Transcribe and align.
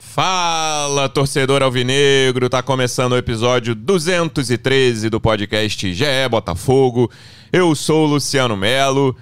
Fala, 0.00 1.08
torcedor 1.08 1.62
alvinegro! 1.62 2.48
Tá 2.48 2.62
começando 2.62 3.12
o 3.12 3.16
episódio 3.16 3.74
213 3.74 5.10
do 5.10 5.20
podcast 5.20 5.92
GE 5.92 6.04
Botafogo. 6.30 7.10
Eu 7.52 7.74
sou 7.74 8.04
o 8.04 8.10
Luciano 8.10 8.56
Melo. 8.56 9.16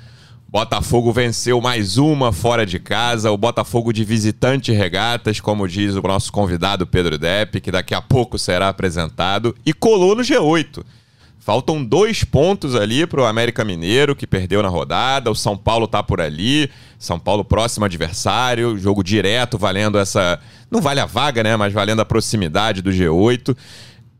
Botafogo 0.52 1.10
venceu 1.14 1.62
mais 1.62 1.96
uma 1.96 2.30
fora 2.30 2.66
de 2.66 2.78
casa, 2.78 3.30
o 3.30 3.38
Botafogo 3.38 3.90
de 3.90 4.04
visitante 4.04 4.70
regatas, 4.70 5.40
como 5.40 5.66
diz 5.66 5.94
o 5.94 6.02
nosso 6.02 6.30
convidado 6.30 6.86
Pedro 6.86 7.16
Depp, 7.16 7.58
que 7.62 7.72
daqui 7.72 7.94
a 7.94 8.02
pouco 8.02 8.38
será 8.38 8.68
apresentado, 8.68 9.56
e 9.64 9.72
colou 9.72 10.14
no 10.14 10.20
G8. 10.20 10.84
Faltam 11.44 11.84
dois 11.84 12.22
pontos 12.22 12.76
ali 12.76 13.04
para 13.04 13.20
o 13.20 13.24
América 13.24 13.64
Mineiro, 13.64 14.14
que 14.14 14.28
perdeu 14.28 14.62
na 14.62 14.68
rodada. 14.68 15.28
O 15.28 15.34
São 15.34 15.56
Paulo 15.56 15.88
tá 15.88 16.00
por 16.00 16.20
ali. 16.20 16.70
São 16.96 17.18
Paulo 17.18 17.44
próximo 17.44 17.84
adversário. 17.84 18.78
Jogo 18.78 19.02
direto, 19.02 19.58
valendo 19.58 19.98
essa. 19.98 20.38
Não 20.70 20.80
vale 20.80 21.00
a 21.00 21.04
vaga, 21.04 21.42
né? 21.42 21.56
Mas 21.56 21.72
valendo 21.72 21.98
a 21.98 22.04
proximidade 22.04 22.80
do 22.80 22.92
G8. 22.92 23.56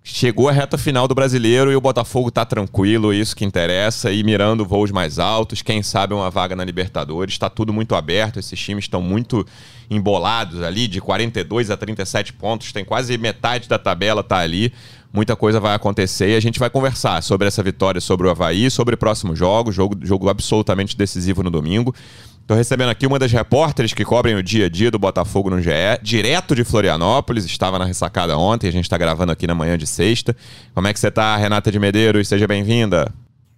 Chegou 0.03 0.48
a 0.48 0.53
reta 0.53 0.77
final 0.77 1.07
do 1.07 1.15
brasileiro 1.15 1.71
e 1.71 1.77
o 1.77 1.81
Botafogo 1.81 2.29
tá 2.29 2.45
tranquilo, 2.45 3.15
isso 3.15 3.37
que 3.37 3.45
interessa, 3.45 4.11
e 4.11 4.25
mirando 4.25 4.67
voos 4.67 4.91
mais 4.91 5.20
altos, 5.20 5.62
quem 5.62 5.81
sabe 5.81 6.12
uma 6.12 6.29
vaga 6.29 6.57
na 6.57 6.65
Libertadores. 6.65 7.34
Está 7.34 7.48
tudo 7.48 7.73
muito 7.73 7.95
aberto, 7.95 8.41
esses 8.41 8.59
times 8.59 8.87
estão 8.87 9.01
muito 9.01 9.47
embolados 9.89 10.61
ali, 10.61 10.89
de 10.89 11.01
42 11.01 11.70
a 11.70 11.77
37 11.77 12.33
pontos, 12.33 12.73
tem 12.73 12.84
quase 12.84 13.17
metade 13.17 13.69
da 13.69 13.79
tabela 13.79 14.25
tá 14.25 14.39
ali. 14.39 14.73
Muita 15.12 15.37
coisa 15.37 15.61
vai 15.61 15.75
acontecer 15.75 16.30
e 16.30 16.37
a 16.37 16.41
gente 16.41 16.59
vai 16.59 16.71
conversar 16.71 17.23
sobre 17.23 17.47
essa 17.47 17.62
vitória 17.62 18.01
sobre 18.01 18.27
o 18.27 18.30
Havaí, 18.30 18.70
sobre 18.70 18.95
o 18.95 18.98
próximo 18.98 19.37
jogo, 19.37 19.70
jogo, 19.70 19.98
jogo 20.03 20.30
absolutamente 20.30 20.97
decisivo 20.97 21.43
no 21.43 21.51
domingo. 21.51 21.95
Estou 22.41 22.57
recebendo 22.57 22.89
aqui 22.89 23.07
uma 23.07 23.19
das 23.19 23.30
repórteres 23.30 23.93
que 23.93 24.05
cobrem 24.05 24.34
o 24.34 24.43
dia 24.43 24.67
a 24.67 24.69
dia 24.69 24.91
do 24.91 24.98
Botafogo 24.98 25.51
no 25.51 25.61
GE, 25.61 25.70
direto 26.03 26.56
de 26.56 26.64
Florianópolis, 26.64 27.45
estava 27.45 27.78
na 27.78 27.84
ressacada 27.84 28.37
ontem, 28.39 28.69
a 28.69 28.72
gente 28.72 28.84
está 28.84 28.97
gravando 28.97 29.31
aqui 29.31 29.47
na 29.47 29.55
manhã 29.55 29.77
de 29.77 29.87
sexta. 29.87 30.34
Como 30.75 30.89
é 30.89 30.92
que 30.92 30.98
você 30.98 31.09
está, 31.09 31.37
Renata 31.37 31.70
de 31.70 31.78
Medeiros? 31.78 32.27
Seja 32.27 32.48
bem-vinda. 32.48 33.12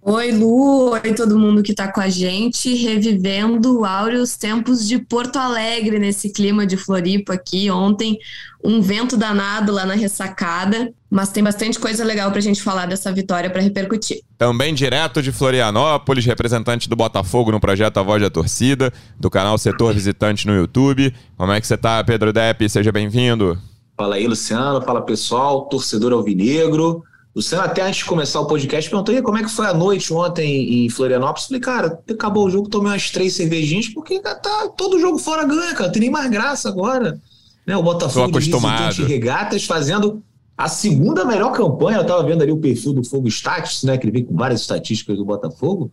Oi, 0.07 0.31
Lu, 0.31 0.91
oi 0.91 1.15
todo 1.15 1.35
mundo 1.35 1.63
que 1.63 1.71
está 1.71 1.91
com 1.91 1.99
a 1.99 2.07
gente, 2.09 2.75
revivendo 2.75 3.83
áureos 3.83 4.37
tempos 4.37 4.87
de 4.87 4.99
Porto 4.99 5.37
Alegre, 5.37 5.97
nesse 5.97 6.31
clima 6.31 6.63
de 6.63 6.77
Floripa 6.77 7.33
aqui. 7.33 7.71
Ontem, 7.71 8.19
um 8.63 8.83
vento 8.83 9.17
danado 9.17 9.71
lá 9.71 9.83
na 9.83 9.95
ressacada, 9.95 10.93
mas 11.09 11.31
tem 11.31 11.43
bastante 11.43 11.79
coisa 11.79 12.03
legal 12.05 12.29
para 12.29 12.37
a 12.37 12.43
gente 12.43 12.61
falar 12.61 12.85
dessa 12.85 13.11
vitória 13.11 13.49
para 13.49 13.63
repercutir. 13.63 14.21
Também 14.37 14.75
direto 14.75 15.23
de 15.23 15.31
Florianópolis, 15.31 16.23
representante 16.23 16.87
do 16.87 16.95
Botafogo 16.95 17.51
no 17.51 17.59
projeto 17.59 17.97
A 17.97 18.03
Voz 18.03 18.21
da 18.21 18.29
Torcida, 18.29 18.93
do 19.19 19.31
canal 19.31 19.57
Setor 19.57 19.91
Visitante 19.91 20.45
no 20.45 20.55
YouTube. 20.55 21.11
Como 21.35 21.51
é 21.51 21.59
que 21.59 21.65
você 21.65 21.73
está, 21.73 22.03
Pedro 22.03 22.31
Depp? 22.31 22.69
Seja 22.69 22.91
bem-vindo. 22.91 23.57
Fala 23.97 24.17
aí, 24.17 24.27
Luciano. 24.27 24.83
Fala, 24.83 25.01
pessoal. 25.01 25.65
Torcedor 25.65 26.13
alvinegro. 26.13 27.03
Luciano, 27.35 27.65
até 27.65 27.81
antes 27.81 27.97
de 27.97 28.05
começar 28.05 28.39
o 28.39 28.47
podcast, 28.47 28.89
perguntou 28.89 29.21
como 29.21 29.37
é 29.37 29.43
que 29.43 29.49
foi 29.49 29.65
a 29.65 29.73
noite 29.73 30.13
ontem 30.13 30.85
em 30.85 30.89
Florianópolis. 30.89 31.47
Falei, 31.47 31.59
cara, 31.59 31.99
acabou 32.09 32.45
o 32.45 32.49
jogo, 32.49 32.69
tomei 32.69 32.93
umas 32.93 33.11
três 33.11 33.33
cervejinhas, 33.33 33.89
porque 33.89 34.21
tá 34.21 34.69
todo 34.77 34.99
jogo 35.01 35.17
fora 35.17 35.43
ganha, 35.43 35.73
cara. 35.73 35.87
Não 35.87 35.91
tem 35.91 35.99
nem 36.03 36.09
mais 36.09 36.31
graça 36.31 36.69
agora. 36.69 37.19
Né? 37.67 37.75
O 37.75 37.83
Botafogo 37.83 38.39
de 38.39 39.03
regatas 39.03 39.65
fazendo 39.65 40.23
a 40.57 40.69
segunda 40.69 41.25
melhor 41.25 41.51
campanha. 41.51 41.97
Eu 41.97 42.05
tava 42.05 42.23
vendo 42.23 42.41
ali 42.41 42.53
o 42.53 42.57
perfil 42.57 42.93
do 42.93 43.03
Fogo 43.03 43.27
Stats, 43.27 43.83
né? 43.83 43.97
Que 43.97 44.05
ele 44.05 44.13
vem 44.13 44.23
com 44.23 44.35
várias 44.35 44.61
estatísticas 44.61 45.17
do 45.17 45.25
Botafogo. 45.25 45.91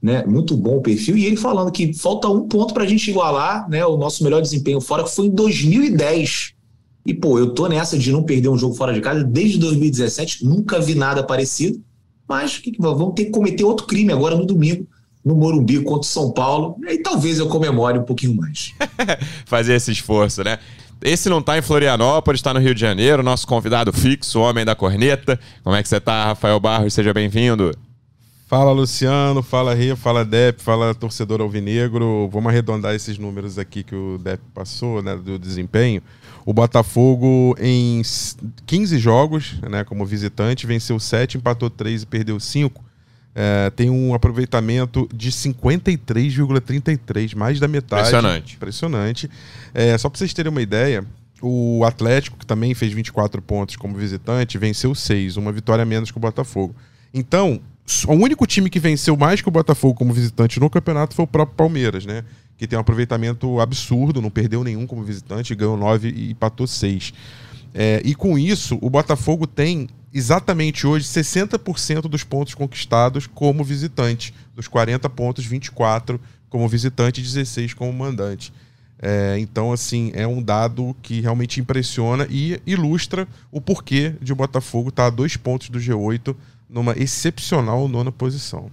Né, 0.00 0.22
muito 0.26 0.54
bom 0.54 0.76
o 0.76 0.82
perfil, 0.82 1.16
e 1.16 1.24
ele 1.24 1.38
falando 1.38 1.72
que 1.72 1.94
falta 1.94 2.28
um 2.28 2.46
ponto 2.46 2.74
para 2.74 2.84
a 2.84 2.86
gente 2.86 3.10
igualar 3.10 3.66
né, 3.70 3.86
o 3.86 3.96
nosso 3.96 4.22
melhor 4.22 4.42
desempenho 4.42 4.78
fora, 4.78 5.02
que 5.02 5.08
foi 5.08 5.28
em 5.28 5.30
2010. 5.30 6.53
E, 7.04 7.12
pô, 7.12 7.38
eu 7.38 7.50
tô 7.50 7.68
nessa 7.68 7.98
de 7.98 8.10
não 8.10 8.22
perder 8.22 8.48
um 8.48 8.56
jogo 8.56 8.74
fora 8.74 8.92
de 8.92 9.00
casa 9.00 9.22
desde 9.22 9.58
2017, 9.58 10.44
nunca 10.44 10.80
vi 10.80 10.94
nada 10.94 11.22
parecido. 11.22 11.82
Mas 12.26 12.56
que, 12.58 12.72
vamos 12.78 13.14
ter 13.14 13.26
que 13.26 13.30
cometer 13.30 13.64
outro 13.64 13.86
crime 13.86 14.10
agora 14.12 14.34
no 14.34 14.46
domingo, 14.46 14.86
no 15.22 15.36
Morumbi 15.36 15.80
contra 15.82 16.00
o 16.00 16.04
São 16.04 16.32
Paulo. 16.32 16.76
E 16.88 16.98
talvez 16.98 17.38
eu 17.38 17.48
comemore 17.48 17.98
um 17.98 18.04
pouquinho 18.04 18.34
mais. 18.34 18.72
Fazer 19.44 19.74
esse 19.74 19.92
esforço, 19.92 20.42
né? 20.42 20.58
Esse 21.02 21.28
não 21.28 21.40
está 21.40 21.58
em 21.58 21.62
Florianópolis, 21.62 22.38
está 22.38 22.54
no 22.54 22.60
Rio 22.60 22.74
de 22.74 22.80
Janeiro, 22.80 23.22
nosso 23.22 23.46
convidado 23.46 23.92
fixo, 23.92 24.38
o 24.38 24.42
homem 24.42 24.64
da 24.64 24.74
corneta. 24.74 25.38
Como 25.62 25.76
é 25.76 25.82
que 25.82 25.88
você 25.88 25.98
está, 25.98 26.24
Rafael 26.24 26.58
Barros? 26.58 26.94
Seja 26.94 27.12
bem-vindo. 27.12 27.72
Fala 28.46 28.72
Luciano, 28.72 29.42
fala 29.42 29.74
Rio, 29.74 29.96
fala 29.96 30.22
Dep, 30.22 30.60
fala 30.60 30.94
torcedor 30.94 31.40
alvinegro. 31.40 32.28
Vamos 32.30 32.50
arredondar 32.50 32.94
esses 32.94 33.16
números 33.16 33.58
aqui 33.58 33.82
que 33.82 33.94
o 33.94 34.18
Dep 34.18 34.38
passou, 34.52 35.02
né, 35.02 35.16
do 35.16 35.38
desempenho. 35.38 36.02
O 36.44 36.52
Botafogo, 36.52 37.56
em 37.58 38.02
15 38.66 38.98
jogos, 38.98 39.54
né, 39.62 39.82
como 39.82 40.04
visitante, 40.04 40.66
venceu 40.66 41.00
7, 41.00 41.38
empatou 41.38 41.70
3 41.70 42.02
e 42.02 42.06
perdeu 42.06 42.38
5. 42.38 42.84
É, 43.34 43.70
tem 43.70 43.88
um 43.88 44.12
aproveitamento 44.12 45.08
de 45.12 45.32
53,33, 45.32 47.34
mais 47.34 47.58
da 47.58 47.66
metade. 47.66 48.02
Impressionante. 48.02 48.56
Impressionante. 48.56 49.30
É, 49.72 49.96
só 49.96 50.10
para 50.10 50.18
vocês 50.18 50.34
terem 50.34 50.52
uma 50.52 50.60
ideia, 50.60 51.02
o 51.40 51.82
Atlético, 51.82 52.38
que 52.38 52.46
também 52.46 52.74
fez 52.74 52.92
24 52.92 53.40
pontos 53.40 53.76
como 53.76 53.96
visitante, 53.96 54.58
venceu 54.58 54.94
6, 54.94 55.38
uma 55.38 55.50
vitória 55.50 55.86
menos 55.86 56.10
que 56.10 56.18
o 56.18 56.20
Botafogo. 56.20 56.76
Então, 57.12 57.60
o 58.08 58.12
único 58.12 58.46
time 58.46 58.70
que 58.70 58.80
venceu 58.80 59.16
mais 59.16 59.40
que 59.40 59.48
o 59.48 59.52
Botafogo 59.52 59.94
como 59.94 60.12
visitante 60.12 60.58
no 60.58 60.70
campeonato 60.70 61.14
foi 61.14 61.24
o 61.24 61.28
próprio 61.28 61.56
Palmeiras, 61.56 62.06
né? 62.06 62.24
que 62.56 62.66
tem 62.66 62.76
um 62.78 62.80
aproveitamento 62.80 63.60
absurdo, 63.60 64.22
não 64.22 64.30
perdeu 64.30 64.62
nenhum 64.62 64.86
como 64.86 65.02
visitante, 65.02 65.54
ganhou 65.54 65.76
9 65.76 66.08
e 66.08 66.30
empatou 66.30 66.66
6. 66.66 67.12
É, 67.74 68.00
e 68.04 68.14
com 68.14 68.38
isso, 68.38 68.78
o 68.80 68.88
Botafogo 68.88 69.46
tem 69.46 69.88
exatamente 70.12 70.86
hoje 70.86 71.06
60% 71.06 72.02
dos 72.02 72.22
pontos 72.22 72.54
conquistados 72.54 73.26
como 73.26 73.64
visitante. 73.64 74.32
Dos 74.54 74.68
40 74.68 75.10
pontos, 75.10 75.44
24 75.44 76.20
como 76.48 76.68
visitante 76.68 77.20
e 77.20 77.24
16 77.24 77.74
como 77.74 77.92
mandante. 77.92 78.52
É, 79.02 79.36
então, 79.40 79.72
assim, 79.72 80.12
é 80.14 80.24
um 80.26 80.40
dado 80.40 80.96
que 81.02 81.20
realmente 81.20 81.60
impressiona 81.60 82.28
e 82.30 82.60
ilustra 82.64 83.26
o 83.50 83.60
porquê 83.60 84.14
de 84.22 84.32
o 84.32 84.36
Botafogo 84.36 84.90
estar 84.90 85.02
tá 85.02 85.06
a 85.08 85.10
dois 85.10 85.36
pontos 85.36 85.68
do 85.68 85.80
G8 85.80 86.34
numa 86.68 86.92
excepcional 86.92 87.86
nona 87.88 88.10
posição. 88.10 88.70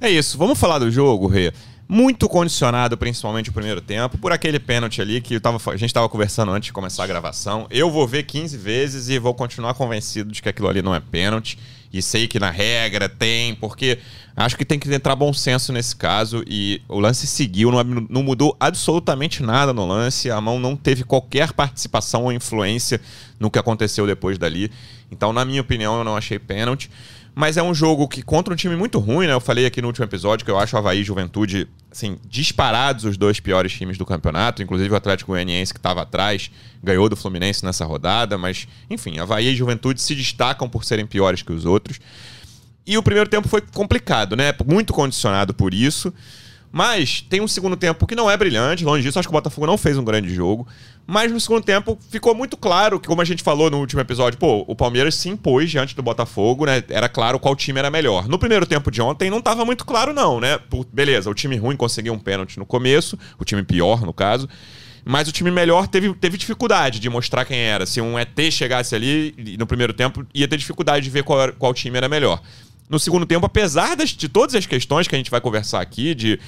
É 0.00 0.10
isso. 0.10 0.36
Vamos 0.36 0.58
falar 0.58 0.78
do 0.78 0.90
jogo, 0.90 1.26
Rê 1.26 1.52
muito 1.88 2.28
condicionado, 2.28 2.96
principalmente 2.96 3.50
o 3.50 3.52
primeiro 3.52 3.80
tempo, 3.80 4.18
por 4.18 4.32
aquele 4.32 4.58
pênalti 4.58 5.00
ali 5.00 5.20
que 5.20 5.38
tava, 5.38 5.58
a 5.70 5.76
gente 5.76 5.90
estava 5.90 6.08
conversando 6.08 6.50
antes 6.50 6.66
de 6.66 6.72
começar 6.72 7.04
a 7.04 7.06
gravação. 7.06 7.66
Eu 7.70 7.90
vou 7.90 8.06
ver 8.06 8.24
15 8.24 8.56
vezes 8.56 9.08
e 9.08 9.18
vou 9.18 9.32
continuar 9.34 9.74
convencido 9.74 10.32
de 10.32 10.42
que 10.42 10.48
aquilo 10.48 10.68
ali 10.68 10.82
não 10.82 10.94
é 10.94 11.00
pênalti. 11.00 11.58
E 11.92 12.02
sei 12.02 12.26
que 12.26 12.38
na 12.38 12.50
regra 12.50 13.08
tem, 13.08 13.54
porque 13.54 13.98
acho 14.36 14.56
que 14.56 14.64
tem 14.64 14.78
que 14.78 14.92
entrar 14.92 15.16
bom 15.16 15.32
senso 15.32 15.72
nesse 15.72 15.96
caso. 15.96 16.44
E 16.46 16.82
o 16.88 17.00
lance 17.00 17.26
seguiu, 17.26 17.70
não, 17.70 17.82
não 18.08 18.22
mudou 18.22 18.56
absolutamente 18.60 19.42
nada 19.42 19.72
no 19.72 19.86
lance. 19.86 20.30
A 20.30 20.40
mão 20.40 20.58
não 20.58 20.76
teve 20.76 21.04
qualquer 21.04 21.52
participação 21.52 22.24
ou 22.24 22.32
influência 22.32 23.00
no 23.38 23.50
que 23.50 23.58
aconteceu 23.58 24.06
depois 24.06 24.38
dali. 24.38 24.70
Então, 25.10 25.32
na 25.32 25.44
minha 25.44 25.60
opinião, 25.60 25.98
eu 25.98 26.04
não 26.04 26.16
achei 26.16 26.38
pênalti. 26.38 26.90
Mas 27.38 27.58
é 27.58 27.62
um 27.62 27.74
jogo 27.74 28.08
que, 28.08 28.22
contra 28.22 28.54
um 28.54 28.56
time 28.56 28.74
muito 28.76 28.98
ruim, 28.98 29.26
né? 29.26 29.34
Eu 29.34 29.40
falei 29.40 29.66
aqui 29.66 29.82
no 29.82 29.88
último 29.88 30.06
episódio 30.06 30.42
que 30.42 30.50
eu 30.50 30.58
acho 30.58 30.74
o 30.74 30.78
Havaí 30.78 31.00
e 31.00 31.04
Juventude, 31.04 31.68
assim, 31.92 32.16
disparados 32.24 33.04
os 33.04 33.18
dois 33.18 33.40
piores 33.40 33.72
times 33.74 33.98
do 33.98 34.06
campeonato. 34.06 34.62
Inclusive 34.62 34.90
o 34.90 34.96
Atlético 34.96 35.32
Goianiense, 35.32 35.74
que 35.74 35.78
estava 35.78 36.00
atrás, 36.00 36.50
ganhou 36.82 37.10
do 37.10 37.14
Fluminense 37.14 37.62
nessa 37.62 37.84
rodada. 37.84 38.38
Mas, 38.38 38.66
enfim, 38.88 39.18
Havaí 39.18 39.48
e 39.48 39.54
Juventude 39.54 40.00
se 40.00 40.14
destacam 40.14 40.66
por 40.66 40.82
serem 40.86 41.06
piores 41.06 41.42
que 41.42 41.52
os 41.52 41.66
outros. 41.66 42.00
E 42.86 42.96
o 42.96 43.02
primeiro 43.02 43.28
tempo 43.28 43.48
foi 43.48 43.60
complicado, 43.60 44.34
né? 44.34 44.54
Muito 44.66 44.94
condicionado 44.94 45.52
por 45.52 45.74
isso. 45.74 46.14
Mas 46.76 47.22
tem 47.22 47.40
um 47.40 47.48
segundo 47.48 47.74
tempo 47.74 48.06
que 48.06 48.14
não 48.14 48.30
é 48.30 48.36
brilhante, 48.36 48.84
longe 48.84 49.02
disso, 49.02 49.18
acho 49.18 49.26
que 49.26 49.32
o 49.32 49.38
Botafogo 49.38 49.66
não 49.66 49.78
fez 49.78 49.96
um 49.96 50.04
grande 50.04 50.28
jogo. 50.28 50.68
Mas 51.06 51.32
no 51.32 51.40
segundo 51.40 51.64
tempo 51.64 51.98
ficou 52.10 52.34
muito 52.34 52.54
claro 52.54 53.00
que, 53.00 53.08
como 53.08 53.22
a 53.22 53.24
gente 53.24 53.42
falou 53.42 53.70
no 53.70 53.78
último 53.78 54.02
episódio, 54.02 54.38
pô, 54.38 54.62
o 54.68 54.76
Palmeiras 54.76 55.14
se 55.14 55.30
impôs 55.30 55.70
diante 55.70 55.96
do 55.96 56.02
Botafogo, 56.02 56.66
né? 56.66 56.84
Era 56.90 57.08
claro 57.08 57.38
qual 57.38 57.56
time 57.56 57.78
era 57.78 57.90
melhor. 57.90 58.28
No 58.28 58.38
primeiro 58.38 58.66
tempo 58.66 58.90
de 58.90 59.00
ontem 59.00 59.30
não 59.30 59.38
estava 59.38 59.64
muito 59.64 59.86
claro, 59.86 60.12
não, 60.12 60.38
né? 60.38 60.58
Beleza, 60.92 61.30
o 61.30 61.34
time 61.34 61.56
ruim 61.56 61.76
conseguiu 61.76 62.12
um 62.12 62.18
pênalti 62.18 62.58
no 62.58 62.66
começo, 62.66 63.18
o 63.38 63.44
time 63.46 63.62
pior, 63.62 64.02
no 64.02 64.12
caso. 64.12 64.46
Mas 65.02 65.28
o 65.28 65.32
time 65.32 65.50
melhor 65.50 65.88
teve, 65.88 66.12
teve 66.12 66.36
dificuldade 66.36 67.00
de 67.00 67.08
mostrar 67.08 67.46
quem 67.46 67.58
era. 67.58 67.86
Se 67.86 68.02
um 68.02 68.18
ET 68.18 68.38
chegasse 68.50 68.94
ali 68.94 69.56
no 69.58 69.66
primeiro 69.66 69.94
tempo, 69.94 70.26
ia 70.34 70.46
ter 70.46 70.58
dificuldade 70.58 71.04
de 71.04 71.10
ver 71.10 71.22
qual, 71.22 71.50
qual 71.54 71.72
time 71.72 71.96
era 71.96 72.06
melhor 72.06 72.42
no 72.88 72.98
segundo 72.98 73.26
tempo, 73.26 73.46
apesar 73.46 73.96
das, 73.96 74.10
de 74.10 74.28
todas 74.28 74.54
as 74.54 74.66
questões 74.66 75.08
que 75.08 75.14
a 75.14 75.18
gente 75.18 75.30
vai 75.30 75.40
conversar 75.40 75.80
aqui, 75.80 76.14
de 76.14 76.38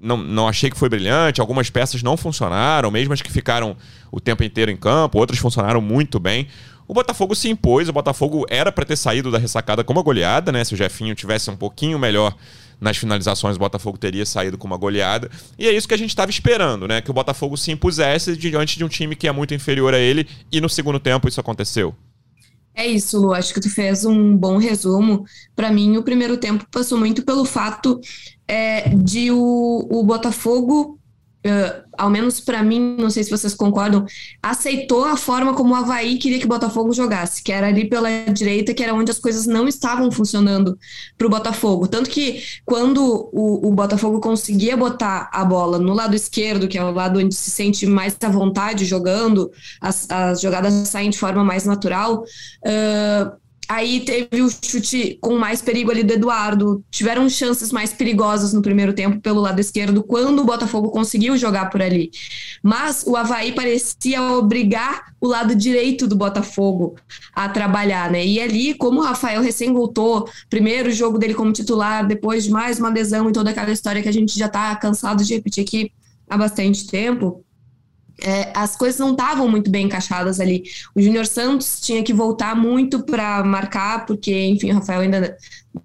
não, 0.00 0.16
não 0.16 0.48
achei 0.48 0.70
que 0.70 0.76
foi 0.76 0.88
brilhante, 0.88 1.40
algumas 1.40 1.68
peças 1.68 2.02
não 2.02 2.16
funcionaram, 2.16 2.90
mesmo 2.90 3.12
as 3.12 3.20
que 3.20 3.30
ficaram 3.30 3.76
o 4.10 4.20
tempo 4.20 4.42
inteiro 4.42 4.70
em 4.70 4.76
campo, 4.76 5.18
outras 5.18 5.38
funcionaram 5.38 5.80
muito 5.80 6.18
bem. 6.18 6.46
O 6.88 6.94
Botafogo 6.94 7.34
se 7.34 7.48
impôs, 7.48 7.88
o 7.88 7.92
Botafogo 7.92 8.44
era 8.48 8.72
para 8.72 8.84
ter 8.84 8.96
saído 8.96 9.30
da 9.30 9.38
ressacada 9.38 9.84
com 9.84 9.92
uma 9.92 10.02
goleada, 10.02 10.50
né? 10.50 10.64
Se 10.64 10.74
o 10.74 10.76
Jefinho 10.76 11.14
tivesse 11.14 11.48
um 11.50 11.56
pouquinho 11.56 11.98
melhor 11.98 12.34
nas 12.80 12.96
finalizações 12.96 13.56
o 13.56 13.58
Botafogo 13.58 13.98
teria 13.98 14.24
saído 14.24 14.56
com 14.56 14.66
uma 14.66 14.76
goleada. 14.76 15.30
E 15.58 15.68
é 15.68 15.72
isso 15.72 15.86
que 15.86 15.94
a 15.94 15.98
gente 15.98 16.10
estava 16.10 16.30
esperando, 16.30 16.88
né? 16.88 17.00
Que 17.00 17.10
o 17.10 17.14
Botafogo 17.14 17.56
se 17.56 17.70
impusesse 17.70 18.36
diante 18.36 18.78
de 18.78 18.84
um 18.84 18.88
time 18.88 19.14
que 19.14 19.28
é 19.28 19.32
muito 19.32 19.54
inferior 19.54 19.94
a 19.94 19.98
ele, 19.98 20.26
e 20.50 20.60
no 20.60 20.68
segundo 20.68 20.98
tempo 20.98 21.28
isso 21.28 21.38
aconteceu. 21.38 21.94
É 22.74 22.86
isso, 22.86 23.18
Lu. 23.20 23.32
Acho 23.34 23.52
que 23.52 23.60
tu 23.60 23.68
fez 23.70 24.04
um 24.04 24.36
bom 24.36 24.56
resumo. 24.56 25.24
Para 25.54 25.70
mim, 25.72 25.96
o 25.96 26.02
primeiro 26.04 26.36
tempo 26.38 26.66
passou 26.70 26.98
muito 26.98 27.24
pelo 27.24 27.44
fato 27.44 28.00
é, 28.48 28.88
de 28.94 29.30
o, 29.32 29.86
o 29.90 30.04
Botafogo 30.04 30.99
Uh, 31.46 31.88
ao 31.96 32.10
menos 32.10 32.38
para 32.38 32.62
mim, 32.62 32.96
não 32.98 33.08
sei 33.08 33.24
se 33.24 33.30
vocês 33.30 33.54
concordam, 33.54 34.04
aceitou 34.42 35.06
a 35.06 35.16
forma 35.16 35.54
como 35.54 35.72
o 35.72 35.74
Havaí 35.74 36.18
queria 36.18 36.38
que 36.38 36.44
o 36.44 36.48
Botafogo 36.48 36.92
jogasse, 36.92 37.42
que 37.42 37.50
era 37.50 37.68
ali 37.68 37.88
pela 37.88 38.10
direita, 38.30 38.74
que 38.74 38.82
era 38.82 38.94
onde 38.94 39.10
as 39.10 39.18
coisas 39.18 39.46
não 39.46 39.66
estavam 39.66 40.10
funcionando 40.10 40.78
para 41.16 41.26
o 41.26 41.30
Botafogo. 41.30 41.88
Tanto 41.88 42.10
que 42.10 42.42
quando 42.64 43.30
o, 43.32 43.68
o, 43.68 43.72
Botafogo 43.72 44.20
conseguia 44.20 44.76
botar 44.76 45.30
a 45.32 45.42
bola 45.42 45.78
no 45.78 45.94
lado 45.94 46.14
esquerdo, 46.14 46.68
que 46.68 46.76
é 46.76 46.84
o 46.84 46.90
lado 46.90 47.18
onde 47.18 47.34
se 47.34 47.50
sente 47.50 47.86
mais 47.86 48.16
à 48.22 48.28
vontade 48.28 48.84
jogando, 48.84 49.50
as, 49.80 50.10
as 50.10 50.42
jogadas 50.42 50.72
saem 50.88 51.08
de 51.08 51.18
forma 51.18 51.42
mais 51.42 51.64
natural. 51.64 52.22
Uh, 52.64 53.40
Aí 53.70 54.00
teve 54.00 54.42
o 54.42 54.50
chute 54.50 55.16
com 55.20 55.38
mais 55.38 55.62
perigo 55.62 55.92
ali 55.92 56.02
do 56.02 56.12
Eduardo. 56.12 56.84
Tiveram 56.90 57.28
chances 57.28 57.70
mais 57.70 57.92
perigosas 57.92 58.52
no 58.52 58.60
primeiro 58.60 58.92
tempo 58.92 59.20
pelo 59.20 59.40
lado 59.40 59.60
esquerdo, 59.60 60.02
quando 60.02 60.40
o 60.40 60.44
Botafogo 60.44 60.90
conseguiu 60.90 61.36
jogar 61.36 61.70
por 61.70 61.80
ali. 61.80 62.10
Mas 62.64 63.04
o 63.06 63.16
Havaí 63.16 63.52
parecia 63.52 64.20
obrigar 64.32 65.14
o 65.20 65.28
lado 65.28 65.54
direito 65.54 66.08
do 66.08 66.16
Botafogo 66.16 66.96
a 67.32 67.48
trabalhar, 67.48 68.10
né? 68.10 68.26
E 68.26 68.40
ali, 68.40 68.74
como 68.74 68.98
o 68.98 69.04
Rafael 69.04 69.40
recém 69.40 69.72
voltou, 69.72 70.28
primeiro 70.48 70.90
jogo 70.90 71.16
dele 71.16 71.34
como 71.34 71.52
titular, 71.52 72.04
depois 72.04 72.42
de 72.42 72.50
mais 72.50 72.80
uma 72.80 72.88
lesão 72.88 73.30
e 73.30 73.32
toda 73.32 73.50
aquela 73.50 73.70
história 73.70 74.02
que 74.02 74.08
a 74.08 74.12
gente 74.12 74.36
já 74.36 74.48
tá 74.48 74.74
cansado 74.74 75.22
de 75.22 75.32
repetir 75.32 75.62
aqui 75.62 75.92
há 76.28 76.36
bastante 76.36 76.88
tempo 76.88 77.44
é, 78.22 78.52
as 78.54 78.76
coisas 78.76 78.98
não 78.98 79.12
estavam 79.12 79.48
muito 79.48 79.70
bem 79.70 79.86
encaixadas 79.86 80.40
ali. 80.40 80.64
O 80.94 81.00
Júnior 81.00 81.26
Santos 81.26 81.80
tinha 81.80 82.02
que 82.02 82.12
voltar 82.12 82.54
muito 82.54 83.00
para 83.02 83.42
marcar, 83.44 84.06
porque, 84.06 84.46
enfim, 84.46 84.70
o 84.70 84.74
Rafael 84.74 85.00
ainda 85.00 85.36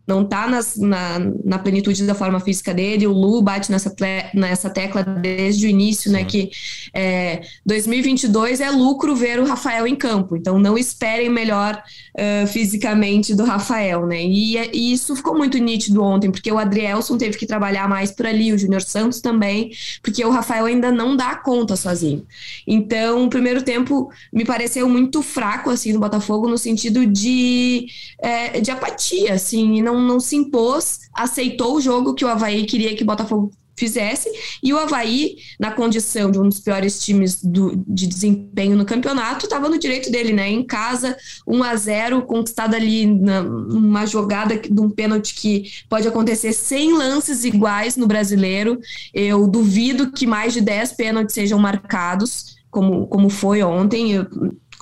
não 0.07 0.21
está 0.21 0.47
na, 0.47 1.19
na 1.43 1.59
plenitude 1.59 2.05
da 2.05 2.13
forma 2.13 2.39
física 2.39 2.73
dele. 2.73 3.07
O 3.07 3.11
Lu 3.11 3.41
bate 3.41 3.71
nessa, 3.71 3.93
nessa 4.33 4.69
tecla 4.69 5.03
desde 5.03 5.65
o 5.65 5.69
início, 5.69 6.11
né, 6.11 6.19
Sim. 6.19 6.23
né? 6.23 6.29
Que 6.29 6.51
é, 6.93 7.41
2022 7.65 8.61
é 8.61 8.69
lucro 8.69 9.15
ver 9.15 9.39
o 9.39 9.45
Rafael 9.45 9.87
em 9.87 9.95
campo. 9.95 10.35
Então 10.35 10.59
não 10.59 10.77
esperem 10.77 11.29
melhor 11.29 11.81
uh, 12.15 12.47
fisicamente 12.47 13.33
do 13.35 13.43
Rafael, 13.43 14.05
né? 14.05 14.23
E, 14.23 14.57
e, 14.57 14.93
isso 14.93 15.15
ficou 15.15 15.35
muito 15.35 15.57
nítido 15.57 16.03
ontem, 16.03 16.31
porque 16.31 16.51
o 16.51 16.57
Adrielson 16.57 17.17
teve 17.17 17.37
que 17.37 17.45
trabalhar 17.45 17.89
mais 17.89 18.11
por 18.11 18.25
ali, 18.25 18.53
o 18.53 18.57
Júnior 18.57 18.81
Santos 18.81 19.21
também, 19.21 19.71
porque 20.01 20.23
o 20.23 20.29
Rafael 20.29 20.65
ainda 20.65 20.91
não 20.91 21.15
dá 21.15 21.35
conta 21.35 21.75
sozinho. 21.75 22.25
Então, 22.67 23.25
o 23.25 23.29
primeiro 23.29 23.61
tempo 23.63 24.09
me 24.31 24.45
pareceu 24.45 24.87
muito 24.87 25.21
fraco 25.21 25.69
assim 25.69 25.93
no 25.93 25.99
Botafogo 25.99 26.47
no 26.47 26.57
sentido 26.57 27.05
de, 27.05 27.87
é, 28.19 28.59
de 28.59 28.71
apatia, 28.71 29.33
assim 29.33 29.74
e 29.77 29.81
não, 29.81 30.01
não 30.01 30.19
se 30.19 30.35
impôs, 30.35 31.01
aceitou 31.13 31.75
o 31.75 31.81
jogo 31.81 32.13
que 32.13 32.25
o 32.25 32.27
Havaí 32.27 32.65
queria 32.65 32.95
que 32.95 33.03
o 33.03 33.05
Botafogo 33.05 33.51
fizesse, 33.77 34.29
e 34.63 34.73
o 34.73 34.79
Havaí, 34.79 35.35
na 35.59 35.71
condição 35.71 36.31
de 36.31 36.39
um 36.39 36.47
dos 36.47 36.59
piores 36.59 37.03
times 37.03 37.43
do, 37.43 37.75
de 37.87 38.07
desempenho 38.07 38.77
no 38.77 38.85
campeonato, 38.85 39.45
estava 39.45 39.67
no 39.67 39.77
direito 39.77 40.09
dele, 40.09 40.31
né? 40.31 40.49
Em 40.49 40.63
casa, 40.63 41.17
1 41.45 41.63
a 41.63 41.75
0 41.75 42.21
conquistado 42.23 42.73
ali 42.73 43.05
numa 43.05 44.05
jogada 44.05 44.57
de 44.57 44.79
um 44.79 44.89
pênalti 44.89 45.35
que 45.35 45.65
pode 45.89 46.07
acontecer 46.07 46.53
sem 46.53 46.93
lances 46.93 47.43
iguais 47.43 47.97
no 47.97 48.07
brasileiro. 48.07 48.79
Eu 49.13 49.45
duvido 49.47 50.11
que 50.11 50.25
mais 50.25 50.53
de 50.53 50.61
10 50.61 50.93
pênaltis 50.93 51.35
sejam 51.35 51.59
marcados, 51.59 52.55
como, 52.71 53.07
como 53.07 53.29
foi 53.29 53.61
ontem. 53.61 54.13
Eu, 54.13 54.25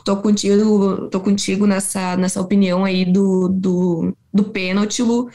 tô 0.03 0.17
contigo, 0.17 1.07
tô 1.09 1.19
contigo 1.19 1.65
nessa, 1.65 2.17
nessa 2.17 2.41
opinião 2.41 2.83
aí 2.83 3.05
do, 3.05 3.47
do, 3.47 4.15
do 4.33 4.44
pênalti, 4.45 5.01
Lu. 5.01 5.29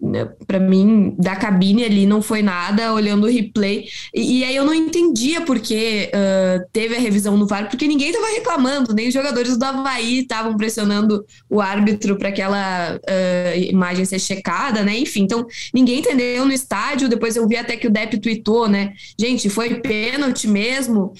Né, 0.00 0.26
para 0.46 0.58
mim, 0.58 1.14
da 1.18 1.36
cabine 1.36 1.84
ali 1.84 2.06
não 2.06 2.20
foi 2.22 2.42
nada, 2.42 2.92
olhando 2.92 3.24
o 3.24 3.30
replay. 3.30 3.86
E, 4.14 4.40
e 4.40 4.44
aí 4.44 4.56
eu 4.56 4.64
não 4.64 4.74
entendia 4.74 5.42
porque 5.42 6.10
uh, 6.10 6.64
teve 6.72 6.96
a 6.96 7.00
revisão 7.00 7.36
no 7.36 7.46
VAR, 7.46 7.68
porque 7.68 7.86
ninguém 7.86 8.12
tava 8.12 8.26
reclamando, 8.26 8.94
nem 8.94 9.08
os 9.08 9.14
jogadores 9.14 9.56
do 9.56 9.64
Havaí 9.64 10.20
estavam 10.20 10.56
pressionando 10.56 11.24
o 11.48 11.60
árbitro 11.60 12.16
para 12.16 12.30
aquela 12.30 12.96
uh, 12.96 13.58
imagem 13.58 14.04
ser 14.04 14.18
checada, 14.18 14.82
né? 14.82 14.96
Enfim, 14.98 15.22
então 15.22 15.46
ninguém 15.72 16.00
entendeu 16.00 16.46
no 16.46 16.52
estádio. 16.52 17.08
Depois 17.08 17.36
eu 17.36 17.46
vi 17.46 17.56
até 17.56 17.76
que 17.76 17.86
o 17.86 17.90
Depp 17.90 18.18
tweetou, 18.18 18.68
né? 18.68 18.92
Gente, 19.18 19.50
foi 19.50 19.80
pênalti 19.80 20.48
mesmo 20.48 21.12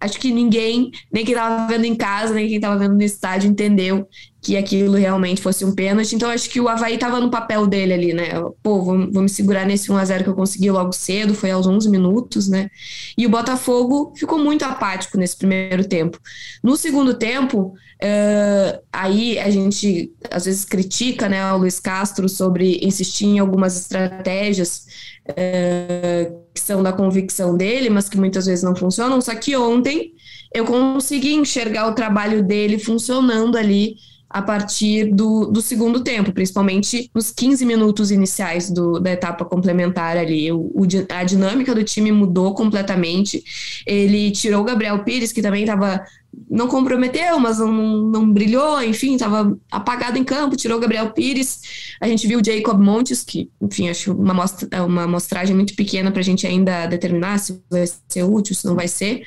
acho 0.00 0.18
que 0.18 0.30
ninguém, 0.30 0.90
nem 1.12 1.24
quem 1.24 1.34
estava 1.34 1.66
vendo 1.66 1.84
em 1.84 1.94
casa, 1.94 2.34
nem 2.34 2.46
quem 2.46 2.56
estava 2.56 2.78
vendo 2.78 2.94
no 2.94 3.02
estádio, 3.02 3.50
entendeu 3.50 4.06
que 4.44 4.58
aquilo 4.58 4.92
realmente 4.92 5.40
fosse 5.40 5.64
um 5.64 5.74
pênalti. 5.74 6.14
Então, 6.14 6.28
acho 6.28 6.50
que 6.50 6.60
o 6.60 6.68
Havaí 6.68 6.94
estava 6.96 7.18
no 7.18 7.30
papel 7.30 7.66
dele 7.66 7.94
ali, 7.94 8.12
né? 8.12 8.28
Pô, 8.62 8.82
vou, 8.82 9.10
vou 9.10 9.22
me 9.22 9.28
segurar 9.28 9.64
nesse 9.64 9.88
1x0 9.88 10.22
que 10.22 10.28
eu 10.28 10.34
consegui 10.34 10.70
logo 10.70 10.92
cedo, 10.92 11.34
foi 11.34 11.50
aos 11.50 11.66
11 11.66 11.88
minutos, 11.88 12.46
né? 12.46 12.68
E 13.16 13.24
o 13.24 13.30
Botafogo 13.30 14.12
ficou 14.14 14.38
muito 14.38 14.62
apático 14.62 15.16
nesse 15.16 15.38
primeiro 15.38 15.88
tempo. 15.88 16.18
No 16.62 16.76
segundo 16.76 17.14
tempo, 17.14 17.74
uh, 18.02 18.82
aí 18.92 19.38
a 19.38 19.48
gente 19.48 20.12
às 20.30 20.44
vezes 20.44 20.66
critica, 20.66 21.26
né, 21.26 21.50
o 21.54 21.56
Luiz 21.56 21.80
Castro 21.80 22.28
sobre 22.28 22.80
insistir 22.82 23.26
em 23.26 23.38
algumas 23.38 23.80
estratégias 23.80 24.86
uh, 25.30 26.43
que 26.54 26.60
são 26.60 26.82
da 26.82 26.92
convicção 26.92 27.56
dele, 27.56 27.90
mas 27.90 28.08
que 28.08 28.16
muitas 28.16 28.46
vezes 28.46 28.62
não 28.62 28.76
funcionam. 28.76 29.20
Só 29.20 29.34
que 29.34 29.56
ontem 29.56 30.12
eu 30.54 30.64
consegui 30.64 31.34
enxergar 31.34 31.88
o 31.88 31.94
trabalho 31.94 32.42
dele 32.42 32.78
funcionando 32.78 33.58
ali 33.58 33.96
a 34.34 34.42
partir 34.42 35.14
do, 35.14 35.46
do 35.46 35.62
segundo 35.62 36.02
tempo, 36.02 36.32
principalmente 36.32 37.08
nos 37.14 37.30
15 37.30 37.64
minutos 37.64 38.10
iniciais 38.10 38.68
do, 38.68 38.98
da 38.98 39.12
etapa 39.12 39.44
complementar 39.44 40.16
ali. 40.16 40.50
O, 40.50 40.72
o, 40.74 40.82
a 41.10 41.22
dinâmica 41.22 41.72
do 41.72 41.84
time 41.84 42.10
mudou 42.10 42.52
completamente. 42.52 43.44
Ele 43.86 44.32
tirou 44.32 44.62
o 44.62 44.64
Gabriel 44.64 45.04
Pires, 45.04 45.30
que 45.30 45.40
também 45.40 45.62
estava. 45.62 46.04
Não 46.50 46.66
comprometeu, 46.66 47.38
mas 47.38 47.60
não, 47.60 47.70
não 47.70 48.28
brilhou, 48.28 48.82
enfim, 48.82 49.14
estava 49.14 49.56
apagado 49.70 50.18
em 50.18 50.24
campo, 50.24 50.56
tirou 50.56 50.78
o 50.78 50.80
Gabriel 50.80 51.12
Pires. 51.12 51.60
A 52.00 52.08
gente 52.08 52.26
viu 52.26 52.40
o 52.40 52.44
Jacob 52.44 52.80
Montes, 52.80 53.22
que, 53.22 53.48
enfim, 53.62 53.88
acho 53.88 54.12
uma, 54.12 54.34
mostra, 54.34 54.84
uma 54.84 55.06
mostragem 55.06 55.54
muito 55.54 55.76
pequena 55.76 56.10
para 56.10 56.18
a 56.18 56.24
gente 56.24 56.44
ainda 56.44 56.86
determinar 56.86 57.38
se 57.38 57.62
vai 57.70 57.86
ser 58.08 58.24
útil, 58.24 58.52
se 58.56 58.66
não 58.66 58.74
vai 58.74 58.88
ser. 58.88 59.22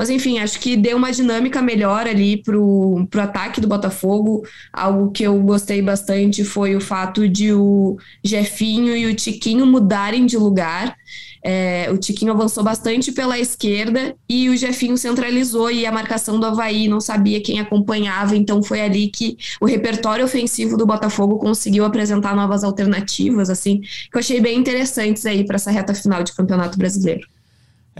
Mas 0.00 0.08
enfim, 0.08 0.38
acho 0.38 0.58
que 0.58 0.78
deu 0.78 0.96
uma 0.96 1.12
dinâmica 1.12 1.60
melhor 1.60 2.06
ali 2.06 2.38
pro, 2.38 3.06
pro 3.10 3.20
ataque 3.20 3.60
do 3.60 3.68
Botafogo. 3.68 4.46
Algo 4.72 5.10
que 5.10 5.22
eu 5.22 5.38
gostei 5.42 5.82
bastante 5.82 6.42
foi 6.42 6.74
o 6.74 6.80
fato 6.80 7.28
de 7.28 7.52
o 7.52 7.98
Jefinho 8.24 8.96
e 8.96 9.04
o 9.04 9.14
Tiquinho 9.14 9.66
mudarem 9.66 10.24
de 10.24 10.38
lugar. 10.38 10.96
É, 11.44 11.90
o 11.92 11.98
Tiquinho 11.98 12.32
avançou 12.32 12.64
bastante 12.64 13.12
pela 13.12 13.38
esquerda 13.38 14.16
e 14.26 14.48
o 14.48 14.56
Jefinho 14.56 14.96
centralizou 14.96 15.70
e 15.70 15.84
a 15.84 15.92
marcação 15.92 16.40
do 16.40 16.46
Havaí 16.46 16.88
não 16.88 16.98
sabia 16.98 17.42
quem 17.42 17.60
acompanhava, 17.60 18.34
então 18.34 18.62
foi 18.62 18.80
ali 18.80 19.08
que 19.08 19.36
o 19.60 19.66
repertório 19.66 20.24
ofensivo 20.24 20.78
do 20.78 20.86
Botafogo 20.86 21.36
conseguiu 21.36 21.84
apresentar 21.84 22.34
novas 22.34 22.64
alternativas, 22.64 23.50
assim, 23.50 23.82
que 23.82 24.14
eu 24.14 24.20
achei 24.20 24.40
bem 24.40 24.58
interessantes 24.58 25.26
aí 25.26 25.44
para 25.44 25.56
essa 25.56 25.70
reta 25.70 25.92
final 25.92 26.22
de 26.22 26.32
Campeonato 26.32 26.78
Brasileiro. 26.78 27.28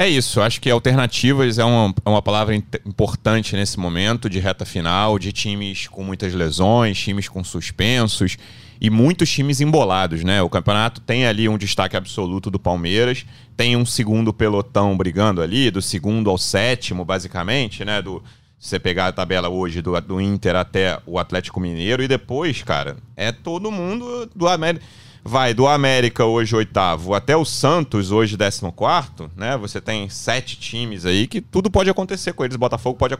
É 0.00 0.08
isso, 0.08 0.40
acho 0.40 0.62
que 0.62 0.70
alternativas 0.70 1.58
é 1.58 1.64
uma, 1.64 1.94
é 2.06 2.08
uma 2.08 2.22
palavra 2.22 2.54
importante 2.54 3.54
nesse 3.54 3.78
momento 3.78 4.30
de 4.30 4.38
reta 4.38 4.64
final, 4.64 5.18
de 5.18 5.30
times 5.30 5.88
com 5.88 6.02
muitas 6.02 6.32
lesões, 6.32 6.98
times 6.98 7.28
com 7.28 7.44
suspensos 7.44 8.38
e 8.80 8.88
muitos 8.88 9.30
times 9.30 9.60
embolados, 9.60 10.24
né? 10.24 10.40
O 10.40 10.48
campeonato 10.48 11.02
tem 11.02 11.26
ali 11.26 11.50
um 11.50 11.58
destaque 11.58 11.98
absoluto 11.98 12.50
do 12.50 12.58
Palmeiras, 12.58 13.26
tem 13.54 13.76
um 13.76 13.84
segundo 13.84 14.32
pelotão 14.32 14.96
brigando 14.96 15.42
ali, 15.42 15.70
do 15.70 15.82
segundo 15.82 16.30
ao 16.30 16.38
sétimo, 16.38 17.04
basicamente, 17.04 17.84
né? 17.84 18.00
Do, 18.00 18.22
se 18.58 18.70
você 18.70 18.78
pegar 18.78 19.08
a 19.08 19.12
tabela 19.12 19.50
hoje 19.50 19.82
do, 19.82 20.00
do 20.00 20.18
Inter 20.18 20.56
até 20.56 20.98
o 21.04 21.18
Atlético 21.18 21.60
Mineiro, 21.60 22.02
e 22.02 22.08
depois, 22.08 22.62
cara, 22.62 22.96
é 23.14 23.30
todo 23.32 23.70
mundo 23.70 24.30
do 24.34 24.48
América 24.48 24.82
vai 25.24 25.52
do 25.52 25.66
América 25.66 26.24
hoje 26.24 26.56
oitavo 26.56 27.14
até 27.14 27.36
o 27.36 27.44
Santos 27.44 28.10
hoje 28.10 28.36
décimo 28.36 28.72
quarto, 28.72 29.30
né? 29.36 29.56
Você 29.56 29.80
tem 29.80 30.08
sete 30.08 30.56
times 30.58 31.04
aí 31.04 31.26
que 31.26 31.40
tudo 31.40 31.70
pode 31.70 31.90
acontecer 31.90 32.32
com 32.32 32.44
eles. 32.44 32.56
Botafogo 32.56 32.98
pode 32.98 33.14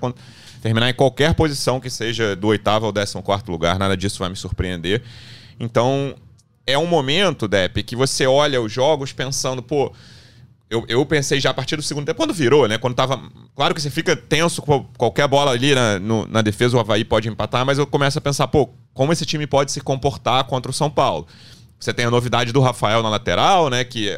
terminar 0.63 0.89
em 0.89 0.95
qualquer 0.95 1.35
posição 1.35 1.81
que 1.81 1.91
seja 1.91 2.35
do 2.35 2.49
oitavo 2.49 2.87
ao 2.87 2.93
décimo 2.93 3.23
quarto 3.23 3.51
lugar. 3.51 3.79
Nada 3.79 3.97
disso 3.97 4.19
vai 4.19 4.29
me 4.29 4.37
surpreender. 4.37 5.03
Então 5.59 6.15
é 6.67 6.79
um 6.79 6.87
momento, 6.87 7.47
Depp, 7.47 7.83
que 7.83 7.97
você 7.97 8.27
olha 8.27 8.61
os 8.61 8.73
jogos 8.73 9.13
pensando, 9.13 9.63
pô, 9.63 9.93
eu, 10.71 10.85
eu 10.89 11.05
pensei 11.05 11.41
já 11.41 11.51
a 11.51 11.55
partir 11.55 11.75
do 11.75 11.83
segundo 11.83 12.07
tempo, 12.07 12.17
quando 12.17 12.33
virou, 12.33 12.69
né? 12.69 12.79
Quando 12.79 12.95
tava. 12.95 13.21
Claro 13.57 13.75
que 13.75 13.83
você 13.83 13.91
fica 13.91 14.15
tenso 14.15 14.63
com 14.63 14.85
qualquer 14.97 15.27
bola 15.27 15.51
ali 15.51 15.75
na, 15.75 15.99
no, 15.99 16.27
na 16.29 16.41
defesa, 16.43 16.77
o 16.77 16.81
Havaí 16.81 17.05
pode 17.05 17.29
empatar, 17.29 17.67
mas 17.67 17.77
eu 17.77 17.87
começo 17.87 18.19
a 18.19 18.21
pensar, 18.21 18.47
pô, 18.47 18.71
como 18.95 19.13
esse 19.13 19.27
time 19.27 19.47
pode 19.47 19.73
se 19.73 19.81
comportar 19.81 20.45
contra 20.45 20.71
o 20.71 20.75
São 20.75 20.89
Paulo? 20.89 21.27
Você 21.81 21.95
tem 21.95 22.05
a 22.05 22.11
novidade 22.11 22.53
do 22.53 22.61
Rafael 22.61 23.03
na 23.03 23.09
lateral, 23.09 23.71
né? 23.71 23.83
Que 23.85 24.11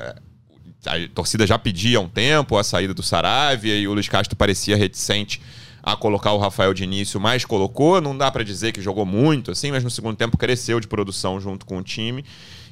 a 0.85 1.09
torcida 1.15 1.47
já 1.47 1.57
pedia 1.57 1.99
há 1.99 2.01
um 2.01 2.09
tempo 2.09 2.59
a 2.59 2.65
saída 2.65 2.93
do 2.93 3.05
Saravia 3.05 3.79
e 3.79 3.87
o 3.87 3.95
Luiz 3.95 4.09
Castro 4.09 4.35
parecia 4.35 4.77
reticente 4.77 5.41
a 5.81 5.97
colocar 5.97 6.33
o 6.33 6.39
Rafael 6.39 6.75
de 6.75 6.83
início, 6.85 7.21
mas 7.21 7.45
colocou. 7.45 8.01
Não 8.01 8.17
dá 8.17 8.31
para 8.31 8.45
dizer 8.45 8.73
que 8.73 8.81
jogou 8.81 9.07
muito, 9.07 9.53
assim, 9.53 9.71
mas 9.71 9.85
no 9.85 9.91
segundo 9.91 10.17
tempo 10.17 10.37
cresceu 10.37 10.81
de 10.81 10.89
produção 10.89 11.41
junto 11.41 11.65
com 11.65 11.79
o 11.79 11.83
time. 11.83 12.25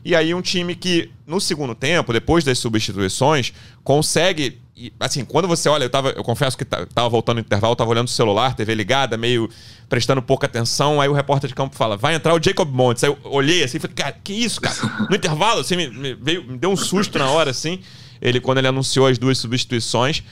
E 0.04 0.16
aí 0.16 0.32
um 0.34 0.40
time 0.40 0.74
que, 0.74 1.10
no 1.26 1.40
segundo 1.40 1.74
tempo, 1.74 2.12
depois 2.12 2.42
das 2.44 2.58
substituições, 2.58 3.52
consegue. 3.84 4.60
Assim, 4.98 5.24
quando 5.24 5.46
você 5.46 5.68
olha, 5.68 5.84
eu, 5.84 5.90
tava, 5.90 6.10
eu 6.10 6.22
confesso 6.22 6.56
que 6.56 6.64
tava 6.64 7.08
voltando 7.08 7.36
no 7.36 7.40
intervalo, 7.40 7.76
tava 7.76 7.90
olhando 7.90 8.08
o 8.08 8.10
celular, 8.10 8.54
TV 8.54 8.74
ligada, 8.74 9.16
meio 9.16 9.48
prestando 9.88 10.22
pouca 10.22 10.46
atenção. 10.46 11.00
Aí 11.00 11.08
o 11.08 11.12
repórter 11.12 11.48
de 11.48 11.54
campo 11.54 11.76
fala: 11.76 11.96
vai 11.96 12.14
entrar 12.14 12.34
o 12.34 12.42
Jacob 12.42 12.70
Montes. 12.72 13.04
Aí 13.04 13.10
eu 13.10 13.18
olhei 13.24 13.62
assim 13.62 13.76
e 13.76 13.80
falei, 13.80 13.94
cara, 13.94 14.16
que 14.24 14.32
isso, 14.32 14.60
cara? 14.60 14.74
No 15.08 15.16
intervalo, 15.16 15.60
assim, 15.60 15.76
me, 15.76 15.88
me, 15.88 16.14
veio, 16.14 16.44
me 16.44 16.56
deu 16.56 16.70
um 16.70 16.76
susto 16.76 17.18
na 17.18 17.28
hora, 17.28 17.50
assim, 17.50 17.80
ele, 18.20 18.40
quando 18.40 18.58
ele 18.58 18.68
anunciou 18.68 19.06
as 19.06 19.18
duas 19.18 19.38
substituições. 19.38 20.22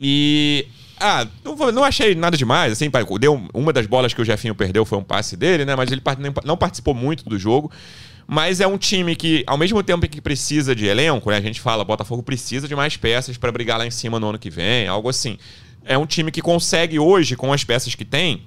E 0.00 0.66
ah, 1.00 1.26
não, 1.44 1.56
não, 1.72 1.84
achei 1.84 2.14
nada 2.14 2.36
demais. 2.36 2.72
Assim, 2.72 2.90
deu 3.20 3.48
uma 3.54 3.72
das 3.72 3.86
bolas 3.86 4.12
que 4.12 4.20
o 4.20 4.24
Jefinho 4.24 4.54
perdeu 4.54 4.84
foi 4.84 4.98
um 4.98 5.04
passe 5.04 5.36
dele, 5.36 5.64
né? 5.64 5.76
Mas 5.76 5.90
ele 5.90 6.02
não 6.44 6.56
participou 6.56 6.94
muito 6.94 7.28
do 7.28 7.38
jogo. 7.38 7.70
Mas 8.30 8.60
é 8.60 8.66
um 8.66 8.76
time 8.76 9.16
que, 9.16 9.42
ao 9.46 9.56
mesmo 9.56 9.82
tempo 9.82 10.06
que 10.06 10.20
precisa 10.20 10.74
de 10.74 10.84
elenco, 10.84 11.30
né? 11.30 11.38
A 11.38 11.40
gente 11.40 11.62
fala, 11.62 11.82
Botafogo 11.82 12.22
precisa 12.22 12.68
de 12.68 12.76
mais 12.76 12.94
peças 12.94 13.38
para 13.38 13.50
brigar 13.50 13.78
lá 13.78 13.86
em 13.86 13.90
cima 13.90 14.20
no 14.20 14.28
ano 14.28 14.38
que 14.38 14.50
vem, 14.50 14.86
algo 14.86 15.08
assim. 15.08 15.38
É 15.82 15.96
um 15.96 16.04
time 16.04 16.30
que 16.30 16.42
consegue 16.42 16.98
hoje, 16.98 17.36
com 17.36 17.50
as 17.54 17.64
peças 17.64 17.94
que 17.94 18.04
tem, 18.04 18.42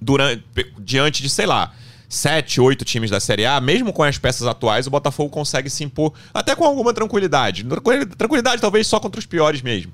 durante, 0.00 0.42
diante 0.78 1.22
de, 1.22 1.28
sei 1.28 1.44
lá, 1.44 1.74
sete, 2.08 2.58
oito 2.58 2.86
times 2.86 3.10
da 3.10 3.20
Série 3.20 3.44
A, 3.44 3.60
mesmo 3.60 3.92
com 3.92 4.02
as 4.02 4.16
peças 4.16 4.46
atuais, 4.46 4.86
o 4.86 4.90
Botafogo 4.90 5.28
consegue 5.28 5.68
se 5.68 5.84
impor 5.84 6.14
até 6.32 6.56
com 6.56 6.64
alguma 6.64 6.94
tranquilidade. 6.94 7.66
Tranquilidade 8.16 8.62
talvez 8.62 8.86
só 8.86 8.98
contra 8.98 9.18
os 9.18 9.26
piores 9.26 9.60
mesmo. 9.60 9.92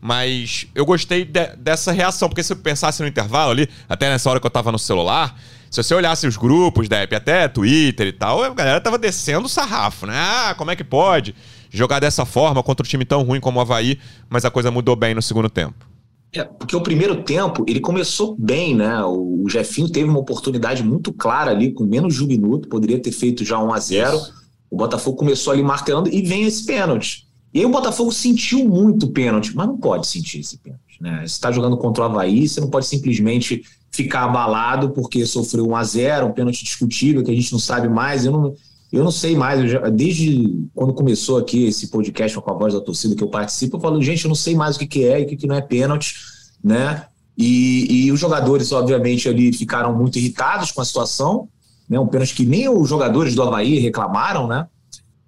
Mas 0.00 0.68
eu 0.76 0.86
gostei 0.86 1.24
de, 1.24 1.56
dessa 1.56 1.90
reação, 1.90 2.28
porque 2.28 2.44
se 2.44 2.52
eu 2.52 2.56
pensasse 2.56 3.02
no 3.02 3.08
intervalo 3.08 3.50
ali, 3.50 3.68
até 3.88 4.08
nessa 4.08 4.30
hora 4.30 4.38
que 4.38 4.46
eu 4.46 4.50
tava 4.50 4.70
no 4.70 4.78
celular, 4.78 5.36
se 5.70 5.82
você 5.82 5.94
olhasse 5.94 6.26
os 6.26 6.36
grupos, 6.36 6.88
Depp, 6.88 7.14
até 7.14 7.46
Twitter 7.46 8.08
e 8.08 8.12
tal, 8.12 8.42
a 8.42 8.50
galera 8.50 8.80
tava 8.80 8.98
descendo 8.98 9.46
o 9.46 9.48
sarrafo, 9.48 10.04
né? 10.04 10.14
Ah, 10.16 10.54
como 10.58 10.72
é 10.72 10.76
que 10.76 10.82
pode 10.82 11.34
jogar 11.70 12.00
dessa 12.00 12.24
forma 12.24 12.60
contra 12.60 12.84
um 12.84 12.88
time 12.88 13.04
tão 13.04 13.22
ruim 13.22 13.38
como 13.38 13.58
o 13.58 13.62
Havaí, 13.62 13.98
mas 14.28 14.44
a 14.44 14.50
coisa 14.50 14.72
mudou 14.72 14.96
bem 14.96 15.14
no 15.14 15.22
segundo 15.22 15.48
tempo. 15.48 15.86
É, 16.32 16.42
porque 16.44 16.74
o 16.74 16.80
primeiro 16.80 17.22
tempo 17.22 17.64
ele 17.68 17.78
começou 17.78 18.36
bem, 18.36 18.74
né? 18.74 19.02
O, 19.04 19.44
o 19.44 19.48
Jefinho 19.48 19.88
teve 19.88 20.08
uma 20.08 20.18
oportunidade 20.18 20.82
muito 20.82 21.12
clara 21.12 21.52
ali, 21.52 21.72
com 21.72 21.84
menos 21.84 22.14
de 22.14 22.24
um 22.24 22.26
minuto, 22.26 22.68
poderia 22.68 23.00
ter 23.00 23.12
feito 23.12 23.44
já 23.44 23.58
1 23.58 23.72
a 23.72 23.78
0 23.78 24.16
Isso. 24.16 24.34
O 24.68 24.76
Botafogo 24.76 25.16
começou 25.16 25.52
ali 25.52 25.62
martelando 25.62 26.08
e 26.08 26.22
vem 26.22 26.44
esse 26.44 26.64
pênalti. 26.64 27.26
E 27.52 27.60
aí 27.60 27.66
o 27.66 27.70
Botafogo 27.70 28.12
sentiu 28.12 28.68
muito 28.68 29.06
o 29.06 29.10
pênalti, 29.10 29.54
mas 29.54 29.66
não 29.66 29.76
pode 29.76 30.06
sentir 30.06 30.40
esse 30.40 30.58
pênalti. 30.58 31.00
Né? 31.00 31.20
Você 31.20 31.34
está 31.34 31.50
jogando 31.50 31.76
contra 31.76 32.04
o 32.04 32.06
Havaí, 32.06 32.48
você 32.48 32.60
não 32.60 32.70
pode 32.70 32.86
simplesmente 32.86 33.64
ficar 33.90 34.24
abalado 34.24 34.90
porque 34.90 35.26
sofreu 35.26 35.66
um 35.66 35.74
a 35.74 35.82
0 35.82 36.26
um 36.26 36.32
pênalti 36.32 36.64
discutível 36.64 37.22
que 37.24 37.30
a 37.30 37.34
gente 37.34 37.52
não 37.52 37.58
sabe 37.58 37.88
mais. 37.88 38.24
Eu 38.24 38.32
não, 38.32 38.54
eu 38.92 39.04
não 39.04 39.10
sei 39.10 39.36
mais, 39.36 39.70
já, 39.70 39.88
desde 39.88 40.68
quando 40.74 40.94
começou 40.94 41.38
aqui 41.38 41.64
esse 41.66 41.88
podcast 41.88 42.38
com 42.40 42.50
a 42.50 42.54
voz 42.54 42.74
da 42.74 42.80
torcida 42.80 43.14
que 43.14 43.22
eu 43.22 43.28
participo, 43.28 43.76
eu 43.76 43.80
falo, 43.80 44.02
gente, 44.02 44.24
eu 44.24 44.28
não 44.28 44.34
sei 44.34 44.54
mais 44.54 44.76
o 44.76 44.78
que, 44.78 44.86
que 44.86 45.04
é 45.04 45.20
e 45.20 45.24
o 45.24 45.26
que, 45.26 45.36
que 45.36 45.46
não 45.46 45.54
é 45.54 45.60
pênalti, 45.60 46.14
né? 46.62 47.06
E, 47.36 48.06
e 48.06 48.12
os 48.12 48.20
jogadores, 48.20 48.70
obviamente, 48.72 49.28
ali 49.28 49.52
ficaram 49.52 49.96
muito 49.96 50.18
irritados 50.18 50.72
com 50.72 50.80
a 50.80 50.84
situação, 50.84 51.48
né? 51.88 51.98
Um 51.98 52.06
pênalti 52.06 52.34
que 52.34 52.44
nem 52.44 52.68
os 52.68 52.88
jogadores 52.88 53.34
do 53.34 53.42
Havaí 53.42 53.78
reclamaram, 53.78 54.46
né? 54.46 54.66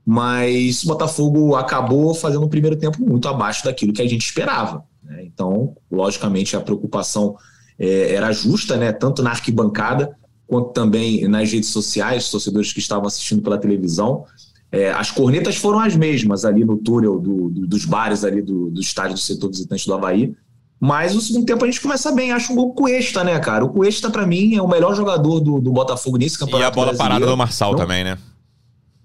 mas 0.04 0.82
o 0.82 0.88
Botafogo 0.88 1.54
acabou 1.54 2.14
fazendo 2.14 2.44
um 2.44 2.48
primeiro 2.48 2.76
tempo 2.76 3.00
muito 3.00 3.28
abaixo 3.28 3.64
daquilo 3.64 3.92
que 3.92 4.02
a 4.02 4.08
gente 4.08 4.24
esperava. 4.24 4.84
Né? 5.02 5.24
Então, 5.24 5.76
logicamente, 5.90 6.56
a 6.56 6.60
preocupação 6.60 7.36
é, 7.78 8.14
era 8.14 8.32
justa, 8.32 8.76
né? 8.76 8.92
tanto 8.92 9.22
na 9.22 9.30
arquibancada 9.30 10.16
quanto 10.46 10.70
também 10.72 11.26
nas 11.28 11.50
redes 11.50 11.70
sociais, 11.70 12.30
torcedores 12.30 12.72
que 12.72 12.78
estavam 12.78 13.06
assistindo 13.06 13.40
pela 13.40 13.56
televisão. 13.56 14.26
É, 14.70 14.90
as 14.90 15.10
cornetas 15.10 15.56
foram 15.56 15.78
as 15.80 15.96
mesmas 15.96 16.44
ali 16.44 16.64
no 16.64 16.76
túnel 16.76 17.18
do, 17.18 17.48
do, 17.48 17.66
dos 17.66 17.86
bares 17.86 18.22
ali 18.22 18.42
do, 18.42 18.70
do 18.70 18.80
estádio 18.80 19.14
do 19.14 19.20
setor 19.20 19.48
visitante 19.48 19.86
do 19.86 19.94
Havaí. 19.94 20.34
Mas 20.78 21.14
no 21.14 21.20
segundo 21.20 21.46
tempo 21.46 21.64
a 21.64 21.66
gente 21.66 21.80
começa 21.80 22.10
bem. 22.12 22.32
Acho 22.32 22.52
um 22.52 22.56
gol 22.56 22.74
Cuesta, 22.74 23.24
né, 23.24 23.38
cara? 23.38 23.64
O 23.64 23.70
Cuesta, 23.70 24.10
para 24.10 24.26
mim, 24.26 24.54
é 24.54 24.60
o 24.60 24.68
melhor 24.68 24.94
jogador 24.94 25.40
do, 25.40 25.58
do 25.60 25.72
Botafogo 25.72 26.18
nesse 26.18 26.38
campeonato. 26.38 26.64
E 26.64 26.66
a 26.66 26.70
bola 26.70 26.86
brasileiro. 26.88 27.14
parada 27.14 27.30
do 27.30 27.36
Marçal 27.36 27.70
Não, 27.72 27.78
também, 27.78 28.04
né? 28.04 28.18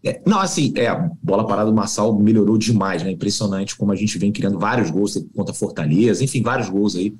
É, 0.03 0.21
não, 0.25 0.39
assim, 0.39 0.73
é, 0.75 0.87
a 0.87 1.09
bola 1.21 1.45
parada 1.45 1.69
do 1.69 1.75
Marçal 1.75 2.17
melhorou 2.17 2.57
demais, 2.57 3.03
né? 3.03 3.11
Impressionante 3.11 3.75
como 3.75 3.91
a 3.91 3.95
gente 3.95 4.17
vem 4.17 4.31
criando 4.31 4.57
vários 4.59 4.89
gols 4.89 5.17
contra 5.35 5.53
Fortaleza, 5.53 6.23
enfim, 6.23 6.41
vários 6.41 6.67
gols 6.67 6.95
aí 6.95 7.13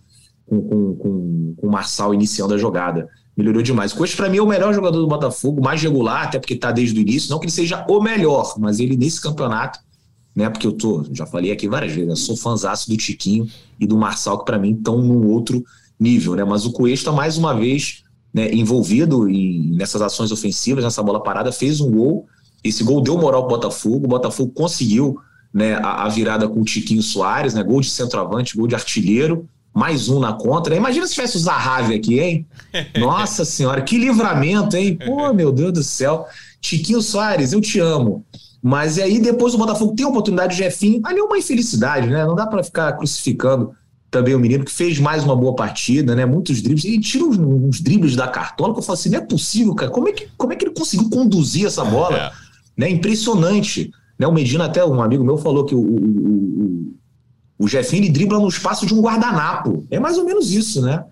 com, 0.48 0.62
com, 0.62 0.96
com, 0.96 1.56
com 1.58 1.68
o 1.68 1.72
Marçal 1.72 2.14
iniciando 2.14 2.54
a 2.54 2.58
jogada. 2.58 3.08
Melhorou 3.36 3.62
demais. 3.62 3.94
Coxa, 3.94 4.18
para 4.18 4.30
mim, 4.30 4.38
é 4.38 4.42
o 4.42 4.48
melhor 4.48 4.74
jogador 4.74 5.00
do 5.00 5.08
Botafogo, 5.08 5.62
mais 5.62 5.82
regular, 5.82 6.24
até 6.24 6.40
porque 6.40 6.56
tá 6.56 6.72
desde 6.72 7.00
o 7.00 7.02
início. 7.02 7.30
Não 7.30 7.40
que 7.40 7.46
ele 7.46 7.52
seja 7.52 7.86
o 7.88 8.02
melhor, 8.02 8.56
mas 8.58 8.80
ele 8.80 8.98
nesse 8.98 9.22
campeonato, 9.22 9.80
né? 10.36 10.50
Porque 10.50 10.66
eu 10.66 10.72
tô, 10.72 11.06
já 11.12 11.26
falei 11.26 11.52
aqui 11.52 11.68
várias 11.68 11.94
vezes, 11.94 12.10
eu 12.10 12.16
sou 12.16 12.36
fãzaço 12.36 12.90
do 12.90 12.98
Tiquinho 12.98 13.48
e 13.80 13.86
do 13.86 13.96
Marçal, 13.96 14.40
que 14.40 14.46
para 14.46 14.58
mim 14.58 14.74
estão 14.74 14.98
num 14.98 15.28
outro 15.28 15.64
nível, 16.00 16.36
né? 16.36 16.44
Mas 16.44 16.66
o 16.66 16.72
Cuesta, 16.72 17.12
mais 17.12 17.38
uma 17.38 17.54
vez, 17.54 18.04
né, 18.34 18.52
envolvido 18.52 19.30
em, 19.30 19.76
nessas 19.76 20.02
ações 20.02 20.32
ofensivas, 20.32 20.84
nessa 20.84 21.04
bola 21.04 21.22
parada, 21.22 21.52
fez 21.52 21.80
um 21.80 21.92
gol 21.92 22.28
esse 22.64 22.84
gol 22.84 23.02
deu 23.02 23.18
moral 23.18 23.48
para 23.48 23.56
o 23.56 23.58
Botafogo. 23.58 24.06
O 24.06 24.10
Botafogo 24.10 24.52
conseguiu 24.52 25.18
né, 25.54 25.76
a, 25.76 26.06
a, 26.06 26.10
virada 26.10 26.48
com 26.48 26.62
o 26.62 26.66
Tiquinho 26.66 27.02
Soares, 27.02 27.54
né, 27.54 27.64
gol 27.64 27.82
de 27.82 27.90
centroavante, 27.90 28.58
gol 28.58 28.68
de 28.68 28.76
artilheiro, 28.76 29.48
mais 29.74 30.10
um 30.10 30.20
na 30.20 30.34
contra. 30.34 30.76
Imagina 30.76 31.06
se 31.08 31.14
tivesse 31.14 31.38
o 31.38 31.40
Zahavi 31.40 31.96
aqui, 31.96 32.20
hein? 32.20 32.46
Nossa 32.98 33.46
Senhora, 33.46 33.82
que 33.82 33.98
livramento, 33.98 34.76
hein? 34.76 34.98
Pô, 34.98 35.34
meu 35.34 35.52
Deus 35.52 35.74
do 35.74 35.84
céu. 35.84 36.26
Tiquinho 36.60 37.02
Soares, 37.02 37.54
eu 37.54 37.62
te 37.62 37.80
amo. 37.80 38.26
Mas 38.62 38.98
e 38.98 39.02
aí 39.02 39.20
depois 39.20 39.54
o 39.54 39.58
Botafogo 39.58 39.96
tem 39.96 40.06
a 40.06 40.10
oportunidade 40.10 40.56
de 40.56 40.64
Jefinho. 40.64 41.02
Ali 41.04 41.20
é 41.20 41.24
uma 41.24 41.38
infelicidade, 41.38 42.10
né? 42.10 42.26
Não 42.26 42.36
dá 42.36 42.48
para 42.48 42.64
ficar 42.64 42.92
crucificando 42.94 43.72
também 44.10 44.34
o 44.34 44.40
menino 44.40 44.66
que 44.66 44.72
fez 44.72 45.00
mais 45.00 45.24
uma 45.24 45.36
boa 45.36 45.56
partida, 45.56 46.16
né? 46.16 46.26
Muitos 46.26 46.62
dribles. 46.62 46.86
Ele 46.86 47.00
tira 47.00 47.26
uns, 47.26 47.38
uns 47.38 47.82
dribles 47.82 48.16
da 48.16 48.28
cartola 48.28 48.74
que 48.74 48.80
eu 48.80 48.84
falo 48.84 48.98
assim: 48.98 49.10
não 49.10 49.20
é 49.20 49.22
possível, 49.22 49.76
cara. 49.76 49.92
Como 49.92 50.08
é 50.10 50.12
que, 50.12 50.28
como 50.38 50.54
é 50.54 50.56
que 50.56 50.66
ele 50.66 50.74
conseguiu 50.74 51.10
conduzir 51.10 51.66
essa 51.66 51.84
bola? 51.84 52.32
É 52.78 52.82
né? 52.82 52.90
Impressionante. 52.92 53.92
Né? 54.20 54.28
O 54.28 54.32
Medina, 54.32 54.66
até 54.66 54.86
um 54.86 55.02
amigo 55.02 55.24
meu, 55.24 55.36
falou 55.36 55.66
que 55.66 55.74
o, 55.74 55.80
o, 55.80 56.67
o, 57.60 57.66
o 57.66 57.68
Jefinho 57.68 58.04
ele 58.04 58.12
dribla 58.12 58.40
no 58.40 58.48
espaço 58.48 58.86
de 58.86 58.94
um 58.94 59.02
guardanapo. 59.02 59.86
É 59.90 60.00
mais 60.00 60.18
ou 60.18 60.26
menos 60.26 60.52
isso, 60.52 60.82
né? 60.82 61.04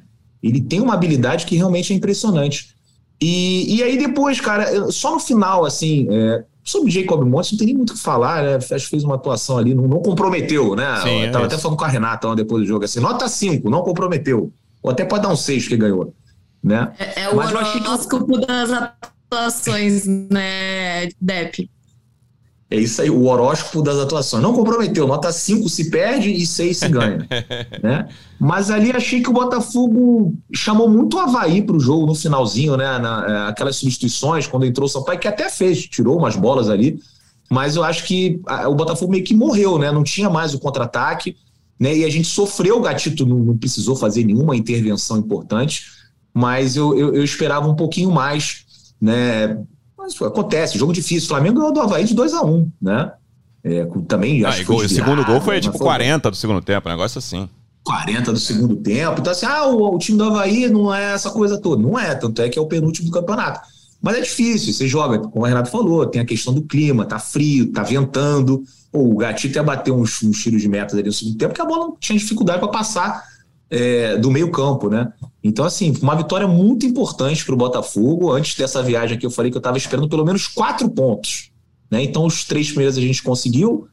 Ele 0.41 0.61
tem 0.61 0.79
uma 0.79 0.93
habilidade 0.93 1.45
que 1.45 1.55
realmente 1.55 1.91
é 1.91 1.95
impressionante. 1.95 2.75
E, 3.21 3.77
e 3.77 3.83
aí 3.83 3.97
depois, 3.97 4.39
cara, 4.39 4.91
só 4.91 5.13
no 5.13 5.19
final, 5.19 5.65
assim, 5.65 6.07
é, 6.11 6.43
sobre 6.63 6.91
Jacob 6.91 7.23
Montes 7.23 7.51
não 7.51 7.59
tem 7.59 7.67
nem 7.67 7.75
muito 7.75 7.91
o 7.91 7.93
que 7.93 7.99
falar, 7.99 8.43
né? 8.43 8.55
Acho 8.55 8.85
que 8.85 8.89
fez 8.89 9.03
uma 9.03 9.15
atuação 9.15 9.57
ali, 9.57 9.73
não, 9.73 9.87
não 9.87 10.01
comprometeu, 10.01 10.75
né? 10.75 11.01
Sim, 11.01 11.23
Eu 11.23 11.31
tava 11.31 11.45
é 11.45 11.47
até 11.47 11.57
falando 11.57 11.77
com 11.77 11.85
a 11.85 11.87
Renata 11.87 12.35
depois 12.35 12.63
do 12.63 12.67
jogo, 12.67 12.85
assim, 12.85 12.99
nota 12.99 13.27
5, 13.27 13.69
não 13.69 13.81
comprometeu. 13.81 14.51
Ou 14.83 14.91
até 14.91 15.05
pode 15.05 15.23
dar 15.23 15.29
um 15.29 15.35
6 15.35 15.67
que 15.67 15.77
ganhou, 15.77 16.13
né? 16.63 16.93
É, 16.99 17.23
é 17.23 17.29
o 17.29 17.37
horóscopo 17.37 18.39
que... 18.39 18.45
das 18.45 18.71
atuações, 18.71 20.05
né, 20.05 21.07
Dep? 21.19 21.69
É 22.75 22.79
isso 22.79 23.01
aí, 23.01 23.09
o 23.09 23.25
horóscopo 23.25 23.81
das 23.81 23.97
atuações. 23.97 24.43
Não 24.43 24.53
comprometeu, 24.53 25.07
nota 25.07 25.31
5 25.31 25.69
se 25.69 25.89
perde 25.89 26.29
e 26.29 26.45
6 26.45 26.77
se 26.77 26.89
ganha. 26.89 27.25
né? 27.81 28.09
Mas 28.37 28.69
ali 28.69 28.91
achei 28.91 29.21
que 29.21 29.29
o 29.29 29.33
Botafogo 29.33 30.33
chamou 30.53 30.89
muito 30.89 31.15
o 31.15 31.19
Havaí 31.21 31.61
para 31.61 31.77
o 31.77 31.79
jogo 31.79 32.05
no 32.05 32.13
finalzinho, 32.13 32.75
né? 32.75 32.99
Na, 32.99 33.25
é, 33.27 33.49
aquelas 33.49 33.77
substituições, 33.77 34.45
quando 34.45 34.65
entrou 34.65 34.87
o 34.87 34.89
Sampaio, 34.89 35.19
que 35.19 35.27
até 35.27 35.49
fez, 35.49 35.87
tirou 35.87 36.17
umas 36.17 36.35
bolas 36.35 36.69
ali. 36.69 36.99
Mas 37.49 37.77
eu 37.77 37.83
acho 37.83 38.03
que 38.03 38.41
a, 38.45 38.67
o 38.67 38.75
Botafogo 38.75 39.11
meio 39.11 39.23
que 39.23 39.33
morreu, 39.33 39.79
né? 39.79 39.89
Não 39.89 40.03
tinha 40.03 40.29
mais 40.29 40.53
o 40.53 40.59
contra-ataque, 40.59 41.37
né? 41.79 41.95
E 41.95 42.03
a 42.03 42.09
gente 42.09 42.27
sofreu, 42.27 42.77
o 42.77 42.81
Gatito 42.81 43.25
não, 43.25 43.37
não 43.37 43.57
precisou 43.57 43.95
fazer 43.95 44.25
nenhuma 44.25 44.55
intervenção 44.55 45.17
importante, 45.17 45.85
mas 46.33 46.75
eu, 46.75 46.97
eu, 46.97 47.15
eu 47.15 47.23
esperava 47.23 47.69
um 47.69 47.75
pouquinho 47.75 48.11
mais 48.11 48.65
né? 48.99 49.57
Mas 50.05 50.21
acontece, 50.21 50.77
jogo 50.77 50.93
difícil. 50.93 51.25
O 51.25 51.29
Flamengo 51.29 51.59
ganhou 51.59 51.73
do 51.73 51.81
Havaí 51.81 52.05
de 52.05 52.13
2 52.13 52.33
a 52.33 52.43
1 52.43 52.53
um, 52.53 52.71
né? 52.79 53.11
É, 53.63 53.83
também 54.07 54.45
ah, 54.45 54.49
acho 54.49 54.63
que 54.63 54.71
O 54.71 54.87
segundo 54.87 55.25
gol 55.25 55.41
foi 55.41 55.59
tipo 55.59 55.79
40 55.79 56.29
do 56.29 56.37
segundo 56.37 56.61
tempo, 56.61 56.87
um 56.87 56.91
negócio 56.91 57.17
assim. 57.17 57.49
40 57.83 58.33
do 58.33 58.39
segundo 58.39 58.75
tempo. 58.75 59.19
Então, 59.19 59.31
assim, 59.31 59.45
ah, 59.47 59.65
o, 59.65 59.95
o, 59.95 59.97
time 59.97 60.17
do 60.17 60.25
Havaí 60.25 60.69
não 60.69 60.93
é 60.93 61.13
essa 61.13 61.31
coisa 61.31 61.57
toda. 61.57 61.81
Não 61.81 61.97
é, 61.97 62.13
tanto 62.13 62.41
é 62.41 62.49
que 62.49 62.59
é 62.59 62.61
o 62.61 62.67
penúltimo 62.67 63.07
do 63.09 63.13
campeonato. 63.13 63.61
Mas 64.01 64.17
é 64.17 64.21
difícil, 64.21 64.71
você 64.71 64.87
joga, 64.87 65.17
como 65.17 65.43
o 65.43 65.47
Renato 65.47 65.71
falou, 65.71 66.05
tem 66.05 66.21
a 66.21 66.25
questão 66.25 66.53
do 66.53 66.61
clima, 66.61 67.05
tá 67.05 67.17
frio, 67.17 67.71
tá 67.71 67.81
ventando. 67.81 68.63
Pô, 68.91 68.99
o 68.99 69.15
Gatito 69.15 69.57
ia 69.57 69.63
bater 69.63 69.91
uns, 69.91 70.21
uns 70.21 70.43
tiros 70.43 70.61
de 70.61 70.69
metas 70.69 70.93
ali 70.93 71.07
no 71.07 71.13
segundo 71.13 71.37
tempo, 71.37 71.53
porque 71.53 71.61
a 71.61 71.65
bola 71.65 71.93
tinha 71.99 72.17
dificuldade 72.17 72.59
para 72.59 72.67
passar 72.67 73.23
é, 73.67 74.15
do 74.17 74.29
meio 74.29 74.51
campo, 74.51 74.89
né? 74.89 75.11
Então, 75.47 75.63
assim, 75.63 75.93
uma 76.01 76.15
vitória 76.15 76.47
muito 76.47 76.87
importante 76.87 77.45
para 77.45 77.53
o 77.53 77.57
Botafogo. 77.57 78.31
Antes 78.31 78.55
dessa 78.55 78.81
viagem 78.81 79.15
aqui, 79.15 79.27
eu 79.27 79.29
falei 79.29 79.51
que 79.51 79.55
eu 79.57 79.59
estava 79.59 79.77
esperando 79.77 80.09
pelo 80.09 80.25
menos 80.25 80.47
quatro 80.47 80.89
pontos. 80.89 81.51
né? 81.91 82.01
Então 82.03 82.25
os 82.25 82.43
três 82.45 82.69
primeiros 82.69 82.97
a 82.97 83.01
gente 83.01 83.21
conseguiu. 83.21 83.87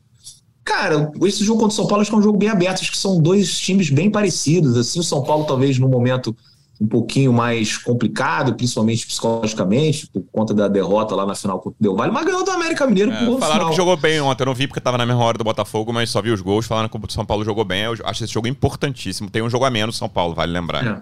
Cara, 0.65 1.13
esse 1.25 1.45
jogo 1.45 1.61
contra 1.61 1.75
o 1.75 1.77
São 1.77 1.87
Paulo 1.87 2.01
acho 2.01 2.11
que 2.11 2.17
é 2.17 2.19
um 2.19 2.23
jogo 2.23 2.39
bem 2.39 2.49
aberto, 2.49 2.81
acho 2.81 2.91
que 2.91 2.97
são 2.97 3.21
dois 3.21 3.59
times 3.59 3.91
bem 3.91 4.11
parecidos. 4.11 4.79
Assim, 4.79 4.99
o 4.99 5.03
São 5.03 5.23
Paulo 5.23 5.45
talvez 5.45 5.79
no 5.79 5.89
momento 5.89 6.35
um 6.81 6.87
pouquinho 6.87 7.33
mais 7.33 7.77
complicado, 7.77 8.55
principalmente 8.55 9.07
psicologicamente, 9.07 10.07
por 10.09 10.25
conta 10.33 10.55
da 10.55 10.67
derrota 10.69 11.15
lá 11.15 11.27
na 11.27 11.35
final 11.35 11.59
contra 11.61 11.77
o 11.79 11.83
Del 11.83 11.95
Valle, 11.95 12.13
mas 12.13 12.25
ganhou 12.25 12.45
do 12.45 12.51
América 12.51 12.87
Mineiro 12.87 13.13
É, 13.13 13.25
por 13.27 13.39
falaram 13.39 13.61
final. 13.61 13.71
que 13.71 13.77
jogou 13.77 13.97
bem 13.97 14.21
ontem. 14.21 14.43
Eu 14.43 14.47
não 14.47 14.55
vi 14.55 14.67
porque 14.67 14.81
tava 14.81 14.97
na 14.99 15.05
mesma 15.07 15.23
hora 15.23 15.37
do 15.39 15.45
Botafogo, 15.45 15.93
mas 15.93 16.09
só 16.11 16.23
vi 16.23 16.31
os 16.31 16.41
gols. 16.41 16.67
Falaram 16.67 16.89
que 16.89 16.97
o 16.97 17.01
São 17.11 17.25
Paulo 17.27 17.45
jogou 17.45 17.65
bem. 17.65 17.83
Eu 17.83 17.95
acho 18.05 18.25
esse 18.25 18.33
jogo 18.33 18.49
importantíssimo. 18.49 19.29
Tem 19.31 19.43
um 19.43 19.51
jogo 19.51 19.65
a 19.65 19.71
menos 19.71 19.97
São 19.97 20.09
Paulo, 20.09 20.35
vale 20.35 20.53
lembrar. 20.53 20.85
É. 20.87 21.01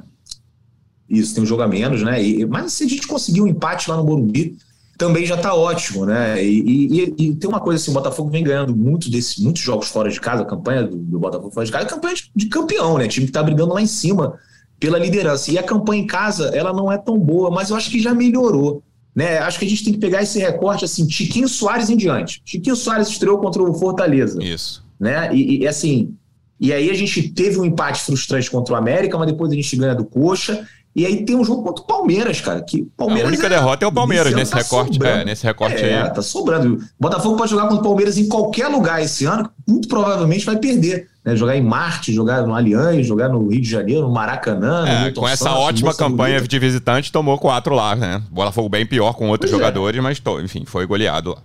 Isso, 1.11 1.35
tem 1.35 1.43
um 1.43 1.47
jogo 1.47 1.63
a 1.63 1.69
menos, 1.69 2.03
né? 2.03 2.23
E- 2.23 2.47
mas 2.47 2.73
se 2.73 2.85
a 2.85 2.89
gente 2.89 3.07
conseguir 3.07 3.43
um 3.43 3.47
empate 3.47 3.91
lá 3.91 3.97
no 3.97 4.05
Morumbi, 4.05 4.57
também 4.97 5.25
já 5.27 5.37
tá 5.37 5.55
ótimo, 5.55 6.07
né? 6.07 6.43
E, 6.45 6.61
e- 6.61 7.15
e 7.19 7.35
tem 7.35 7.49
uma 7.49 7.59
coisa 7.61 7.83
assim, 7.83 7.91
o 7.91 7.95
Botafogo 7.95 8.31
vem 8.31 8.45
ganhando 8.45 8.77
muito 8.77 9.11
desses, 9.11 9.39
muitos 9.39 9.63
jogos 9.63 9.89
fora 9.89 10.11
de 10.11 10.21
casa, 10.21 10.43
a 10.43 10.47
campanha 10.47 10.85
do, 10.85 10.97
do 10.97 11.19
Botafogo 11.19 11.51
fora 11.51 11.67
de 11.67 11.73
casa, 11.73 11.87
é 11.87 11.89
campanha 11.89 12.15
de, 12.15 12.31
de 12.37 12.47
campeão, 12.47 12.99
né? 12.99 13.09
Time 13.09 13.27
que 13.27 13.33
tá 13.33 13.43
brigando 13.43 13.73
lá 13.75 13.81
em 13.83 13.87
cima 13.87 14.39
pela 14.79 14.99
liderança. 14.99 15.51
E 15.51 15.59
a 15.59 15.63
campanha 15.63 16.03
em 16.03 16.07
casa, 16.07 16.49
ela 16.55 16.73
não 16.73 16.91
é 16.93 16.97
tão 16.99 17.19
boa, 17.19 17.51
mas 17.51 17.71
eu 17.71 17.77
acho 17.77 17.91
que 17.91 18.01
já 18.01 18.15
melhorou. 18.15 18.83
Né? 19.15 19.39
Acho 19.39 19.59
que 19.59 19.65
a 19.65 19.69
gente 19.69 19.83
tem 19.83 19.93
que 19.93 19.99
pegar 19.99 20.23
esse 20.23 20.39
recorte 20.39 20.85
assim, 20.85 21.09
Chiquinho 21.11 21.49
Soares 21.49 21.91
em 21.91 21.97
diante. 21.97 22.41
Chiquinho 22.45 22.77
Soares 22.77 23.09
estreou 23.09 23.39
contra 23.39 23.61
o 23.63 23.75
Fortaleza 23.75 24.39
Isso. 24.43 24.85
né? 25.01 25.35
E, 25.35 25.63
e, 25.63 25.67
assim, 25.67 26.15
e 26.61 26.73
aí 26.73 26.89
a 26.91 26.95
gente 26.95 27.29
teve 27.31 27.59
um 27.59 27.65
empate 27.65 28.03
frustrante 28.05 28.51
contra 28.51 28.75
o 28.75 28.77
América, 28.77 29.19
mas 29.19 29.27
depois 29.27 29.51
a 29.51 29.55
gente 29.55 29.75
ganha 29.77 29.95
do 29.95 30.05
Coxa. 30.05 30.67
E 30.95 31.07
aí 31.07 31.25
tem 31.25 31.37
um 31.37 31.45
jogo 31.45 31.63
contra 31.63 31.85
o 31.85 31.87
Palmeiras, 31.87 32.41
cara. 32.41 32.61
Que 32.63 32.83
A 32.83 32.99
Palmeiras 32.99 33.29
única 33.29 33.47
é- 33.47 33.51
derrota 33.51 33.85
é 33.85 33.89
o 33.89 33.93
Palmeiras 33.93 34.35
nesse 34.35 34.51
tá 34.51 34.59
recorte. 34.59 34.99
É, 35.07 35.25
nesse 35.25 35.45
recorte 35.47 35.77
É, 35.85 36.03
aí. 36.03 36.11
tá 36.11 36.21
sobrando. 36.21 36.81
Botafogo 36.99 37.37
pode 37.37 37.51
jogar 37.51 37.63
contra 37.69 37.79
o 37.79 37.83
Palmeiras 37.83 38.19
em 38.19 38.27
qualquer 38.29 38.67
lugar 38.67 39.01
esse 39.01 39.25
ano, 39.25 39.49
muito 39.69 39.87
provavelmente 39.87 40.45
vai 40.45 40.57
perder. 40.57 41.09
Né? 41.25 41.37
Jogar 41.37 41.57
em 41.57 41.63
Marte, 41.63 42.13
jogar 42.13 42.43
no 42.45 42.55
Allianz, 42.55 43.07
jogar 43.07 43.29
no 43.29 43.47
Rio 43.49 43.61
de 43.61 43.69
Janeiro, 43.71 44.03
no 44.03 44.11
Maracanã. 44.13 44.83
no 44.83 44.89
É, 44.89 45.13
com 45.13 45.29
essa 45.29 45.45
Santos, 45.45 45.59
ótima 45.61 45.95
campanha 45.95 46.35
Bonita. 46.39 46.49
de 46.49 46.59
visitante, 46.59 47.13
tomou 47.13 47.39
quatro 47.39 47.73
lá, 47.75 47.95
né? 47.95 48.21
Botafogo 48.31 48.69
bem 48.69 48.85
pior 48.85 49.13
com 49.15 49.29
outros 49.29 49.49
Pois 49.51 49.61
é. 49.61 49.65
jogadores, 49.65 50.03
mas, 50.03 50.21
enfim, 50.43 50.65
foi 50.67 50.87
goleado 50.87 51.31
lá. 51.31 51.43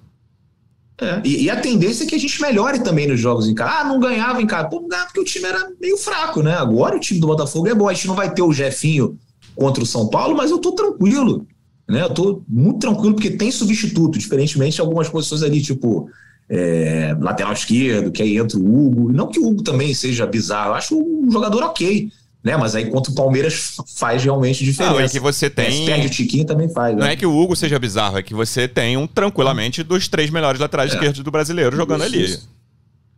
É, 1.01 1.21
E, 1.25 1.43
e 1.43 1.49
a 1.49 1.57
tendência 1.57 2.05
é 2.05 2.07
que 2.07 2.15
a 2.15 2.19
gente 2.19 2.41
melhore 2.41 2.79
também 2.79 3.05
nos 3.05 3.19
jogos 3.19 3.47
em 3.49 3.53
casa. 3.53 3.81
Ah, 3.81 3.83
não 3.83 3.99
ganhava 3.99 4.41
em 4.41 4.47
casa. 4.47 4.69
Pô, 4.69 4.79
não 4.79 4.87
ganhava 4.87 5.07
porque 5.09 5.19
o 5.19 5.25
time 5.25 5.45
era 5.45 5.67
meio 5.79 5.97
fraco, 5.97 6.41
né? 6.41 6.55
Agora 6.55 6.95
o 6.95 6.99
time 6.99 7.19
do 7.19 7.27
Botafogo 7.27 7.67
é 7.67 7.75
bom. 7.75 7.89
A 7.89 7.93
gente 7.93 8.07
não 8.07 8.15
vai 8.15 8.33
ter 8.33 8.41
o 8.41 8.53
Jefinho 8.53 9.17
contra 9.55 9.81
o 9.83 9.85
São 9.85 10.07
Paulo, 10.09 10.35
mas 10.35 10.51
eu 10.51 10.57
tô 10.59 10.71
tranquilo. 10.73 11.47
Né? 11.87 12.01
Eu 12.01 12.09
tô 12.09 12.43
muito 12.47 12.79
tranquilo 12.79 13.13
porque 13.13 13.29
tem 13.31 13.51
substituto, 13.51 14.17
diferentemente 14.19 14.75
de 14.75 14.81
algumas 14.81 15.07
posições 15.07 15.43
ali, 15.43 15.61
tipo 15.61 16.09
é, 16.49 17.15
lateral 17.19 17.53
esquerdo, 17.53 18.11
que 18.11 18.21
aí 18.21 18.37
entra 18.37 18.57
o 18.57 18.61
Hugo. 18.87 19.11
Não 19.11 19.27
que 19.27 19.39
o 19.39 19.47
Hugo 19.47 19.63
também 19.63 19.93
seja 19.93 20.25
bizarro, 20.25 20.71
eu 20.71 20.75
acho 20.75 20.95
um 20.97 21.29
jogador 21.31 21.63
ok. 21.63 22.09
Né? 22.43 22.55
Mas 22.57 22.75
aí 22.75 22.85
contra 22.91 23.11
o 23.11 23.15
Palmeiras 23.15 23.75
faz 23.97 24.23
realmente 24.23 24.63
diferença. 24.63 24.93
Não, 24.93 24.99
é 24.99 25.09
que 25.09 25.19
você 25.19 25.45
É, 25.47 25.49
se 25.49 25.55
tem. 25.55 25.85
perde 25.85 26.07
o 26.07 26.09
Tiquinho 26.09 26.45
também 26.45 26.69
faz. 26.69 26.95
Não 26.95 27.03
né? 27.03 27.13
é 27.13 27.15
que 27.15 27.25
o 27.25 27.35
Hugo 27.35 27.55
seja 27.55 27.79
bizarro, 27.79 28.17
é 28.19 28.23
que 28.23 28.33
você 28.35 28.67
tem 28.67 28.97
um 28.97 29.07
tranquilamente 29.07 29.81
dos 29.81 30.07
três 30.07 30.29
melhores 30.29 30.59
laterais 30.59 30.91
É. 30.91 30.95
esquerdos 30.95 31.21
do 31.23 31.31
brasileiro 31.31 31.75
jogando 31.75 32.03
Isso, 32.05 32.13
ali. 32.15 32.23
isso. 32.25 32.49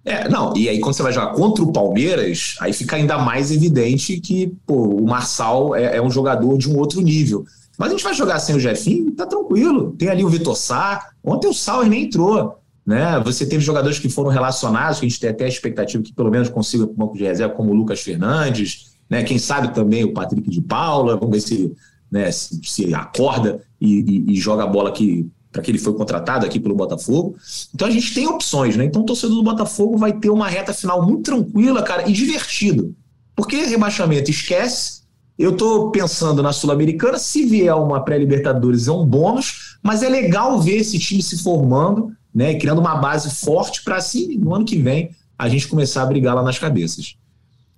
É, 0.10 0.30
não, 0.30 0.56
e 0.56 0.70
aí 0.70 0.80
quando 0.80 0.96
você 0.96 1.04
vai 1.04 1.12
jogar 1.12 1.34
contra 1.34 1.62
o 1.64 1.72
Palmeiras, 1.74 2.56
aí 2.62 2.72
fica 2.72 2.96
ainda 2.96 3.18
mais 3.18 3.52
evidente 3.52 4.20
que 4.22 4.48
pô, 4.66 4.74
o 4.88 5.06
Marçal 5.06 5.76
é, 5.76 5.98
é 5.98 6.02
um 6.02 6.10
jogador 6.10 6.58
de 6.58 6.70
um 6.72 6.78
outro 6.78 7.02
nível. 7.02 7.46
Mas 7.78 7.90
a 7.90 7.92
gente 7.92 8.04
vai 8.04 8.14
jogar 8.14 8.40
sem 8.40 8.56
o 8.56 8.60
Jefinho, 8.60 9.12
tá 9.12 9.26
tranquilo. 9.26 9.92
Tem 10.00 10.08
ali 10.08 10.24
o 10.24 10.30
Vitor 10.30 10.56
Sá, 10.56 11.10
ontem 11.24 11.48
o 11.48 11.54
Sauer 11.54 11.90
nem 11.90 12.06
entrou. 12.06 12.58
Né? 12.86 13.20
Você 13.26 13.46
teve 13.46 13.62
jogadores 13.62 14.00
que 14.00 14.08
foram 14.08 14.30
relacionados, 14.30 15.00
que 15.00 15.06
a 15.06 15.10
gente 15.10 15.20
tem 15.20 15.30
até 15.30 15.44
a 15.44 15.48
expectativa 15.50 16.02
que 16.02 16.14
pelo 16.14 16.32
menos 16.32 16.48
consiga 16.48 16.86
o 16.86 16.94
banco 16.94 17.18
de 17.18 17.26
reserva, 17.26 17.54
como 17.54 17.72
o 17.72 17.76
Lucas 17.76 18.00
Fernandes, 18.00 18.92
né? 19.10 19.24
quem 19.24 19.38
sabe 19.38 19.74
também 19.74 20.06
o 20.06 20.14
Patrick 20.14 20.50
de 20.50 20.62
Paula, 20.62 21.18
vamos 21.18 21.36
ver 21.36 21.42
se, 21.42 21.76
né, 22.10 22.32
se, 22.32 22.62
se 22.64 22.94
acorda 22.96 23.62
e, 23.80 24.00
e- 24.00 24.32
e 24.32 24.36
joga 24.40 24.64
a 24.64 24.68
bola 24.68 24.88
aqui 24.90 25.30
para 25.52 25.62
que 25.62 25.72
ele 25.72 25.78
foi 25.78 25.94
contratado 25.94 26.46
aqui 26.46 26.60
pelo 26.60 26.76
Botafogo. 26.76 27.36
Então 27.74 27.88
a 27.88 27.92
gente 27.92 28.14
tem 28.14 28.28
opções, 28.28 28.76
né? 28.76 28.86
Então 28.86 29.02
o 29.02 29.06
torcedor 29.06 29.38
do 29.38 29.44
Botafogo 29.44 29.98
vai 29.98 30.14
ter 30.14 30.30
uma 30.30 30.48
reta 30.48 30.74
final 30.74 31.06
muito 31.06 31.24
tranquila, 31.24 31.82
cara, 31.84 32.10
e 32.10 32.14
divertido. 32.14 32.96
Porque 33.36 33.56
rebaixamento 33.66 34.32
esquece. 34.32 35.02
Eu 35.38 35.56
tô 35.56 35.92
pensando 35.92 36.42
na 36.42 36.52
Sul-Americana, 36.52 37.20
se 37.20 37.46
vier 37.46 37.76
uma 37.76 38.04
pré-Libertadores 38.04 38.88
é 38.88 38.92
um 38.92 39.06
bônus, 39.06 39.78
mas 39.84 40.02
é 40.02 40.10
legal 40.10 40.60
ver 40.60 40.78
esse 40.78 40.98
time 40.98 41.22
se 41.22 41.44
formando, 41.44 42.12
né, 42.34 42.54
e 42.54 42.58
criando 42.58 42.82
uma 42.82 42.96
base 42.96 43.30
forte 43.30 43.84
para 43.84 43.98
assim, 43.98 44.36
no 44.38 44.56
ano 44.56 44.66
que 44.66 44.78
vem, 44.78 45.12
a 45.38 45.48
gente 45.48 45.68
começar 45.68 46.02
a 46.02 46.06
brigar 46.08 46.34
lá 46.36 46.42
nas 46.42 46.58
cabeças. 46.58 47.16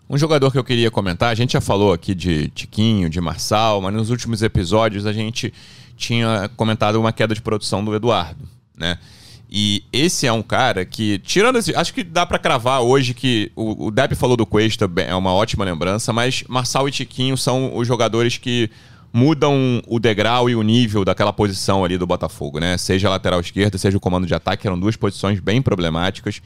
Um 0.10 0.18
jogador 0.18 0.52
que 0.52 0.58
eu 0.58 0.64
queria 0.64 0.90
comentar, 0.90 1.32
a 1.32 1.36
gente 1.36 1.54
já 1.54 1.62
falou 1.62 1.94
aqui 1.94 2.16
de 2.16 2.48
Tiquinho, 2.50 3.10
de 3.10 3.22
Marçal, 3.22 3.82
mas 3.82 3.94
nos 3.94 4.10
últimos 4.10 4.42
episódios 4.42 5.06
a 5.06 5.14
gente 5.14 5.54
tinha 6.00 6.50
comentado 6.56 6.96
uma 6.96 7.12
queda 7.12 7.36
de 7.36 7.42
produção 7.42 7.84
do 7.84 7.94
Eduardo, 7.94 8.48
né? 8.76 8.98
E 9.52 9.84
esse 9.92 10.26
é 10.26 10.32
um 10.32 10.44
cara 10.44 10.86
que, 10.86 11.20
tirando 11.20 11.58
esse, 11.58 11.76
acho 11.76 11.94
que 11.94 12.04
dá 12.04 12.26
pra 12.26 12.40
cravar 12.40 12.82
hoje 12.82 13.14
que 13.14 13.52
o, 13.56 13.88
o 13.88 13.92
Depp 13.92 14.16
falou 14.16 14.38
do 14.38 14.46
Cuesta, 14.46 14.90
é 14.98 15.14
uma 15.16 15.34
ótima 15.34 15.66
lembrança, 15.66 16.14
mas 16.14 16.44
Marçal 16.48 16.88
e 16.88 16.92
Tiquinho 16.92 17.36
são 17.36 17.76
os 17.76 17.88
jogadores 17.88 18.38
que 18.38 18.70
mudam 19.12 19.82
o 19.88 20.00
degrau 20.00 20.50
e 20.50 20.56
o 20.56 20.62
nível 20.62 21.04
daquela 21.04 21.34
posição 21.34 21.84
ali 21.84 21.98
do 21.98 22.06
Botafogo, 22.06 22.60
né? 22.60 22.78
Seja 22.78 23.08
a 23.08 23.12
lateral 23.12 23.40
esquerda, 23.40 23.78
seja 23.78 23.98
o 23.98 24.00
comando 24.00 24.28
de 24.28 24.36
ataque, 24.36 24.68
eram 24.68 24.80
duas 24.80 24.96
posições 24.96 25.40
bem 25.40 25.64
problemáticas 25.64 26.42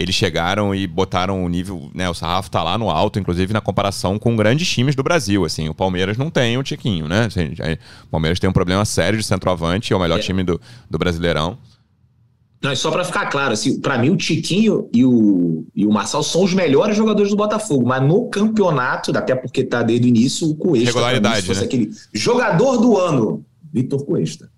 eles 0.00 0.14
chegaram 0.14 0.72
e 0.72 0.86
botaram 0.86 1.44
o 1.44 1.48
nível, 1.48 1.90
né, 1.92 2.08
o 2.08 2.14
sarrafo 2.14 2.48
tá 2.48 2.62
lá 2.62 2.78
no 2.78 2.88
alto, 2.88 3.18
inclusive 3.18 3.52
na 3.52 3.60
comparação 3.60 4.16
com 4.16 4.36
grandes 4.36 4.68
times 4.68 4.94
do 4.94 5.02
Brasil, 5.02 5.44
assim, 5.44 5.68
o 5.68 5.74
Palmeiras 5.74 6.16
não 6.16 6.30
tem 6.30 6.56
o 6.56 6.62
Tiquinho, 6.62 7.08
né, 7.08 7.24
Assim, 7.24 7.50
o 8.04 8.08
Palmeiras 8.08 8.38
tem 8.38 8.48
um 8.48 8.52
problema 8.52 8.84
sério 8.84 9.18
de 9.18 9.24
centroavante, 9.24 9.92
é 9.92 9.96
o 9.96 9.98
melhor 9.98 10.20
É. 10.20 10.22
time 10.22 10.44
do, 10.44 10.60
do 10.88 10.98
Brasileirão. 10.98 11.58
Não, 12.62 12.74
só 12.76 12.90
para 12.92 13.04
ficar 13.04 13.26
claro, 13.26 13.52
assim, 13.52 13.80
para 13.80 13.98
mim 13.98 14.10
o 14.10 14.16
Tiquinho 14.16 14.88
e 14.92 15.04
o, 15.04 15.64
e 15.74 15.84
o 15.84 15.92
Marçal 15.92 16.22
são 16.22 16.44
os 16.44 16.54
melhores 16.54 16.96
jogadores 16.96 17.30
do 17.30 17.36
Botafogo, 17.36 17.84
mas 17.86 18.00
no 18.02 18.28
campeonato, 18.28 19.16
até 19.16 19.34
porque 19.34 19.64
tá 19.64 19.82
desde 19.82 20.06
o 20.06 20.08
início, 20.08 20.48
o 20.48 20.54
Cuesta. 20.54 20.86
Regularidade, 20.86 21.36
mim, 21.36 21.40
se 21.42 21.46
fosse 21.48 21.60
né? 21.60 21.66
aquele 21.66 21.90
jogador 22.12 22.76
do 22.78 22.96
ano, 22.98 23.44
Vitor 23.72 24.04
Cuesta. 24.04 24.50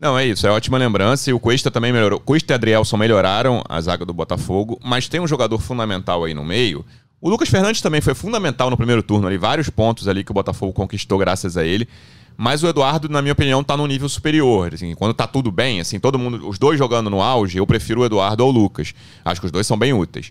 Não, 0.00 0.16
é 0.16 0.24
isso, 0.24 0.46
é 0.46 0.50
ótima 0.50 0.78
lembrança. 0.78 1.28
E 1.28 1.32
o 1.32 1.40
Cuesta 1.40 1.70
também 1.70 1.92
melhorou. 1.92 2.20
Cuesta 2.20 2.52
e 2.52 2.54
Adrielson 2.54 2.96
melhoraram 2.96 3.64
a 3.68 3.80
zaga 3.80 4.04
do 4.04 4.14
Botafogo, 4.14 4.78
mas 4.82 5.08
tem 5.08 5.20
um 5.20 5.26
jogador 5.26 5.58
fundamental 5.58 6.24
aí 6.24 6.34
no 6.34 6.44
meio. 6.44 6.84
O 7.20 7.28
Lucas 7.28 7.48
Fernandes 7.48 7.80
também 7.80 8.00
foi 8.00 8.14
fundamental 8.14 8.70
no 8.70 8.76
primeiro 8.76 9.02
turno 9.02 9.26
ali, 9.26 9.36
vários 9.36 9.68
pontos 9.68 10.06
ali 10.06 10.22
que 10.22 10.30
o 10.30 10.34
Botafogo 10.34 10.72
conquistou 10.72 11.18
graças 11.18 11.56
a 11.56 11.64
ele. 11.64 11.88
Mas 12.36 12.62
o 12.62 12.68
Eduardo, 12.68 13.08
na 13.08 13.20
minha 13.20 13.32
opinião, 13.32 13.64
tá 13.64 13.76
num 13.76 13.88
nível 13.88 14.08
superior. 14.08 14.72
Assim, 14.72 14.94
quando 14.94 15.12
tá 15.12 15.26
tudo 15.26 15.50
bem, 15.50 15.80
assim, 15.80 15.98
todo 15.98 16.16
mundo, 16.16 16.48
os 16.48 16.56
dois 16.56 16.78
jogando 16.78 17.10
no 17.10 17.20
auge, 17.20 17.58
eu 17.58 17.66
prefiro 17.66 18.02
o 18.02 18.04
Eduardo 18.04 18.44
ao 18.44 18.50
Lucas. 18.52 18.94
Acho 19.24 19.40
que 19.40 19.46
os 19.46 19.50
dois 19.50 19.66
são 19.66 19.76
bem 19.76 19.92
úteis. 19.92 20.30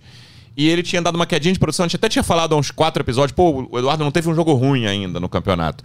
E 0.55 0.69
ele 0.69 0.81
tinha 0.81 1.01
dado 1.01 1.15
uma 1.15 1.25
quedinha 1.25 1.53
de 1.53 1.59
produção, 1.59 1.83
a 1.83 1.87
gente 1.87 1.97
até 1.97 2.07
tinha 2.07 2.23
falado 2.23 2.55
há 2.55 2.57
uns 2.57 2.71
quatro 2.71 3.03
episódios, 3.03 3.35
pô, 3.35 3.67
o 3.69 3.77
Eduardo 3.77 4.05
não 4.05 4.11
teve 4.11 4.29
um 4.29 4.33
jogo 4.33 4.53
ruim 4.53 4.87
ainda 4.87 5.19
no 5.19 5.27
campeonato. 5.27 5.83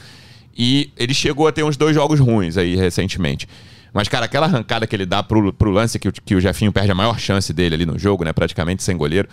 E 0.56 0.92
ele 0.96 1.12
chegou 1.12 1.48
a 1.48 1.52
ter 1.52 1.64
uns 1.64 1.76
dois 1.76 1.94
jogos 1.94 2.20
ruins 2.20 2.56
aí 2.56 2.76
recentemente. 2.76 3.48
Mas, 3.92 4.08
cara, 4.08 4.24
aquela 4.26 4.46
arrancada 4.46 4.86
que 4.86 4.96
ele 4.96 5.04
dá 5.06 5.22
pro, 5.22 5.52
pro 5.52 5.70
lance 5.70 5.98
que, 5.98 6.08
o- 6.08 6.12
que 6.12 6.34
o 6.34 6.40
Jefinho 6.40 6.72
perde 6.72 6.90
a 6.90 6.94
maior 6.94 7.18
chance 7.18 7.52
dele 7.52 7.74
ali 7.74 7.86
no 7.86 7.98
jogo, 7.98 8.24
né? 8.24 8.32
Praticamente 8.32 8.82
sem 8.82 8.96
goleiro. 8.96 9.28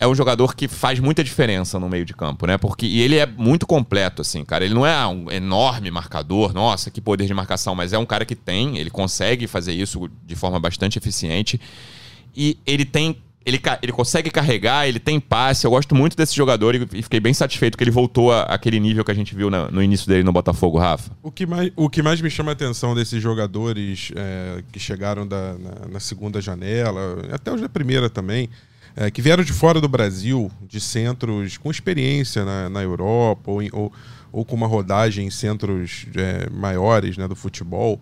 É 0.00 0.06
um 0.06 0.14
jogador 0.14 0.54
que 0.54 0.68
faz 0.68 1.00
muita 1.00 1.24
diferença 1.24 1.76
no 1.80 1.88
meio 1.88 2.04
de 2.04 2.14
campo, 2.14 2.46
né? 2.46 2.56
Porque 2.56 2.86
e 2.86 3.00
ele 3.00 3.16
é 3.16 3.26
muito 3.26 3.66
completo, 3.66 4.22
assim, 4.22 4.44
cara. 4.44 4.64
Ele 4.64 4.74
não 4.74 4.86
é 4.86 5.06
um 5.08 5.28
enorme 5.30 5.90
marcador, 5.90 6.52
nossa, 6.54 6.88
que 6.90 7.00
poder 7.00 7.26
de 7.26 7.34
marcação, 7.34 7.74
mas 7.74 7.92
é 7.92 7.98
um 7.98 8.06
cara 8.06 8.24
que 8.24 8.36
tem, 8.36 8.78
ele 8.78 8.90
consegue 8.90 9.48
fazer 9.48 9.72
isso 9.72 10.08
de 10.24 10.36
forma 10.36 10.60
bastante 10.60 10.98
eficiente. 10.98 11.60
E 12.36 12.58
ele 12.64 12.84
tem. 12.84 13.16
Ele, 13.48 13.60
ele 13.82 13.92
consegue 13.92 14.30
carregar, 14.30 14.86
ele 14.86 14.98
tem 15.00 15.18
passe. 15.18 15.66
Eu 15.66 15.70
gosto 15.70 15.94
muito 15.94 16.16
desse 16.16 16.36
jogador 16.36 16.74
e, 16.74 16.86
e 16.92 17.02
fiquei 17.02 17.18
bem 17.18 17.32
satisfeito 17.32 17.78
que 17.78 17.82
ele 17.84 17.90
voltou 17.90 18.30
àquele 18.32 18.78
nível 18.78 19.02
que 19.04 19.10
a 19.10 19.14
gente 19.14 19.34
viu 19.34 19.48
na- 19.48 19.70
no 19.70 19.82
início 19.82 20.06
dele 20.06 20.22
no 20.22 20.32
Botafogo, 20.32 20.78
Rafa. 20.78 21.10
O 21.22 21.30
que 21.32 21.46
mais, 21.46 21.72
o 21.74 21.88
que 21.88 22.02
mais 22.02 22.20
me 22.20 22.28
chama 22.30 22.50
a 22.50 22.52
atenção 22.52 22.94
desses 22.94 23.22
jogadores 23.22 24.12
é, 24.14 24.62
que 24.70 24.78
chegaram 24.78 25.26
da- 25.26 25.54
na, 25.58 25.88
na 25.94 26.00
segunda 26.00 26.40
janela, 26.42 27.26
até 27.32 27.50
os 27.52 27.60
da 27.60 27.68
primeira 27.68 28.10
também, 28.10 28.50
é, 28.94 29.10
que 29.10 29.22
vieram 29.22 29.42
de 29.42 29.52
fora 29.52 29.80
do 29.80 29.88
Brasil, 29.88 30.50
de 30.68 30.78
centros 30.80 31.56
com 31.56 31.70
experiência 31.70 32.44
na, 32.44 32.68
na 32.68 32.82
Europa 32.82 33.50
ou, 33.50 33.62
em- 33.62 33.70
ou, 33.72 33.90
ou 34.30 34.44
com 34.44 34.54
uma 34.56 34.66
rodagem 34.66 35.26
em 35.26 35.30
centros 35.30 36.04
é, 36.14 36.50
maiores 36.50 37.16
né, 37.16 37.26
do 37.26 37.34
futebol, 37.34 37.98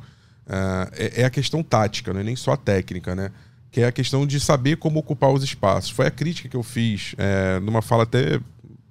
é, 0.49 1.23
é 1.23 1.25
a 1.25 1.31
questão 1.31 1.63
tática, 1.63 2.13
não 2.13 2.21
é 2.21 2.25
nem 2.25 2.35
só 2.37 2.53
a 2.53 2.57
técnica, 2.57 3.15
né? 3.15 3.31
Que 3.77 3.83
é 3.83 3.89
a 3.89 3.93
questão 3.93 4.27
de 4.27 4.41
saber 4.41 4.79
como 4.79 4.99
ocupar 4.99 5.31
os 5.31 5.45
espaços. 5.45 5.91
Foi 5.91 6.07
a 6.07 6.11
crítica 6.11 6.49
que 6.49 6.57
eu 6.57 6.63
fiz 6.63 7.15
é, 7.19 7.61
numa 7.61 7.83
fala 7.83 8.05
até 8.05 8.41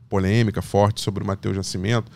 polêmica, 0.08 0.62
forte 0.62 1.02
sobre 1.02 1.24
o 1.24 1.26
Matheus 1.26 1.58
Nascimento, 1.58 2.12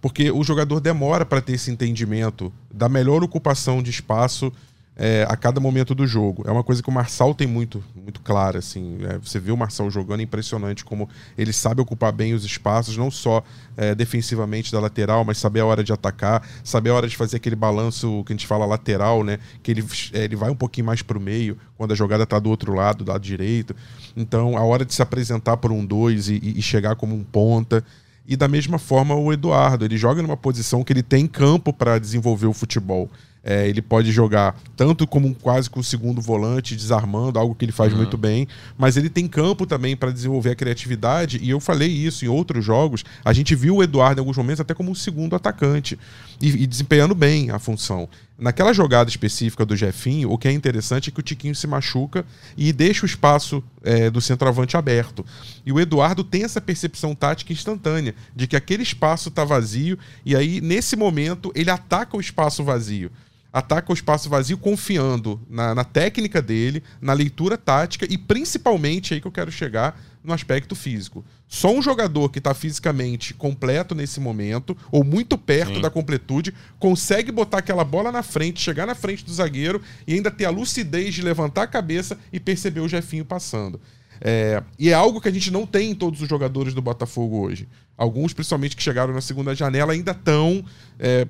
porque 0.00 0.30
o 0.30 0.42
jogador 0.42 0.80
demora 0.80 1.26
para 1.26 1.42
ter 1.42 1.52
esse 1.52 1.70
entendimento 1.70 2.50
da 2.72 2.88
melhor 2.88 3.22
ocupação 3.22 3.82
de 3.82 3.90
espaço 3.90 4.50
é, 4.96 5.26
a 5.28 5.36
cada 5.36 5.60
momento 5.60 5.94
do 5.94 6.06
jogo. 6.06 6.42
É 6.46 6.50
uma 6.50 6.64
coisa 6.64 6.82
que 6.82 6.88
o 6.88 6.92
Marçal 6.92 7.34
tem 7.34 7.46
muito, 7.46 7.84
muito 7.94 8.20
clara, 8.22 8.58
assim. 8.58 8.98
É, 9.02 9.18
você 9.18 9.38
vê 9.38 9.52
o 9.52 9.56
Marçal 9.56 9.90
jogando, 9.90 10.20
é 10.20 10.22
impressionante 10.22 10.84
como 10.84 11.08
ele 11.36 11.52
sabe 11.52 11.82
ocupar 11.82 12.12
bem 12.12 12.32
os 12.32 12.44
espaços, 12.44 12.96
não 12.96 13.10
só 13.10 13.44
é, 13.76 13.94
defensivamente 13.94 14.72
da 14.72 14.80
lateral, 14.80 15.22
mas 15.24 15.36
saber 15.36 15.60
a 15.60 15.66
hora 15.66 15.84
de 15.84 15.92
atacar, 15.92 16.42
saber 16.64 16.90
a 16.90 16.94
hora 16.94 17.08
de 17.08 17.16
fazer 17.16 17.36
aquele 17.36 17.56
balanço 17.56 18.24
que 18.24 18.32
a 18.32 18.36
gente 18.36 18.46
fala 18.46 18.64
lateral, 18.64 19.22
né? 19.22 19.38
Que 19.62 19.70
ele, 19.70 19.84
é, 20.14 20.24
ele 20.24 20.34
vai 20.34 20.50
um 20.50 20.56
pouquinho 20.56 20.86
mais 20.86 21.02
para 21.02 21.18
o 21.18 21.20
meio, 21.20 21.58
quando 21.76 21.92
a 21.92 21.94
jogada 21.94 22.22
está 22.22 22.38
do 22.38 22.48
outro 22.48 22.72
lado, 22.72 23.04
do 23.04 23.10
lado 23.10 23.22
direito. 23.22 23.76
Então, 24.16 24.56
a 24.56 24.64
hora 24.64 24.84
de 24.84 24.94
se 24.94 25.02
apresentar 25.02 25.58
por 25.58 25.70
um 25.70 25.84
dois 25.84 26.28
e, 26.28 26.40
e 26.42 26.62
chegar 26.62 26.96
como 26.96 27.14
um 27.14 27.22
ponta. 27.22 27.84
E 28.28 28.34
da 28.34 28.48
mesma 28.48 28.76
forma 28.76 29.14
o 29.14 29.32
Eduardo, 29.32 29.84
ele 29.84 29.96
joga 29.96 30.20
numa 30.20 30.36
posição 30.36 30.82
que 30.82 30.92
ele 30.92 31.02
tem 31.02 31.28
campo 31.28 31.72
para 31.72 31.96
desenvolver 31.98 32.46
o 32.46 32.52
futebol. 32.52 33.08
É, 33.48 33.68
ele 33.68 33.80
pode 33.80 34.10
jogar 34.10 34.56
tanto 34.76 35.06
como 35.06 35.28
um, 35.28 35.32
quase 35.32 35.70
com 35.70 35.78
o 35.78 35.84
segundo 35.84 36.20
volante, 36.20 36.74
desarmando, 36.74 37.38
algo 37.38 37.54
que 37.54 37.64
ele 37.64 37.70
faz 37.70 37.92
uhum. 37.92 37.98
muito 37.98 38.18
bem, 38.18 38.48
mas 38.76 38.96
ele 38.96 39.08
tem 39.08 39.28
campo 39.28 39.64
também 39.64 39.96
para 39.96 40.10
desenvolver 40.10 40.50
a 40.50 40.56
criatividade. 40.56 41.38
E 41.40 41.48
eu 41.48 41.60
falei 41.60 41.88
isso 41.88 42.24
em 42.24 42.28
outros 42.28 42.64
jogos. 42.64 43.04
A 43.24 43.32
gente 43.32 43.54
viu 43.54 43.76
o 43.76 43.82
Eduardo 43.84 44.18
em 44.18 44.22
alguns 44.22 44.36
momentos 44.36 44.60
até 44.60 44.74
como 44.74 44.90
um 44.90 44.96
segundo 44.96 45.36
atacante 45.36 45.96
e, 46.42 46.64
e 46.64 46.66
desempenhando 46.66 47.14
bem 47.14 47.50
a 47.52 47.60
função. 47.60 48.08
Naquela 48.36 48.74
jogada 48.74 49.08
específica 49.08 49.64
do 49.64 49.76
Jefinho, 49.76 50.30
o 50.32 50.36
que 50.36 50.48
é 50.48 50.52
interessante 50.52 51.08
é 51.08 51.12
que 51.12 51.20
o 51.20 51.22
Tiquinho 51.22 51.54
se 51.54 51.68
machuca 51.68 52.26
e 52.56 52.72
deixa 52.72 53.04
o 53.04 53.06
espaço 53.06 53.62
é, 53.82 54.10
do 54.10 54.20
centroavante 54.20 54.76
aberto. 54.76 55.24
E 55.64 55.72
o 55.72 55.78
Eduardo 55.78 56.24
tem 56.24 56.42
essa 56.42 56.60
percepção 56.60 57.14
tática 57.14 57.52
instantânea 57.52 58.12
de 58.34 58.48
que 58.48 58.56
aquele 58.56 58.82
espaço 58.82 59.28
está 59.28 59.44
vazio 59.44 59.96
e 60.24 60.34
aí, 60.34 60.60
nesse 60.60 60.96
momento, 60.96 61.52
ele 61.54 61.70
ataca 61.70 62.16
o 62.16 62.20
espaço 62.20 62.64
vazio 62.64 63.08
ataca 63.56 63.90
o 63.90 63.94
espaço 63.94 64.28
vazio 64.28 64.58
confiando 64.58 65.40
na, 65.48 65.74
na, 65.74 65.82
técnica 65.82 66.42
dele, 66.42 66.82
na 67.00 67.14
leitura 67.14 67.56
tática 67.56 68.06
e 68.06 68.18
principalmente 68.18 69.14
aí 69.14 69.20
que 69.20 69.26
eu 69.26 69.32
quero 69.32 69.50
chegar 69.50 69.98
no 70.22 70.34
aspecto 70.34 70.74
físico. 70.74 71.24
Só 71.48 71.72
um 71.72 71.80
jogador 71.80 72.28
que 72.28 72.36
está 72.36 72.52
fisicamente 72.52 73.32
completo 73.32 73.94
nesse 73.94 74.20
momento, 74.20 74.76
ou 74.92 75.02
muito 75.02 75.38
perto 75.38 75.76
Sim. 75.76 75.80
da 75.80 75.88
completude, 75.88 76.52
consegue 76.78 77.32
botar 77.32 77.58
aquela 77.58 77.82
bola 77.82 78.12
na 78.12 78.22
frente, 78.22 78.60
chegar 78.60 78.86
na 78.86 78.94
frente 78.94 79.24
do 79.24 79.32
zagueiro 79.32 79.80
e 80.06 80.12
ainda 80.12 80.30
ter 80.30 80.44
a 80.44 80.50
lucidez 80.50 81.14
de 81.14 81.22
levantar 81.22 81.62
a 81.62 81.66
cabeça 81.66 82.18
e 82.30 82.38
perceber 82.38 82.80
o 82.80 82.88
Jefinho 82.88 83.24
passando. 83.24 83.80
É, 84.20 84.62
e 84.78 84.88
é 84.90 84.94
algo 84.94 85.20
que 85.20 85.28
a 85.28 85.32
gente 85.32 85.50
não 85.50 85.66
tem 85.66 85.90
em 85.90 85.94
todos 85.94 86.20
os 86.20 86.28
jogadores 86.28 86.74
do 86.74 86.82
Botafogo 86.82 87.40
hoje. 87.40 87.68
Alguns, 87.96 88.32
principalmente 88.32 88.76
que 88.76 88.82
chegaram 88.82 89.12
na 89.14 89.20
segunda 89.20 89.54
janela, 89.54 89.92
ainda 89.92 90.12
estão. 90.12 90.64
É, 90.98 91.26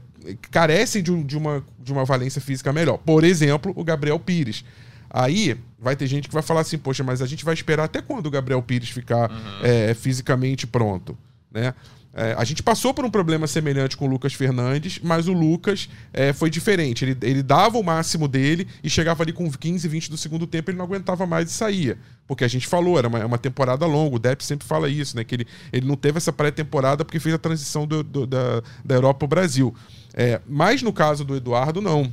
carecem 0.51 1.03
de, 1.03 1.23
de, 1.23 1.37
uma, 1.37 1.65
de 1.79 1.93
uma 1.93 2.05
valência 2.05 2.41
física 2.41 2.73
melhor. 2.73 2.99
Por 2.99 3.23
exemplo, 3.25 3.73
o 3.77 3.85
Gabriel 3.85 4.19
Pires. 4.19 4.65
Aí 5.09 5.57
vai 5.79 5.95
ter 5.95 6.07
gente 6.07 6.29
que 6.29 6.35
vai 6.35 6.43
falar 6.43 6.61
assim, 6.61 6.77
poxa, 6.77 7.05
mas 7.05 7.23
a 7.23 7.27
gente 7.27 7.45
vai 7.45 7.55
esperar 7.55 7.85
até 7.85 8.03
quando 8.03 8.27
o 8.27 8.31
Gabriel 8.31 8.61
Pires 8.61 8.91
ficar 8.91 9.31
uhum. 9.31 9.61
é, 9.63 9.95
fisicamente 9.95 10.67
pronto, 10.67 11.17
né? 11.51 11.75
É, 12.19 12.35
a 12.39 12.45
gente 12.45 12.63
passou 12.63 12.95
por 12.95 13.05
um 13.05 13.11
problema 13.11 13.47
semelhante 13.47 13.95
com 13.95 14.07
o 14.07 14.09
Lucas 14.09 14.33
Fernandes, 14.33 14.99
mas 15.03 15.29
o 15.29 15.35
Lucas 15.35 15.87
é, 16.15 16.33
foi 16.33 16.49
diferente. 16.49 17.05
Ele, 17.05 17.19
ele 17.21 17.43
dava 17.43 17.77
o 17.77 17.83
máximo 17.83 18.27
dele 18.27 18.67
e 18.83 18.89
chegava 18.89 19.23
ali 19.23 19.35
com 19.35 19.51
15, 19.51 19.87
20 19.87 20.11
do 20.11 20.17
segundo 20.17 20.47
tempo, 20.47 20.71
ele 20.71 20.79
não 20.79 20.87
aguentava 20.87 21.27
mais 21.27 21.51
e 21.51 21.53
saía. 21.53 21.99
Porque 22.27 22.43
a 22.43 22.49
gente 22.49 22.67
falou, 22.67 22.99
era 22.99 23.07
uma, 23.07 23.23
uma 23.27 23.37
temporada 23.37 23.85
longa, 23.85 24.17
o 24.17 24.19
Depp 24.19 24.43
sempre 24.43 24.67
fala 24.67 24.89
isso, 24.89 25.15
né? 25.15 25.25
Que 25.25 25.35
ele, 25.35 25.47
ele 25.71 25.87
não 25.87 25.95
teve 25.95 26.17
essa 26.17 26.33
pré-temporada 26.33 27.05
porque 27.05 27.21
fez 27.21 27.35
a 27.35 27.39
transição 27.39 27.87
do, 27.87 28.03
do, 28.03 28.27
da, 28.27 28.63
da 28.83 28.95
Europa 28.95 29.19
para 29.19 29.27
o 29.27 29.29
Brasil. 29.29 29.75
É, 30.15 30.41
mas 30.49 30.81
no 30.81 30.95
caso 30.95 31.23
do 31.23 31.37
Eduardo, 31.37 31.83
não 31.83 32.11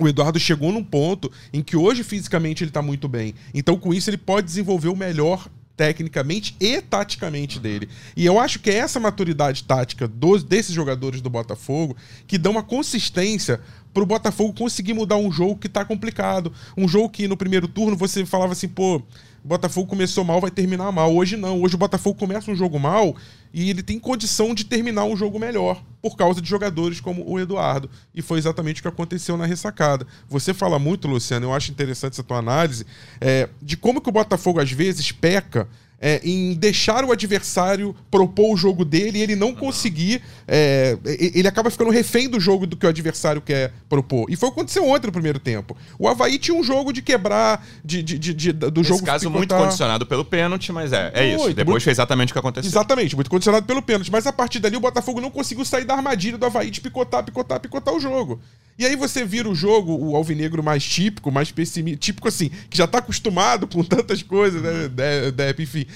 o 0.00 0.08
Eduardo 0.08 0.40
chegou 0.40 0.72
num 0.72 0.82
ponto 0.82 1.30
em 1.52 1.62
que 1.62 1.76
hoje 1.76 2.02
fisicamente 2.02 2.64
ele 2.64 2.70
está 2.70 2.80
muito 2.80 3.06
bem. 3.08 3.34
Então, 3.52 3.76
com 3.76 3.92
isso, 3.92 4.08
ele 4.08 4.16
pode 4.16 4.46
desenvolver 4.46 4.88
o 4.88 4.96
melhor 4.96 5.46
tecnicamente 5.76 6.54
e 6.60 6.80
taticamente 6.80 7.58
dele. 7.58 7.88
E 8.16 8.24
eu 8.26 8.38
acho 8.38 8.58
que 8.58 8.70
é 8.70 8.74
essa 8.74 9.00
maturidade 9.00 9.64
tática 9.64 10.06
dos, 10.06 10.44
desses 10.44 10.74
jogadores 10.74 11.20
do 11.20 11.30
Botafogo 11.30 11.96
que 12.26 12.38
dão 12.38 12.52
uma 12.52 12.62
consistência 12.62 13.60
para 13.92 14.02
o 14.02 14.06
Botafogo 14.06 14.52
conseguir 14.52 14.94
mudar 14.94 15.16
um 15.16 15.30
jogo 15.30 15.56
que 15.56 15.66
está 15.66 15.84
complicado. 15.84 16.52
Um 16.76 16.88
jogo 16.88 17.10
que 17.10 17.28
no 17.28 17.36
primeiro 17.36 17.68
turno 17.68 17.96
você 17.96 18.24
falava 18.24 18.52
assim, 18.52 18.68
pô, 18.68 19.02
o 19.44 19.48
Botafogo 19.48 19.88
começou 19.88 20.24
mal, 20.24 20.40
vai 20.40 20.50
terminar 20.50 20.92
mal. 20.92 21.14
Hoje 21.14 21.36
não. 21.36 21.60
Hoje 21.60 21.74
o 21.74 21.78
Botafogo 21.78 22.18
começa 22.18 22.50
um 22.50 22.54
jogo 22.54 22.78
mal 22.78 23.16
e 23.52 23.68
ele 23.68 23.82
tem 23.82 23.98
condição 23.98 24.54
de 24.54 24.64
terminar 24.64 25.04
um 25.04 25.16
jogo 25.16 25.38
melhor 25.38 25.82
por 26.00 26.16
causa 26.16 26.40
de 26.40 26.48
jogadores 26.48 27.00
como 27.00 27.28
o 27.28 27.40
Eduardo. 27.40 27.90
E 28.14 28.22
foi 28.22 28.38
exatamente 28.38 28.80
o 28.80 28.82
que 28.82 28.88
aconteceu 28.88 29.36
na 29.36 29.44
ressacada. 29.44 30.06
Você 30.28 30.54
fala 30.54 30.78
muito, 30.78 31.08
Luciano, 31.08 31.46
eu 31.46 31.52
acho 31.52 31.72
interessante 31.72 32.12
essa 32.12 32.22
tua 32.22 32.38
análise, 32.38 32.86
é, 33.20 33.48
de 33.60 33.76
como 33.76 34.00
que 34.00 34.08
o 34.08 34.12
Botafogo 34.12 34.60
às 34.60 34.70
vezes 34.70 35.10
peca 35.10 35.68
é, 36.02 36.20
em 36.24 36.54
deixar 36.54 37.04
o 37.04 37.12
adversário 37.12 37.94
propor 38.10 38.52
o 38.52 38.56
jogo 38.56 38.84
dele 38.84 39.20
e 39.20 39.22
ele 39.22 39.36
não 39.36 39.54
conseguir. 39.54 40.20
É, 40.48 40.98
ele 41.04 41.46
acaba 41.46 41.70
ficando 41.70 41.90
refém 41.90 42.28
do 42.28 42.40
jogo 42.40 42.66
do 42.66 42.76
que 42.76 42.84
o 42.84 42.88
adversário 42.88 43.40
quer 43.40 43.72
propor. 43.88 44.26
E 44.28 44.34
foi 44.34 44.48
o 44.48 44.52
que 44.52 44.58
aconteceu 44.58 44.84
ontem 44.84 45.06
no 45.06 45.12
primeiro 45.12 45.38
tempo. 45.38 45.76
O 45.96 46.08
Havaí 46.08 46.40
tinha 46.40 46.58
um 46.58 46.64
jogo 46.64 46.92
de 46.92 47.00
quebrar, 47.00 47.64
de, 47.84 48.02
de, 48.02 48.18
de, 48.18 48.34
de 48.34 48.52
do 48.52 48.80
Nesse 48.80 48.88
jogo. 48.88 49.04
caso, 49.04 49.30
muito 49.30 49.54
condicionado 49.54 50.04
pelo 50.04 50.24
pênalti, 50.24 50.72
mas 50.72 50.92
é, 50.92 51.12
é 51.14 51.34
isso. 51.34 51.54
Depois 51.54 51.74
muito, 51.74 51.84
foi 51.84 51.92
exatamente 51.92 52.30
o 52.30 52.32
que 52.32 52.38
aconteceu. 52.40 52.68
Exatamente, 52.68 53.14
muito 53.14 53.30
condicionado 53.30 53.64
pelo 53.64 53.80
pênalti. 53.80 54.10
Mas 54.10 54.26
a 54.26 54.32
partir 54.32 54.58
dali 54.58 54.76
o 54.76 54.80
Botafogo 54.80 55.20
não 55.20 55.30
conseguiu 55.30 55.64
sair 55.64 55.84
da 55.84 55.94
armadilha 55.94 56.36
do 56.36 56.44
Havaí 56.44 56.70
de 56.70 56.80
picotar, 56.80 57.22
picotar, 57.22 57.60
picotar 57.60 57.94
o 57.94 58.00
jogo. 58.00 58.40
E 58.78 58.86
aí 58.86 58.96
você 58.96 59.24
vira 59.24 59.48
o 59.48 59.54
jogo, 59.54 59.94
o 59.94 60.16
alvinegro 60.16 60.62
mais 60.62 60.82
típico, 60.82 61.30
mais 61.30 61.52
pessimista, 61.52 61.98
típico 61.98 62.26
assim, 62.26 62.50
que 62.70 62.76
já 62.76 62.86
tá 62.86 62.98
acostumado 62.98 63.66
com 63.66 63.84
tantas 63.84 64.22
coisas, 64.22 64.62
né? 64.62 64.88
De, 64.88 65.30
de, 65.30 65.62
enfim. 65.62 65.86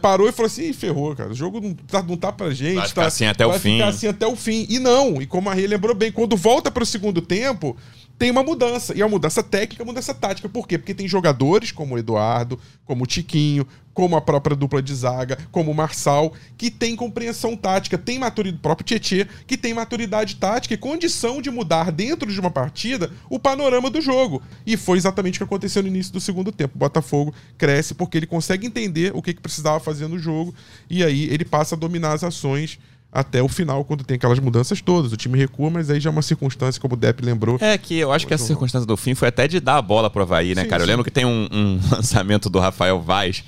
Parou 0.00 0.28
e 0.28 0.32
falou 0.32 0.46
assim: 0.46 0.72
ferrou, 0.72 1.14
cara. 1.14 1.30
O 1.30 1.34
jogo 1.34 1.60
não 1.60 1.74
tá, 1.74 2.02
não 2.02 2.16
tá 2.16 2.32
pra 2.32 2.50
gente. 2.50 2.76
Vai 2.76 2.88
ficar 2.88 3.02
tá, 3.02 3.08
assim 3.08 3.26
até 3.26 3.46
o 3.46 3.52
fim. 3.52 3.78
Vai 3.78 3.78
ficar 3.78 3.88
assim 3.88 4.06
até 4.06 4.26
o 4.26 4.36
fim. 4.36 4.66
E 4.68 4.78
não, 4.78 5.20
e 5.20 5.26
como 5.26 5.50
a 5.50 5.54
Rei 5.54 5.66
lembrou 5.66 5.94
bem, 5.94 6.10
quando 6.12 6.36
volta 6.36 6.70
pro 6.70 6.86
segundo 6.86 7.20
tempo, 7.20 7.76
tem 8.18 8.30
uma 8.30 8.42
mudança. 8.42 8.94
E 8.96 9.02
a 9.02 9.08
mudança 9.08 9.42
técnica, 9.42 9.82
a 9.82 9.86
mudança 9.86 10.12
tática. 10.12 10.48
Por 10.48 10.66
quê? 10.66 10.76
Porque 10.76 10.94
tem 10.94 11.06
jogadores 11.06 11.70
como 11.70 11.94
o 11.94 11.98
Eduardo, 11.98 12.58
como 12.84 13.04
o 13.04 13.06
Tiquinho, 13.06 13.66
como 13.94 14.16
a 14.16 14.20
própria 14.20 14.54
dupla 14.54 14.80
de 14.80 14.94
zaga, 14.94 15.36
como 15.50 15.70
o 15.70 15.74
Marçal, 15.74 16.32
que 16.56 16.70
tem 16.70 16.94
compreensão 16.94 17.56
tática, 17.56 17.98
tem 17.98 18.18
maturidade, 18.18 18.58
o 18.58 18.62
próprio 18.62 18.86
Tietê, 18.86 19.26
que 19.44 19.56
tem 19.56 19.74
maturidade 19.74 20.36
tática 20.36 20.74
e 20.74 20.76
condição 20.76 21.42
de 21.42 21.50
mudar 21.50 21.90
dentro 21.90 22.32
de 22.32 22.38
uma 22.38 22.50
partida 22.50 23.10
o 23.28 23.38
panorama 23.38 23.90
do 23.90 24.00
jogo. 24.00 24.42
E 24.64 24.76
foi 24.76 24.98
exatamente 24.98 25.36
o 25.36 25.38
que 25.38 25.44
aconteceu 25.44 25.82
no 25.82 25.88
início 25.88 26.12
do 26.12 26.20
segundo 26.20 26.52
tempo. 26.52 26.76
O 26.76 26.78
Botafogo 26.78 27.34
cresce 27.56 27.94
porque 27.94 28.16
ele 28.16 28.26
consegue 28.26 28.66
entender 28.66 29.10
o 29.14 29.22
que, 29.22 29.34
que 29.34 29.40
precisava 29.40 29.80
fazer 29.80 30.06
no 30.06 30.18
jogo 30.18 30.54
e 30.88 31.02
aí 31.02 31.24
ele 31.24 31.44
passa 31.44 31.74
a 31.74 31.78
dominar 31.78 32.12
as 32.12 32.22
ações 32.22 32.78
até 33.10 33.42
o 33.42 33.48
final, 33.48 33.84
quando 33.84 34.04
tem 34.04 34.16
aquelas 34.16 34.38
mudanças 34.38 34.82
todas. 34.82 35.12
O 35.12 35.16
time 35.16 35.38
recua, 35.38 35.70
mas 35.70 35.88
aí 35.88 35.98
já 35.98 36.10
é 36.10 36.12
uma 36.12 36.20
circunstância, 36.20 36.80
como 36.80 36.94
o 36.94 36.96
Depp 36.96 37.24
lembrou. 37.24 37.56
É 37.60 37.76
que 37.78 37.96
eu 37.98 38.12
acho 38.12 38.26
que 38.26 38.34
essa 38.34 38.44
circunstância 38.44 38.86
do 38.86 38.96
fim 38.96 39.14
foi 39.14 39.28
até 39.28 39.48
de 39.48 39.60
dar 39.60 39.76
a 39.76 39.82
bola 39.82 40.10
pro 40.10 40.22
Havaí, 40.22 40.54
né, 40.54 40.62
sim, 40.62 40.68
cara? 40.68 40.82
Eu 40.82 40.86
lembro 40.86 41.02
que 41.02 41.10
tem 41.10 41.24
um, 41.24 41.48
um, 41.50 41.80
lançamento 41.90 42.50
do 42.50 42.58
Rafael 42.58 43.00
Vaz 43.00 43.42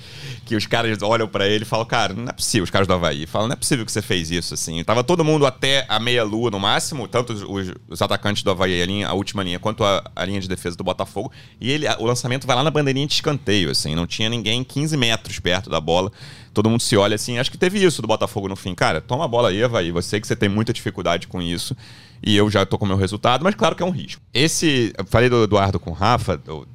que 0.45 0.55
os 0.55 0.65
caras 0.65 1.01
olham 1.03 1.27
para 1.27 1.47
ele 1.47 1.63
e 1.63 1.65
falam, 1.65 1.85
cara, 1.85 2.13
não 2.13 2.27
é 2.27 2.33
possível, 2.33 2.63
os 2.63 2.71
caras 2.71 2.87
do 2.87 2.93
Havaí 2.93 3.27
falam, 3.27 3.47
não 3.47 3.53
é 3.53 3.55
possível 3.55 3.85
que 3.85 3.91
você 3.91 4.01
fez 4.01 4.31
isso, 4.31 4.53
assim. 4.53 4.83
Tava 4.83 5.03
todo 5.03 5.23
mundo 5.23 5.45
até 5.45 5.85
a 5.87 5.99
meia-lua 5.99 6.49
no 6.49 6.59
máximo, 6.59 7.07
tanto 7.07 7.31
os, 7.31 7.71
os, 7.87 8.01
atacantes 8.01 8.41
do 8.41 8.49
Havaí, 8.49 8.81
a, 8.81 8.85
linha, 8.85 9.07
a 9.07 9.13
última 9.13 9.43
linha, 9.43 9.59
quanto 9.59 9.83
a, 9.83 10.03
a, 10.15 10.25
linha 10.25 10.41
de 10.41 10.49
defesa 10.49 10.75
do 10.75 10.83
Botafogo. 10.83 11.31
E 11.59 11.69
ele, 11.69 11.87
o 11.99 12.05
lançamento 12.05 12.47
vai 12.47 12.55
lá 12.55 12.63
na 12.63 12.71
bandeirinha 12.71 13.05
de 13.05 13.13
escanteio, 13.13 13.69
assim. 13.69 13.93
Não 13.93 14.07
tinha 14.07 14.27
ninguém 14.27 14.63
15 14.63 14.97
metros 14.97 15.39
perto 15.39 15.69
da 15.69 15.79
bola 15.79 16.11
todo 16.53 16.69
mundo 16.69 16.81
se 16.81 16.95
olha 16.97 17.15
assim. 17.15 17.37
Acho 17.37 17.51
que 17.51 17.57
teve 17.57 17.83
isso 17.83 18.01
do 18.01 18.07
Botafogo 18.07 18.47
no 18.47 18.55
fim. 18.55 18.73
Cara, 18.75 19.01
toma 19.01 19.25
a 19.25 19.27
bola 19.27 19.49
aí, 19.49 19.67
vai. 19.67 19.91
Você 19.91 20.19
que 20.19 20.27
você 20.27 20.35
tem 20.35 20.49
muita 20.49 20.73
dificuldade 20.73 21.27
com 21.27 21.41
isso. 21.41 21.75
E 22.23 22.37
eu 22.37 22.51
já 22.51 22.63
tô 22.65 22.77
com 22.77 22.85
o 22.85 22.87
meu 22.87 22.97
resultado, 22.97 23.43
mas 23.43 23.55
claro 23.55 23.75
que 23.75 23.81
é 23.81 23.85
um 23.85 23.89
risco. 23.89 24.21
Esse, 24.31 24.93
falei 25.07 25.27
do 25.27 25.43
Eduardo 25.43 25.79
com 25.79 25.89
o 25.89 25.93
Rafa, 25.93 26.37
do, 26.37 26.67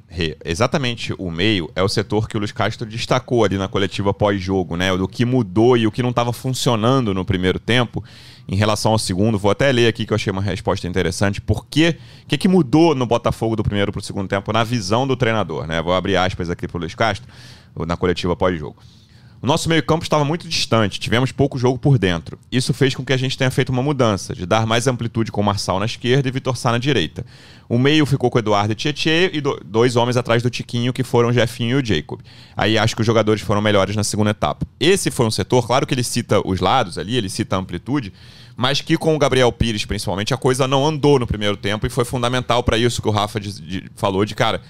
exatamente 0.43 1.13
o 1.17 1.31
meio 1.31 1.71
é 1.73 1.81
o 1.81 1.87
setor 1.87 2.27
que 2.27 2.35
o 2.35 2.39
Luiz 2.39 2.51
Castro 2.51 2.85
destacou 2.85 3.45
ali 3.45 3.57
na 3.57 3.69
coletiva 3.69 4.13
pós-jogo, 4.13 4.75
né? 4.75 4.95
Do 4.97 5.07
que 5.07 5.23
mudou 5.23 5.77
e 5.77 5.87
o 5.87 5.91
que 5.91 6.03
não 6.03 6.09
estava 6.09 6.33
funcionando 6.33 7.13
no 7.13 7.23
primeiro 7.23 7.59
tempo 7.59 8.03
em 8.45 8.57
relação 8.57 8.91
ao 8.91 8.99
segundo. 8.99 9.37
Vou 9.37 9.49
até 9.49 9.71
ler 9.71 9.87
aqui 9.87 10.05
que 10.05 10.11
eu 10.11 10.15
achei 10.15 10.33
uma 10.33 10.41
resposta 10.41 10.85
interessante. 10.85 11.39
Por 11.39 11.65
quê? 11.65 11.97
O 12.23 12.27
que, 12.27 12.37
que 12.37 12.49
mudou 12.49 12.93
no 12.93 13.05
Botafogo 13.05 13.55
do 13.55 13.63
primeiro 13.63 13.93
para 13.93 13.99
o 13.99 14.03
segundo 14.03 14.27
tempo 14.27 14.51
na 14.51 14.65
visão 14.65 15.07
do 15.07 15.15
treinador, 15.15 15.65
né? 15.65 15.81
Vou 15.81 15.93
abrir 15.93 16.17
aspas 16.17 16.49
aqui 16.49 16.67
para 16.67 16.77
o 16.77 16.79
Luiz 16.81 16.93
Castro 16.93 17.25
na 17.85 17.95
coletiva 17.95 18.35
pós-jogo. 18.35 18.75
O 19.39 19.45
nosso 19.45 19.69
meio-campo 19.69 20.03
estava 20.03 20.25
muito 20.25 20.47
distante, 20.47 20.99
tivemos 20.99 21.31
pouco 21.31 21.59
jogo 21.59 21.77
por 21.77 21.99
dentro. 21.99 22.39
Isso 22.51 22.73
fez 22.73 22.95
com 22.95 23.05
que 23.05 23.13
a 23.13 23.17
gente 23.17 23.37
tenha 23.37 23.51
feito 23.51 23.69
uma 23.69 23.83
mudança, 23.83 24.33
de 24.33 24.47
dar 24.47 24.65
mais 24.65 24.87
amplitude 24.87 25.31
com 25.31 25.41
o 25.41 25.43
Marçal 25.43 25.79
na 25.79 25.85
esquerda 25.85 26.27
e 26.27 26.31
Vitor 26.31 26.57
Sá 26.57 26.71
na 26.71 26.79
direita. 26.79 27.23
O 27.69 27.77
meio 27.77 28.03
ficou 28.07 28.31
com 28.31 28.37
o 28.37 28.39
Eduardo 28.39 28.71
e 28.71 28.75
Tietê 28.75 29.29
e 29.31 29.39
do, 29.39 29.59
dois 29.63 29.95
homens 29.95 30.17
atrás 30.17 30.41
do 30.41 30.49
Tiquinho, 30.49 30.91
que 30.91 31.03
foram 31.03 31.29
o 31.29 31.33
Jefinho 31.33 31.77
e 31.77 31.81
o 31.83 31.85
Jacob. 31.85 32.19
Aí 32.55 32.79
acho 32.79 32.95
que 32.95 33.01
os 33.01 33.05
jogadores 33.05 33.41
foram 33.41 33.61
melhores 33.61 33.95
na 33.95 34.03
segunda 34.03 34.31
etapa. 34.31 34.65
Esse 34.79 35.11
foi 35.11 35.27
um 35.27 35.31
setor, 35.31 35.67
claro 35.67 35.85
que 35.85 35.93
ele 35.93 36.03
cita 36.03 36.41
os 36.43 36.59
lados 36.59 36.97
ali, 36.97 37.15
ele 37.15 37.29
cita 37.29 37.55
a 37.55 37.59
amplitude, 37.59 38.11
mas 38.55 38.81
que 38.81 38.97
com 38.97 39.15
o 39.15 39.19
Gabriel 39.19 39.51
Pires, 39.51 39.85
principalmente, 39.85 40.33
a 40.33 40.37
coisa 40.37 40.67
não 40.67 40.83
andou 40.83 41.19
no 41.19 41.27
primeiro 41.27 41.55
tempo 41.55 41.85
e 41.85 41.91
foi 41.91 42.05
fundamental 42.05 42.63
para 42.63 42.75
isso 42.75 43.03
que 43.03 43.07
o 43.07 43.11
Rafa 43.11 43.39
de, 43.39 43.61
de, 43.61 43.91
falou 43.95 44.25
de 44.25 44.33
cara 44.33 44.61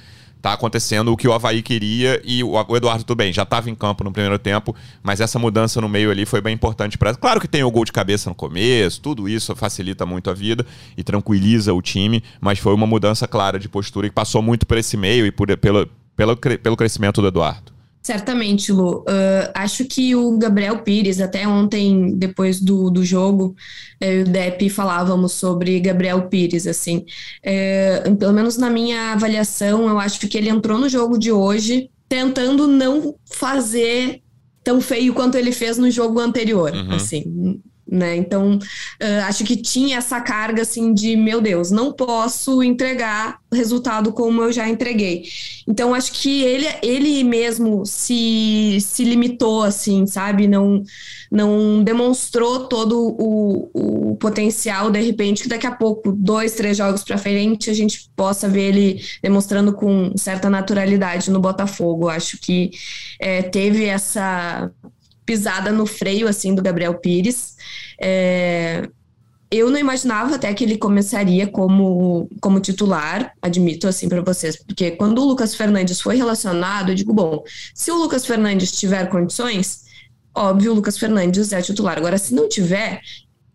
tá 0.41 0.54
acontecendo 0.54 1.12
o 1.12 1.17
que 1.17 1.28
o 1.28 1.34
Havaí 1.34 1.62
queria 1.62 2.21
e 2.23 2.43
o, 2.43 2.60
Eduardo 2.76 3.04
tudo 3.04 3.17
bem, 3.17 3.34
já 3.34 3.43
estava 3.43 3.69
em 3.69 3.76
campo 3.76 4.04
no 4.04 4.12
primeiro 4.12 4.38
tempo, 4.38 4.76
mas 5.04 5.19
essa 5.19 5.39
mudança 5.39 5.82
no 5.82 5.89
meio 5.89 6.12
ali 6.12 6.26
foi 6.26 6.41
bem 6.41 6.54
importante 6.54 6.97
para 6.97 7.15
Claro 7.15 7.39
que 7.39 7.47
tem 7.47 7.63
o 7.63 7.71
gol 7.71 7.86
de 7.86 7.91
cabeça 7.91 8.30
no 8.30 8.36
começo, 8.36 9.02
tudo 9.02 9.28
isso 9.28 9.56
facilita 9.56 10.06
muito 10.06 10.30
a 10.30 10.34
vida 10.34 10.65
e 10.95 11.04
tranquiliza 11.04 11.73
o 11.73 11.82
time, 11.82 12.23
mas 12.39 12.60
foi 12.60 12.73
uma 12.73 12.88
mudança 12.88 13.28
clara 13.28 13.60
de 13.60 13.67
postura 13.67 14.08
e 14.08 14.12
passou 14.12 14.41
muito 14.41 14.65
por 14.65 14.78
esse 14.78 14.95
meio 14.95 15.26
e 15.26 15.32
por, 15.32 15.56
pelo, 15.58 15.88
pelo, 16.15 16.36
pelo 16.36 16.78
crescimento 16.78 17.21
do 17.21 17.28
Eduardo. 17.28 17.77
Certamente, 18.08 18.72
Lu. 18.72 19.00
Uh, 19.00 19.52
acho 19.54 19.84
que 19.84 20.15
o 20.15 20.38
Gabriel 20.38 20.82
Pires, 20.82 21.20
até 21.20 21.46
ontem, 21.46 22.15
depois 22.15 22.62
do, 22.62 22.89
do 22.89 23.04
jogo, 23.04 23.54
eu 24.00 24.20
e 24.20 24.22
o 24.22 24.26
Depp 24.26 24.70
falávamos 24.70 25.34
sobre 25.34 25.78
Gabriel 25.82 26.30
Pires, 26.30 26.65
assim. 26.67 27.06
Uh, 27.46 28.15
pelo 28.15 28.32
menos 28.32 28.58
na 28.58 28.70
minha 28.70 29.12
avaliação, 29.12 29.89
eu 29.89 30.00
acho 30.00 30.26
que 30.26 30.38
ele 30.38 30.48
entrou 30.48 30.80
no 30.80 30.88
jogo 30.88 31.20
de 31.20 31.34
hoje 31.34 31.89
tentando 32.08 32.65
não 32.65 33.13
fazer 33.30 34.22
tão 34.63 34.80
feio 34.80 35.13
quanto 35.13 35.36
ele 35.36 35.52
fez 35.52 35.78
no 35.78 35.91
jogo 35.91 36.22
anterior, 36.22 36.72
uhum. 36.74 36.93
assim 36.93 37.62
né? 37.89 38.15
Então, 38.15 38.58
uh, 38.58 39.26
acho 39.28 39.43
que 39.43 39.56
tinha 39.56 39.97
essa 39.97 40.19
carga 40.19 40.62
assim 40.62 40.93
de, 40.93 41.15
meu 41.15 41.39
Deus, 41.39 41.71
não 41.71 41.91
posso 41.93 42.62
entregar 42.62 43.39
resultado 43.54 44.12
como 44.12 44.41
eu 44.41 44.52
já 44.52 44.67
entreguei. 44.67 45.26
Então, 45.67 45.93
acho 45.93 46.12
que 46.12 46.43
ele, 46.43 46.67
ele 46.82 47.23
mesmo 47.23 47.86
se, 47.86 48.78
se 48.82 49.04
limitou, 49.04 49.63
assim, 49.63 50.06
sabe? 50.06 50.47
Não, 50.47 50.84
não 51.32 51.84
demonstrou 51.84 52.67
todo 52.67 53.15
o, 53.17 54.12
o 54.12 54.15
potencial, 54.17 54.91
de 54.91 55.02
repente, 55.02 55.43
que 55.43 55.50
daqui 55.50 55.67
a 55.67 55.71
pouco, 55.71 56.12
dois, 56.12 56.54
três 56.56 56.78
jogos 56.78 57.04
para 57.04 57.17
frente, 57.17 57.69
a 57.69 57.73
gente 57.73 58.10
possa 58.15 58.50
ver 58.50 58.69
ele 58.69 59.02
demonstrando 59.21 59.73
com 59.73 60.12
certa 60.17 60.50
naturalidade 60.50 61.32
no 61.32 61.39
Botafogo. 61.39 62.10
Acho 62.10 62.38
que 62.38 62.71
é, 63.19 63.41
teve 63.41 63.86
essa 63.86 64.71
pisada 65.28 65.72
no 65.72 65.86
freio, 65.86 66.28
assim, 66.28 66.56
do 66.56 66.62
Gabriel 66.63 66.96
Pires. 66.96 67.58
É, 68.02 68.88
eu 69.52 69.70
não 69.70 69.78
imaginava 69.78 70.36
até 70.36 70.54
que 70.54 70.63
ele 70.63 70.78
começaria 70.78 71.48
como, 71.48 72.30
como 72.42 72.60
titular, 72.60 73.34
admito 73.42 73.88
assim 73.88 74.10
para 74.10 74.22
vocês, 74.22 74.58
porque 74.58 74.92
quando 74.92 75.22
o 75.22 75.26
Lucas 75.26 75.54
Fernandes 75.54 76.02
foi 76.02 76.16
relacionado, 76.16 76.90
eu 76.90 76.96
digo, 76.96 77.13
bom, 77.13 77.44
se 77.74 77.92
o 77.92 77.98
Lucas 77.98 78.26
Fernandes 78.26 78.72
tiver 78.72 79.10
condições, 79.10 79.84
óbvio, 80.36 80.72
o 80.72 80.76
Lucas 80.76 80.98
Fernandes 80.98 81.52
é 81.52 81.62
titular. 81.62 81.98
Agora, 81.98 82.18
se 82.18 82.34
não 82.34 82.48
tiver, 82.48 83.02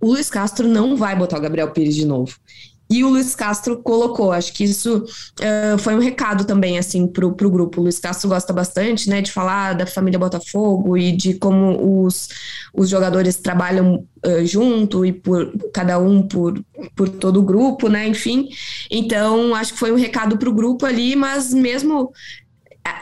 o 0.00 0.08
Luiz 0.08 0.28
Castro 0.28 0.68
não 0.68 0.96
vai 0.96 1.16
botar 1.16 1.38
o 1.38 1.40
Gabriel 1.40 1.70
Pires 1.70 1.94
de 1.94 2.04
novo. 2.06 2.34
E 2.92 3.02
o 3.02 3.08
Luiz 3.08 3.34
Castro 3.34 3.78
colocou, 3.78 4.32
acho 4.32 4.52
que 4.52 4.64
isso 4.64 4.98
uh, 4.98 5.78
foi 5.78 5.94
um 5.94 5.98
recado 5.98 6.44
também, 6.44 6.76
assim, 6.76 7.06
pro, 7.06 7.32
pro 7.32 7.50
grupo. 7.50 7.80
O 7.80 7.84
Luiz 7.84 7.98
Castro 7.98 8.28
gosta 8.28 8.52
bastante, 8.52 9.08
né, 9.08 9.22
de 9.22 9.32
falar 9.32 9.72
da 9.72 9.86
família 9.86 10.18
Botafogo 10.18 10.94
e 10.98 11.10
de 11.10 11.32
como 11.32 12.04
os, 12.04 12.28
os 12.74 12.90
jogadores 12.90 13.36
trabalham 13.36 14.06
uh, 14.26 14.44
junto 14.44 15.06
e 15.06 15.12
por 15.12 15.50
cada 15.72 15.98
um 15.98 16.20
por, 16.20 16.62
por 16.94 17.08
todo 17.08 17.40
o 17.40 17.42
grupo, 17.42 17.88
né, 17.88 18.06
enfim. 18.06 18.50
Então, 18.90 19.54
acho 19.54 19.72
que 19.72 19.78
foi 19.78 19.90
um 19.90 19.96
recado 19.96 20.36
pro 20.36 20.52
grupo 20.52 20.84
ali, 20.84 21.16
mas 21.16 21.54
mesmo 21.54 22.12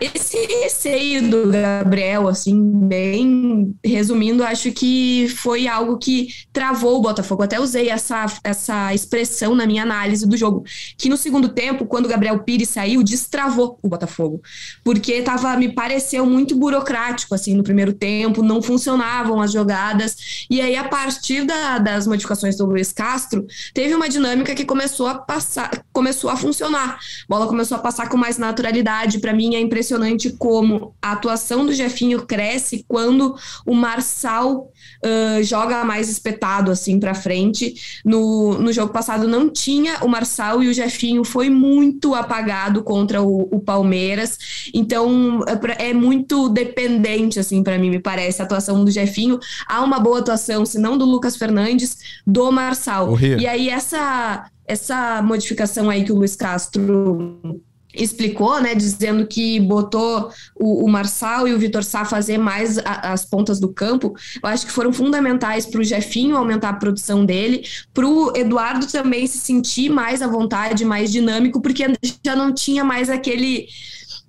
esse 0.01 0.37
receio 0.62 1.29
do 1.29 1.51
Gabriel, 1.51 2.29
assim, 2.29 2.59
bem 2.87 3.75
resumindo, 3.85 4.43
acho 4.43 4.73
que 4.73 5.29
foi 5.37 5.69
algo 5.69 5.99
que 5.99 6.29
travou 6.53 6.99
o 6.99 7.03
Botafogo. 7.03 7.43
Até 7.43 7.61
usei 7.61 7.88
essa, 7.88 8.27
essa 8.43 8.95
expressão 8.95 9.55
na 9.55 9.66
minha 9.66 9.83
análise 9.83 10.27
do 10.27 10.37
jogo. 10.37 10.64
Que 10.97 11.09
no 11.09 11.16
segundo 11.16 11.49
tempo, 11.49 11.87
quando 11.87 12.07
o 12.07 12.09
Gabriel 12.09 12.38
Pires 12.40 12.69
saiu, 12.69 13.03
destravou 13.03 13.79
o 13.83 13.88
Botafogo. 13.88 14.43
Porque 14.85 15.23
tava, 15.23 15.57
me 15.57 15.73
pareceu 15.73 16.27
muito 16.27 16.57
burocrático, 16.57 17.35
assim, 17.35 17.55
no 17.55 17.62
primeiro 17.62 17.93
tempo, 17.93 18.43
não 18.43 18.62
funcionavam 18.62 19.40
as 19.40 19.53
jogadas. 19.53 20.47
E 20.49 20.61
aí, 20.61 20.77
a 20.77 20.85
partir 20.85 21.45
da, 21.45 21.79
das 21.79 22.07
modificações 22.07 22.57
do 22.57 22.66
Luiz 22.66 22.93
Castro, 22.93 23.47
teve 23.75 23.95
uma 23.95 24.09
dinâmica 24.09 24.55
que 24.55 24.64
começou 24.64 25.07
a 25.07 25.14
passar, 25.14 25.85
começou 25.93 26.31
a 26.31 26.37
funcionar. 26.37 26.95
A 26.95 26.99
bola 27.29 27.47
começou 27.47 27.77
a 27.77 27.81
passar 27.81 28.09
com 28.09 28.16
mais 28.16 28.38
naturalidade. 28.38 29.19
Para 29.21 29.33
mim, 29.33 29.55
é 29.55 29.61
impressionante 29.71 30.31
como 30.31 30.93
a 31.01 31.13
atuação 31.13 31.65
do 31.65 31.73
Jefinho 31.73 32.27
cresce 32.27 32.85
quando 32.89 33.37
o 33.65 33.73
Marçal 33.73 34.69
uh, 35.05 35.43
joga 35.45 35.85
mais 35.85 36.09
espetado 36.09 36.73
assim 36.73 36.99
para 36.99 37.15
frente. 37.15 38.01
No, 38.05 38.59
no 38.59 38.73
jogo 38.73 38.93
passado 38.93 39.29
não 39.29 39.49
tinha 39.49 39.99
o 40.03 40.09
Marçal 40.09 40.61
e 40.61 40.69
o 40.69 40.75
Jefinho 40.75 41.23
foi 41.23 41.49
muito 41.49 42.17
apagado 42.17 42.83
contra 42.83 43.23
o, 43.23 43.43
o 43.43 43.61
Palmeiras. 43.61 44.37
Então 44.75 45.45
é, 45.79 45.91
é 45.91 45.95
muito 45.95 46.49
dependente 46.49 47.39
assim 47.39 47.63
para 47.63 47.79
mim 47.79 47.91
me 47.91 48.01
parece 48.01 48.43
a 48.43 48.45
atuação 48.45 48.85
do 48.85 48.91
Jefinho. 48.91 49.39
Há 49.69 49.83
uma 49.83 50.01
boa 50.01 50.19
atuação, 50.19 50.67
se 50.67 50.79
não 50.79 50.99
do 50.99 51.05
Lucas 51.05 51.37
Fernandes, 51.37 51.97
do 52.27 52.51
Marçal. 52.51 53.17
E 53.21 53.47
aí 53.47 53.69
essa 53.69 54.51
essa 54.67 55.21
modificação 55.21 55.91
aí 55.91 56.05
que 56.05 56.13
o 56.13 56.17
Luiz 56.17 56.37
Castro 56.37 57.61
explicou, 57.94 58.61
né, 58.61 58.74
dizendo 58.74 59.26
que 59.26 59.59
botou 59.61 60.31
o, 60.55 60.85
o 60.85 60.88
Marçal 60.88 61.46
e 61.46 61.55
o 61.55 61.59
Vitor 61.59 61.83
Sá 61.83 62.05
fazer 62.05 62.38
mais 62.38 62.79
a, 62.79 63.12
as 63.12 63.24
pontas 63.24 63.59
do 63.59 63.72
campo, 63.72 64.14
eu 64.42 64.48
acho 64.48 64.66
que 64.66 64.72
foram 64.72 64.92
fundamentais 64.92 65.66
para 65.66 65.81
o 65.81 65.85
Jefinho 65.85 66.37
aumentar 66.37 66.70
a 66.70 66.74
produção 66.74 67.24
dele, 67.24 67.64
para 67.92 68.07
o 68.07 68.37
Eduardo 68.37 68.87
também 68.87 69.26
se 69.26 69.38
sentir 69.38 69.90
mais 69.90 70.22
à 70.22 70.26
vontade, 70.26 70.85
mais 70.85 71.11
dinâmico, 71.11 71.61
porque 71.61 71.85
já 72.24 72.37
não 72.37 72.53
tinha 72.53 72.85
mais 72.85 73.09
aquele 73.11 73.66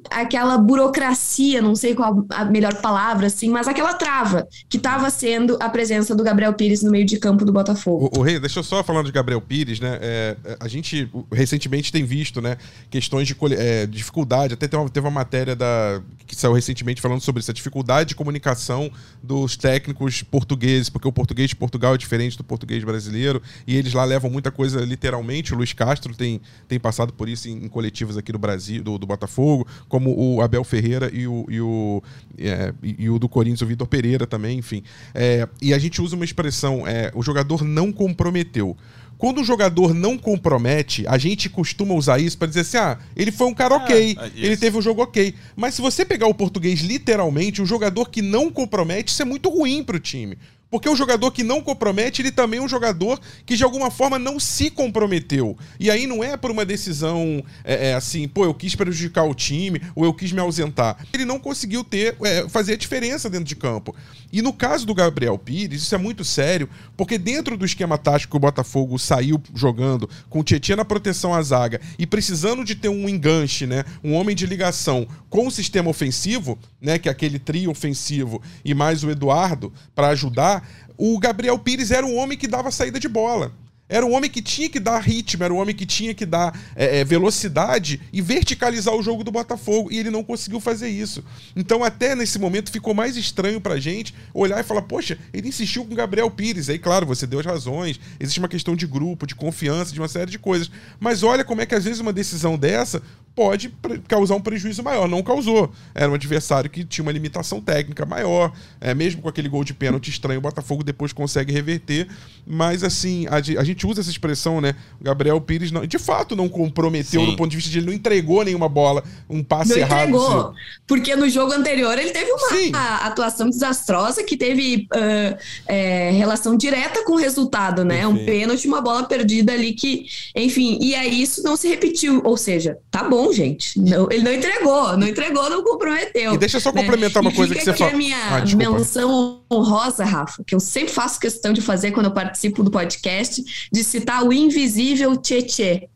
aquela 0.10 0.58
burocracia, 0.58 1.62
não 1.62 1.76
sei 1.76 1.96
qual 1.96 2.26
a 2.30 2.46
melhor 2.46 2.82
palavra, 2.82 3.28
assim, 3.28 3.50
mas 3.50 3.68
aquela 3.68 3.94
trava 3.94 4.48
que 4.70 4.78
estava 4.78 5.10
sendo 5.10 5.58
a 5.60 5.70
presença 5.70 6.16
do 6.16 6.24
Gabriel 6.24 6.54
Pires 6.54 6.82
no 6.82 6.92
meio 6.92 7.06
de 7.06 7.18
campo 7.18 7.46
do 7.46 7.52
Botafogo. 7.52 8.10
O, 8.18 8.22
Rei, 8.22 8.40
deixa 8.40 8.60
eu 8.60 8.64
só 8.64 8.84
falando 8.84 9.06
de 9.06 9.12
Gabriel 9.12 9.42
Pires, 9.42 9.80
né? 9.80 10.00
É, 10.02 10.38
é 10.44 10.58
a 10.60 10.68
gente 10.68 11.10
recentemente 11.32 11.92
tem 11.92 12.04
visto, 12.04 12.42
né, 12.42 12.58
questões 12.90 13.28
de 13.28 13.36
é, 13.58 13.86
dificuldade. 13.86 14.54
Até 14.54 14.68
teve 14.68 14.82
uma, 14.82 14.90
teve 14.90 15.06
uma 15.06 15.12
matéria 15.12 15.56
da 15.56 16.02
que 16.26 16.36
saiu 16.36 16.54
recentemente 16.54 17.02
falando 17.02 17.20
sobre 17.20 17.42
essa 17.42 17.54
dificuldade 17.54 18.10
de 18.10 18.16
comunicação 18.16 18.90
dos 19.22 19.58
técnicos 19.58 20.24
portugueses, 20.24 20.90
porque 20.90 21.06
o 21.06 21.12
português 21.12 21.50
de 21.50 21.56
Portugal 21.58 21.96
é 21.96 21.98
diferente 21.98 22.38
do 22.38 22.44
português 22.44 22.82
brasileiro 22.86 23.42
e 23.68 23.76
eles 23.76 23.94
lá 23.94 24.06
levam 24.06 24.32
muita 24.32 24.50
coisa 24.50 24.80
literalmente. 24.82 25.54
O 25.54 25.58
Luiz 25.58 25.74
Castro 25.74 26.16
tem, 26.16 26.40
tem 26.70 26.80
passado 26.80 27.12
por 27.12 27.28
isso 27.28 27.50
em, 27.50 27.66
em 27.66 27.68
coletivas 27.68 28.16
aqui 28.16 28.32
do 28.32 28.40
Brasil, 28.40 28.82
do, 28.82 28.98
do 28.98 29.06
Botafogo 29.06 29.68
como 29.92 30.18
o 30.18 30.42
Abel 30.42 30.64
Ferreira 30.64 31.12
e 31.14 31.28
o, 31.28 31.46
e 31.50 31.60
o, 31.60 32.02
é, 32.38 32.74
e 32.82 33.10
o 33.10 33.20
do 33.20 33.28
Corinthians, 33.28 33.62
o 33.62 33.66
Vitor 33.66 33.86
Pereira 33.86 34.26
também, 34.26 34.58
enfim. 34.58 34.84
É, 35.14 35.46
e 35.62 35.74
a 35.74 35.78
gente 35.78 36.02
usa 36.02 36.16
uma 36.16 36.24
expressão, 36.24 36.88
é, 36.88 37.12
o 37.14 37.22
jogador 37.22 37.62
não 37.62 37.92
comprometeu. 37.92 38.78
Quando 39.18 39.42
o 39.42 39.44
jogador 39.44 39.94
não 39.94 40.18
compromete, 40.18 41.06
a 41.08 41.18
gente 41.18 41.50
costuma 41.50 41.94
usar 41.94 42.20
isso 42.20 42.38
para 42.38 42.48
dizer 42.48 42.62
assim: 42.62 42.78
ah, 42.78 42.98
ele 43.18 43.34
foi 43.34 43.48
um 43.48 43.54
cara 43.54 43.76
ok, 43.76 44.16
é, 44.18 44.32
ele 44.34 44.56
teve 44.56 44.78
um 44.78 44.82
jogo 44.82 45.04
ok. 45.04 45.36
Mas 45.58 45.76
se 45.76 45.82
você 45.82 46.06
pegar 46.06 46.28
o 46.28 46.34
português 46.34 46.80
literalmente, 46.80 47.62
o 47.62 47.66
jogador 47.66 48.10
que 48.10 48.22
não 48.22 48.50
compromete, 48.50 49.12
isso 49.12 49.22
é 49.22 49.26
muito 49.26 49.50
ruim 49.50 49.84
para 49.84 49.98
o 49.98 50.00
time. 50.00 50.38
Porque 50.72 50.88
o 50.88 50.96
jogador 50.96 51.32
que 51.32 51.44
não 51.44 51.62
compromete, 51.62 52.22
ele 52.22 52.32
também 52.32 52.62
é 52.62 52.64
um 52.64 52.68
jogador 52.68 53.20
que 53.46 53.58
de 53.58 53.64
alguma 53.64 53.92
forma 53.92 54.18
não 54.18 54.40
se 54.40 54.72
comprometeu. 54.72 55.58
E 55.78 55.92
aí 55.92 56.08
não 56.08 56.24
é 56.24 56.38
por 56.38 56.50
uma 56.50 56.64
decisão 56.64 57.44
é, 57.66 57.90
é, 57.90 57.94
assim, 57.94 58.26
pô, 58.26 58.46
eu 58.46 58.54
quis 58.54 58.74
prejudicar 58.74 59.26
o 59.26 59.36
time 59.36 59.82
ou 59.94 60.06
eu 60.06 60.14
quis 60.14 60.32
me 60.32 60.40
ausentar. 60.40 60.98
Ele 61.12 61.26
não 61.26 61.38
conseguiu 61.38 61.84
ter, 61.84 62.16
é, 62.24 62.48
fazer 62.48 62.74
a 62.74 62.78
diferença 62.78 63.30
dentro 63.30 63.46
de 63.46 63.56
campo. 63.56 63.94
E 64.32 64.42
no 64.42 64.54
caso 64.54 64.86
do 64.86 64.96
Gabriel 64.96 65.38
Pires, 65.38 65.84
isso 65.84 65.94
é 65.94 65.98
muito 65.98 66.24
sério, 66.24 66.70
porque 66.96 67.18
dentro 67.18 67.58
do 67.58 67.66
esquema 67.66 67.98
tático 67.98 68.32
que 68.32 68.38
o 68.38 68.40
Botafogo 68.40 68.98
saiu 68.98 69.42
jogando, 69.54 70.10
com 70.30 70.40
o 70.40 70.44
Tietchan 70.44 70.78
na 70.78 70.86
proteção 70.86 71.34
à 71.34 71.42
zaga 71.42 71.82
e 72.00 72.08
precisando 72.08 72.64
de 72.64 72.76
ter 72.76 72.88
um 72.88 73.10
enganche, 73.10 73.68
né, 73.68 73.84
um 74.02 74.14
homem 74.14 74.34
de 74.34 74.46
ligação 74.46 75.06
com 75.30 75.48
o 75.48 75.52
sistema 75.52 75.90
ofensivo, 75.90 76.58
né, 76.80 76.98
que 76.98 77.10
é 77.10 77.12
aquele 77.12 77.40
trio 77.40 77.72
ofensivo 77.72 78.42
e 78.64 78.74
mais 78.74 79.04
o 79.04 79.10
Eduardo 79.10 79.74
para 79.94 80.10
ajudar, 80.10 80.61
o 81.04 81.18
Gabriel 81.18 81.58
Pires 81.58 81.90
era 81.90 82.06
o 82.06 82.14
homem 82.14 82.38
que 82.38 82.48
dava 82.48 82.70
saída 82.70 83.00
de 83.00 83.10
bola. 83.10 83.52
Era 83.90 84.06
o 84.06 84.12
homem 84.12 84.30
que 84.30 84.40
tinha 84.40 84.70
que 84.70 84.80
dar 84.80 85.00
ritmo, 85.00 85.44
era 85.44 85.52
o 85.52 85.58
homem 85.58 85.76
que 85.76 85.84
tinha 85.84 86.14
que 86.14 86.28
dar 86.28 86.58
é, 86.76 87.00
é, 87.00 87.04
velocidade 87.04 88.00
e 88.14 88.22
verticalizar 88.22 88.94
o 88.94 89.02
jogo 89.02 89.24
do 89.24 89.32
Botafogo. 89.32 89.92
E 89.92 89.98
ele 89.98 90.12
não 90.12 90.24
conseguiu 90.24 90.60
fazer 90.60 90.90
isso. 90.90 91.26
Então, 91.56 91.84
até 91.84 92.16
nesse 92.16 92.38
momento, 92.38 92.72
ficou 92.72 92.94
mais 92.94 93.18
estranho 93.18 93.60
pra 93.60 93.80
gente 93.80 94.14
olhar 94.32 94.60
e 94.60 94.64
falar: 94.64 94.84
poxa, 94.84 95.18
ele 95.34 95.50
insistiu 95.50 95.84
com 95.84 95.92
o 95.92 95.98
Gabriel 95.98 96.30
Pires. 96.30 96.70
Aí, 96.70 96.78
claro, 96.78 97.08
você 97.08 97.26
deu 97.26 97.40
as 97.40 97.46
razões. 97.48 98.00
Existe 98.20 98.38
uma 98.38 98.48
questão 98.48 98.76
de 98.76 98.86
grupo, 98.86 99.26
de 99.26 99.34
confiança, 99.34 99.92
de 99.92 100.00
uma 100.00 100.08
série 100.08 100.30
de 100.30 100.38
coisas. 100.38 100.70
Mas 101.00 101.24
olha 101.24 101.44
como 101.44 101.62
é 101.62 101.66
que 101.66 101.74
às 101.74 101.84
vezes 101.84 102.00
uma 102.00 102.14
decisão 102.14 102.60
dessa 102.60 103.02
pode 103.36 103.74
causar 104.08 104.36
um 104.36 104.42
prejuízo 104.42 104.84
maior. 104.84 105.08
Não 105.08 105.24
causou. 105.24 105.72
Era 105.96 106.12
um 106.12 106.14
adversário 106.14 106.70
que 106.70 106.84
tinha 106.84 107.04
uma 107.04 107.12
limitação 107.12 107.62
técnica 107.62 108.06
maior. 108.06 108.52
É, 108.80 108.94
mesmo 108.94 109.22
com 109.22 109.30
aquele 109.30 109.50
gol 109.50 109.64
de 109.64 109.74
pênalti 109.74 110.10
estranho, 110.10 110.40
o 110.40 110.42
Botafogo 110.42 110.84
depois 110.84 111.14
consegue 111.14 111.52
reverter. 111.52 112.08
Mas, 112.46 112.84
assim, 112.84 113.28
a, 113.28 113.36
a 113.36 113.64
gente 113.64 113.86
usa 113.88 114.02
essa 114.02 114.10
expressão, 114.10 114.60
né? 114.60 114.76
O 115.00 115.04
Gabriel 115.04 115.40
Pires, 115.40 115.72
não, 115.72 115.86
de 115.86 115.98
fato, 115.98 116.36
não 116.36 116.50
comprometeu 116.50 117.22
Sim. 117.22 117.32
do 117.32 117.36
ponto 117.36 117.50
de 117.50 117.56
vista 117.56 117.72
de 117.72 117.80
ele 117.80 117.88
não 117.88 117.94
entregou 117.94 118.44
nenhuma 118.44 118.68
bola, 118.68 119.04
um 119.30 119.44
passe 119.44 119.72
não 119.72 119.78
errado. 119.78 120.10
Entregou, 120.10 120.50
assim. 120.50 120.58
porque 120.86 121.16
no 121.16 121.30
jogo 121.30 121.54
anterior 121.54 121.98
ele 121.98 122.12
teve 122.12 122.32
uma 122.32 122.50
Sim. 122.50 122.72
atuação 122.74 123.50
desastrosa 123.50 124.24
que 124.24 124.36
teve 124.36 124.88
uh, 124.94 125.38
é, 125.68 126.12
relação 126.12 126.56
direta 126.58 127.04
com 127.06 127.14
o 127.14 127.18
resultado, 127.18 127.86
né? 127.86 128.04
Enfim. 128.04 128.22
Um 128.22 128.26
pênalti, 128.26 128.68
uma 128.68 128.82
bola 128.82 129.04
perdida 129.04 129.54
ali 129.54 129.74
que, 129.74 130.06
enfim, 130.36 130.78
e 130.82 130.96
aí 130.96 131.22
isso 131.22 131.44
não 131.44 131.56
se 131.56 131.68
repetiu. 131.68 132.22
Ou 132.24 132.38
seja, 132.38 132.78
tá 132.90 133.04
bom 133.04 133.31
gente. 133.32 133.80
Não, 133.80 134.08
ele 134.12 134.24
não 134.24 134.34
entregou, 134.34 134.98
não 134.98 135.08
entregou, 135.08 135.50
não 135.50 135.64
comprometeu. 135.64 136.34
E 136.34 136.38
deixa 136.38 136.58
eu 136.58 136.62
só 136.62 136.72
né? 136.72 136.82
complementar 136.82 137.22
uma 137.22 137.32
coisa 137.32 137.54
que 137.54 137.62
você 137.62 137.74
falou. 137.74 137.94
a 137.94 137.98
minha 137.98 138.18
ah, 138.18 138.56
menção 138.56 139.42
honrosa, 139.52 140.04
Rafa, 140.04 140.44
que 140.46 140.56
eu 140.56 140.60
sempre 140.60 140.94
faço 140.94 141.20
questão 141.20 141.54
de 141.54 141.62
fazer 141.62 141.92
quando 141.92 142.08
eu 142.08 142.12
participo 142.12 142.64
do 142.64 142.72
podcast, 142.72 143.70
de 143.72 143.84
citar 143.84 144.24
o 144.24 144.34
invisível 144.34 145.16
Tietê. 145.18 145.90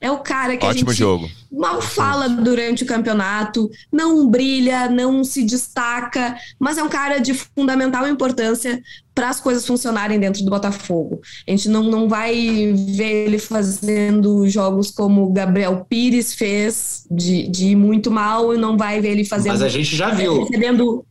É 0.00 0.10
o 0.10 0.18
cara 0.18 0.56
que 0.56 0.64
Ótimo 0.64 0.90
a 0.90 0.92
gente 0.92 1.00
jogo. 1.00 1.30
mal 1.50 1.82
fala 1.82 2.28
durante 2.28 2.84
o 2.84 2.86
campeonato, 2.86 3.68
não 3.92 4.28
brilha, 4.28 4.88
não 4.88 5.24
se 5.24 5.42
destaca, 5.42 6.36
mas 6.58 6.78
é 6.78 6.82
um 6.82 6.88
cara 6.88 7.18
de 7.18 7.34
fundamental 7.34 8.06
importância 8.06 8.80
para 9.14 9.30
as 9.30 9.40
coisas 9.40 9.66
funcionarem 9.66 10.20
dentro 10.20 10.44
do 10.44 10.50
Botafogo. 10.50 11.20
A 11.46 11.50
gente 11.50 11.68
não, 11.68 11.82
não 11.84 12.08
vai 12.08 12.72
ver 12.96 13.26
ele 13.26 13.38
fazendo 13.38 14.48
jogos 14.48 14.92
como 14.92 15.24
o 15.24 15.32
Gabriel 15.32 15.84
Pires 15.88 16.34
fez, 16.34 17.04
de, 17.10 17.48
de 17.48 17.68
ir 17.70 17.76
muito 17.76 18.10
mal, 18.10 18.54
e 18.54 18.58
não 18.58 18.76
vai 18.76 19.00
ver 19.00 19.10
ele 19.10 19.24
fazendo. 19.24 19.52
Mas 19.52 19.62
a 19.62 19.68
gente 19.68 19.96
já 19.96 20.10
viu. 20.10 20.44
Recebendo... 20.46 21.04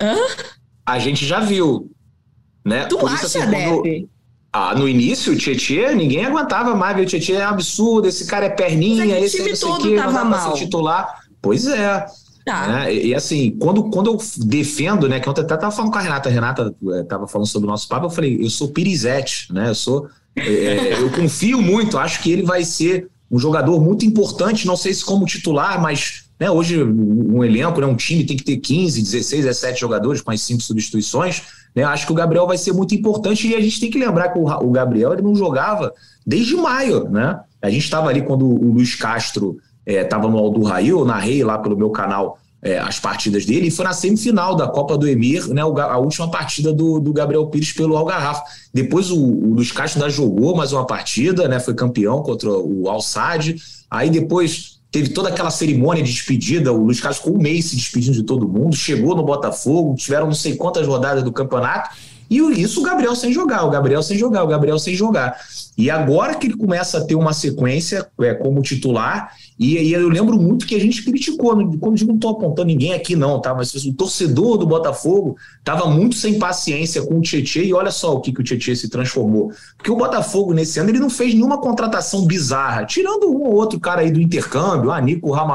Hã? 0.00 0.16
A 0.86 0.98
gente 1.00 1.26
já 1.26 1.40
viu. 1.40 1.90
Né? 2.64 2.84
Tu 2.84 2.96
Por 2.96 3.10
acha, 3.10 3.26
isso, 3.26 3.38
assim, 3.38 3.50
quando... 3.50 4.08
Ah, 4.52 4.74
no 4.74 4.88
início, 4.88 5.32
o 5.32 5.36
Tietchan, 5.36 5.94
ninguém 5.94 6.24
aguentava 6.24 6.74
mais, 6.74 7.00
o 7.00 7.06
Tietchan 7.06 7.34
é 7.34 7.42
absurdo, 7.42 8.08
esse 8.08 8.26
cara 8.26 8.46
é 8.46 8.50
perninha, 8.50 9.18
esse 9.18 9.36
time 9.36 9.50
não 9.50 9.56
sei 9.56 9.94
o 9.94 9.96
tava 9.96 10.24
mal. 10.24 10.54
titular. 10.54 11.20
Pois 11.40 11.66
é. 11.66 12.06
Tá. 12.44 12.66
Né? 12.66 12.94
E, 12.94 13.08
e, 13.08 13.14
assim, 13.14 13.56
quando, 13.60 13.84
quando 13.90 14.10
eu 14.10 14.18
defendo, 14.38 15.08
né, 15.08 15.20
que 15.20 15.28
ontem 15.28 15.42
até 15.42 15.56
tava 15.56 15.70
falando 15.70 15.92
com 15.92 15.98
a 15.98 16.00
Renata, 16.00 16.28
a 16.28 16.32
Renata 16.32 16.74
é, 16.94 17.02
tava 17.04 17.28
falando 17.28 17.46
sobre 17.46 17.68
o 17.68 17.70
nosso 17.70 17.86
papo, 17.86 18.06
eu 18.06 18.10
falei, 18.10 18.42
eu 18.42 18.50
sou 18.50 18.68
Pirizete, 18.68 19.52
né, 19.52 19.68
eu 19.68 19.74
sou, 19.74 20.08
é, 20.34 20.42
é, 20.42 21.00
eu 21.00 21.10
confio 21.10 21.60
muito, 21.62 21.98
acho 21.98 22.20
que 22.20 22.32
ele 22.32 22.42
vai 22.42 22.64
ser 22.64 23.08
um 23.30 23.38
jogador 23.38 23.80
muito 23.80 24.04
importante, 24.04 24.66
não 24.66 24.76
sei 24.76 24.92
se 24.92 25.04
como 25.04 25.26
titular, 25.26 25.80
mas 25.80 26.24
né, 26.40 26.50
hoje 26.50 26.82
um 26.82 27.44
elenco, 27.44 27.80
né, 27.80 27.86
um 27.86 27.94
time 27.94 28.24
tem 28.24 28.36
que 28.36 28.42
ter 28.42 28.56
15, 28.56 29.02
16, 29.02 29.44
17 29.44 29.78
jogadores 29.78 30.22
com 30.22 30.30
as 30.30 30.40
cinco 30.40 30.62
substituições, 30.62 31.42
né? 31.74 31.84
Acho 31.84 32.06
que 32.06 32.12
o 32.12 32.14
Gabriel 32.14 32.46
vai 32.46 32.58
ser 32.58 32.72
muito 32.72 32.94
importante 32.94 33.46
e 33.46 33.54
a 33.54 33.60
gente 33.60 33.78
tem 33.78 33.90
que 33.90 33.98
lembrar 33.98 34.30
que 34.30 34.38
o, 34.38 34.70
Gabriel 34.70 35.12
ele 35.12 35.22
não 35.22 35.34
jogava 35.34 35.92
desde 36.26 36.56
maio. 36.56 37.08
Né? 37.08 37.38
A 37.62 37.70
gente 37.70 37.84
estava 37.84 38.08
ali 38.08 38.22
quando 38.22 38.46
o 38.46 38.72
Luiz 38.72 38.94
Castro 38.94 39.58
estava 39.86 40.26
é, 40.26 40.30
no 40.30 40.38
Aldo 40.38 40.62
Raio, 40.62 41.00
eu 41.00 41.04
narrei 41.04 41.44
lá 41.44 41.58
pelo 41.58 41.76
meu 41.76 41.90
canal 41.90 42.38
é, 42.62 42.78
as 42.78 43.00
partidas 43.00 43.46
dele, 43.46 43.68
e 43.68 43.70
foi 43.70 43.86
na 43.86 43.92
semifinal 43.94 44.54
da 44.54 44.68
Copa 44.68 44.98
do 44.98 45.08
Emir, 45.08 45.48
né, 45.48 45.62
a 45.62 45.96
última 45.96 46.30
partida 46.30 46.72
do, 46.72 47.00
do 47.00 47.10
Gabriel 47.10 47.46
Pires 47.46 47.72
pelo 47.72 47.96
Algarrafo. 47.96 48.42
Depois 48.72 49.10
o, 49.10 49.18
o 49.18 49.54
Luiz 49.54 49.72
Castro 49.72 50.02
ainda 50.02 50.12
jogou 50.12 50.54
mais 50.54 50.72
uma 50.72 50.86
partida, 50.86 51.48
né, 51.48 51.58
foi 51.58 51.74
campeão 51.74 52.22
contra 52.22 52.50
o 52.50 52.88
Al. 52.88 53.00
Aí 53.90 54.10
depois 54.10 54.79
teve 54.90 55.10
toda 55.10 55.28
aquela 55.28 55.50
cerimônia 55.50 56.02
de 56.02 56.12
despedida, 56.12 56.72
o 56.72 56.84
Luiz 56.84 57.00
Carlos 57.00 57.18
ficou 57.18 57.36
um 57.36 57.40
mês 57.40 57.66
se 57.66 57.76
despedindo 57.76 58.16
de 58.16 58.24
todo 58.24 58.48
mundo, 58.48 58.74
chegou 58.74 59.14
no 59.14 59.22
Botafogo, 59.22 59.94
tiveram 59.94 60.26
não 60.26 60.34
sei 60.34 60.56
quantas 60.56 60.86
rodadas 60.86 61.22
do 61.22 61.32
campeonato, 61.32 61.90
e 62.28 62.38
isso 62.60 62.80
o 62.80 62.84
Gabriel 62.84 63.16
sem 63.16 63.32
jogar, 63.32 63.64
o 63.64 63.70
Gabriel 63.70 64.02
sem 64.02 64.16
jogar, 64.16 64.44
o 64.44 64.46
Gabriel 64.46 64.78
sem 64.78 64.94
jogar. 64.94 65.36
E 65.76 65.90
agora 65.90 66.36
que 66.36 66.46
ele 66.46 66.56
começa 66.56 66.98
a 66.98 67.04
ter 67.04 67.16
uma 67.16 67.32
sequência 67.32 68.08
é, 68.20 68.34
como 68.34 68.62
titular, 68.62 69.34
e, 69.60 69.76
e 69.76 69.92
eu 69.92 70.08
lembro 70.08 70.40
muito 70.40 70.66
que 70.66 70.74
a 70.74 70.80
gente 70.80 71.04
criticou, 71.04 71.50
como 71.78 71.94
digo, 71.94 72.08
não 72.08 72.14
estou 72.14 72.30
apontando 72.30 72.68
ninguém 72.68 72.94
aqui 72.94 73.14
não, 73.14 73.38
tá? 73.38 73.54
Mas 73.54 73.74
o 73.74 73.92
torcedor 73.92 74.56
do 74.56 74.66
Botafogo 74.66 75.36
estava 75.58 75.86
muito 75.86 76.16
sem 76.16 76.38
paciência 76.38 77.02
com 77.02 77.18
o 77.18 77.20
Tietchan 77.20 77.60
e 77.60 77.74
olha 77.74 77.90
só 77.90 78.14
o 78.14 78.22
que, 78.22 78.32
que 78.32 78.40
o 78.40 78.42
Tietchan 78.42 78.74
se 78.74 78.88
transformou. 78.88 79.52
Porque 79.76 79.90
o 79.90 79.96
Botafogo 79.96 80.54
nesse 80.54 80.80
ano 80.80 80.88
ele 80.88 80.98
não 80.98 81.10
fez 81.10 81.34
nenhuma 81.34 81.58
contratação 81.58 82.24
bizarra, 82.24 82.86
tirando 82.86 83.30
um 83.30 83.42
ou 83.42 83.54
outro 83.54 83.78
cara 83.78 84.00
aí 84.00 84.10
do 84.10 84.18
intercâmbio, 84.18 84.90
a 84.90 84.98
Nico, 84.98 85.30
o 85.30 85.50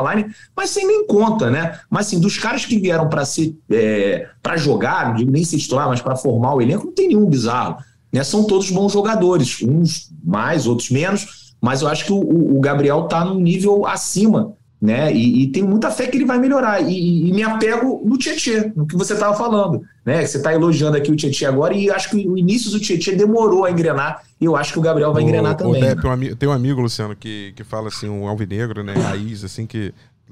mas 0.55 0.69
sem 0.69 0.85
nem 0.85 1.07
conta, 1.07 1.49
né? 1.49 1.79
Mas 1.89 2.05
assim, 2.05 2.19
dos 2.19 2.37
caras 2.37 2.63
que 2.63 2.77
vieram 2.77 3.09
para 3.09 3.25
ser 3.25 3.57
é, 3.71 4.27
para 4.43 4.55
jogar, 4.55 5.09
não 5.09 5.15
digo 5.15 5.31
nem 5.31 5.43
se 5.43 5.57
titular, 5.57 5.87
mas 5.89 5.99
para 5.99 6.15
formar 6.15 6.53
o 6.53 6.61
elenco, 6.61 6.85
não 6.85 6.93
tem 6.93 7.07
nenhum 7.07 7.25
bizarro. 7.25 7.77
Né? 8.13 8.23
São 8.23 8.43
todos 8.45 8.69
bons 8.69 8.93
jogadores, 8.93 9.63
uns 9.63 10.11
mais, 10.23 10.67
outros 10.67 10.91
menos, 10.91 11.44
mas 11.65 11.81
eu 11.81 11.87
acho 11.87 12.05
que 12.05 12.13
o, 12.13 12.57
o 12.57 12.59
Gabriel 12.59 13.05
está 13.05 13.25
num 13.25 13.39
nível 13.39 13.87
acima, 13.87 14.53
né? 14.79 15.11
E, 15.11 15.41
e 15.41 15.47
tem 15.47 15.63
muita 15.63 15.89
fé 15.89 16.05
que 16.05 16.15
ele 16.15 16.23
vai 16.23 16.37
melhorar. 16.37 16.79
E, 16.79 17.27
e 17.27 17.33
me 17.33 17.41
apego 17.41 18.03
no 18.05 18.19
Tietchan, 18.19 18.71
no 18.75 18.85
que 18.85 18.95
você 18.95 19.13
estava 19.13 19.35
falando, 19.35 19.81
né? 20.05 20.23
Você 20.23 20.37
está 20.37 20.53
elogiando 20.53 20.95
aqui 20.95 21.11
o 21.11 21.15
Tietchan 21.15 21.49
agora 21.49 21.73
e 21.73 21.89
acho 21.89 22.11
que 22.11 22.17
o 22.29 22.37
início 22.37 22.69
do 22.69 22.79
Tietchan 22.79 23.17
demorou 23.17 23.65
a 23.65 23.71
engrenar. 23.71 24.21
E 24.39 24.45
eu 24.45 24.55
acho 24.55 24.73
que 24.73 24.77
o 24.77 24.81
Gabriel 24.81 25.11
vai 25.11 25.23
o, 25.23 25.25
engrenar 25.25 25.55
também. 25.55 25.81
O 25.81 25.85
Depp, 25.87 26.05
um 26.05 26.35
tem 26.35 26.47
um 26.47 26.51
amigo, 26.51 26.81
Luciano, 26.81 27.15
que, 27.15 27.51
que 27.55 27.63
fala 27.63 27.87
assim, 27.87 28.07
um 28.07 28.27
alvinegro, 28.27 28.83
né? 28.83 28.93
Raiz, 28.93 29.43
assim, 29.43 29.65
que 29.65 29.91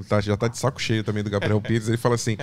Tá, 0.10 0.20
já 0.20 0.36
tá 0.36 0.48
de 0.48 0.58
saco 0.58 0.82
cheio 0.82 1.04
também 1.04 1.24
do 1.24 1.30
Gabriel 1.30 1.62
Pires. 1.62 1.88
Ele 1.88 1.98
fala 1.98 2.16
assim: 2.16 2.36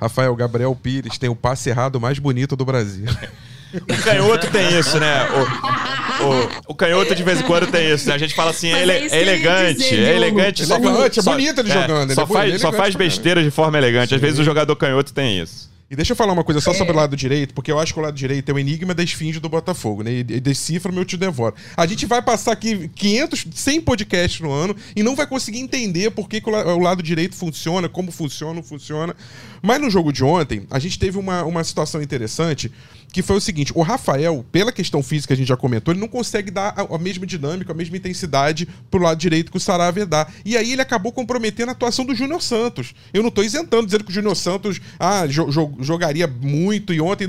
Rafael, 0.00 0.34
Gabriel 0.34 0.74
Pires 0.74 1.16
tem 1.16 1.30
o 1.30 1.36
passe 1.36 1.68
errado 1.70 2.00
mais 2.00 2.18
bonito 2.18 2.56
do 2.56 2.64
Brasil. 2.64 3.06
O 3.74 4.02
canhoto 4.02 4.50
tem 4.50 4.78
isso, 4.78 4.98
né? 4.98 5.28
O, 5.30 6.24
o, 6.24 6.48
o, 6.68 6.74
canhoto 6.74 7.14
de 7.14 7.22
vez 7.22 7.40
em 7.40 7.44
quando 7.44 7.66
tem 7.66 7.90
isso, 7.92 8.08
né? 8.08 8.14
A 8.14 8.18
gente 8.18 8.34
fala 8.34 8.50
assim, 8.50 8.72
é, 8.72 8.82
ele, 8.82 8.92
é 8.92 9.22
elegante, 9.22 9.78
dizer, 9.78 10.02
é 10.02 10.16
elegante. 10.16 10.64
Só, 10.64 10.76
é 10.76 10.78
bonito 10.78 11.60
ele 11.60 11.70
é, 11.70 11.82
jogando. 11.82 12.14
Só, 12.14 12.26
faz, 12.26 12.60
só 12.60 12.72
faz 12.72 12.94
besteira 12.94 13.42
de 13.42 13.50
forma 13.50 13.76
elegante. 13.76 14.14
Às 14.14 14.20
vezes 14.20 14.38
o 14.38 14.44
jogador 14.44 14.74
canhoto 14.76 15.12
tem 15.12 15.40
isso. 15.40 15.74
E 15.88 15.94
deixa 15.94 16.12
eu 16.12 16.16
falar 16.16 16.32
uma 16.32 16.42
coisa 16.42 16.60
só 16.60 16.74
sobre 16.74 16.92
o 16.92 16.96
lado 16.96 17.16
direito, 17.16 17.54
porque 17.54 17.70
eu 17.70 17.78
acho 17.78 17.94
que 17.94 18.00
o 18.00 18.02
lado 18.02 18.14
direito 18.14 18.48
é 18.48 18.52
o 18.52 18.58
enigma 18.58 18.92
da 18.92 19.04
esfinge 19.04 19.38
do 19.38 19.48
Botafogo, 19.48 20.02
né? 20.02 20.14
E 20.14 20.24
decifra 20.24 20.90
meu 20.90 21.04
te 21.04 21.16
devoro. 21.16 21.54
A 21.76 21.86
gente 21.86 22.06
vai 22.06 22.20
passar 22.20 22.50
aqui 22.50 22.88
500, 22.88 23.46
100 23.54 23.80
podcasts 23.82 24.40
no 24.40 24.50
ano 24.50 24.74
e 24.96 25.02
não 25.04 25.14
vai 25.14 25.28
conseguir 25.28 25.60
entender 25.60 26.10
por 26.10 26.28
que, 26.28 26.40
que 26.40 26.50
o 26.50 26.78
lado 26.80 27.04
direito 27.04 27.36
funciona, 27.36 27.88
como 27.88 28.10
funciona, 28.10 28.54
não 28.54 28.64
funciona. 28.64 29.14
Mas 29.62 29.80
no 29.80 29.88
jogo 29.88 30.12
de 30.12 30.24
ontem, 30.24 30.66
a 30.72 30.80
gente 30.80 30.98
teve 30.98 31.18
uma, 31.18 31.44
uma 31.44 31.62
situação 31.62 32.02
interessante 32.02 32.72
que 33.16 33.22
foi 33.22 33.36
o 33.36 33.40
seguinte: 33.40 33.72
o 33.74 33.80
Rafael, 33.80 34.44
pela 34.52 34.70
questão 34.70 35.02
física 35.02 35.28
que 35.28 35.32
a 35.32 35.36
gente 35.36 35.48
já 35.48 35.56
comentou, 35.56 35.90
ele 35.90 36.00
não 36.00 36.06
consegue 36.06 36.50
dar 36.50 36.74
a, 36.76 36.94
a 36.94 36.98
mesma 36.98 37.24
dinâmica, 37.24 37.72
a 37.72 37.74
mesma 37.74 37.96
intensidade 37.96 38.68
pro 38.90 39.00
lado 39.00 39.16
direito 39.16 39.50
que 39.50 39.56
o 39.56 39.60
Saravia 39.60 40.04
dá. 40.04 40.26
E 40.44 40.54
aí 40.54 40.70
ele 40.70 40.82
acabou 40.82 41.10
comprometendo 41.10 41.70
a 41.70 41.72
atuação 41.72 42.04
do 42.04 42.14
Júnior 42.14 42.42
Santos. 42.42 42.94
Eu 43.14 43.22
não 43.22 43.30
tô 43.30 43.42
isentando, 43.42 43.86
dizendo 43.86 44.04
que 44.04 44.10
o 44.10 44.14
Júnior 44.14 44.36
Santos 44.36 44.82
ah, 45.00 45.26
jo, 45.26 45.50
jo, 45.50 45.72
jogaria 45.80 46.26
muito 46.26 46.92
e 46.92 47.00
ontem 47.00 47.26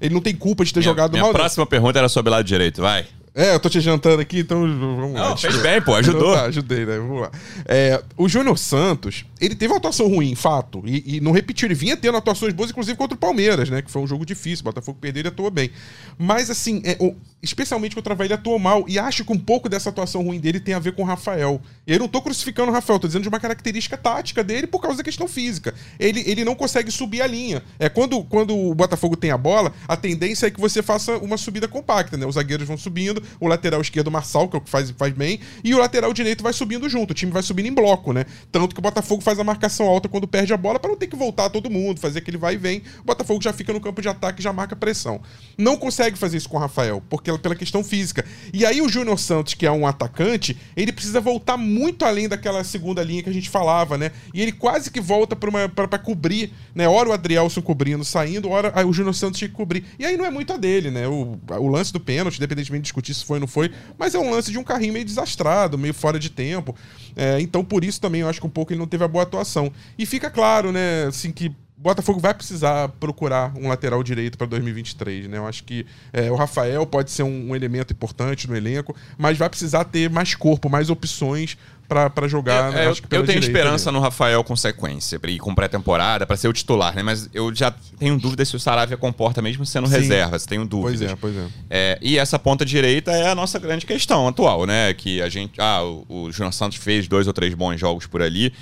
ele 0.00 0.12
não 0.12 0.20
tem 0.20 0.34
culpa 0.34 0.64
de 0.64 0.74
ter 0.74 0.80
minha, 0.80 0.90
jogado 0.90 1.12
minha 1.12 1.22
mal. 1.22 1.30
A 1.30 1.34
próxima 1.34 1.64
pergunta 1.64 2.00
era 2.00 2.08
sobre 2.08 2.30
o 2.30 2.32
lado 2.32 2.44
direito, 2.44 2.82
vai. 2.82 3.06
É, 3.34 3.54
eu 3.54 3.60
tô 3.60 3.68
te 3.68 3.80
jantando 3.80 4.20
aqui, 4.20 4.40
então 4.40 4.60
vamos 4.60 5.14
lá. 5.14 5.30
Não, 5.30 5.36
fez 5.36 5.56
bem, 5.62 5.80
pô, 5.80 5.94
ajudou. 5.94 6.34
Tá, 6.34 6.44
ajudei, 6.44 6.84
né? 6.84 6.98
Vamos 6.98 7.20
lá. 7.20 7.30
É, 7.66 8.02
o 8.16 8.28
Júnior 8.28 8.58
Santos, 8.58 9.24
ele 9.40 9.54
teve 9.54 9.72
uma 9.72 9.78
atuação 9.78 10.08
ruim, 10.08 10.34
fato. 10.34 10.82
E, 10.84 11.16
e, 11.16 11.20
não 11.20 11.32
repetiu, 11.32 11.66
ele 11.66 11.74
vinha 11.74 11.96
tendo 11.96 12.16
atuações 12.16 12.52
boas, 12.52 12.70
inclusive 12.70 12.96
contra 12.96 13.14
o 13.14 13.18
Palmeiras, 13.18 13.70
né? 13.70 13.82
Que 13.82 13.90
foi 13.90 14.02
um 14.02 14.06
jogo 14.06 14.26
difícil. 14.26 14.62
O 14.62 14.64
Botafogo 14.64 14.98
perdeu, 15.00 15.20
ele 15.20 15.28
atuou 15.28 15.50
bem. 15.50 15.70
Mas, 16.18 16.50
assim, 16.50 16.82
é, 16.84 16.96
o, 17.00 17.14
especialmente 17.42 17.94
contra 17.94 18.12
o 18.12 18.14
Havaí, 18.14 18.26
ele 18.26 18.34
atuou 18.34 18.58
mal. 18.58 18.84
E 18.88 18.98
acho 18.98 19.24
que 19.24 19.32
um 19.32 19.38
pouco 19.38 19.68
dessa 19.68 19.90
atuação 19.90 20.22
ruim 20.22 20.40
dele 20.40 20.60
tem 20.60 20.74
a 20.74 20.78
ver 20.78 20.92
com 20.92 21.02
o 21.02 21.04
Rafael. 21.04 21.60
Eu 21.86 21.98
não 21.98 22.08
tô 22.08 22.20
crucificando 22.20 22.70
o 22.70 22.74
Rafael, 22.74 22.98
tô 22.98 23.06
dizendo 23.06 23.22
de 23.22 23.28
uma 23.28 23.40
característica 23.40 23.96
tática 23.96 24.42
dele 24.42 24.66
por 24.66 24.80
causa 24.80 24.98
da 24.98 25.04
questão 25.04 25.28
física. 25.28 25.74
Ele, 25.98 26.22
ele 26.26 26.44
não 26.44 26.54
consegue 26.54 26.90
subir 26.90 27.22
a 27.22 27.26
linha. 27.26 27.62
É 27.78 27.88
quando, 27.88 28.22
quando 28.24 28.56
o 28.56 28.74
Botafogo 28.74 29.16
tem 29.16 29.30
a 29.30 29.38
bola, 29.38 29.72
a 29.86 29.96
tendência 29.96 30.46
é 30.46 30.50
que 30.50 30.60
você 30.60 30.82
faça 30.82 31.16
uma 31.18 31.36
subida 31.36 31.68
compacta, 31.68 32.16
né? 32.16 32.26
Os 32.26 32.34
zagueiros 32.34 32.66
vão 32.66 32.76
subindo 32.76 33.22
o 33.40 33.46
lateral 33.46 33.80
esquerdo, 33.80 34.10
Marçal, 34.10 34.48
que 34.48 34.56
é 34.56 34.58
o 34.58 34.60
que 34.60 34.70
faz, 34.70 34.90
faz 34.90 35.12
bem, 35.14 35.40
e 35.62 35.74
o 35.74 35.78
lateral 35.78 36.12
direito 36.12 36.42
vai 36.42 36.52
subindo 36.52 36.88
junto. 36.88 37.12
O 37.12 37.14
time 37.14 37.30
vai 37.30 37.42
subindo 37.42 37.66
em 37.66 37.72
bloco, 37.72 38.12
né? 38.12 38.26
Tanto 38.50 38.74
que 38.74 38.80
o 38.80 38.82
Botafogo 38.82 39.22
faz 39.22 39.38
a 39.38 39.44
marcação 39.44 39.86
alta 39.86 40.08
quando 40.08 40.26
perde 40.26 40.52
a 40.52 40.56
bola 40.56 40.78
para 40.78 40.90
não 40.90 40.96
ter 40.96 41.06
que 41.06 41.16
voltar 41.16 41.48
todo 41.50 41.70
mundo, 41.70 42.00
fazer 42.00 42.18
aquele 42.18 42.36
vai 42.36 42.54
e 42.54 42.56
vem. 42.56 42.82
O 43.00 43.04
Botafogo 43.04 43.42
já 43.42 43.52
fica 43.52 43.72
no 43.72 43.80
campo 43.80 44.02
de 44.02 44.08
ataque 44.08 44.42
já 44.42 44.52
marca 44.52 44.74
pressão. 44.74 45.20
Não 45.56 45.76
consegue 45.76 46.18
fazer 46.18 46.36
isso 46.36 46.48
com 46.48 46.56
o 46.56 46.60
Rafael, 46.60 47.02
porque 47.08 47.27
pela 47.36 47.56
questão 47.56 47.82
física. 47.82 48.24
E 48.52 48.64
aí 48.64 48.80
o 48.80 48.88
Júnior 48.88 49.18
Santos, 49.18 49.54
que 49.54 49.66
é 49.66 49.72
um 49.72 49.86
atacante, 49.86 50.56
ele 50.76 50.92
precisa 50.92 51.20
voltar 51.20 51.56
muito 51.56 52.04
além 52.04 52.28
daquela 52.28 52.62
segunda 52.62 53.02
linha 53.02 53.24
que 53.24 53.28
a 53.28 53.32
gente 53.32 53.50
falava, 53.50 53.98
né? 53.98 54.12
E 54.32 54.40
ele 54.40 54.52
quase 54.52 54.90
que 54.90 55.00
volta 55.00 55.34
para 55.34 55.98
cobrir, 55.98 56.52
né? 56.74 56.88
Ora 56.88 57.08
o 57.08 57.12
Adrielson 57.12 57.60
cobrindo, 57.60 58.04
saindo, 58.04 58.48
ora 58.48 58.86
o 58.86 58.92
Júnior 58.92 59.14
Santos 59.14 59.38
tinha 59.38 59.48
que 59.48 59.54
cobrir. 59.54 59.84
E 59.98 60.06
aí 60.06 60.16
não 60.16 60.24
é 60.24 60.30
muito 60.30 60.52
a 60.52 60.56
dele, 60.56 60.90
né? 60.90 61.08
O, 61.08 61.38
o 61.58 61.66
lance 61.66 61.92
do 61.92 61.98
pênalti, 61.98 62.36
independentemente 62.36 62.82
de 62.82 62.84
discutir 62.84 63.14
se 63.14 63.24
foi 63.24 63.38
ou 63.38 63.40
não 63.40 63.48
foi, 63.48 63.72
mas 63.98 64.14
é 64.14 64.18
um 64.18 64.30
lance 64.30 64.52
de 64.52 64.58
um 64.58 64.62
carrinho 64.62 64.92
meio 64.92 65.04
desastrado, 65.04 65.76
meio 65.76 65.94
fora 65.94 66.18
de 66.18 66.30
tempo. 66.30 66.74
É, 67.16 67.40
então, 67.40 67.64
por 67.64 67.84
isso 67.84 68.00
também 68.00 68.20
eu 68.20 68.28
acho 68.28 68.40
que 68.40 68.46
um 68.46 68.50
pouco 68.50 68.72
ele 68.72 68.78
não 68.78 68.86
teve 68.86 69.02
a 69.02 69.08
boa 69.08 69.24
atuação. 69.24 69.72
E 69.98 70.06
fica 70.06 70.30
claro, 70.30 70.70
né, 70.70 71.06
assim, 71.06 71.32
que 71.32 71.52
Botafogo 71.80 72.18
vai 72.18 72.34
precisar 72.34 72.88
procurar 73.00 73.52
um 73.56 73.68
lateral 73.68 74.02
direito 74.02 74.36
para 74.36 74.48
2023, 74.48 75.28
né? 75.28 75.38
Eu 75.38 75.46
acho 75.46 75.62
que 75.62 75.86
é, 76.12 76.28
o 76.28 76.34
Rafael 76.34 76.84
pode 76.84 77.10
ser 77.12 77.22
um, 77.22 77.50
um, 77.50 77.54
elemento 77.54 77.92
importante 77.92 78.48
no 78.48 78.56
elenco, 78.56 78.96
mas 79.16 79.38
vai 79.38 79.48
precisar 79.48 79.84
ter 79.84 80.10
mais 80.10 80.34
corpo, 80.34 80.68
mais 80.68 80.90
opções 80.90 81.56
para 81.86 82.26
jogar. 82.26 82.74
Eu, 82.74 82.90
eu, 82.90 82.96
eu 83.12 83.24
tenho 83.24 83.38
esperança 83.38 83.88
ali. 83.88 83.96
no 83.96 84.02
Rafael 84.02 84.42
com 84.42 84.56
sequência 84.56 85.20
e 85.28 85.38
com 85.38 85.54
pré-temporada 85.54 86.26
para 86.26 86.36
ser 86.36 86.48
o 86.48 86.52
titular, 86.52 86.96
né? 86.96 87.02
Mas 87.02 87.30
eu 87.32 87.54
já 87.54 87.72
tenho 87.96 88.18
dúvida 88.18 88.44
se 88.44 88.56
o 88.56 88.60
Saravia 88.60 88.96
comporta 88.96 89.40
mesmo 89.40 89.64
sendo 89.64 89.86
Sim. 89.86 89.94
reserva. 89.94 90.36
Tenho 90.40 90.66
dúvidas. 90.66 91.14
Pois 91.18 91.36
é, 91.36 91.40
pois 91.40 91.52
é. 91.70 91.92
é. 91.94 91.98
E 92.02 92.18
essa 92.18 92.40
ponta 92.40 92.64
direita 92.64 93.12
é 93.12 93.30
a 93.30 93.34
nossa 93.36 93.56
grande 93.58 93.86
questão 93.86 94.26
atual, 94.26 94.66
né? 94.66 94.92
Que 94.94 95.22
a 95.22 95.28
gente, 95.28 95.60
ah, 95.60 95.82
o, 95.84 96.04
o 96.08 96.32
João 96.32 96.50
Santos 96.50 96.76
fez 96.76 97.06
dois 97.06 97.28
ou 97.28 97.32
três 97.32 97.54
bons 97.54 97.78
jogos 97.78 98.04
por 98.04 98.20
ali. 98.20 98.52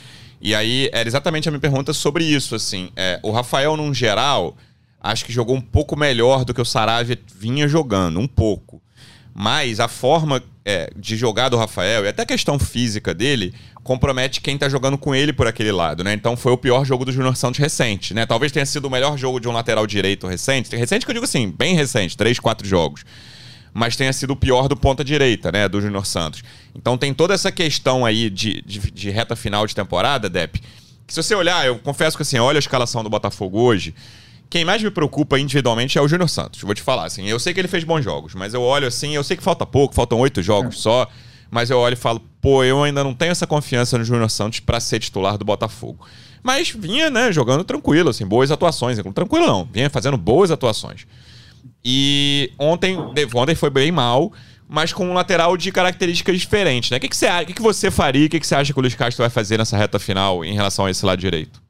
E 0.47 0.55
aí 0.55 0.89
era 0.93 1.09
exatamente 1.09 1.49
a 1.49 1.51
minha 1.51 1.61
pergunta 1.61 1.93
sobre 1.93 2.23
isso, 2.23 2.55
assim. 2.55 2.89
É, 2.95 3.19
o 3.21 3.33
Rafael, 3.33 3.77
num 3.77 3.93
geral, 3.93 4.57
acho 5.01 5.25
que 5.25 5.33
jogou 5.33 5.57
um 5.57 5.61
pouco 5.61 5.97
melhor 5.97 6.45
do 6.45 6.55
que 6.55 6.61
o 6.61 6.65
Saravia 6.65 7.19
vinha 7.37 7.67
jogando, 7.67 8.21
um 8.21 8.29
pouco. 8.29 8.81
Mas 9.35 9.81
a 9.81 9.89
forma 9.89 10.41
é, 10.65 10.89
de 10.97 11.17
jogar 11.17 11.49
do 11.49 11.57
Rafael 11.57 12.05
e 12.05 12.09
até 12.09 12.23
a 12.23 12.27
questão 12.27 12.61
física 12.61 13.13
dele 13.13 13.53
compromete 13.83 14.41
quem 14.41 14.57
tá 14.57 14.69
jogando 14.69 14.97
com 14.97 15.13
ele 15.13 15.33
por 15.33 15.49
aquele 15.49 15.73
lado, 15.73 16.05
né? 16.05 16.13
Então 16.13 16.37
foi 16.37 16.53
o 16.53 16.57
pior 16.57 16.85
jogo 16.85 17.05
do 17.05 17.11
Júnior 17.11 17.37
Santos 17.37 17.59
recente, 17.59 18.15
né? 18.15 18.25
Talvez 18.25 18.53
tenha 18.53 18.67
sido 18.67 18.85
o 18.85 18.91
melhor 18.91 19.19
jogo 19.19 19.41
de 19.41 19.49
um 19.49 19.53
lateral 19.53 19.85
direito 19.85 20.29
recente. 20.29 20.77
Recente 20.77 21.05
que 21.05 21.11
eu 21.11 21.15
digo 21.15 21.25
assim, 21.25 21.51
bem 21.51 21.75
recente, 21.75 22.17
três, 22.17 22.39
quatro 22.39 22.65
jogos 22.69 23.05
mas 23.73 23.97
tenha 23.97 24.13
sido 24.13 24.33
o 24.33 24.37
pior 24.37 24.69
do 24.69 24.77
ponta 24.77 25.05
direita, 25.05 25.53
né, 25.53 25.69
do 25.69 25.81
Júnior 25.81 26.07
Santos. 26.07 26.43
Então 26.75 26.97
tem 26.97 27.13
toda 27.13 27.35
essa 27.35 27.53
questão 27.53 28.05
aí 28.05 28.31
de, 28.31 28.63
de, 28.63 28.91
de, 28.91 29.11
reta 29.11 29.37
final 29.37 29.67
de 29.67 29.75
temporada, 29.75 30.29
Dep, 30.29 30.61
que 31.07 31.15
se 31.15 31.23
você 31.23 31.35
olhar, 31.35 31.67
eu 31.67 31.79
confesso 31.79 32.17
que 32.17 32.23
assim, 32.23 32.39
olha 32.39 32.59
a 32.59 32.61
escalação 32.61 33.03
do 33.03 33.11
Botafogo 33.11 33.61
hoje, 33.61 33.95
quem 34.49 34.65
mais 34.65 34.83
me 34.83 34.91
preocupa 34.91 35.39
individualmente 35.39 35.99
é 35.99 36.01
o 36.01 36.09
Júnior 36.09 36.29
Santos. 36.29 36.61
Vou 36.61 36.75
te 36.75 36.83
falar, 36.83 37.05
assim, 37.05 37.29
eu 37.29 37.39
sei 37.39 37.53
que 37.53 37.61
ele 37.61 37.69
fez 37.69 37.85
bons 37.85 38.03
jogos, 38.03 38.35
mas 38.35 38.55
eu 38.55 38.63
olho 38.63 38.87
assim, 38.87 39.15
eu 39.15 39.25
sei 39.25 39.37
que 39.37 39.43
falta 39.43 39.67
pouco, 39.67 39.95
faltam 39.95 40.19
oito 40.21 40.43
jogos 40.43 40.77
é. 40.77 40.79
só, 40.79 41.09
mas 41.51 41.71
eu 41.71 41.79
olho 41.79 41.95
e 41.95 41.97
falo, 41.97 42.21
pô, 42.41 42.65
eu 42.65 42.83
ainda 42.83 43.03
não 43.03 43.15
tenho 43.15 43.33
essa 43.33 43.47
confiança 43.47 43.99
no 43.99 44.05
Júnior 44.05 44.31
Santos 44.31 44.61
para 44.61 44.81
ser 44.81 45.01
titular 45.01 45.37
do 45.37 45.45
Botafogo. 45.45 46.07
Mas 46.43 46.71
vinha, 46.71 47.11
né, 47.11 47.33
jogando 47.33 47.65
tranquilo, 47.65 48.11
assim, 48.11 48.25
boas 48.25 48.51
atuações. 48.51 48.99
Tranquilo 49.13 49.47
não, 49.47 49.69
vinha 49.73 49.91
fazendo 49.91 50.17
boas 50.17 50.51
atuações. 50.51 51.07
E 51.85 52.53
ontem, 52.59 52.97
ontem 53.35 53.55
foi 53.55 53.71
bem 53.71 53.93
mal, 53.93 54.33
mas 54.69 54.93
com 54.93 55.09
um 55.09 55.13
lateral 55.13 55.57
de 55.57 55.71
características 55.71 56.39
diferentes, 56.39 56.91
né? 56.91 56.97
O 56.97 57.01
que, 57.01 57.09
que, 57.09 57.17
você, 57.17 57.29
o 57.29 57.47
que, 57.47 57.53
que 57.55 57.63
você 57.63 57.91
faria? 57.91 58.27
O 58.27 58.29
que, 58.29 58.41
que 58.41 58.47
você 58.47 58.55
acha 58.55 58.73
que 58.73 58.79
o 58.79 58.83
Luiz 58.83 58.95
Castro 58.95 59.23
vai 59.23 59.31
fazer 59.31 59.59
nessa 59.59 59.77
reta 59.77 59.99
final 59.99 60.45
em 60.45 60.55
relação 60.55 60.87
a 60.87 60.91
esse 60.91 61.05
lado 61.05 61.21
direito? 61.21 61.63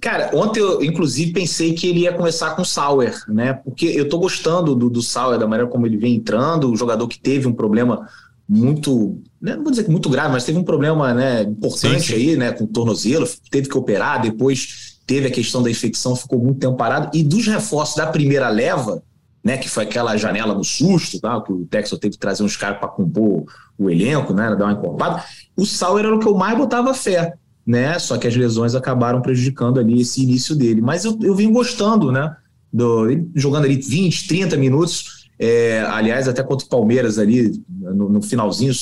Cara, 0.00 0.30
ontem 0.34 0.60
eu, 0.60 0.82
inclusive, 0.82 1.32
pensei 1.32 1.72
que 1.72 1.88
ele 1.88 2.00
ia 2.00 2.12
começar 2.12 2.50
com 2.54 2.62
o 2.62 2.64
Sauer, 2.64 3.14
né? 3.28 3.54
Porque 3.54 3.86
eu 3.86 4.08
tô 4.08 4.18
gostando 4.18 4.74
do, 4.74 4.88
do 4.88 5.02
Sauer, 5.02 5.38
da 5.38 5.46
maneira 5.46 5.70
como 5.70 5.86
ele 5.86 5.96
vem 5.96 6.14
entrando, 6.14 6.70
o 6.70 6.76
jogador 6.76 7.08
que 7.08 7.18
teve 7.18 7.48
um 7.48 7.52
problema 7.52 8.06
muito, 8.48 9.20
né, 9.40 9.56
não 9.56 9.62
vou 9.62 9.70
dizer 9.70 9.84
que 9.84 9.90
muito 9.90 10.08
grave, 10.08 10.32
mas 10.32 10.44
teve 10.44 10.58
um 10.58 10.64
problema 10.64 11.12
né, 11.12 11.42
importante 11.42 12.00
sim, 12.00 12.14
sim. 12.14 12.14
aí, 12.14 12.36
né? 12.36 12.52
Com 12.52 12.64
o 12.64 12.68
tornozelo, 12.68 13.28
teve 13.50 13.68
que 13.68 13.76
operar, 13.76 14.22
depois 14.22 14.97
teve 15.08 15.26
a 15.26 15.30
questão 15.30 15.62
da 15.62 15.70
infecção, 15.70 16.14
ficou 16.14 16.38
muito 16.38 16.60
tempo 16.60 16.76
parado, 16.76 17.10
e 17.16 17.24
dos 17.24 17.46
reforços 17.46 17.96
da 17.96 18.06
primeira 18.06 18.50
leva, 18.50 19.02
né, 19.42 19.56
que 19.56 19.68
foi 19.68 19.84
aquela 19.84 20.14
janela 20.18 20.54
no 20.54 20.62
susto, 20.62 21.18
tá, 21.18 21.40
que 21.40 21.50
o 21.50 21.64
Texas 21.64 21.98
teve 21.98 22.12
que 22.12 22.18
trazer 22.18 22.42
uns 22.42 22.58
caras 22.58 22.78
para 22.78 22.88
compor 22.88 23.44
o 23.78 23.88
elenco, 23.88 24.34
né, 24.34 24.54
dar 24.54 24.66
uma 24.66 24.72
encorpada, 24.74 25.24
o 25.56 25.64
Sauer 25.64 26.04
era 26.04 26.14
o 26.14 26.18
que 26.18 26.28
eu 26.28 26.34
mais 26.34 26.58
botava 26.58 26.92
fé, 26.92 27.32
né, 27.66 27.98
só 27.98 28.18
que 28.18 28.26
as 28.26 28.36
lesões 28.36 28.74
acabaram 28.74 29.22
prejudicando 29.22 29.80
ali 29.80 30.02
esse 30.02 30.22
início 30.22 30.54
dele. 30.54 30.82
Mas 30.82 31.06
eu, 31.06 31.18
eu 31.22 31.34
vim 31.34 31.50
gostando, 31.50 32.12
né, 32.12 32.36
do, 32.70 33.06
jogando 33.34 33.64
ali 33.64 33.76
20, 33.76 34.28
30 34.28 34.56
minutos, 34.58 35.26
é, 35.38 35.80
aliás, 35.88 36.28
até 36.28 36.42
contra 36.42 36.66
o 36.66 36.68
Palmeiras 36.68 37.18
ali, 37.18 37.62
no, 37.66 38.10
no 38.10 38.20
finalzinho, 38.20 38.74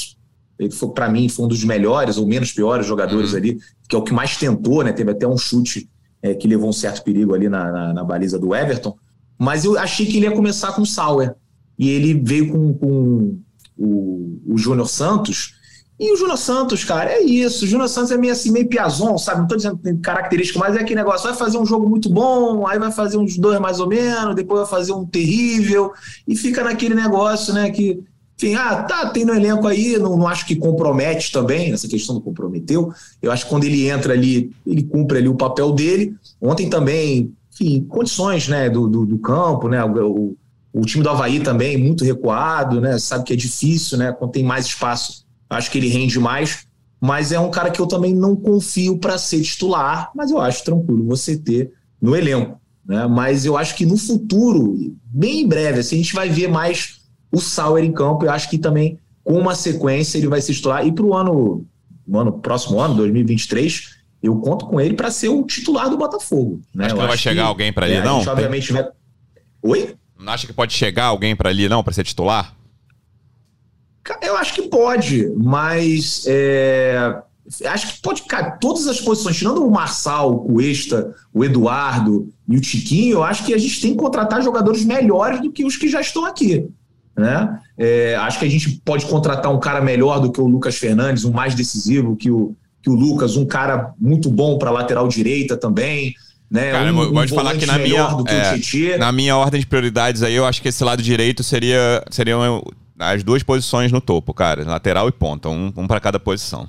ele 0.59 0.73
foi, 0.73 0.89
para 0.89 1.09
mim, 1.09 1.29
foi 1.29 1.45
um 1.45 1.49
dos 1.49 1.63
melhores 1.63 2.17
ou 2.17 2.27
menos 2.27 2.51
piores 2.51 2.85
jogadores 2.85 3.31
uhum. 3.31 3.37
ali, 3.37 3.59
que 3.89 3.95
é 3.95 3.99
o 3.99 4.03
que 4.03 4.13
mais 4.13 4.37
tentou, 4.37 4.83
né, 4.83 4.93
teve 4.93 5.13
até 5.13 5.29
um 5.29 5.39
chute 5.39 5.89
é, 6.23 6.35
que 6.35 6.49
levou 6.49 6.69
um 6.69 6.73
certo 6.73 7.03
perigo 7.03 7.35
ali 7.35 7.49
na, 7.49 7.71
na, 7.71 7.93
na, 7.93 8.05
baliza 8.05 8.39
do 8.39 8.55
Everton. 8.55 8.97
Mas 9.39 9.65
eu 9.65 9.79
achei 9.79 10.07
que 10.07 10.17
ele 10.17 10.27
ia 10.27 10.33
começar 10.33 10.73
com 10.73 10.83
o 10.83 10.87
Sauer. 10.87 11.35
E 11.79 11.91
ele 11.91 12.15
veio 12.15 12.51
com, 12.51 12.75
com 12.75 13.39
o, 13.77 14.41
o 14.47 14.59
Júnior 14.59 14.89
Santos. 14.89 15.55
E 15.99 16.13
o 16.13 16.17
Júnior 16.17 16.37
Santos, 16.37 16.85
cara, 16.85 17.11
é 17.11 17.23
isso. 17.23 17.65
O 17.65 17.69
Júnior 17.69 17.89
Santos 17.89 18.11
é 18.11 18.19
meio 18.19 18.33
assim, 18.33 18.51
meio 18.51 18.69
piazon, 18.69 19.17
sabe? 19.17 19.41
Não 19.41 19.47
tô 19.47 19.57
dizendo 19.57 19.81
característica, 20.03 20.59
mas 20.59 20.77
é 20.77 20.81
aquele 20.81 21.01
negócio. 21.01 21.27
Vai 21.27 21.37
fazer 21.37 21.59
um 21.59 21.65
jogo 21.65 21.89
muito 21.89 22.11
bom, 22.11 22.67
aí 22.67 22.79
vai 22.79 22.93
fazer 22.93 23.17
uns 23.17 23.39
dois 23.39 23.59
mais 23.59 23.81
ou 23.81 23.89
menos, 23.89 24.35
depois 24.35 24.61
vai 24.61 24.69
fazer 24.69 24.93
um 24.93 25.07
terrível. 25.07 25.93
E 26.29 26.37
fica 26.37 26.63
naquele 26.63 26.95
negócio, 26.95 27.55
né? 27.55 27.71
Que 27.71 28.03
enfim, 28.37 28.55
ah, 28.55 28.83
tá, 28.83 29.09
tem 29.09 29.25
no 29.25 29.35
elenco 29.35 29.67
aí, 29.67 29.99
não, 29.99 30.17
não 30.17 30.29
acho 30.29 30.47
que 30.47 30.55
compromete 30.55 31.33
também, 31.33 31.73
essa 31.73 31.89
questão 31.89 32.15
do 32.15 32.21
comprometeu. 32.21 32.93
Eu 33.23 33.33
acho 33.33 33.45
que 33.45 33.51
quando 33.51 33.65
ele 33.65 33.89
entra 33.89 34.13
ali, 34.13 34.53
ele 34.67 34.83
cumpre 34.83 35.19
ali 35.19 35.29
o 35.29 35.35
papel 35.35 35.73
dele. 35.73 36.15
Ontem 36.41 36.69
também, 36.69 37.33
enfim, 37.51 37.83
condições 37.89 38.47
né, 38.47 38.69
do, 38.69 38.87
do, 38.87 39.07
do 39.07 39.19
campo, 39.19 39.69
né? 39.69 39.83
O, 39.83 40.37
o, 40.71 40.81
time 40.83 41.03
do 41.03 41.09
Havaí 41.09 41.41
também, 41.41 41.79
muito 41.79 42.05
recuado, 42.05 42.79
né? 42.79 42.99
Sabe 42.99 43.25
que 43.25 43.33
é 43.33 43.37
difícil, 43.37 43.97
né? 43.97 44.13
Quando 44.13 44.33
tem 44.33 44.45
mais 44.45 44.67
espaço, 44.67 45.25
acho 45.49 45.71
que 45.71 45.79
ele 45.79 45.89
rende 45.89 46.21
mais. 46.21 46.67
Mas 47.01 47.33
é 47.33 47.41
um 47.41 47.51
cara 47.51 47.71
que 47.71 47.81
eu 47.81 47.87
também 47.87 48.15
não 48.15 48.37
confio 48.37 48.99
para 48.99 49.17
ser 49.17 49.41
titular, 49.41 50.11
mas 50.15 50.31
eu 50.31 50.39
acho 50.39 50.63
tranquilo 50.63 51.07
você 51.07 51.39
ter 51.39 51.73
no 52.01 52.15
elenco. 52.15 52.61
Né? 52.85 53.07
Mas 53.07 53.47
eu 53.47 53.57
acho 53.57 53.75
que 53.75 53.87
no 53.87 53.97
futuro, 53.97 54.95
bem 55.05 55.41
em 55.43 55.49
breve, 55.49 55.81
assim, 55.81 55.97
a 55.97 55.99
gente 55.99 56.15
vai 56.15 56.29
ver 56.29 56.49
mais 56.49 57.01
o 57.37 57.41
Sauer 57.41 57.85
em 57.85 57.93
campo. 57.93 58.25
Eu 58.25 58.31
acho 58.31 58.49
que 58.49 58.59
também, 58.59 58.99
com 59.23 59.39
uma 59.39 59.55
sequência, 59.55 60.17
ele 60.17 60.27
vai 60.27 60.41
se 60.41 60.55
titular. 60.55 60.87
E 60.87 60.93
para 60.93 61.05
o 61.05 61.15
ano, 61.15 61.67
no 62.07 62.19
ano, 62.19 62.33
próximo 62.33 62.81
ano, 62.81 62.95
2023, 62.95 63.97
eu 64.23 64.37
conto 64.37 64.67
com 64.67 64.81
ele 64.81 64.95
para 64.95 65.11
ser 65.11 65.29
o 65.29 65.43
titular 65.45 65.91
do 65.91 65.99
Botafogo. 65.99 66.61
Né? 66.75 66.87
Acho 66.87 66.95
que 66.95 67.01
não 67.01 67.09
vai 67.09 67.19
chegar 67.19 67.43
que, 67.43 67.49
alguém 67.49 67.73
para 67.73 67.87
ali, 67.87 67.97
é, 67.97 68.05
não? 68.05 68.19
Gente, 68.19 68.29
obviamente, 68.31 68.73
vai... 68.73 68.89
Oi? 69.63 69.95
Não 70.19 70.33
acha 70.33 70.47
que 70.47 70.53
pode 70.53 70.73
chegar 70.73 71.05
alguém 71.05 71.37
para 71.37 71.51
ali, 71.51 71.69
não, 71.69 71.85
para 71.85 71.93
ser 71.93 72.05
titular? 72.05 72.55
Eu 74.23 74.37
acho 74.37 74.55
que 74.55 74.63
pode, 74.63 75.33
mas 75.37 76.25
é, 76.29 77.17
acho 77.67 77.95
que 77.95 78.01
pode 78.01 78.23
ficar 78.23 78.53
todas 78.59 78.87
as 78.87 79.01
posições, 79.01 79.37
tirando 79.37 79.67
o 79.67 79.71
Marçal, 79.71 80.33
o 80.33 80.39
Cuesta, 80.45 81.13
o 81.35 81.45
Eduardo 81.45 82.33
e 82.49 82.57
o 82.57 82.61
Tiquinho, 82.61 83.17
eu 83.17 83.25
acho 83.25 83.45
que 83.45 83.53
a 83.53 83.59
gente 83.59 83.81
tem 83.81 83.91
que 83.91 83.99
contratar 83.99 84.43
jogadores 84.43 84.85
melhores 84.85 85.41
do 85.41 85.51
que 85.51 85.65
os 85.65 85.77
que 85.77 85.89
já 85.89 86.01
estão 86.01 86.25
aqui. 86.25 86.69
Né? 87.17 87.59
É, 87.79 88.15
acho 88.17 88.39
que 88.39 88.45
a 88.45 88.51
gente 88.51 88.81
pode 88.85 89.07
contratar 89.07 89.53
um 89.53 89.59
cara 89.59 89.81
melhor 89.81 90.21
do 90.21 90.31
que 90.31 90.41
o 90.41 90.47
Lucas 90.47 90.77
Fernandes, 90.77 91.25
um 91.25 91.33
mais 91.33 91.55
decisivo 91.55 92.15
que 92.15 92.31
o, 92.31 92.55
que 92.83 92.91
o 92.91 92.95
Lucas, 92.95 93.37
um 93.37 93.47
cara 93.47 93.95
muito 93.99 94.31
bom 94.31 94.59
para 94.59 94.71
lateral 94.71 95.09
direita 95.09 95.57
também. 95.57 96.15
Né? 96.51 96.73
Cara, 96.73 96.93
um, 96.93 97.03
eu 97.03 97.13
vou 97.13 97.27
te 97.27 97.35
falar 97.35 97.57
que 97.57 97.67
na 97.67 97.79
minha, 97.79 98.07
é, 98.29 98.99
na 98.99 99.11
minha 99.11 99.37
ordem 99.37 99.61
de 99.61 99.67
prioridades 99.67 100.23
aí, 100.23 100.35
eu 100.35 100.45
acho 100.45 100.61
que 100.61 100.69
esse 100.69 100.85
lado 100.85 101.03
direito 101.03 101.43
seria 101.43 102.05
seriam 102.11 102.63
as 102.99 103.23
duas 103.23 103.43
posições 103.43 103.93
no 103.93 104.01
topo, 104.01 104.33
cara, 104.33 104.65
lateral 104.65 105.09
e 105.09 105.13
ponta, 105.13 105.49
um, 105.49 105.73
um 105.77 105.87
para 105.87 106.01
cada 106.01 106.19
posição. 106.19 106.69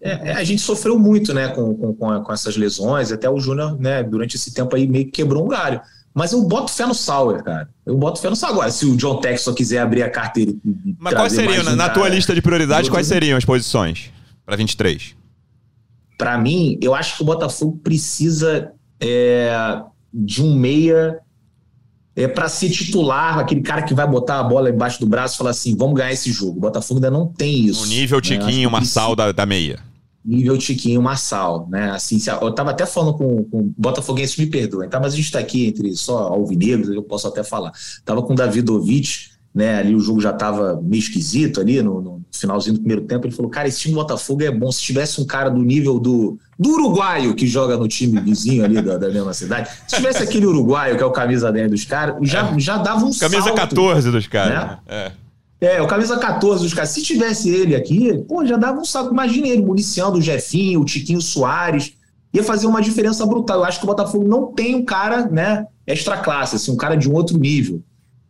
É, 0.00 0.30
é, 0.30 0.32
a 0.32 0.44
gente 0.44 0.60
sofreu 0.62 0.98
muito, 0.98 1.32
né, 1.32 1.48
com, 1.48 1.74
com, 1.74 1.94
com 1.94 2.32
essas 2.32 2.56
lesões, 2.56 3.10
até 3.10 3.28
o 3.28 3.40
Júnior, 3.40 3.78
né, 3.78 4.02
durante 4.02 4.36
esse 4.36 4.52
tempo 4.52 4.76
aí 4.76 4.86
meio 4.86 5.06
que 5.06 5.12
quebrou 5.12 5.44
um 5.44 5.48
galho. 5.48 5.80
Mas 6.14 6.32
eu 6.32 6.42
boto 6.42 6.70
fé 6.70 6.86
no 6.86 6.94
Sauer, 6.94 7.42
cara. 7.42 7.68
Eu 7.84 7.96
boto 7.96 8.20
fé 8.20 8.30
no 8.30 8.36
Sauer. 8.36 8.54
Agora, 8.54 8.70
se 8.70 8.86
o 8.86 8.96
John 8.96 9.20
Texas 9.20 9.52
quiser 9.54 9.78
abrir 9.78 10.02
a 10.02 10.08
carteira. 10.08 10.52
Mas 10.98 11.12
quais 11.12 11.32
seriam, 11.32 11.64
um 11.64 11.76
na, 11.76 11.88
tua 11.88 12.08
lista 12.08 12.32
de 12.32 12.40
prioridades, 12.40 12.88
quais 12.88 13.08
seriam 13.08 13.36
as 13.36 13.44
posições 13.44 14.12
para 14.46 14.54
23? 14.54 15.16
Para 16.16 16.38
mim, 16.38 16.78
eu 16.80 16.94
acho 16.94 17.16
que 17.16 17.22
o 17.22 17.26
Botafogo 17.26 17.80
precisa 17.82 18.70
é, 19.00 19.80
de 20.12 20.40
um 20.40 20.54
meia 20.54 21.18
é 22.16 22.28
para 22.28 22.48
ser 22.48 22.70
titular, 22.70 23.40
aquele 23.40 23.60
cara 23.60 23.82
que 23.82 23.92
vai 23.92 24.06
botar 24.06 24.38
a 24.38 24.42
bola 24.44 24.70
embaixo 24.70 25.00
do 25.00 25.06
braço 25.06 25.34
e 25.34 25.38
falar 25.38 25.50
assim: 25.50 25.76
vamos 25.76 25.96
ganhar 25.96 26.12
esse 26.12 26.30
jogo. 26.30 26.58
O 26.58 26.60
Botafogo 26.60 26.98
ainda 26.98 27.10
não 27.10 27.26
tem 27.26 27.66
isso. 27.66 27.82
O 27.82 27.86
nível 27.86 28.18
né? 28.18 28.22
Tiquinho, 28.22 28.70
Marçal 28.70 29.16
da, 29.16 29.32
da 29.32 29.44
meia. 29.44 29.80
Nível 30.24 30.56
Tiquinho, 30.56 31.02
Marçal, 31.02 31.68
né? 31.70 31.90
Assim, 31.90 32.18
eu 32.40 32.52
tava 32.52 32.70
até 32.70 32.86
falando 32.86 33.14
com, 33.14 33.44
com 33.44 33.72
Botafoguense, 33.76 34.40
me 34.40 34.46
perdoem, 34.46 34.88
tá? 34.88 34.98
Mas 34.98 35.12
a 35.12 35.16
gente 35.16 35.30
tá 35.30 35.38
aqui 35.38 35.66
entre 35.66 35.94
só 35.94 36.18
alvinegros, 36.28 36.88
eu 36.88 37.02
posso 37.02 37.28
até 37.28 37.44
falar. 37.44 37.72
Tava 38.04 38.22
com 38.22 38.32
o 38.32 38.36
Davidovich, 38.36 39.34
né? 39.54 39.78
Ali 39.78 39.94
o 39.94 40.00
jogo 40.00 40.20
já 40.20 40.32
tava 40.32 40.80
meio 40.82 40.98
esquisito 40.98 41.60
ali 41.60 41.80
no, 41.80 42.00
no 42.00 42.22
finalzinho 42.32 42.74
do 42.74 42.80
primeiro 42.80 43.02
tempo. 43.02 43.26
Ele 43.26 43.34
falou: 43.34 43.50
Cara, 43.50 43.68
esse 43.68 43.80
time 43.80 43.94
do 43.94 44.00
Botafogo 44.00 44.42
é 44.42 44.50
bom. 44.50 44.72
Se 44.72 44.82
tivesse 44.82 45.20
um 45.20 45.24
cara 45.26 45.48
do 45.48 45.62
nível 45.62 46.00
do, 46.00 46.38
do 46.58 46.70
uruguaio 46.70 47.34
que 47.34 47.46
joga 47.46 47.76
no 47.76 47.86
time 47.86 48.20
vizinho 48.20 48.64
ali 48.64 48.82
da, 48.82 48.96
da 48.96 49.10
mesma 49.10 49.32
cidade, 49.32 49.68
se 49.86 49.96
tivesse 49.96 50.22
aquele 50.22 50.46
uruguaio 50.46 50.96
que 50.96 51.02
é 51.02 51.06
o 51.06 51.12
camisa 51.12 51.52
10 51.52 51.70
dos 51.70 51.84
caras, 51.84 52.16
já, 52.22 52.50
é. 52.50 52.58
já 52.58 52.78
dava 52.78 53.04
um 53.04 53.12
camisa 53.12 53.42
salto. 53.42 53.54
Camisa 53.54 53.54
14 53.54 54.10
dos 54.10 54.26
caras. 54.26 54.54
Né? 54.54 54.78
É. 54.88 55.12
É, 55.64 55.80
o 55.80 55.86
camisa 55.86 56.18
14 56.18 56.62
dos 56.62 56.74
caras. 56.74 56.90
Se 56.90 57.02
tivesse 57.02 57.48
ele 57.48 57.74
aqui, 57.74 58.18
pô, 58.28 58.44
já 58.44 58.56
dava 58.56 58.80
um 58.80 58.84
salto. 58.84 59.12
Imagina 59.12 59.48
ele 59.48 59.62
municiando 59.62 60.18
o 60.18 60.22
Jefinho, 60.22 60.80
o 60.80 60.84
Tiquinho 60.84 61.20
Soares. 61.20 61.94
Ia 62.32 62.44
fazer 62.44 62.66
uma 62.66 62.82
diferença 62.82 63.24
brutal. 63.24 63.58
Eu 63.58 63.64
acho 63.64 63.78
que 63.78 63.84
o 63.84 63.88
Botafogo 63.88 64.28
não 64.28 64.52
tem 64.52 64.74
um 64.74 64.84
cara, 64.84 65.26
né, 65.26 65.66
extra 65.86 66.18
classe, 66.18 66.56
assim, 66.56 66.72
um 66.72 66.76
cara 66.76 66.96
de 66.96 67.08
um 67.08 67.14
outro 67.14 67.38
nível 67.38 67.82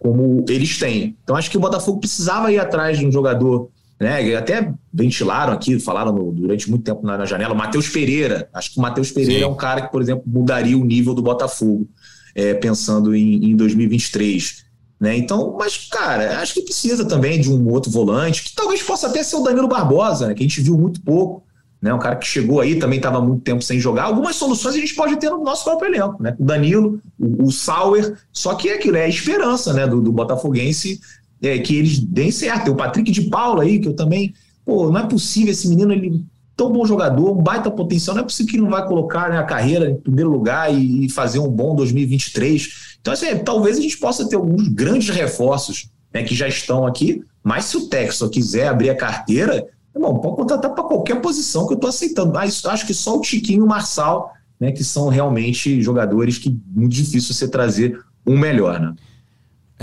como 0.04 0.44
eles 0.50 0.78
têm. 0.78 1.16
Então 1.24 1.34
acho 1.34 1.50
que 1.50 1.56
o 1.56 1.60
Botafogo 1.60 1.98
precisava 1.98 2.52
ir 2.52 2.58
atrás 2.58 2.98
de 2.98 3.06
um 3.06 3.10
jogador, 3.10 3.70
né? 3.98 4.34
Até 4.36 4.70
ventilaram 4.92 5.54
aqui, 5.54 5.80
falaram 5.80 6.12
no, 6.12 6.30
durante 6.30 6.68
muito 6.68 6.84
tempo 6.84 7.06
na, 7.06 7.16
na 7.16 7.24
janela, 7.24 7.54
o 7.54 7.56
Matheus 7.56 7.88
Pereira. 7.88 8.46
Acho 8.52 8.72
que 8.72 8.78
o 8.78 8.82
Matheus 8.82 9.10
Pereira 9.10 9.38
Sim. 9.38 9.44
é 9.44 9.48
um 9.48 9.56
cara 9.56 9.80
que, 9.80 9.90
por 9.90 10.02
exemplo, 10.02 10.24
mudaria 10.26 10.76
o 10.76 10.84
nível 10.84 11.14
do 11.14 11.22
Botafogo, 11.22 11.88
é, 12.34 12.52
pensando 12.52 13.14
em, 13.14 13.52
em 13.52 13.56
2023. 13.56 14.63
Né? 15.04 15.18
Então, 15.18 15.54
mas, 15.58 15.76
cara, 15.76 16.40
acho 16.40 16.54
que 16.54 16.62
precisa 16.62 17.04
também 17.04 17.38
de 17.38 17.52
um 17.52 17.68
outro 17.68 17.90
volante, 17.90 18.42
que 18.42 18.54
talvez 18.54 18.82
possa 18.82 19.06
até 19.06 19.22
ser 19.22 19.36
o 19.36 19.42
Danilo 19.42 19.68
Barbosa, 19.68 20.28
né? 20.28 20.34
que 20.34 20.42
a 20.42 20.46
gente 20.46 20.62
viu 20.62 20.78
muito 20.78 21.00
pouco 21.02 21.44
né? 21.84 21.92
Um 21.92 21.98
cara 21.98 22.16
que 22.16 22.26
chegou 22.26 22.60
aí, 22.60 22.78
também 22.78 22.96
estava 22.96 23.20
muito 23.20 23.42
tempo 23.42 23.62
sem 23.62 23.78
jogar. 23.78 24.04
Algumas 24.04 24.36
soluções 24.36 24.74
a 24.74 24.78
gente 24.78 24.94
pode 24.94 25.16
ter 25.16 25.28
no 25.28 25.44
nosso 25.44 25.64
próprio 25.64 25.94
elenco, 25.94 26.22
né? 26.22 26.34
O 26.38 26.42
Danilo, 26.42 26.98
o, 27.20 27.44
o 27.44 27.52
Sauer, 27.52 28.16
só 28.32 28.54
que 28.54 28.70
é 28.70 28.76
aquilo, 28.76 28.96
é 28.96 29.04
a 29.04 29.08
esperança, 29.08 29.70
né, 29.74 29.86
do, 29.86 30.00
do 30.00 30.10
Botafoguense 30.10 30.98
é, 31.42 31.58
que 31.58 31.76
eles 31.76 31.98
deem 31.98 32.30
certo. 32.30 32.64
Tem 32.64 32.72
o 32.72 32.76
Patrick 32.76 33.12
de 33.12 33.28
Paula 33.28 33.64
aí, 33.64 33.78
que 33.78 33.88
eu 33.88 33.94
também, 33.94 34.32
pô, 34.64 34.90
não 34.90 35.00
é 35.00 35.06
possível 35.06 35.52
esse 35.52 35.68
menino, 35.68 35.92
ele 35.92 36.24
tão 36.56 36.72
bom 36.72 36.84
jogador, 36.84 37.32
um 37.32 37.42
baita 37.42 37.70
potencial, 37.70 38.14
não 38.14 38.22
é 38.22 38.24
possível 38.24 38.52
que 38.52 38.60
não 38.60 38.70
vai 38.70 38.86
colocar 38.86 39.28
né, 39.28 39.38
a 39.38 39.42
carreira 39.42 39.90
em 39.90 39.96
primeiro 39.96 40.30
lugar 40.30 40.72
e, 40.72 41.06
e 41.06 41.10
fazer 41.10 41.38
um 41.38 41.48
bom 41.48 41.74
2023. 41.74 42.96
Então, 43.00 43.12
assim, 43.12 43.36
talvez 43.38 43.78
a 43.78 43.80
gente 43.80 43.98
possa 43.98 44.28
ter 44.28 44.36
alguns 44.36 44.68
grandes 44.68 45.08
reforços 45.08 45.88
né, 46.12 46.22
que 46.22 46.34
já 46.34 46.46
estão 46.46 46.86
aqui, 46.86 47.22
mas 47.42 47.66
se 47.66 47.76
o 47.76 47.88
Texas 47.88 48.28
quiser 48.30 48.68
abrir 48.68 48.90
a 48.90 48.96
carteira, 48.96 49.66
Irmão, 49.94 50.18
pode 50.18 50.36
contratar 50.36 50.74
para 50.74 50.82
qualquer 50.82 51.20
posição 51.20 51.66
que 51.66 51.72
eu 51.72 51.76
estou 51.76 51.88
aceitando. 51.88 52.32
Mas 52.32 52.64
acho 52.64 52.86
que 52.86 52.92
só 52.92 53.16
o 53.16 53.20
Tiquinho 53.20 53.60
e 53.60 53.62
o 53.62 53.66
Marçal, 53.66 54.32
né, 54.58 54.72
que 54.72 54.82
são 54.82 55.08
realmente 55.08 55.80
jogadores 55.80 56.36
que 56.36 56.58
muito 56.74 56.92
difícil 56.92 57.32
você 57.32 57.46
trazer 57.46 58.00
um 58.26 58.36
melhor, 58.36 58.80
né? 58.80 58.94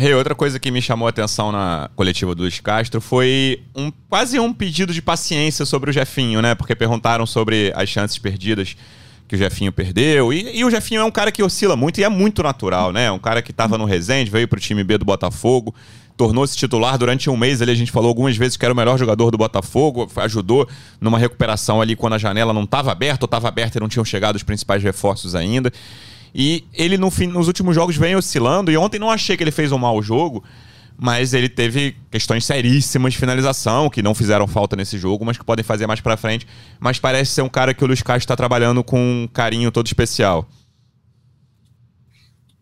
Hey, 0.04 0.16
outra 0.16 0.34
coisa 0.34 0.60
que 0.60 0.72
me 0.72 0.82
chamou 0.82 1.06
a 1.06 1.12
atenção 1.12 1.52
na 1.52 1.88
coletiva 1.96 2.34
do 2.34 2.42
Luiz 2.42 2.60
Castro 2.60 3.00
foi 3.00 3.62
um, 3.76 3.92
quase 4.10 4.40
um 4.40 4.52
pedido 4.52 4.92
de 4.92 5.00
paciência 5.00 5.64
sobre 5.64 5.92
o 5.92 5.94
Jefinho, 5.94 6.42
né? 6.42 6.56
Porque 6.56 6.76
perguntaram 6.76 7.24
sobre 7.28 7.72
as 7.76 7.88
chances 7.88 8.18
perdidas 8.18 8.76
que 9.28 9.36
o 9.36 9.38
Jefinho 9.38 9.72
perdeu. 9.72 10.34
E, 10.34 10.58
e 10.58 10.66
o 10.66 10.72
Jefinho 10.72 11.02
é 11.02 11.04
um 11.04 11.12
cara 11.12 11.32
que 11.32 11.44
oscila 11.44 11.76
muito 11.76 12.02
e 12.02 12.04
é 12.04 12.10
muito 12.10 12.42
natural, 12.42 12.92
né? 12.92 13.12
Um 13.12 13.20
cara 13.20 13.44
que 13.44 13.52
estava 13.52 13.78
no 13.78 13.86
Resende, 13.86 14.32
veio 14.32 14.48
para 14.48 14.58
o 14.58 14.60
time 14.60 14.84
B 14.84 14.98
do 14.98 15.06
Botafogo, 15.06 15.72
tornou-se 16.18 16.58
titular 16.58 16.98
durante 16.98 17.30
um 17.30 17.38
mês 17.38 17.62
ali. 17.62 17.72
A 17.72 17.76
gente 17.76 17.92
falou 17.92 18.10
algumas 18.10 18.36
vezes 18.36 18.58
que 18.58 18.66
era 18.66 18.74
o 18.74 18.78
melhor 18.78 18.98
jogador 18.98 19.30
do 19.30 19.38
Botafogo, 19.38 20.10
ajudou 20.16 20.68
numa 21.00 21.20
recuperação 21.20 21.80
ali 21.80 21.96
quando 21.96 22.14
a 22.14 22.18
janela 22.18 22.54
não 22.54 22.64
estava 22.64 22.92
aberta, 22.92 23.26
ou 23.26 23.28
estava 23.28 23.50
aberta 23.50 23.78
e 23.78 23.80
não 23.80 23.88
tinham 23.88 24.04
chegado 24.04 24.36
os 24.36 24.42
principais 24.42 24.82
reforços 24.82 25.36
ainda. 25.36 25.72
E 26.34 26.64
ele 26.74 26.98
no 26.98 27.12
fim, 27.12 27.28
nos 27.28 27.48
últimos 27.48 27.76
jogos 27.76 27.98
vem 27.98 28.16
oscilando, 28.16 28.72
e 28.72 28.78
ontem 28.78 29.00
não 29.00 29.10
achei 29.10 29.36
que 29.36 29.44
ele 29.44 29.52
fez 29.52 29.72
um 29.72 29.78
mau 29.78 30.02
jogo, 30.02 30.44
mas 30.98 31.34
ele 31.34 31.50
teve 31.50 31.96
questões 32.10 32.46
seríssimas 32.46 33.14
de 33.14 33.20
finalização, 33.20 33.90
que 33.90 34.02
não 34.04 34.14
fizeram 34.14 34.48
falta 34.48 34.76
nesse 34.76 34.98
jogo, 34.98 35.26
mas 35.26 35.38
que 35.38 35.44
podem 35.44 35.64
fazer 35.64 35.88
mais 35.88 36.00
para 36.00 36.16
frente. 36.16 36.48
Mas 36.80 37.00
parece 37.00 37.32
ser 37.32 37.42
um 37.42 37.50
cara 37.50 37.74
que 37.74 37.84
o 37.84 37.88
Luiz 37.88 38.02
Castro 38.02 38.20
está 38.24 38.36
trabalhando 38.36 38.84
com 38.84 39.00
um 39.00 39.28
carinho 39.28 39.72
todo 39.72 39.88
especial. 39.88 40.48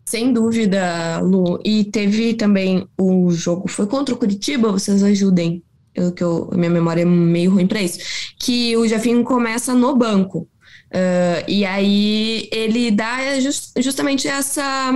Sem 0.06 0.32
dúvida, 0.32 1.20
Lu. 1.20 1.60
E 1.64 1.84
teve 1.84 2.34
também 2.34 2.88
o 2.98 3.30
jogo, 3.30 3.68
foi 3.68 3.86
contra 3.86 4.14
o 4.14 4.18
Curitiba, 4.18 4.72
vocês 4.72 5.02
ajudem, 5.04 5.62
eu, 5.94 6.10
que 6.10 6.24
eu, 6.24 6.50
minha 6.54 6.70
memória 6.70 7.02
é 7.02 7.04
meio 7.04 7.52
ruim 7.52 7.66
para 7.66 7.82
isso, 7.82 7.98
que 8.36 8.76
o 8.76 8.88
Jefinho 8.88 9.22
começa 9.22 9.74
no 9.74 9.94
banco. 9.94 10.48
Uh, 10.90 11.46
e 11.46 11.64
aí 11.64 12.48
ele 12.50 12.90
dá 12.90 13.38
just, 13.38 13.70
justamente 13.78 14.26
essa 14.26 14.90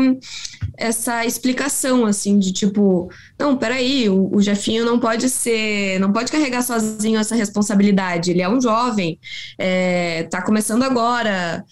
essa 0.76 1.24
explicação 1.24 2.04
assim 2.04 2.36
de 2.36 2.52
tipo 2.52 3.08
não 3.38 3.56
peraí 3.56 4.08
o, 4.08 4.28
o 4.34 4.42
Jefinho 4.42 4.84
não 4.84 4.98
pode 4.98 5.30
ser 5.30 6.00
não 6.00 6.12
pode 6.12 6.32
carregar 6.32 6.62
sozinho 6.62 7.16
essa 7.16 7.36
responsabilidade 7.36 8.32
ele 8.32 8.42
é 8.42 8.48
um 8.48 8.60
jovem 8.60 9.20
é, 9.56 10.24
tá 10.24 10.42
começando 10.42 10.82
agora 10.82 11.64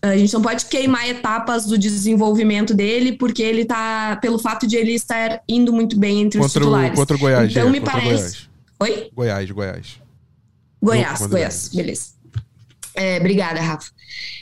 a 0.00 0.16
gente 0.16 0.32
não 0.32 0.42
pode 0.42 0.66
queimar 0.66 1.08
etapas 1.08 1.66
do 1.66 1.76
desenvolvimento 1.76 2.72
dele, 2.72 3.12
porque 3.12 3.42
ele 3.42 3.64
tá, 3.64 4.16
pelo 4.22 4.38
fato 4.38 4.66
de 4.66 4.76
ele 4.76 4.92
estar 4.92 5.42
indo 5.48 5.72
muito 5.72 5.98
bem 5.98 6.20
entre 6.22 6.38
contra 6.38 6.46
os 6.46 6.52
titulares. 6.52 6.92
O, 6.92 6.96
contra 6.96 7.16
o 7.16 7.18
Goiás, 7.18 7.50
então, 7.50 7.68
é, 7.68 7.70
me 7.70 7.80
parece. 7.80 8.06
Goiás. 8.08 8.50
Oi? 8.78 9.10
Goiás, 9.14 9.50
Goiás. 9.50 10.00
Goiás, 10.82 11.26
Goiás, 11.26 11.70
beleza. 11.74 12.19
É, 13.00 13.16
obrigada, 13.18 13.60
Rafa. 13.60 13.90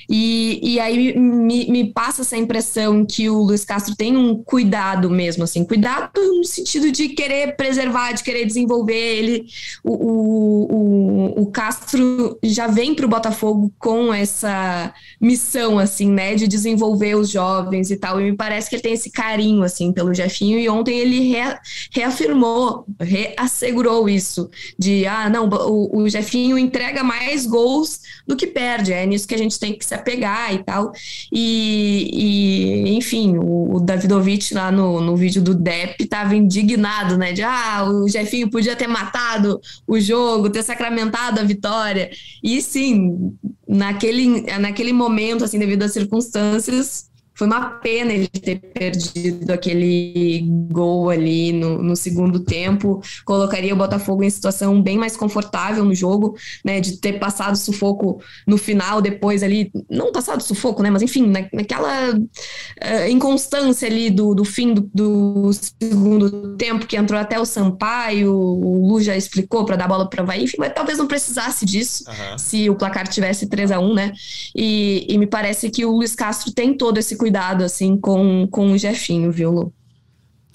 E, 0.08 0.60
e 0.62 0.80
aí 0.80 1.18
me, 1.18 1.70
me 1.70 1.92
passa 1.92 2.22
essa 2.22 2.36
impressão 2.36 3.04
que 3.04 3.28
o 3.28 3.42
Luiz 3.42 3.64
Castro 3.64 3.94
tem 3.94 4.16
um 4.16 4.42
cuidado 4.42 5.10
mesmo, 5.10 5.44
assim, 5.44 5.64
cuidado 5.64 6.10
no 6.16 6.44
sentido 6.44 6.90
de 6.90 7.10
querer 7.10 7.56
preservar, 7.56 8.12
de 8.12 8.22
querer 8.22 8.46
desenvolver 8.46 8.94
ele. 8.94 9.46
O, 9.84 9.92
o, 9.92 10.72
o, 10.72 11.42
o 11.42 11.46
Castro 11.50 12.38
já 12.42 12.66
vem 12.66 12.94
para 12.94 13.04
o 13.04 13.08
Botafogo 13.08 13.70
com 13.78 14.12
essa 14.12 14.94
missão, 15.20 15.78
assim, 15.78 16.10
né, 16.10 16.34
de 16.34 16.48
desenvolver 16.48 17.14
os 17.14 17.28
jovens 17.28 17.90
e 17.90 17.96
tal. 17.96 18.18
E 18.18 18.30
me 18.30 18.36
parece 18.36 18.70
que 18.70 18.76
ele 18.76 18.82
tem 18.82 18.94
esse 18.94 19.10
carinho, 19.10 19.62
assim, 19.62 19.92
pelo 19.92 20.14
Jefinho. 20.14 20.58
E 20.58 20.68
ontem 20.70 20.98
ele 20.98 21.20
rea, 21.20 21.60
reafirmou, 21.92 22.86
reassegurou 22.98 24.08
isso, 24.08 24.48
de, 24.78 25.06
ah, 25.06 25.28
não, 25.28 25.48
o, 25.48 25.98
o 25.98 26.08
Jefinho 26.08 26.58
entrega 26.58 27.04
mais 27.04 27.44
gols 27.44 28.00
do 28.26 28.36
que 28.36 28.46
perde. 28.46 28.92
É 28.92 29.04
nisso 29.04 29.28
que 29.28 29.34
a 29.34 29.38
gente 29.38 29.58
tem 29.58 29.76
que 29.76 29.84
se 29.84 29.97
apegar 29.98 30.54
e 30.54 30.64
tal. 30.64 30.92
E, 31.32 32.10
e 32.12 32.96
enfim, 32.96 33.36
o, 33.36 33.76
o 33.76 33.80
Davidovich 33.80 34.54
lá 34.54 34.70
no, 34.70 35.00
no 35.00 35.16
vídeo 35.16 35.42
do 35.42 35.54
Depp 35.54 36.02
estava 36.02 36.34
indignado, 36.34 37.16
né? 37.16 37.32
De 37.32 37.42
ah, 37.42 37.84
o 37.88 38.08
Jefinho 38.08 38.50
podia 38.50 38.76
ter 38.76 38.86
matado 38.86 39.60
o 39.86 39.98
jogo, 40.00 40.50
ter 40.50 40.62
sacramentado 40.62 41.40
a 41.40 41.44
vitória. 41.44 42.10
E 42.42 42.60
sim, 42.62 43.36
naquele, 43.66 44.42
naquele 44.58 44.92
momento, 44.92 45.44
assim, 45.44 45.58
devido 45.58 45.82
às 45.82 45.92
circunstâncias, 45.92 47.07
foi 47.38 47.46
uma 47.46 47.70
pena 47.70 48.12
ele 48.12 48.26
ter 48.26 48.56
perdido 48.56 49.52
aquele 49.52 50.44
gol 50.72 51.08
ali 51.08 51.52
no, 51.52 51.80
no, 51.80 51.94
segundo 51.94 52.40
tempo. 52.40 53.00
Colocaria 53.24 53.72
o 53.72 53.76
Botafogo 53.76 54.24
em 54.24 54.30
situação 54.30 54.82
bem 54.82 54.98
mais 54.98 55.16
confortável 55.16 55.84
no 55.84 55.94
jogo, 55.94 56.36
né? 56.64 56.80
De 56.80 56.96
ter 56.96 57.20
passado 57.20 57.56
sufoco 57.56 58.20
no 58.44 58.58
final, 58.58 59.00
depois 59.00 59.44
ali. 59.44 59.70
Não 59.88 60.10
passado 60.10 60.42
sufoco, 60.42 60.82
né? 60.82 60.90
Mas 60.90 61.00
enfim, 61.00 61.28
na, 61.28 61.46
naquela 61.52 62.12
uh, 62.12 63.08
inconstância 63.08 63.86
ali 63.86 64.10
do, 64.10 64.34
do 64.34 64.44
fim 64.44 64.74
do, 64.74 64.90
do, 64.92 65.50
segundo 65.52 66.56
tempo, 66.56 66.88
que 66.88 66.96
entrou 66.96 67.20
até 67.20 67.38
o 67.38 67.44
Sampaio, 67.44 68.34
o 68.34 68.88
Lu 68.88 69.00
já 69.00 69.16
explicou 69.16 69.64
para 69.64 69.76
dar 69.76 69.86
bola 69.86 70.10
para 70.10 70.24
vai, 70.24 70.42
enfim, 70.42 70.56
mas 70.58 70.72
talvez 70.74 70.98
não 70.98 71.06
precisasse 71.06 71.64
disso 71.64 72.02
uhum. 72.08 72.36
se 72.36 72.68
o 72.68 72.74
placar 72.74 73.06
tivesse 73.06 73.46
3 73.46 73.70
a 73.70 73.78
1 73.78 73.94
né? 73.94 74.12
E, 74.56 75.06
e 75.08 75.16
me 75.16 75.26
parece 75.28 75.70
que 75.70 75.84
o 75.84 75.92
Luiz 75.92 76.16
Castro 76.16 76.52
tem 76.52 76.76
todo 76.76 76.98
esse 76.98 77.16
cuidado 77.16 77.27
cuidado, 77.28 77.62
assim, 77.62 77.96
com, 77.96 78.46
com 78.50 78.72
o 78.72 78.78
Jefinho, 78.78 79.30
viu, 79.30 79.50
Lu? 79.50 79.72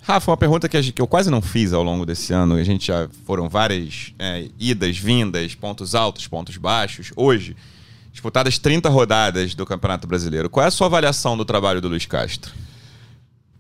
Rafa, 0.01 0.31
uma 0.31 0.37
pergunta 0.37 0.67
que, 0.67 0.93
eu 0.97 1.07
quase 1.07 1.29
não 1.29 1.41
fiz 1.41 1.71
ao 1.71 1.83
longo 1.83 2.05
desse 2.05 2.33
ano, 2.33 2.55
a 2.55 2.63
gente 2.63 2.87
já 2.87 3.07
foram 3.25 3.47
várias 3.47 4.13
é, 4.19 4.47
idas, 4.59 4.97
vindas, 4.97 5.55
pontos 5.55 5.95
altos, 5.95 6.27
pontos 6.27 6.57
baixos. 6.57 7.13
Hoje, 7.15 7.55
disputadas 8.11 8.57
30 8.57 8.89
rodadas 8.89 9.55
do 9.55 9.65
Campeonato 9.65 10.07
Brasileiro. 10.07 10.49
Qual 10.49 10.63
é 10.63 10.67
a 10.67 10.71
sua 10.71 10.87
avaliação 10.87 11.37
do 11.37 11.45
trabalho 11.45 11.79
do 11.79 11.87
Luiz 11.87 12.05
Castro? 12.05 12.51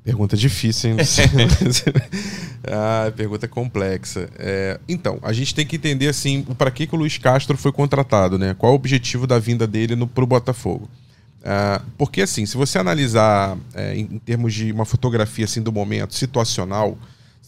Pergunta 0.03 0.35
difícil, 0.35 0.89
hein? 0.89 0.97
ah, 2.67 3.11
pergunta 3.15 3.47
complexa. 3.47 4.27
É, 4.37 4.79
então, 4.89 5.19
a 5.21 5.31
gente 5.31 5.55
tem 5.55 5.65
que 5.65 5.77
entender 5.77 6.07
assim, 6.07 6.41
para 6.57 6.71
que, 6.71 6.87
que 6.87 6.95
o 6.95 6.97
Luiz 6.97 7.17
Castro 7.17 7.55
foi 7.57 7.71
contratado, 7.71 8.37
né? 8.37 8.53
Qual 8.57 8.73
o 8.73 8.75
objetivo 8.75 9.25
da 9.25 9.39
vinda 9.39 9.65
dele 9.65 9.95
no, 9.95 10.07
pro 10.07 10.25
Botafogo? 10.25 10.89
Uh, 11.43 11.85
porque, 11.97 12.21
assim, 12.21 12.45
se 12.45 12.55
você 12.55 12.79
analisar 12.79 13.57
é, 13.73 13.95
em, 13.95 14.07
em, 14.13 14.19
termos 14.19 14.53
de 14.53 14.71
uma 14.71 14.85
fotografia 14.85 15.43
assim, 15.43 15.61
do 15.61 15.73
momento, 15.73 16.13
situacional, 16.13 16.97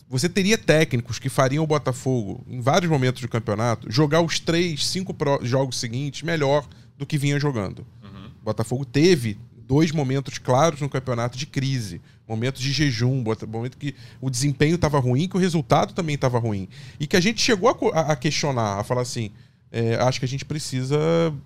você 0.10 0.28
teria 0.28 0.58
técnicos 0.58 1.18
que 1.18 1.30
fariam 1.30 1.64
o 1.64 1.68
Botafogo, 1.68 2.43
em 2.48 2.60
vários 2.60 2.91
momentos 2.91 3.22
do 3.22 3.30
campeonato, 3.30 3.89
jogar 3.89 4.22
os 4.22 4.38
três, 4.38 4.86
cinco 4.86 5.16
jogos 5.41 5.80
seguintes 5.80 6.24
melhor 6.24 6.68
do 6.98 7.06
que 7.06 7.18
vinha 7.18 7.39
jogando. 7.39 7.86
Uhum. 8.04 8.28
O 8.41 8.46
Botafogo 8.46 8.84
teve 8.84 9.38
dois 9.66 9.91
momentos 9.91 10.38
claros 10.38 10.82
no 10.82 10.89
campeonato 10.89 11.38
de 11.38 11.46
crise. 11.46 12.02
Momentos 12.28 12.62
de 12.62 12.72
jejum, 12.72 13.24
momento 13.48 13.78
que 13.78 13.96
o 14.20 14.30
desempenho 14.30 14.76
estava 14.76 15.00
ruim, 15.00 15.28
que 15.28 15.38
o 15.38 15.39
resultado 15.39 15.93
também 15.93 16.16
estava 16.16 16.38
ruim. 16.38 16.68
E 17.00 17.08
que 17.08 17.16
a 17.16 17.22
gente 17.22 17.41
chegou 17.41 17.91
a, 17.93 18.12
a 18.12 18.16
questionar, 18.16 18.80
a 18.80 18.84
falar 18.84 19.04
assim: 19.04 19.32
é, 19.72 19.96
acho 19.96 20.20
que 20.20 20.26
a 20.26 20.28
gente 20.28 20.43
precisa 20.43 20.98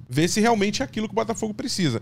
ver 0.09 0.27
se 0.27 0.39
realmente 0.39 0.81
é 0.81 0.85
aquilo 0.85 1.07
que 1.07 1.13
o 1.13 1.15
Botafogo 1.15 1.53
precisa. 1.53 2.01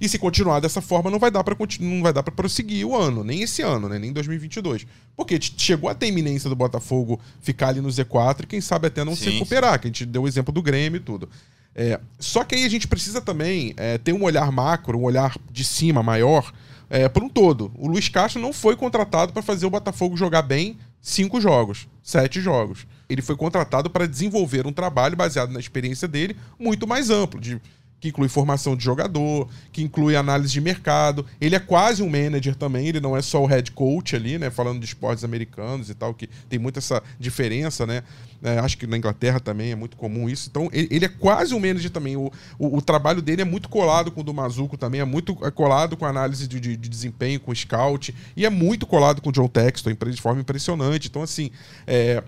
E 0.00 0.08
se 0.08 0.18
continuar 0.18 0.60
dessa 0.60 0.80
forma, 0.80 1.10
não 1.10 1.18
vai 1.18 1.30
dar 1.30 1.42
para 1.42 1.56
não 1.80 2.02
vai 2.02 2.12
dar 2.12 2.22
para 2.22 2.32
prosseguir 2.32 2.86
o 2.86 2.96
ano, 2.96 3.24
nem 3.24 3.42
esse 3.42 3.62
ano, 3.62 3.88
né? 3.88 3.98
nem 3.98 4.12
2022. 4.12 4.86
Porque 5.16 5.38
chegou 5.40 5.90
a 5.90 5.94
ter 5.94 6.06
iminência 6.06 6.48
do 6.48 6.56
Botafogo 6.56 7.20
ficar 7.40 7.68
ali 7.68 7.80
no 7.80 7.88
Z4 7.88 8.44
e 8.44 8.46
quem 8.46 8.60
sabe 8.60 8.86
até 8.86 9.04
não 9.04 9.16
sim, 9.16 9.24
se 9.24 9.30
recuperar, 9.30 9.80
que 9.80 9.86
a 9.86 9.90
gente 9.90 10.06
deu 10.06 10.22
o 10.22 10.28
exemplo 10.28 10.52
do 10.52 10.62
Grêmio 10.62 10.98
e 10.98 11.00
tudo. 11.00 11.28
É, 11.74 12.00
só 12.18 12.44
que 12.44 12.54
aí 12.54 12.64
a 12.64 12.68
gente 12.68 12.88
precisa 12.88 13.20
também 13.20 13.74
é, 13.76 13.98
ter 13.98 14.12
um 14.12 14.22
olhar 14.22 14.50
macro, 14.50 14.98
um 14.98 15.04
olhar 15.04 15.36
de 15.50 15.64
cima 15.64 16.02
maior 16.02 16.52
é, 16.90 17.08
por 17.08 17.22
um 17.22 17.28
todo. 17.28 17.70
O 17.76 17.86
Luiz 17.86 18.08
Castro 18.08 18.40
não 18.40 18.52
foi 18.52 18.76
contratado 18.76 19.32
para 19.32 19.42
fazer 19.42 19.66
o 19.66 19.70
Botafogo 19.70 20.16
jogar 20.16 20.42
bem 20.42 20.76
cinco 21.00 21.40
jogos, 21.40 21.88
sete 22.02 22.40
jogos. 22.40 22.86
Ele 23.08 23.22
foi 23.22 23.36
contratado 23.36 23.88
para 23.88 24.06
desenvolver 24.06 24.66
um 24.66 24.72
trabalho 24.72 25.16
baseado 25.16 25.50
na 25.50 25.60
experiência 25.60 26.06
dele, 26.06 26.36
muito 26.58 26.86
mais 26.86 27.10
amplo, 27.10 27.40
de 27.40 27.60
que 28.00 28.08
inclui 28.08 28.28
formação 28.28 28.76
de 28.76 28.84
jogador, 28.84 29.48
que 29.72 29.82
inclui 29.82 30.14
análise 30.14 30.52
de 30.52 30.60
mercado. 30.60 31.26
Ele 31.40 31.56
é 31.56 31.58
quase 31.58 32.02
um 32.02 32.08
manager 32.08 32.54
também, 32.54 32.86
ele 32.86 33.00
não 33.00 33.16
é 33.16 33.22
só 33.22 33.42
o 33.42 33.46
head 33.46 33.72
coach 33.72 34.14
ali, 34.14 34.38
né? 34.38 34.50
Falando 34.50 34.78
de 34.78 34.86
esportes 34.86 35.24
americanos 35.24 35.90
e 35.90 35.94
tal, 35.94 36.14
que 36.14 36.28
tem 36.48 36.58
muita 36.58 36.78
essa 36.78 37.02
diferença, 37.18 37.86
né? 37.86 38.02
É, 38.42 38.58
acho 38.60 38.78
que 38.78 38.86
na 38.86 38.96
Inglaterra 38.96 39.40
também 39.40 39.72
é 39.72 39.74
muito 39.74 39.96
comum 39.96 40.28
isso. 40.28 40.48
Então, 40.48 40.68
ele, 40.72 41.04
é 41.04 41.08
quase 41.08 41.54
um 41.54 41.58
manager 41.58 41.90
também. 41.90 42.16
O, 42.16 42.30
o, 42.56 42.76
o, 42.76 42.82
trabalho 42.82 43.20
dele 43.20 43.42
é 43.42 43.44
muito 43.44 43.68
colado 43.68 44.12
com 44.12 44.20
o 44.20 44.24
do 44.24 44.32
Mazuco 44.32 44.76
também, 44.76 45.00
é 45.00 45.04
muito 45.04 45.36
é 45.42 45.50
colado 45.50 45.96
com 45.96 46.04
análise 46.04 46.46
de, 46.46 46.60
de, 46.60 46.76
de, 46.76 46.88
desempenho, 46.88 47.40
com 47.40 47.52
scout, 47.52 48.14
e 48.36 48.46
é 48.46 48.50
muito 48.50 48.86
colado 48.86 49.20
com 49.20 49.30
o 49.30 49.32
John 49.32 49.48
Texton, 49.48 49.90
de 49.90 50.22
forma 50.22 50.40
impressionante. 50.40 51.08
Então, 51.08 51.22
assim, 51.22 51.50
é, 51.84 52.22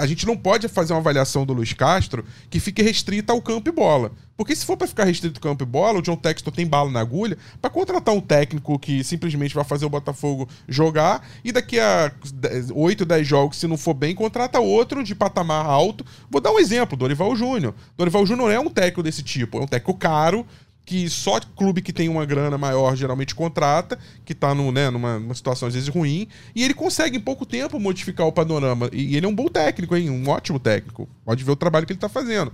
a 0.00 0.06
gente 0.06 0.26
não 0.26 0.36
pode 0.36 0.66
fazer 0.66 0.94
uma 0.94 1.00
avaliação 1.00 1.44
do 1.44 1.52
Luiz 1.52 1.74
Castro 1.74 2.24
que 2.48 2.58
fique 2.58 2.82
restrita 2.82 3.32
ao 3.32 3.42
campo 3.42 3.68
e 3.68 3.72
bola. 3.72 4.12
Porque 4.34 4.56
se 4.56 4.64
for 4.64 4.74
para 4.74 4.86
ficar 4.86 5.04
restrito 5.04 5.38
campo 5.38 5.62
e 5.62 5.66
bola, 5.66 5.98
o 5.98 6.02
John 6.02 6.16
Texton 6.16 6.50
tem 6.50 6.66
bala 6.66 6.90
na 6.90 7.00
agulha 7.00 7.36
para 7.60 7.68
contratar 7.68 8.14
um 8.14 8.20
técnico 8.22 8.78
que 8.78 9.04
simplesmente 9.04 9.54
vai 9.54 9.62
fazer 9.62 9.84
o 9.84 9.90
Botafogo 9.90 10.48
jogar 10.66 11.28
e 11.44 11.52
daqui 11.52 11.78
a 11.78 12.10
8, 12.74 13.04
10 13.04 13.28
jogos, 13.28 13.58
se 13.58 13.66
não 13.66 13.76
for 13.76 13.92
bem, 13.92 14.14
contrata 14.14 14.58
outro 14.58 15.04
de 15.04 15.14
patamar 15.14 15.66
alto. 15.66 16.06
Vou 16.30 16.40
dar 16.40 16.50
um 16.52 16.58
exemplo, 16.58 16.96
Dorival 16.96 17.36
Júnior. 17.36 17.74
Dorival 17.98 18.24
Júnior 18.24 18.50
é 18.50 18.58
um 18.58 18.70
técnico 18.70 19.02
desse 19.02 19.22
tipo, 19.22 19.58
é 19.58 19.62
um 19.62 19.66
técnico 19.66 19.98
caro, 19.98 20.46
que 20.90 21.08
só 21.08 21.38
clube 21.38 21.80
que 21.80 21.92
tem 21.92 22.08
uma 22.08 22.26
grana 22.26 22.58
maior 22.58 22.96
geralmente 22.96 23.32
contrata, 23.32 23.96
que 24.24 24.32
está 24.32 24.52
né, 24.52 24.90
numa, 24.90 25.20
numa, 25.20 25.34
situação 25.36 25.68
às 25.68 25.74
vezes 25.74 25.88
ruim, 25.88 26.26
e 26.52 26.64
ele 26.64 26.74
consegue 26.74 27.16
em 27.16 27.20
pouco 27.20 27.46
tempo 27.46 27.78
modificar 27.78 28.26
o 28.26 28.32
panorama. 28.32 28.90
E 28.92 29.16
ele 29.16 29.24
é 29.24 29.28
um 29.28 29.34
bom 29.34 29.46
técnico, 29.46 29.94
hein? 29.94 30.10
Um 30.10 30.28
ótimo 30.28 30.58
técnico. 30.58 31.08
Pode 31.24 31.44
ver 31.44 31.52
o 31.52 31.54
trabalho 31.54 31.86
que 31.86 31.92
ele 31.92 31.98
está 31.98 32.08
fazendo. 32.08 32.52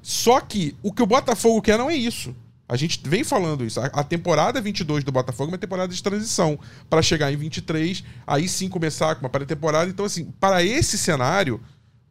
Só 0.00 0.38
que 0.40 0.76
o 0.80 0.92
que 0.92 1.02
o 1.02 1.06
Botafogo 1.06 1.60
quer 1.60 1.76
não 1.76 1.90
é 1.90 1.96
isso. 1.96 2.32
A 2.68 2.76
gente 2.76 3.00
vem 3.04 3.24
falando 3.24 3.64
isso. 3.64 3.80
A, 3.80 4.04
temporada 4.04 4.60
22 4.60 5.02
do 5.02 5.10
Botafogo 5.10 5.50
é 5.50 5.54
uma 5.54 5.58
temporada 5.58 5.92
de 5.92 6.00
transição 6.00 6.56
para 6.88 7.02
chegar 7.02 7.32
em 7.32 7.36
23, 7.36 8.04
aí 8.24 8.48
sim 8.48 8.68
começar 8.68 9.16
com 9.16 9.22
uma 9.22 9.28
pré-temporada. 9.28 9.90
Então, 9.90 10.04
assim, 10.04 10.26
para 10.38 10.62
esse 10.62 10.96
cenário, 10.96 11.60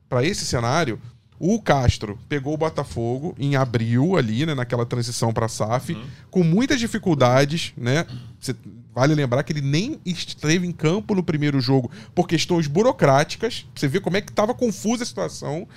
para 0.10 0.22
esse 0.26 0.46
cenário, 0.46 1.00
o 1.44 1.60
Castro 1.60 2.20
pegou 2.30 2.54
o 2.54 2.58
Botafogo 2.58 3.36
em 3.40 3.56
abril 3.56 4.16
ali, 4.16 4.46
né, 4.46 4.54
naquela 4.54 4.86
transição 4.86 5.34
para 5.34 5.48
a 5.48 5.50
SAF, 5.50 5.94
uhum. 5.94 6.04
com 6.30 6.44
muitas 6.44 6.80
dificuldades, 6.80 7.74
né? 7.76 8.06
Cê, 8.40 8.56
vale 8.94 9.16
lembrar 9.16 9.42
que 9.42 9.52
ele 9.52 9.62
nem 9.62 10.00
esteve 10.06 10.68
em 10.68 10.72
campo 10.72 11.16
no 11.16 11.24
primeiro 11.24 11.60
jogo 11.60 11.90
por 12.14 12.28
questões 12.28 12.68
burocráticas. 12.68 13.66
Você 13.74 13.88
vê 13.88 14.00
como 14.00 14.18
é 14.18 14.22
que 14.22 14.30
estava 14.30 14.54
confusa 14.54 15.02
a 15.02 15.06
situação. 15.06 15.68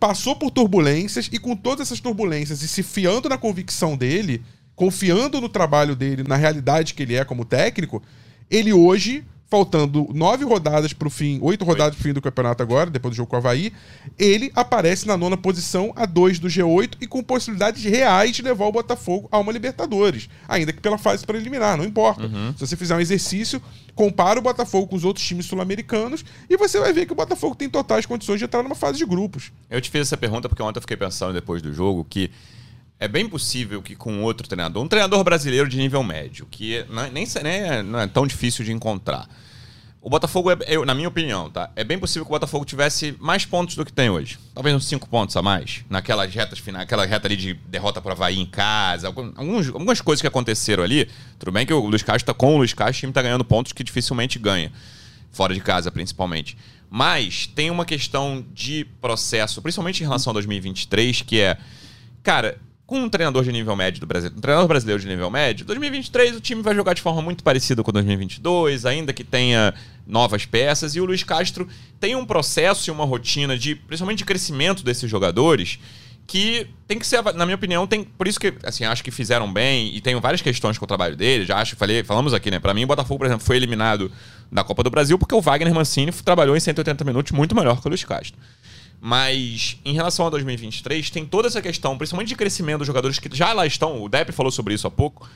Passou 0.00 0.34
por 0.34 0.50
turbulências 0.50 1.28
e 1.30 1.38
com 1.38 1.54
todas 1.54 1.88
essas 1.88 2.00
turbulências 2.00 2.62
e 2.62 2.68
se 2.68 2.82
fiando 2.82 3.28
na 3.28 3.36
convicção 3.36 3.98
dele, 3.98 4.42
confiando 4.74 5.42
no 5.42 5.48
trabalho 5.48 5.94
dele, 5.94 6.22
na 6.22 6.36
realidade 6.36 6.94
que 6.94 7.02
ele 7.02 7.16
é 7.16 7.24
como 7.24 7.44
técnico, 7.44 8.02
ele 8.50 8.72
hoje 8.72 9.26
faltando 9.52 10.08
nove 10.14 10.46
rodadas 10.46 10.94
para 10.94 11.06
o 11.06 11.10
fim, 11.10 11.38
oito 11.42 11.62
rodadas 11.62 11.94
para 11.94 12.00
o 12.00 12.02
fim 12.04 12.14
do 12.14 12.22
campeonato 12.22 12.62
agora, 12.62 12.88
depois 12.88 13.12
do 13.12 13.16
jogo 13.18 13.28
com 13.28 13.36
o 13.36 13.38
Havaí, 13.38 13.70
ele 14.18 14.50
aparece 14.54 15.06
na 15.06 15.14
nona 15.14 15.36
posição, 15.36 15.92
a 15.94 16.06
dois 16.06 16.38
do 16.38 16.48
G8 16.48 16.94
e 17.02 17.06
com 17.06 17.22
possibilidades 17.22 17.84
reais 17.84 18.34
de 18.34 18.40
levar 18.40 18.64
o 18.64 18.72
Botafogo 18.72 19.28
a 19.30 19.38
uma 19.38 19.52
Libertadores, 19.52 20.30
ainda 20.48 20.72
que 20.72 20.80
pela 20.80 20.96
fase 20.96 21.26
preliminar, 21.26 21.76
não 21.76 21.84
importa. 21.84 22.22
Uhum. 22.22 22.54
Se 22.56 22.66
você 22.66 22.78
fizer 22.78 22.96
um 22.96 23.00
exercício, 23.00 23.60
compara 23.94 24.38
o 24.38 24.42
Botafogo 24.42 24.86
com 24.86 24.96
os 24.96 25.04
outros 25.04 25.26
times 25.26 25.44
sul-americanos 25.44 26.24
e 26.48 26.56
você 26.56 26.80
vai 26.80 26.94
ver 26.94 27.04
que 27.04 27.12
o 27.12 27.16
Botafogo 27.16 27.54
tem 27.54 27.68
totais 27.68 28.06
condições 28.06 28.38
de 28.38 28.46
entrar 28.46 28.62
numa 28.62 28.74
fase 28.74 28.96
de 28.96 29.04
grupos. 29.04 29.52
Eu 29.68 29.82
te 29.82 29.90
fiz 29.90 30.00
essa 30.00 30.16
pergunta 30.16 30.48
porque 30.48 30.62
ontem 30.62 30.78
eu 30.78 30.82
fiquei 30.82 30.96
pensando 30.96 31.34
depois 31.34 31.60
do 31.60 31.74
jogo 31.74 32.06
que 32.08 32.30
é 33.02 33.08
bem 33.08 33.28
possível 33.28 33.82
que 33.82 33.96
com 33.96 34.22
outro 34.22 34.48
treinador, 34.48 34.82
um 34.82 34.88
treinador 34.88 35.22
brasileiro 35.24 35.68
de 35.68 35.76
nível 35.76 36.02
médio, 36.02 36.46
que 36.50 36.76
é, 36.76 36.86
nem, 37.12 37.26
nem 37.42 37.52
é, 37.52 37.82
não 37.82 37.98
é 37.98 38.06
tão 38.06 38.26
difícil 38.26 38.64
de 38.64 38.72
encontrar. 38.72 39.28
O 40.04 40.10
Botafogo, 40.10 40.50
é, 40.50 40.56
eu, 40.66 40.84
na 40.84 40.96
minha 40.96 41.06
opinião, 41.06 41.48
tá? 41.48 41.70
É 41.76 41.84
bem 41.84 41.96
possível 41.96 42.24
que 42.24 42.30
o 42.32 42.34
Botafogo 42.34 42.64
tivesse 42.64 43.16
mais 43.20 43.46
pontos 43.46 43.76
do 43.76 43.84
que 43.84 43.92
tem 43.92 44.10
hoje. 44.10 44.36
Talvez 44.52 44.74
uns 44.74 44.84
5 44.86 45.08
pontos 45.08 45.36
a 45.36 45.42
mais. 45.42 45.84
Naquelas 45.88 46.34
retas 46.34 46.58
finais, 46.58 46.88
reta 47.08 47.28
ali 47.28 47.36
de 47.36 47.54
derrota 47.54 48.02
para 48.02 48.10
Havaí 48.10 48.40
em 48.40 48.44
casa. 48.44 49.06
Alguns, 49.06 49.68
algumas 49.68 50.00
coisas 50.00 50.20
que 50.20 50.26
aconteceram 50.26 50.82
ali. 50.82 51.08
Tudo 51.38 51.52
bem 51.52 51.64
que 51.64 51.72
o 51.72 51.86
Luiz 51.86 52.02
Castro 52.02 52.26
tá 52.26 52.34
com 52.34 52.56
o 52.56 52.58
Luiz 52.58 52.74
Castro, 52.74 52.96
o 52.96 53.00
time 53.00 53.12
tá 53.12 53.22
ganhando 53.22 53.44
pontos 53.44 53.72
que 53.72 53.84
dificilmente 53.84 54.40
ganha. 54.40 54.72
Fora 55.30 55.54
de 55.54 55.60
casa, 55.60 55.88
principalmente. 55.92 56.58
Mas 56.90 57.46
tem 57.46 57.70
uma 57.70 57.84
questão 57.84 58.44
de 58.52 58.84
processo, 59.00 59.62
principalmente 59.62 60.00
em 60.00 60.04
relação 60.04 60.32
a 60.32 60.34
2023, 60.34 61.22
que 61.22 61.38
é. 61.38 61.56
Cara, 62.24 62.58
com 62.92 62.98
um 62.98 63.08
treinador 63.08 63.42
de 63.42 63.50
nível 63.50 63.74
médio 63.74 64.00
do 64.00 64.06
Brasil, 64.06 64.30
um 64.36 64.38
treinador 64.38 64.68
brasileiro 64.68 65.00
de 65.00 65.08
nível 65.08 65.30
médio, 65.30 65.64
2023 65.64 66.36
o 66.36 66.40
time 66.42 66.60
vai 66.60 66.74
jogar 66.74 66.92
de 66.92 67.00
forma 67.00 67.22
muito 67.22 67.42
parecida 67.42 67.82
com 67.82 67.90
2022, 67.90 68.84
ainda 68.84 69.14
que 69.14 69.24
tenha 69.24 69.72
novas 70.06 70.44
peças. 70.44 70.94
E 70.94 71.00
o 71.00 71.06
Luiz 71.06 71.24
Castro 71.24 71.66
tem 71.98 72.14
um 72.14 72.26
processo 72.26 72.90
e 72.90 72.92
uma 72.92 73.06
rotina 73.06 73.56
de, 73.56 73.76
principalmente 73.76 74.18
de 74.18 74.26
crescimento 74.26 74.84
desses 74.84 75.10
jogadores, 75.10 75.78
que 76.26 76.66
tem 76.86 76.98
que 76.98 77.06
ser, 77.06 77.22
na 77.34 77.46
minha 77.46 77.54
opinião, 77.54 77.86
tem 77.86 78.04
por 78.04 78.28
isso 78.28 78.38
que 78.38 78.52
assim 78.62 78.84
acho 78.84 79.02
que 79.02 79.10
fizeram 79.10 79.50
bem 79.50 79.96
e 79.96 80.00
tenho 80.02 80.20
várias 80.20 80.42
questões 80.42 80.76
com 80.76 80.84
o 80.84 80.88
trabalho 80.88 81.16
dele. 81.16 81.46
Já 81.46 81.56
acho, 81.56 81.76
falei, 81.76 82.04
falamos 82.04 82.34
aqui, 82.34 82.50
né? 82.50 82.58
Para 82.58 82.74
mim, 82.74 82.84
o 82.84 82.86
Botafogo, 82.86 83.16
por 83.16 83.26
exemplo, 83.26 83.46
foi 83.46 83.56
eliminado 83.56 84.12
da 84.50 84.62
Copa 84.62 84.82
do 84.82 84.90
Brasil 84.90 85.18
porque 85.18 85.34
o 85.34 85.40
Wagner 85.40 85.74
Mancini 85.74 86.12
trabalhou 86.12 86.54
em 86.54 86.60
180 86.60 87.02
minutos 87.04 87.32
muito 87.32 87.54
melhor 87.54 87.80
que 87.80 87.86
o 87.86 87.88
Luiz 87.88 88.04
Castro. 88.04 88.38
Mas 89.04 89.80
em 89.84 89.94
relação 89.94 90.28
a 90.28 90.30
2023, 90.30 91.10
tem 91.10 91.26
toda 91.26 91.48
essa 91.48 91.60
questão, 91.60 91.98
principalmente 91.98 92.28
de 92.28 92.36
crescimento 92.36 92.78
dos 92.78 92.86
jogadores 92.86 93.18
que 93.18 93.28
já 93.36 93.52
lá 93.52 93.66
estão. 93.66 94.00
O 94.00 94.08
Depp 94.08 94.30
falou 94.30 94.52
sobre 94.52 94.74
isso 94.74 94.86
há 94.86 94.90
pouco. 94.92 95.28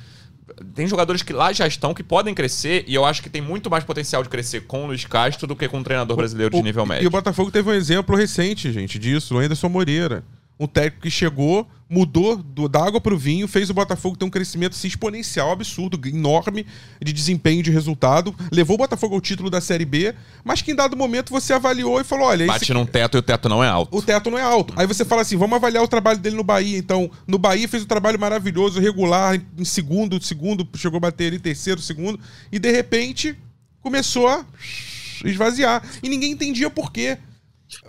Tem 0.72 0.86
jogadores 0.86 1.20
que 1.20 1.32
lá 1.32 1.52
já 1.52 1.66
estão 1.66 1.92
que 1.92 2.04
podem 2.04 2.32
crescer 2.32 2.84
e 2.86 2.94
eu 2.94 3.04
acho 3.04 3.20
que 3.20 3.28
tem 3.28 3.42
muito 3.42 3.68
mais 3.68 3.82
potencial 3.82 4.22
de 4.22 4.28
crescer 4.28 4.68
com 4.68 4.84
o 4.84 4.86
Luiz 4.86 5.04
Castro 5.04 5.48
do 5.48 5.56
que 5.56 5.66
com 5.66 5.78
um 5.78 5.82
treinador 5.82 6.16
brasileiro 6.16 6.54
de 6.54 6.62
nível 6.62 6.86
médio. 6.86 7.02
E 7.02 7.06
o 7.08 7.10
Botafogo 7.10 7.50
teve 7.50 7.68
um 7.68 7.72
exemplo 7.72 8.14
recente, 8.14 8.70
gente, 8.70 9.00
disso, 9.00 9.34
o 9.34 9.38
Anderson 9.38 9.68
Moreira 9.68 10.22
um 10.58 10.66
técnico 10.66 11.02
que 11.02 11.10
chegou, 11.10 11.68
mudou 11.88 12.36
do, 12.36 12.68
da 12.68 12.84
água 12.84 13.00
para 13.00 13.14
o 13.14 13.18
vinho, 13.18 13.46
fez 13.46 13.70
o 13.70 13.74
Botafogo 13.74 14.16
ter 14.16 14.24
um 14.24 14.30
crescimento 14.30 14.72
assim, 14.72 14.88
exponencial, 14.88 15.52
absurdo, 15.52 16.00
enorme 16.08 16.66
de 17.00 17.12
desempenho, 17.12 17.62
de 17.62 17.70
resultado, 17.70 18.34
levou 18.50 18.74
o 18.74 18.78
Botafogo 18.78 19.14
ao 19.14 19.20
título 19.20 19.50
da 19.50 19.60
Série 19.60 19.84
B, 19.84 20.14
mas 20.42 20.62
que 20.62 20.72
em 20.72 20.74
dado 20.74 20.96
momento 20.96 21.30
você 21.30 21.52
avaliou 21.52 22.00
e 22.00 22.04
falou: 22.04 22.26
olha. 22.26 22.46
Bate 22.46 22.64
esse... 22.64 22.74
num 22.74 22.86
teto 22.86 23.16
e 23.16 23.20
o 23.20 23.22
teto 23.22 23.48
não 23.48 23.62
é 23.62 23.68
alto. 23.68 23.96
O 23.96 24.02
teto 24.02 24.30
não 24.30 24.38
é 24.38 24.42
alto. 24.42 24.74
Aí 24.76 24.86
você 24.86 25.04
fala 25.04 25.22
assim: 25.22 25.36
vamos 25.36 25.56
avaliar 25.56 25.82
o 25.82 25.88
trabalho 25.88 26.18
dele 26.18 26.36
no 26.36 26.44
Bahia. 26.44 26.78
Então, 26.78 27.10
no 27.26 27.38
Bahia 27.38 27.68
fez 27.68 27.82
um 27.82 27.86
trabalho 27.86 28.18
maravilhoso, 28.18 28.80
regular, 28.80 29.40
em 29.58 29.64
segundo, 29.64 30.22
segundo, 30.22 30.66
chegou 30.76 30.96
a 30.96 31.00
bater 31.00 31.28
ali, 31.28 31.38
terceiro, 31.38 31.80
segundo, 31.80 32.18
e 32.50 32.58
de 32.58 32.70
repente 32.72 33.36
começou 33.80 34.26
a 34.26 34.44
esvaziar. 35.24 35.82
E 36.02 36.08
ninguém 36.08 36.32
entendia 36.32 36.70
por 36.70 36.90
quê. 36.90 37.18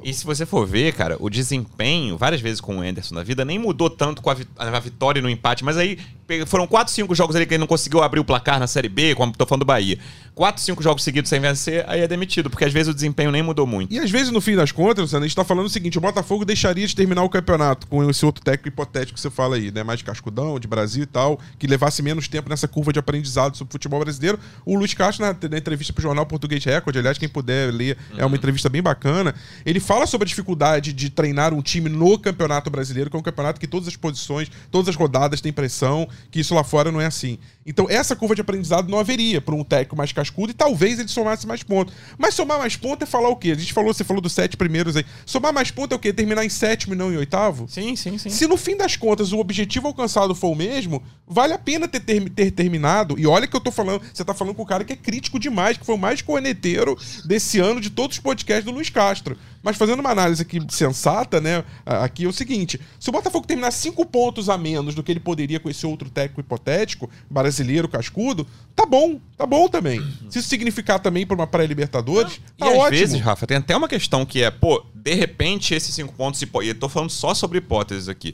E 0.04 0.14
se 0.14 0.26
você 0.26 0.46
for 0.46 0.66
ver, 0.66 0.94
cara, 0.94 1.18
o 1.20 1.30
desempenho, 1.30 2.18
várias 2.18 2.42
vezes 2.42 2.60
com 2.60 2.78
o 2.78 2.82
Anderson 2.82 3.16
na 3.16 3.24
vida, 3.24 3.46
nem 3.46 3.60
mudou 3.60 3.90
tanto 3.90 4.22
com 4.22 4.30
a, 4.30 4.80
vitória 4.80 5.20
e 5.20 5.22
no 5.22 5.30
empate, 5.30 5.64
mas 5.64 5.78
aí 5.78 6.00
foram 6.46 6.68
4, 6.68 6.94
5 6.94 7.16
jogos 7.16 7.36
ali 7.36 7.46
que 7.46 7.54
ele 7.54 7.60
não 7.60 7.68
conseguiu 7.68 8.04
abrir 8.04 8.20
o 8.20 8.26
placar 8.26 8.60
na 8.60 8.68
Série 8.68 8.90
B, 8.90 9.16
como 9.16 9.32
tô 9.32 9.46
falando 9.46 9.62
do 9.62 9.66
Bahia. 9.66 9.98
4, 10.36 10.62
5 10.62 10.84
jogos 10.84 11.04
seguidos 11.04 11.30
sem 11.30 11.40
vencer, 11.40 11.84
aí 11.88 12.02
é 12.02 12.08
demitido, 12.08 12.50
porque 12.50 12.64
às 12.64 12.72
vezes 12.72 12.90
o 12.90 12.94
desempenho 12.94 13.32
nem 13.32 13.42
mudou 13.42 13.66
muito. 13.66 13.92
E 13.92 13.98
às 13.98 14.12
vezes, 14.12 14.32
no 14.32 14.40
fim 14.40 14.56
das 14.56 14.72
contas, 14.72 15.14
a 15.14 15.20
gente 15.20 15.36
tá 15.36 15.44
falando 15.44 15.66
o 15.66 15.70
seguinte: 15.70 15.98
o 15.98 16.02
Botafogo 16.02 16.46
deixaria 16.46 16.86
de 16.86 16.96
terminar 16.96 17.24
o 17.24 17.30
campeonato 17.30 17.88
com 17.88 18.08
esse 18.08 18.26
outro 18.26 18.44
técnico 18.44 18.68
hipotético 18.68 19.16
que 19.16 19.22
você 19.22 19.32
fala 19.32 19.56
aí, 19.56 19.72
né? 19.72 19.84
Mais 19.84 20.02
cascudão, 20.02 20.60
de 20.60 20.68
Brasil 20.68 21.04
e 21.04 21.08
tal, 21.08 21.40
que 21.58 21.66
levasse 21.66 22.04
menos 22.04 22.28
tempo 22.28 22.50
nessa 22.50 22.68
curva 22.68 22.94
de 22.94 23.00
aprendizado 23.00 23.58
sobre 23.58 23.72
futebol 23.72 24.00
brasileiro. 24.00 24.40
O 24.64 24.76
Luiz 24.76 24.94
Castro, 24.94 25.26
na, 25.26 25.36
na 25.50 25.58
entrevista 25.58 25.92
pro 25.92 26.04
jornal 26.04 26.26
Português 26.26 26.64
Record, 26.64 26.98
aliás, 26.98 27.18
quem 27.18 27.28
puder 27.28 27.74
ler, 27.74 27.98
uhum. 28.12 28.20
é 28.20 28.26
uma 28.26 28.36
entrevista 28.36 28.70
bem 28.70 28.82
bacana. 28.82 29.34
Ele 29.66 29.80
fala 29.80 30.06
sobre 30.06 30.26
a 30.26 30.28
dificuldade 30.28 30.94
de 30.94 31.10
treinar 31.10 31.54
um 31.54 31.62
time 31.62 31.90
no 31.90 32.18
campeonato 32.20 32.70
brasileiro, 32.70 33.10
que 33.10 33.16
é 33.16 33.20
um 33.20 33.24
campeonato 33.24 33.60
que 33.60 33.68
todas 33.68 33.88
as 33.88 33.96
posições, 33.96 34.52
todas 34.70 34.90
as 34.90 34.96
rodadas 34.96 35.42
têm 35.42 35.52
pressão, 35.52 36.08
que 36.30 36.39
isso 36.39 36.53
lá 36.53 36.63
fora 36.63 36.91
não 36.91 37.01
é 37.01 37.05
assim. 37.05 37.39
Então, 37.65 37.86
essa 37.89 38.15
curva 38.15 38.34
de 38.34 38.39
aprendizado 38.39 38.89
não 38.89 38.97
haveria 38.97 39.41
para 39.41 39.53
um 39.53 39.61
técnico 39.61 39.97
mais 39.97 40.13
cascudo 40.13 40.51
e 40.51 40.53
talvez 40.53 40.99
ele 40.99 41.09
somasse 41.09 41.45
mais 41.45 41.63
pontos. 41.63 41.93
Mas 42.18 42.34
somar 42.34 42.57
mais 42.57 42.78
pontos 42.78 43.05
é 43.05 43.11
falar 43.11 43.28
o 43.28 43.36
quê? 43.36 43.51
A 43.51 43.55
gente 43.55 43.74
falou, 43.74 43.93
você 43.93 44.05
falou 44.05 44.22
dos 44.22 44.32
sete 44.32 44.55
primeiros 44.55 44.95
aí. 44.95 45.05
Somar 45.26 45.53
mais 45.53 45.70
pontos 45.70 45.91
é 45.91 45.95
o 45.97 45.99
quê? 45.99 46.13
Terminar 46.13 46.45
em 46.45 46.49
sétimo 46.49 46.93
e 46.93 46.97
não 46.97 47.11
em 47.11 47.18
oitavo? 47.18 47.68
Sim, 47.68 47.93
sim, 47.97 48.18
sim. 48.18 48.30
Se 48.30 48.47
no 48.47 48.55
fim 48.55 48.78
das 48.78 48.95
contas 48.95 49.34
o 49.34 49.39
objetivo 49.39 49.88
alcançado 49.88 50.34
for 50.34 50.47
o 50.47 50.55
mesmo, 50.55 51.03
vale 51.28 51.51
a 51.51 51.59
pena 51.59 51.89
ter, 51.89 51.99
ter, 51.99 52.30
ter 52.30 52.51
terminado. 52.51 53.20
E 53.20 53.28
olha 53.28 53.45
que 53.45 53.55
eu 53.55 53.59
tô 53.59 53.70
falando, 53.70 54.01
você 54.13 54.24
tá 54.24 54.34
falando 54.34 54.55
com 54.55 54.63
o 54.63 54.65
cara 54.65 54.86
que 54.86 54.93
é 54.93 54.95
crítico 54.95 55.38
demais, 55.38 55.76
que 55.76 55.86
foi 55.86 55.95
o 55.95 55.97
mais 55.97 56.22
corneteiro 56.22 56.97
desse 57.26 57.59
ano 57.59 57.82
de 57.82 57.89
todos 57.89 58.15
os 58.15 58.24
podcasts 58.24 58.63
do 58.63 58.72
Luiz 58.72 58.89
Castro. 58.89 59.38
Mas 59.68 59.76
fazendo 59.76 59.99
uma 59.99 60.11
análise 60.11 60.41
aqui 60.41 60.61
sensata, 60.70 61.41
né? 61.41 61.61
Aqui 61.86 62.24
é 62.24 62.28
o 62.30 62.32
seguinte: 62.32 62.80
se 62.97 63.09
o 63.09 63.11
Botafogo 63.11 63.45
terminar 63.45 63.70
cinco 63.72 64.05
pontos 64.05 64.47
a 64.47 64.57
menos 64.57 64.95
do 64.95 65.03
que 65.03 65.11
ele 65.11 65.20
poderia 65.20 65.59
com 65.59 65.70
esse 65.70 65.86
outro 65.86 66.09
técnico 66.09 66.39
hipotético, 66.39 67.09
brasileiro, 67.30 67.89
cascudo, 67.89 68.47
tá 68.74 68.86
bom, 68.86 69.20
tá 69.36 69.45
bom 69.45 69.68
também. 69.68 69.99
Se 70.30 70.39
isso 70.39 70.47
significar 70.47 71.01
também 71.01 71.28
para 71.28 71.36
uma 71.36 71.45
pré-Libertadores, 71.45 72.39
tá 72.57 72.65
e 72.65 72.70
ótimo. 72.70 72.84
às 72.86 72.89
vezes, 72.91 73.20
Rafa, 73.20 73.45
tem 73.45 73.57
até 73.57 73.76
uma 73.76 73.89
questão 73.89 74.26
que 74.26 74.41
é, 74.41 74.49
pô, 74.49 74.86
de 74.95 75.13
repente 75.15 75.74
esses 75.74 75.93
cinco 75.93 76.13
pontos, 76.13 76.41
e 76.41 76.47
eu 76.63 76.76
tô 76.76 76.88
falando 76.88 77.09
só 77.09 77.34
sobre 77.34 77.57
hipóteses 77.57 78.07
aqui. 78.07 78.34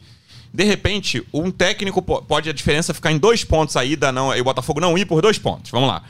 De 0.53 0.63
repente, 0.63 1.25
um 1.33 1.49
técnico 1.49 1.99
pode 1.99 2.47
a 2.47 2.53
diferença 2.53 2.93
ficar 2.93 3.11
em 3.11 3.17
dois 3.17 3.43
pontos 3.43 3.75
aí, 3.75 3.95
da 3.95 4.11
não, 4.11 4.35
e 4.35 4.39
o 4.39 4.43
Botafogo 4.43 4.79
não 4.79 4.95
ir 4.95 5.07
por 5.07 5.19
dois 5.19 5.39
pontos. 5.39 5.71
Vamos 5.71 5.89
lá. 5.89 6.03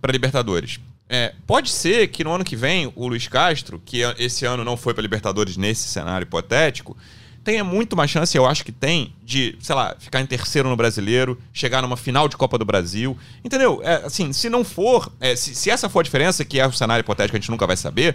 Para 0.00 0.10
Libertadores. 0.10 0.80
É, 1.12 1.34
pode 1.44 1.70
ser 1.70 2.06
que 2.06 2.22
no 2.22 2.30
ano 2.30 2.44
que 2.44 2.54
vem 2.54 2.92
o 2.94 3.08
Luiz 3.08 3.26
Castro, 3.26 3.82
que 3.84 4.02
esse 4.16 4.46
ano 4.46 4.62
não 4.62 4.76
foi 4.76 4.94
para 4.94 5.02
Libertadores 5.02 5.56
nesse 5.56 5.88
cenário 5.88 6.24
hipotético, 6.24 6.96
tenha 7.42 7.64
muito 7.64 7.96
mais 7.96 8.08
chance, 8.08 8.36
eu 8.36 8.46
acho 8.46 8.64
que 8.64 8.70
tem, 8.70 9.12
de, 9.24 9.56
sei 9.60 9.74
lá, 9.74 9.96
ficar 9.98 10.20
em 10.20 10.26
terceiro 10.26 10.68
no 10.68 10.76
brasileiro, 10.76 11.36
chegar 11.52 11.82
numa 11.82 11.96
final 11.96 12.28
de 12.28 12.36
Copa 12.36 12.56
do 12.56 12.64
Brasil. 12.64 13.18
Entendeu? 13.44 13.80
É, 13.82 14.06
assim, 14.06 14.32
se 14.32 14.48
não 14.48 14.62
for, 14.62 15.10
é, 15.18 15.34
se, 15.34 15.52
se, 15.52 15.68
essa 15.68 15.88
for 15.88 15.98
a 15.98 16.02
diferença, 16.04 16.44
que 16.44 16.60
é 16.60 16.66
o 16.66 16.72
cenário 16.72 17.02
hipotético, 17.02 17.36
a 17.36 17.40
gente 17.40 17.50
nunca 17.50 17.66
vai 17.66 17.76
saber. 17.76 18.14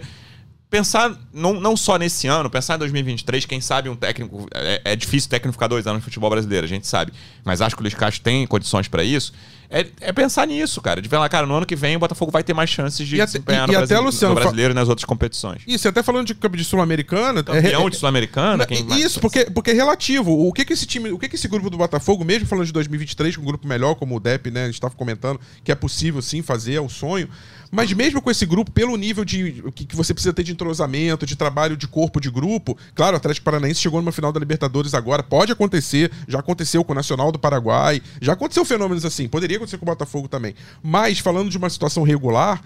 Pensar 0.68 1.16
não, 1.32 1.54
não 1.54 1.76
só 1.76 1.96
nesse 1.96 2.26
ano, 2.26 2.50
pensar 2.50 2.74
em 2.74 2.78
2023, 2.78 3.44
quem 3.44 3.60
sabe 3.60 3.88
um 3.88 3.96
técnico. 3.96 4.48
É, 4.52 4.80
é 4.84 4.96
difícil 4.96 5.30
técnico 5.30 5.52
ficar 5.52 5.68
dois 5.68 5.86
anos 5.86 6.00
no 6.00 6.04
futebol 6.04 6.28
brasileiro, 6.28 6.64
a 6.64 6.68
gente 6.68 6.86
sabe. 6.86 7.12
Mas 7.44 7.60
acho 7.60 7.76
que 7.76 7.80
o 7.80 7.84
Luiz 7.84 7.94
Castro 7.94 8.22
tem 8.22 8.46
condições 8.46 8.88
para 8.88 9.04
isso 9.04 9.32
é, 9.70 9.86
é, 10.00 10.12
pensar 10.12 10.46
nisso, 10.46 10.80
cara. 10.80 11.00
De 11.02 11.08
ver 11.08 11.18
lá, 11.18 11.28
cara, 11.28 11.46
no 11.46 11.54
ano 11.54 11.66
que 11.66 11.76
vem 11.76 11.96
o 11.96 11.98
Botafogo 11.98 12.30
vai 12.30 12.42
ter 12.42 12.54
mais 12.54 12.70
chances 12.70 13.06
de 13.06 13.16
e 13.16 13.24
desempenhar 13.24 13.66
no, 13.66 13.72
e 13.72 13.76
Brasil, 13.76 14.00
Luciano, 14.00 14.34
no 14.34 14.40
brasileiro 14.40 14.72
e 14.72 14.74
nas 14.74 14.88
outras 14.88 15.04
competições. 15.04 15.62
Isso, 15.66 15.88
até 15.88 16.02
falando 16.02 16.26
de 16.26 16.34
de 16.34 16.64
Sul-Americana. 16.64 17.42
Campeão 17.42 17.86
é, 17.86 17.90
de 17.90 17.96
Sul-Americana? 17.96 18.66
Isso, 18.96 19.20
porque, 19.20 19.46
porque 19.46 19.72
é 19.72 19.74
relativo. 19.74 20.30
O 20.46 20.52
que, 20.52 20.64
que 20.64 20.72
esse 20.72 20.86
time, 20.86 21.10
o 21.10 21.18
que, 21.18 21.28
que 21.28 21.34
esse 21.34 21.48
grupo 21.48 21.68
do 21.68 21.76
Botafogo, 21.76 22.24
mesmo 22.24 22.46
falando 22.46 22.66
de 22.66 22.72
2023, 22.72 23.36
com 23.36 23.42
um 23.42 23.44
grupo 23.44 23.66
melhor, 23.66 23.94
como 23.96 24.16
o 24.16 24.20
DEP, 24.20 24.50
né? 24.50 24.62
A 24.62 24.66
gente 24.66 24.74
estava 24.74 24.94
comentando 24.94 25.40
que 25.64 25.72
é 25.72 25.74
possível 25.74 26.22
sim 26.22 26.42
fazer, 26.42 26.74
é 26.74 26.80
o 26.80 26.88
sonho. 26.88 27.28
Mas 27.70 27.92
mesmo 27.92 28.20
com 28.20 28.30
esse 28.30 28.46
grupo, 28.46 28.70
pelo 28.70 28.96
nível 28.96 29.24
de 29.24 29.62
que, 29.74 29.84
que 29.84 29.96
você 29.96 30.14
precisa 30.14 30.32
ter 30.32 30.42
de 30.42 30.52
entrosamento, 30.52 31.26
de 31.26 31.36
trabalho 31.36 31.76
de 31.76 31.86
corpo 31.86 32.20
de 32.20 32.30
grupo, 32.30 32.76
claro, 32.94 33.14
o 33.14 33.16
Atlético 33.16 33.44
Paranaense 33.44 33.80
chegou 33.80 34.00
numa 34.00 34.12
final 34.12 34.32
da 34.32 34.40
Libertadores 34.40 34.94
agora, 34.94 35.22
pode 35.22 35.52
acontecer, 35.52 36.10
já 36.28 36.38
aconteceu 36.38 36.84
com 36.84 36.92
o 36.92 36.94
Nacional 36.94 37.30
do 37.32 37.38
Paraguai, 37.38 38.02
já 38.20 38.32
aconteceu 38.32 38.64
fenômenos 38.64 39.04
assim, 39.04 39.28
poderia 39.28 39.56
acontecer 39.56 39.78
com 39.78 39.84
o 39.84 39.86
Botafogo 39.86 40.28
também. 40.28 40.54
Mas, 40.82 41.18
falando 41.18 41.50
de 41.50 41.58
uma 41.58 41.70
situação 41.70 42.02
regular, 42.02 42.62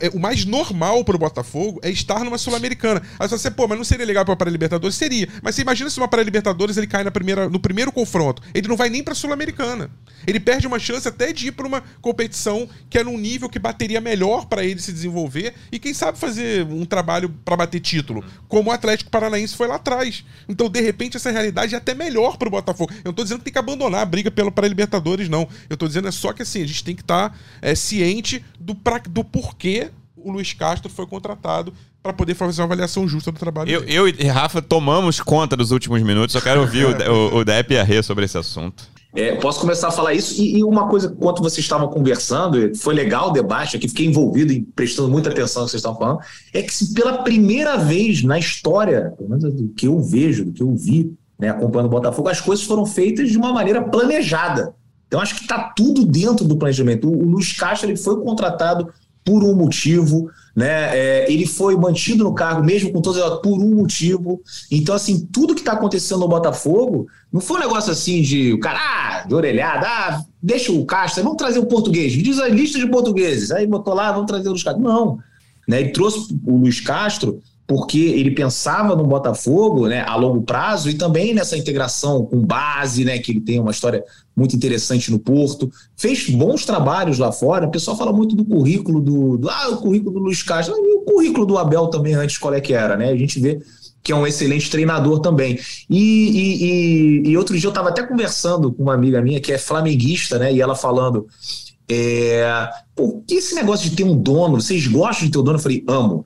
é, 0.00 0.06
é, 0.06 0.10
o 0.10 0.18
mais 0.18 0.44
normal 0.44 1.04
para 1.04 1.16
o 1.16 1.18
Botafogo 1.18 1.80
é 1.82 1.90
estar 1.90 2.24
numa 2.24 2.38
Sul-Americana. 2.38 3.02
Aí 3.18 3.28
você, 3.28 3.50
pô, 3.50 3.66
mas 3.66 3.78
não 3.78 3.84
seria 3.84 4.06
legal 4.06 4.24
para 4.24 4.48
a 4.48 4.52
Libertadores? 4.52 4.96
Seria. 4.96 5.28
Mas 5.42 5.54
você 5.54 5.62
imagina 5.62 5.90
se 5.90 5.98
uma 5.98 6.08
para 6.08 6.22
Libertadores 6.22 6.76
ele 6.76 6.86
cai 6.86 7.04
na 7.04 7.10
primeira, 7.10 7.48
no 7.48 7.58
primeiro 7.58 7.92
confronto. 7.92 8.42
Ele 8.54 8.68
não 8.68 8.76
vai 8.76 8.88
nem 8.88 9.02
para 9.02 9.14
Sul-Americana. 9.14 9.90
Ele 10.26 10.40
perde 10.40 10.66
uma 10.66 10.78
chance 10.78 11.06
até 11.06 11.32
de 11.32 11.48
ir 11.48 11.52
para 11.52 11.66
uma 11.66 11.82
competição 12.00 12.68
que 12.88 12.98
é 12.98 13.04
num 13.04 13.18
nível 13.18 13.48
que 13.48 13.58
bateria 13.58 14.00
melhor 14.00 14.43
para 14.46 14.64
ele 14.64 14.80
se 14.80 14.92
desenvolver 14.92 15.54
e 15.70 15.78
quem 15.78 15.94
sabe 15.94 16.18
fazer 16.18 16.64
um 16.66 16.84
trabalho 16.84 17.28
para 17.44 17.56
bater 17.56 17.80
título, 17.80 18.24
como 18.48 18.70
o 18.70 18.72
Atlético 18.72 19.10
Paranaense 19.10 19.56
foi 19.56 19.66
lá 19.66 19.76
atrás. 19.76 20.24
Então, 20.48 20.68
de 20.68 20.80
repente, 20.80 21.16
essa 21.16 21.30
realidade 21.30 21.74
é 21.74 21.78
até 21.78 21.94
melhor 21.94 22.36
para 22.36 22.48
o 22.48 22.50
Botafogo. 22.50 22.92
Eu 22.98 23.06
não 23.06 23.12
tô 23.12 23.22
dizendo 23.22 23.38
que 23.38 23.44
tem 23.44 23.52
que 23.52 23.58
abandonar 23.58 24.02
a 24.02 24.06
briga 24.06 24.30
pelo 24.30 24.52
para 24.52 24.68
Libertadores, 24.68 25.28
não. 25.28 25.48
Eu 25.68 25.76
tô 25.76 25.86
dizendo 25.86 26.08
é 26.08 26.12
só 26.12 26.32
que 26.32 26.42
assim, 26.42 26.62
a 26.62 26.66
gente 26.66 26.84
tem 26.84 26.94
que 26.94 27.02
estar 27.02 27.30
tá, 27.30 27.36
é, 27.60 27.74
ciente 27.74 28.44
do, 28.58 28.74
pra, 28.74 28.98
do 28.98 29.24
porquê 29.24 29.90
o 30.16 30.32
Luiz 30.32 30.52
Castro 30.52 30.90
foi 30.90 31.06
contratado 31.06 31.72
para 32.02 32.12
poder 32.12 32.34
fazer 32.34 32.60
uma 32.60 32.66
avaliação 32.66 33.08
justa 33.08 33.32
do 33.32 33.38
trabalho 33.38 33.70
eu, 33.70 33.80
dele. 33.80 33.94
Eu 33.94 34.08
e 34.08 34.26
Rafa 34.26 34.60
tomamos 34.60 35.20
conta 35.20 35.56
dos 35.56 35.70
últimos 35.70 36.02
minutos. 36.02 36.34
Eu 36.34 36.42
quero 36.42 36.60
ouvir 36.60 36.84
o, 36.84 36.90
o, 37.12 37.36
o 37.38 37.44
Depp 37.44 37.72
e 37.72 37.78
a 37.78 37.82
Rê 37.82 38.02
sobre 38.02 38.24
esse 38.24 38.36
assunto. 38.36 38.84
É, 39.14 39.36
posso 39.36 39.60
começar 39.60 39.88
a 39.88 39.90
falar 39.92 40.12
isso? 40.12 40.40
E, 40.40 40.58
e, 40.58 40.64
uma 40.64 40.88
coisa, 40.88 41.14
enquanto 41.16 41.40
vocês 41.40 41.64
estavam 41.64 41.88
conversando, 41.88 42.74
foi 42.76 42.94
legal 42.94 43.28
o 43.28 43.32
debate 43.32 43.76
aqui, 43.76 43.86
fiquei 43.86 44.06
envolvido 44.06 44.52
e 44.52 44.62
prestando 44.62 45.08
muita 45.08 45.30
atenção 45.30 45.62
no 45.62 45.66
que 45.66 45.70
vocês 45.70 45.80
estavam 45.80 45.98
falando, 45.98 46.18
é 46.52 46.60
que 46.60 46.74
se 46.74 46.92
pela 46.92 47.22
primeira 47.22 47.76
vez 47.76 48.24
na 48.24 48.38
história, 48.38 49.14
pelo 49.16 49.30
menos 49.30 49.54
do 49.54 49.68
que 49.68 49.86
eu 49.86 50.00
vejo, 50.00 50.44
do 50.44 50.52
que 50.52 50.62
eu 50.62 50.74
vi, 50.74 51.14
né, 51.38 51.48
acompanhando 51.48 51.86
o 51.86 51.90
Botafogo, 51.90 52.28
as 52.28 52.40
coisas 52.40 52.64
foram 52.64 52.84
feitas 52.84 53.30
de 53.30 53.38
uma 53.38 53.52
maneira 53.52 53.82
planejada. 53.82 54.74
Então, 55.06 55.20
acho 55.20 55.36
que 55.36 55.42
está 55.42 55.72
tudo 55.76 56.04
dentro 56.04 56.44
do 56.44 56.56
planejamento. 56.56 57.08
O, 57.08 57.16
o 57.16 57.24
Luiz 57.24 57.52
Castro 57.52 57.88
ele 57.88 57.96
foi 57.96 58.20
contratado 58.20 58.92
por 59.24 59.44
um 59.44 59.54
motivo, 59.54 60.28
né? 60.54 60.96
É, 60.96 61.32
ele 61.32 61.46
foi 61.46 61.76
mantido 61.76 62.24
no 62.24 62.34
cargo 62.34 62.62
mesmo 62.62 62.92
com 62.92 63.00
todos 63.00 63.20
por 63.40 63.58
um 63.58 63.74
motivo. 63.74 64.40
Então, 64.70 64.94
assim, 64.94 65.26
tudo 65.32 65.54
que 65.54 65.60
está 65.60 65.72
acontecendo 65.72 66.20
no 66.20 66.28
Botafogo 66.28 67.06
não 67.32 67.40
foi 67.40 67.56
um 67.56 67.60
negócio 67.60 67.90
assim 67.90 68.22
de 68.22 68.52
o 68.52 68.60
cara, 68.60 68.78
ah, 68.78 69.26
de 69.26 69.34
orelhada, 69.34 69.86
ah, 69.86 70.24
deixa 70.42 70.70
o 70.70 70.84
Castro, 70.84 71.24
vamos 71.24 71.38
trazer 71.38 71.58
o 71.58 71.66
português, 71.66 72.12
diz 72.12 72.38
a 72.38 72.48
lista 72.48 72.78
de 72.78 72.86
portugueses, 72.88 73.50
aí 73.50 73.66
botou 73.66 73.94
lá, 73.94 74.12
vamos 74.12 74.26
trazer 74.26 74.46
o 74.46 74.52
Luiz 74.52 74.62
Castro. 74.62 74.82
Não, 74.82 75.18
né? 75.66 75.80
Ele 75.80 75.90
trouxe 75.90 76.38
o 76.46 76.56
Luiz 76.56 76.80
Castro 76.80 77.42
porque 77.66 77.98
ele 77.98 78.30
pensava 78.30 78.94
no 78.94 79.06
Botafogo 79.06 79.86
né, 79.86 80.04
a 80.06 80.14
longo 80.16 80.42
prazo 80.42 80.90
e 80.90 80.94
também 80.94 81.32
nessa 81.32 81.56
integração 81.56 82.24
com 82.26 82.38
base, 82.40 83.04
né, 83.04 83.18
que 83.18 83.32
ele 83.32 83.40
tem 83.40 83.58
uma 83.58 83.70
história 83.70 84.04
muito 84.36 84.54
interessante 84.54 85.10
no 85.10 85.18
Porto, 85.18 85.70
fez 85.96 86.28
bons 86.28 86.66
trabalhos 86.66 87.18
lá 87.18 87.32
fora. 87.32 87.66
O 87.66 87.70
pessoal 87.70 87.96
fala 87.96 88.12
muito 88.12 88.36
do 88.36 88.44
currículo 88.44 89.00
do, 89.00 89.38
do 89.38 89.48
ah, 89.48 89.68
o 89.70 89.76
currículo 89.78 90.12
do 90.12 90.18
Luiz 90.18 90.42
Castro, 90.42 90.74
e 90.76 90.94
o 90.96 91.00
currículo 91.00 91.46
do 91.46 91.56
Abel 91.56 91.86
também 91.86 92.14
antes 92.14 92.36
qual 92.36 92.52
é 92.52 92.60
que 92.60 92.74
era, 92.74 92.96
né? 92.96 93.10
A 93.10 93.16
gente 93.16 93.40
vê 93.40 93.60
que 94.02 94.12
é 94.12 94.14
um 94.14 94.26
excelente 94.26 94.70
treinador 94.70 95.20
também. 95.20 95.58
E, 95.88 95.98
e, 95.98 96.64
e, 97.24 97.30
e 97.30 97.36
outro 97.38 97.58
dia 97.58 97.66
eu 97.66 97.70
estava 97.70 97.88
até 97.88 98.02
conversando 98.02 98.70
com 98.70 98.82
uma 98.82 98.92
amiga 98.92 99.22
minha 99.22 99.40
que 99.40 99.50
é 99.50 99.56
flamenguista, 99.56 100.38
né? 100.38 100.52
E 100.52 100.60
ela 100.60 100.74
falando 100.74 101.26
é, 101.90 102.70
Pô, 102.94 103.22
que 103.26 103.34
esse 103.34 103.54
negócio 103.54 103.90
de 103.90 103.96
ter 103.96 104.04
um 104.04 104.16
dono, 104.16 104.60
vocês 104.60 104.86
gostam 104.86 105.26
de 105.26 105.32
ter 105.32 105.38
um 105.38 105.42
dono? 105.42 105.58
Eu 105.58 105.62
falei, 105.62 105.84
amo. 105.88 106.24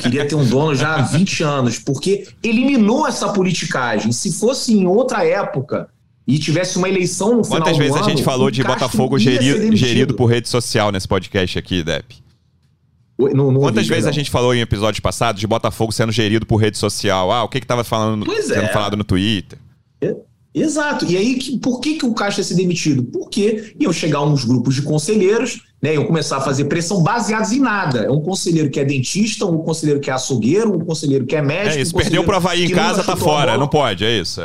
Queria 0.00 0.24
ter 0.26 0.36
um 0.36 0.46
dono 0.46 0.74
já 0.74 0.94
há 0.94 1.02
20 1.02 1.42
anos, 1.42 1.78
porque 1.78 2.28
eliminou 2.42 3.06
essa 3.06 3.32
politicagem. 3.32 4.12
Se 4.12 4.32
fosse 4.32 4.72
em 4.72 4.86
outra 4.86 5.24
época 5.26 5.88
e 6.26 6.38
tivesse 6.38 6.78
uma 6.78 6.88
eleição 6.88 7.36
no 7.36 7.44
final 7.44 7.60
Quantas 7.60 7.76
vezes 7.76 7.96
ano, 7.96 8.04
a 8.04 8.08
gente 8.08 8.22
falou 8.22 8.50
de 8.50 8.62
Botafogo 8.62 9.18
gerido, 9.18 9.76
gerido 9.76 10.14
por 10.14 10.26
rede 10.26 10.48
social 10.48 10.92
nesse 10.92 11.08
podcast 11.08 11.58
aqui, 11.58 11.82
Depp? 11.82 12.22
Não, 13.18 13.50
não 13.50 13.60
Quantas 13.60 13.86
vezes 13.86 14.04
não. 14.04 14.10
a 14.10 14.14
gente 14.14 14.30
falou 14.30 14.54
em 14.54 14.60
episódios 14.60 15.00
passados 15.00 15.40
de 15.40 15.46
Botafogo 15.46 15.92
sendo 15.92 16.12
gerido 16.12 16.46
por 16.46 16.56
rede 16.56 16.78
social? 16.78 17.30
Ah, 17.30 17.42
o 17.44 17.48
que 17.48 17.60
que 17.60 17.66
tava 17.66 17.84
falando, 17.84 18.24
sendo 18.40 18.62
é. 18.62 18.72
falado 18.72 18.96
no 18.96 19.04
Twitter? 19.04 19.58
É. 20.00 20.14
Exato. 20.54 21.04
E 21.06 21.16
aí, 21.16 21.58
por 21.58 21.80
que, 21.80 21.94
que 21.96 22.06
o 22.06 22.14
Caixa 22.14 22.40
ia 22.40 22.44
ser 22.44 22.54
demitido? 22.54 23.02
Porque 23.02 23.74
iam 23.78 23.92
chegar 23.92 24.22
uns 24.22 24.44
grupos 24.44 24.76
de 24.76 24.82
conselheiros, 24.82 25.62
né, 25.82 25.94
iam 25.94 26.04
começar 26.04 26.36
a 26.36 26.40
fazer 26.40 26.66
pressão 26.66 27.02
baseados 27.02 27.50
em 27.50 27.58
nada. 27.58 28.04
É 28.04 28.10
um 28.10 28.20
conselheiro 28.20 28.70
que 28.70 28.78
é 28.78 28.84
dentista, 28.84 29.44
um 29.44 29.58
conselheiro 29.58 30.00
que 30.00 30.10
é 30.10 30.12
açougueiro, 30.12 30.72
um 30.72 30.84
conselheiro 30.84 31.26
que 31.26 31.34
é 31.34 31.42
médico. 31.42 31.76
É 31.76 31.82
isso, 31.82 31.96
um 31.96 31.98
perdeu 31.98 32.22
pro 32.22 32.36
Havaí 32.36 32.66
em 32.66 32.70
casa, 32.70 33.02
tá 33.02 33.16
fora. 33.16 33.58
Não 33.58 33.66
pode, 33.66 34.04
é 34.04 34.20
isso. 34.20 34.42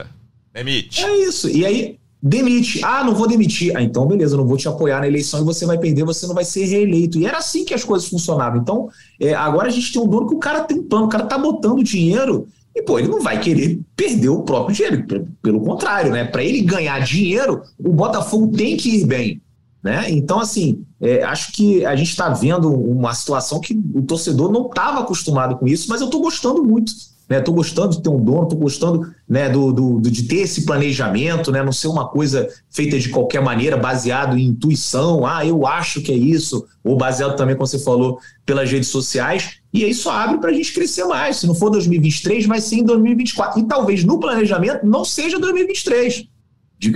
Demite. 0.52 1.06
É 1.06 1.16
isso. 1.28 1.48
E 1.48 1.64
aí, 1.64 2.00
demite. 2.22 2.82
Ah, 2.84 3.04
não 3.04 3.14
vou 3.14 3.28
demitir. 3.28 3.78
Ah, 3.78 3.84
então 3.84 4.08
beleza, 4.08 4.36
não 4.36 4.48
vou 4.48 4.58
te 4.58 4.68
apoiar 4.68 5.02
na 5.02 5.08
eleição 5.08 5.42
e 5.42 5.44
você 5.44 5.64
vai 5.64 5.78
perder, 5.78 6.04
você 6.04 6.26
não 6.26 6.34
vai 6.34 6.44
ser 6.44 6.66
reeleito. 6.66 7.20
E 7.20 7.26
era 7.28 7.38
assim 7.38 7.64
que 7.64 7.74
as 7.76 7.84
coisas 7.84 8.10
funcionavam. 8.10 8.60
Então, 8.60 8.90
é, 9.20 9.36
agora 9.36 9.68
a 9.68 9.72
gente 9.72 9.94
tem 9.94 10.02
um 10.02 10.08
dono 10.08 10.28
que 10.28 10.34
o 10.34 10.40
cara 10.40 10.62
tem 10.62 10.80
um 10.80 10.84
plano, 10.84 11.06
o 11.06 11.10
cara 11.10 11.26
tá 11.26 11.38
botando 11.38 11.84
dinheiro 11.84 12.48
E, 12.80 12.82
pô, 12.82 12.98
ele 12.98 13.10
não 13.10 13.22
vai 13.22 13.40
querer 13.40 13.82
perder 13.94 14.30
o 14.30 14.44
próprio 14.44 14.74
dinheiro. 14.74 15.06
Pelo 15.42 15.60
contrário, 15.60 16.12
né? 16.12 16.24
Para 16.24 16.44
ele 16.44 16.62
ganhar 16.62 17.00
dinheiro, 17.00 17.62
o 17.78 17.92
Botafogo 17.92 18.56
tem 18.56 18.78
que 18.78 19.02
ir 19.02 19.06
bem. 19.06 19.42
Né? 19.84 20.10
Então, 20.10 20.40
assim, 20.40 20.86
é, 21.00 21.24
acho 21.24 21.52
que 21.52 21.86
a 21.86 21.96
gente 21.96 22.10
está 22.10 22.30
vendo 22.30 22.74
uma 22.74 23.14
situação 23.14 23.60
que 23.60 23.78
o 23.94 24.02
torcedor 24.02 24.52
não 24.52 24.68
estava 24.68 25.00
acostumado 25.00 25.58
com 25.58 25.68
isso, 25.68 25.88
mas 25.90 26.00
eu 26.00 26.06
estou 26.08 26.22
gostando 26.22 26.64
muito. 26.64 26.92
Né? 27.30 27.40
gostando 27.42 27.90
de 27.96 28.02
ter 28.02 28.10
um 28.10 28.20
dono, 28.20 28.44
estou 28.44 28.58
gostando 28.58 29.14
né, 29.28 29.48
do, 29.50 29.72
do, 29.72 30.02
de 30.02 30.24
ter 30.24 30.38
esse 30.38 30.66
planejamento, 30.66 31.52
né? 31.52 31.62
não 31.62 31.72
ser 31.72 31.88
uma 31.88 32.08
coisa 32.08 32.50
feita 32.72 32.98
de 32.98 33.10
qualquer 33.10 33.42
maneira, 33.42 33.78
baseado 33.78 34.36
em 34.36 34.48
intuição, 34.48 35.28
ah, 35.28 35.46
eu 35.46 35.68
acho 35.68 36.02
que 36.02 36.12
é 36.12 36.16
isso, 36.16 36.66
ou 36.84 36.98
baseado 36.98 37.36
também, 37.36 37.56
como 37.56 37.68
você 37.68 37.78
falou, 37.78 38.20
pelas 38.46 38.72
redes 38.72 38.90
sociais. 38.90 39.60
E 39.72 39.88
isso 39.88 40.10
abre 40.10 40.40
para 40.40 40.50
a 40.50 40.54
gente 40.54 40.74
crescer 40.74 41.06
mais. 41.06 41.38
Se 41.38 41.46
não 41.46 41.54
for 41.54 41.70
2023, 41.70 42.48
vai 42.48 42.60
ser 42.60 42.78
em 42.78 42.84
2024. 42.84 43.60
E 43.60 43.64
talvez 43.66 44.04
no 44.04 44.20
planejamento 44.20 44.84
não 44.84 45.06
seja 45.06 45.38
2023. 45.38 46.28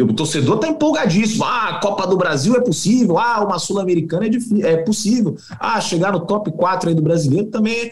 O 0.01 0.13
torcedor 0.13 0.55
está 0.55 0.67
empolgadíssimo. 0.69 1.43
Ah, 1.43 1.69
a 1.69 1.79
Copa 1.79 2.07
do 2.07 2.17
Brasil 2.17 2.55
é 2.55 2.61
possível. 2.61 3.19
Ah, 3.19 3.43
uma 3.43 3.59
Sul-Americana 3.59 4.25
é, 4.25 4.71
é 4.71 4.77
possível. 4.77 5.35
Ah, 5.59 5.79
chegar 5.81 6.11
no 6.11 6.21
top 6.21 6.51
4 6.51 6.89
aí 6.89 6.95
do 6.95 7.01
brasileiro 7.01 7.47
também. 7.47 7.87
É. 7.87 7.91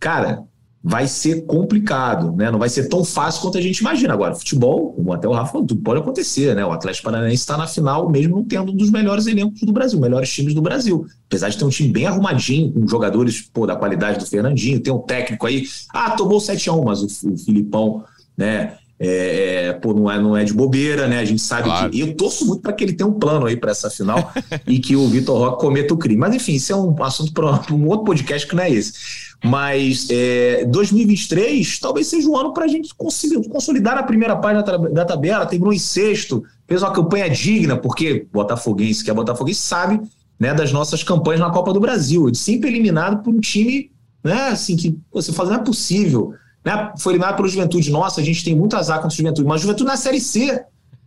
Cara, 0.00 0.44
vai 0.88 1.08
ser 1.08 1.44
complicado, 1.46 2.30
né? 2.36 2.48
Não 2.48 2.60
vai 2.60 2.68
ser 2.68 2.88
tão 2.88 3.04
fácil 3.04 3.42
quanto 3.42 3.58
a 3.58 3.60
gente 3.60 3.78
imagina. 3.78 4.14
Agora, 4.14 4.36
futebol, 4.36 4.92
como 4.92 5.12
até 5.12 5.26
o 5.26 5.32
Rafa 5.32 5.50
falou, 5.50 5.66
tudo 5.66 5.82
pode 5.82 6.00
acontecer, 6.00 6.54
né? 6.54 6.64
O 6.64 6.70
Atlético 6.70 7.06
Paranaense 7.06 7.42
está 7.42 7.56
na 7.56 7.66
final, 7.66 8.08
mesmo 8.08 8.36
não 8.36 8.44
tendo 8.44 8.70
um 8.70 8.76
dos 8.76 8.92
melhores 8.92 9.26
elencos 9.26 9.62
do 9.62 9.72
Brasil, 9.72 9.98
melhores 9.98 10.32
times 10.32 10.54
do 10.54 10.62
Brasil. 10.62 11.04
Apesar 11.26 11.48
de 11.48 11.58
ter 11.58 11.64
um 11.64 11.70
time 11.70 11.88
bem 11.88 12.06
arrumadinho, 12.06 12.70
com 12.70 12.86
jogadores 12.86 13.40
pô, 13.52 13.66
da 13.66 13.74
qualidade 13.74 14.20
do 14.20 14.26
Fernandinho, 14.26 14.78
tem 14.78 14.92
um 14.92 15.00
técnico 15.00 15.44
aí. 15.48 15.64
Ah, 15.92 16.12
tomou 16.12 16.38
7x1, 16.38 16.84
mas 16.84 17.02
o, 17.02 17.32
o 17.32 17.36
Filipão, 17.36 18.04
né? 18.36 18.76
É, 18.98 19.66
é, 19.66 19.72
pô, 19.74 19.92
não 19.92 20.10
é, 20.10 20.18
não 20.18 20.36
é 20.36 20.42
de 20.42 20.54
bobeira, 20.54 21.06
né? 21.06 21.18
A 21.18 21.24
gente 21.24 21.42
sabe 21.42 21.64
claro. 21.64 21.90
que. 21.90 22.00
Eu 22.00 22.14
torço 22.14 22.46
muito 22.46 22.62
para 22.62 22.72
que 22.72 22.82
ele 22.82 22.94
tenha 22.94 23.08
um 23.08 23.12
plano 23.12 23.46
aí 23.46 23.56
para 23.56 23.70
essa 23.70 23.90
final 23.90 24.32
e 24.66 24.78
que 24.78 24.96
o 24.96 25.06
Vitor 25.08 25.38
Roque 25.38 25.60
cometa 25.60 25.92
o 25.92 25.98
crime. 25.98 26.18
Mas, 26.18 26.34
enfim, 26.34 26.54
isso 26.54 26.72
é 26.72 26.76
um 26.76 27.02
assunto 27.02 27.32
para 27.32 27.74
um 27.74 27.86
outro 27.86 28.06
podcast 28.06 28.46
que 28.48 28.56
não 28.56 28.62
é 28.62 28.70
esse. 28.70 28.94
Mas 29.44 30.08
é, 30.10 30.64
2023 30.64 31.78
talvez 31.78 32.06
seja 32.06 32.28
um 32.28 32.36
ano 32.36 32.54
para 32.54 32.64
a 32.64 32.68
gente 32.68 32.94
conseguir 32.96 33.46
consolidar 33.48 33.98
a 33.98 34.02
primeira 34.02 34.34
página 34.34 34.62
da 34.62 35.04
tabela. 35.04 35.44
Terminou 35.44 35.74
em 35.74 35.78
sexto, 35.78 36.42
fez 36.66 36.82
uma 36.82 36.92
campanha 36.92 37.28
digna, 37.28 37.76
porque 37.76 38.26
Botafoguense, 38.32 39.04
que 39.04 39.10
é 39.10 39.14
Botafoguense, 39.14 39.60
sabe 39.60 40.00
né, 40.40 40.54
das 40.54 40.72
nossas 40.72 41.02
campanhas 41.02 41.40
na 41.40 41.50
Copa 41.50 41.72
do 41.72 41.80
Brasil. 41.80 42.34
Sempre 42.34 42.70
eliminado 42.70 43.22
por 43.22 43.34
um 43.34 43.40
time 43.40 43.90
né, 44.24 44.48
assim, 44.48 44.74
que 44.74 44.98
você 45.12 45.32
fala, 45.32 45.50
não 45.50 45.60
é 45.60 45.64
possível 45.64 46.34
né? 46.66 46.92
Foi 46.98 47.12
eliminado 47.12 47.36
pelo 47.36 47.46
Juventude. 47.46 47.92
Nossa, 47.92 48.20
a 48.20 48.24
gente 48.24 48.42
tem 48.42 48.52
muito 48.52 48.76
azar 48.76 48.96
contra 49.00 49.14
o 49.14 49.16
Juventude, 49.16 49.46
mas 49.46 49.60
Juventude 49.60 49.88
na 49.88 49.96
Série 49.96 50.18
C. 50.18 50.64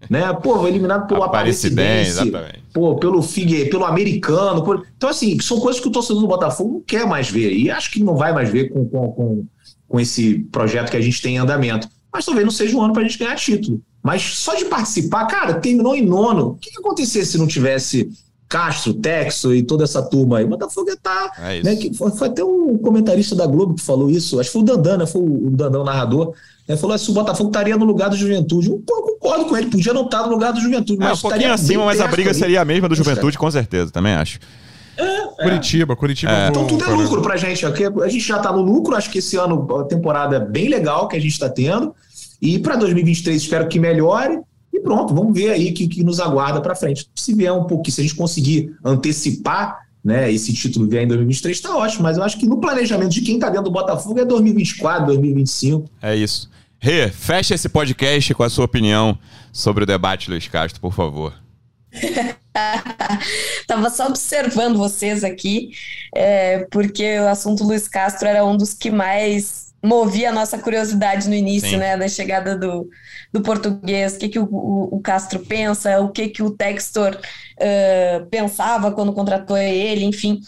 Né? 0.10 0.32
Pô, 0.42 0.58
foi 0.58 0.70
eliminado 0.70 1.06
pelo 1.06 1.22
Aparecidense, 1.22 2.32
pô, 2.74 2.96
pelo 2.96 3.22
Figue, 3.22 3.66
pelo 3.66 3.84
americano. 3.84 4.64
Por... 4.64 4.88
Então, 4.96 5.10
assim, 5.10 5.38
são 5.42 5.60
coisas 5.60 5.82
que 5.82 5.90
o 5.90 5.92
torcedor 5.92 6.22
do 6.22 6.28
Botafogo 6.30 6.76
não 6.76 6.82
quer 6.82 7.06
mais 7.06 7.30
ver. 7.30 7.52
E 7.52 7.70
acho 7.70 7.92
que 7.92 8.02
não 8.02 8.16
vai 8.16 8.32
mais 8.32 8.50
ver 8.50 8.70
com, 8.70 8.86
com, 8.86 9.12
com, 9.12 9.46
com 9.86 10.00
esse 10.00 10.40
projeto 10.50 10.90
que 10.90 10.96
a 10.96 11.02
gente 11.02 11.22
tem 11.22 11.36
em 11.36 11.40
andamento. 11.40 11.90
Mas 12.14 12.24
talvez 12.24 12.46
não 12.46 12.52
seja 12.52 12.78
um 12.78 12.82
ano 12.82 12.94
para 12.94 13.02
a 13.02 13.06
gente 13.06 13.20
ganhar 13.20 13.36
título. 13.36 13.82
Mas 14.02 14.22
só 14.22 14.56
de 14.56 14.64
participar, 14.64 15.26
cara, 15.26 15.56
terminou 15.56 15.94
em 15.94 16.06
nono. 16.06 16.52
O 16.52 16.56
que, 16.56 16.72
que 16.72 16.80
acontecesse 16.80 17.34
se 17.34 17.38
não 17.38 17.46
tivesse 17.46 18.10
Castro, 18.50 18.96
Texo 18.96 19.54
e 19.54 19.62
toda 19.62 19.84
essa 19.84 20.02
turma 20.02 20.40
aí. 20.40 20.44
O 20.44 20.48
Botafogo 20.48 20.90
tá. 21.02 21.32
É 21.38 21.62
né, 21.62 21.76
que 21.76 21.94
foi, 21.94 22.10
foi, 22.10 22.28
até 22.28 22.44
um 22.44 22.80
comentarista 22.80 23.36
da 23.36 23.46
Globo 23.46 23.76
que 23.76 23.82
falou 23.82 24.10
isso. 24.10 24.40
Acho 24.40 24.50
que 24.50 24.54
foi 24.54 24.64
o 24.64 24.66
Dandan, 24.66 24.98
né? 24.98 25.06
Foi 25.06 25.22
o 25.22 25.52
Dandan, 25.52 25.82
o 25.82 25.84
narrador. 25.84 26.34
Né, 26.68 26.76
falou 26.76 26.96
assim: 26.96 27.12
o 27.12 27.14
Botafogo 27.14 27.52
estaria 27.52 27.78
no 27.78 27.86
lugar 27.86 28.10
do 28.10 28.18
Juventude. 28.18 28.72
Eu 28.72 28.82
concordo 28.88 29.46
com 29.46 29.56
ele, 29.56 29.68
podia 29.68 29.94
não 29.94 30.06
estar 30.06 30.24
no 30.24 30.30
lugar 30.30 30.52
do 30.52 30.60
Juventude. 30.60 31.04
É, 31.04 31.14
um 31.14 31.18
pouquinho 31.18 31.54
acima, 31.54 31.86
mas 31.86 32.02
a 32.02 32.08
briga 32.08 32.32
ali. 32.32 32.40
seria 32.40 32.62
a 32.62 32.66
mesma 32.66 32.90
do 32.90 32.96
Juventude, 32.96 33.38
com 33.38 33.52
certeza, 33.52 33.92
também 33.92 34.14
acho. 34.14 34.40
É, 34.98 35.04
é. 35.04 35.28
Curitiba, 35.44 35.96
Curitiba. 35.96 36.32
É. 36.32 36.50
Então 36.50 36.66
tudo 36.66 36.84
é 36.84 36.90
lucro 36.90 37.22
pra 37.22 37.38
gente. 37.38 37.64
A 37.66 38.08
gente 38.08 38.28
já 38.28 38.40
tá 38.40 38.52
no 38.52 38.62
lucro, 38.62 38.96
acho 38.96 39.12
que 39.12 39.20
esse 39.20 39.38
ano 39.38 39.68
a 39.80 39.84
temporada 39.84 40.38
é 40.38 40.40
bem 40.40 40.68
legal 40.70 41.08
que 41.08 41.16
a 41.16 41.22
gente 41.22 41.34
está 41.34 41.50
tendo. 41.50 41.94
E 42.42 42.58
para 42.58 42.76
2023 42.78 43.40
espero 43.40 43.68
que 43.68 43.80
melhore. 43.80 44.40
E 44.80 44.82
pronto, 44.82 45.14
vamos 45.14 45.34
ver 45.34 45.52
aí 45.52 45.72
o 45.72 45.74
que, 45.74 45.88
que 45.88 46.04
nos 46.04 46.20
aguarda 46.20 46.62
para 46.62 46.74
frente. 46.74 47.10
Se 47.16 47.34
vier 47.34 47.52
um 47.52 47.66
pouquinho, 47.66 47.94
se 47.94 48.02
a 48.02 48.04
gente 48.04 48.16
conseguir 48.16 48.76
antecipar 48.84 49.88
né, 50.04 50.32
esse 50.32 50.54
título 50.54 50.88
vier 50.88 51.04
em 51.04 51.08
2023, 51.08 51.58
está 51.58 51.76
ótimo, 51.76 52.04
mas 52.04 52.18
eu 52.18 52.24
acho 52.24 52.40
que 52.40 52.46
no 52.46 52.62
planejamento 52.62 53.12
de 53.12 53.22
quem 53.22 53.36
está 53.36 53.50
dentro 53.50 53.66
do 53.66 53.72
Botafogo 53.72 54.20
é 54.20 54.26
2024, 54.26 55.08
2025. 55.08 55.90
É 56.02 56.16
isso. 56.16 56.50
Rê, 56.80 57.10
fecha 57.10 57.54
esse 57.54 57.68
podcast 57.68 58.34
com 58.34 58.44
a 58.44 58.50
sua 58.50 58.64
opinião 58.64 59.20
sobre 59.52 59.84
o 59.84 59.88
debate, 59.88 60.30
Luiz 60.30 60.48
Castro, 60.48 60.80
por 60.80 60.94
favor. 60.94 61.34
Tava 63.68 63.90
só 63.90 64.08
observando 64.08 64.78
vocês 64.78 65.26
aqui, 65.26 65.72
é, 66.16 66.66
porque 66.72 67.20
o 67.20 67.28
assunto 67.28 67.66
Luiz 67.66 67.88
Castro 67.88 68.30
era 68.30 68.46
um 68.46 68.56
dos 68.56 68.74
que 68.74 68.90
mais 68.90 69.69
movia 69.84 70.30
a 70.30 70.34
nossa 70.34 70.58
curiosidade 70.58 71.28
no 71.28 71.36
início, 71.36 71.70
Sim. 71.70 71.78
né, 71.78 71.98
da 71.98 72.08
chegada 72.08 72.58
do, 72.58 72.90
do 73.32 73.42
português, 73.42 74.16
o 74.16 74.20
que, 74.20 74.30
que 74.30 74.40
o, 74.40 74.44
o, 74.44 74.96
o 74.98 75.02
Castro 75.02 75.40
pensa, 75.40 76.00
o 76.00 76.10
que, 76.10 76.30
que 76.30 76.44
o 76.44 76.52
Textor 76.52 77.16
uh, 77.16 78.26
pensava 78.28 78.92
quando 78.92 79.14
contratou 79.14 79.58
ele, 79.58 80.06
enfim. 80.06 80.42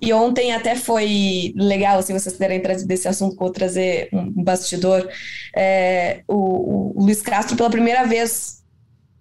E 0.00 0.12
ontem 0.12 0.52
até 0.52 0.74
foi 0.74 1.52
legal, 1.56 2.02
se 2.02 2.12
vocês 2.12 2.36
terem 2.36 2.60
trazido 2.60 2.90
esse 2.90 3.08
assunto, 3.08 3.36
vou 3.36 3.50
trazer 3.50 4.08
um 4.12 4.42
bastidor. 4.42 5.08
É, 5.56 6.22
o, 6.28 6.98
o 6.98 7.04
Luiz 7.04 7.22
Castro, 7.22 7.56
pela 7.56 7.70
primeira 7.70 8.04
vez 8.04 8.62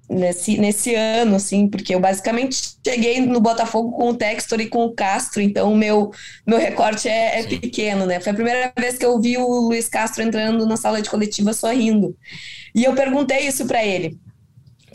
nesse, 0.09 0.57
nesse 0.57 0.93
ano, 0.93 1.35
assim, 1.35 1.67
porque 1.67 1.95
eu 1.95 1.99
basicamente 1.99 2.75
cheguei 2.85 3.19
no 3.19 3.39
Botafogo 3.39 3.91
com 3.91 4.09
o 4.09 4.15
Textor 4.15 4.59
e 4.59 4.67
com 4.67 4.85
o 4.85 4.93
Castro, 4.93 5.41
então 5.41 5.71
o 5.73 5.77
meu, 5.77 6.11
meu 6.45 6.57
recorte 6.57 7.07
é, 7.07 7.39
é 7.39 7.43
pequeno, 7.43 8.05
né? 8.05 8.19
Foi 8.19 8.31
a 8.31 8.35
primeira 8.35 8.73
vez 8.77 8.97
que 8.97 9.05
eu 9.05 9.19
vi 9.19 9.37
o 9.37 9.47
Luiz 9.67 9.87
Castro 9.87 10.23
entrando 10.23 10.65
na 10.65 10.77
sala 10.77 11.01
de 11.01 11.09
coletiva 11.09 11.53
sorrindo. 11.53 12.15
E 12.73 12.83
eu 12.83 12.93
perguntei 12.93 13.47
isso 13.47 13.65
para 13.65 13.83
ele. 13.85 14.17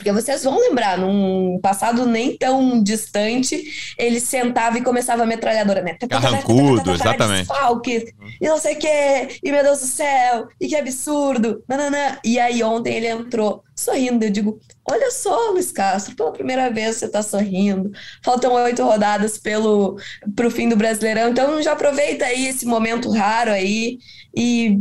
Porque 0.01 0.13
vocês 0.13 0.43
vão 0.43 0.59
lembrar, 0.59 0.97
num 0.97 1.59
passado 1.61 2.07
nem 2.07 2.35
tão 2.35 2.83
distante, 2.83 3.63
ele 3.99 4.19
sentava 4.19 4.79
e 4.79 4.83
começava 4.83 5.25
a 5.25 5.27
metralhadora, 5.27 5.83
né? 5.83 5.95
Carrancudo, 6.09 6.93
exatamente. 6.93 7.49
Desfalque, 7.49 8.15
e 8.41 8.49
não 8.49 8.57
sei 8.57 8.77
o 8.77 8.79
quê, 8.79 9.29
e 9.43 9.53
meu 9.53 9.63
Deus 9.63 9.81
do 9.81 9.87
céu, 9.87 10.49
e 10.59 10.69
que 10.69 10.75
absurdo, 10.75 11.63
nananã. 11.69 12.17
E 12.25 12.39
aí 12.39 12.63
ontem 12.63 12.95
ele 12.95 13.09
entrou 13.09 13.63
sorrindo, 13.77 14.25
eu 14.25 14.31
digo, 14.31 14.59
olha 14.91 15.11
só, 15.11 15.51
Luiz 15.51 15.71
Castro, 15.71 16.17
pela 16.17 16.33
primeira 16.33 16.71
vez 16.71 16.97
você 16.97 17.09
tá 17.09 17.23
sorrindo, 17.23 17.91
faltam 18.25 18.55
oito 18.55 18.83
rodadas 18.83 19.37
pelo, 19.37 19.99
pro 20.35 20.51
fim 20.51 20.67
do 20.67 20.77
Brasileirão, 20.77 21.29
então 21.29 21.61
já 21.61 21.73
aproveita 21.73 22.25
aí 22.25 22.47
esse 22.47 22.65
momento 22.65 23.11
raro 23.11 23.51
aí, 23.51 23.99
e 24.35 24.81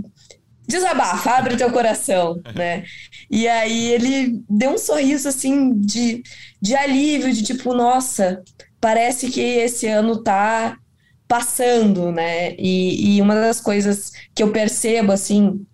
desabafa, 0.69 1.31
abre 1.31 1.57
teu 1.57 1.71
coração, 1.71 2.39
né? 2.55 2.83
E 3.29 3.47
aí 3.47 3.91
ele 3.93 4.43
deu 4.49 4.71
um 4.71 4.77
sorriso 4.77 5.27
assim 5.29 5.73
de, 5.79 6.23
de 6.61 6.75
alívio, 6.75 7.31
de 7.31 7.43
tipo, 7.43 7.73
nossa, 7.73 8.41
parece 8.81 9.29
que 9.29 9.39
esse 9.41 9.87
ano 9.87 10.23
tá 10.23 10.77
passando, 11.27 12.11
né? 12.11 12.55
E, 12.57 13.17
e 13.17 13.21
uma 13.21 13.35
das 13.35 13.61
coisas 13.61 14.11
que 14.33 14.41
eu 14.41 14.51
percebo 14.51 15.11
assim 15.11 15.65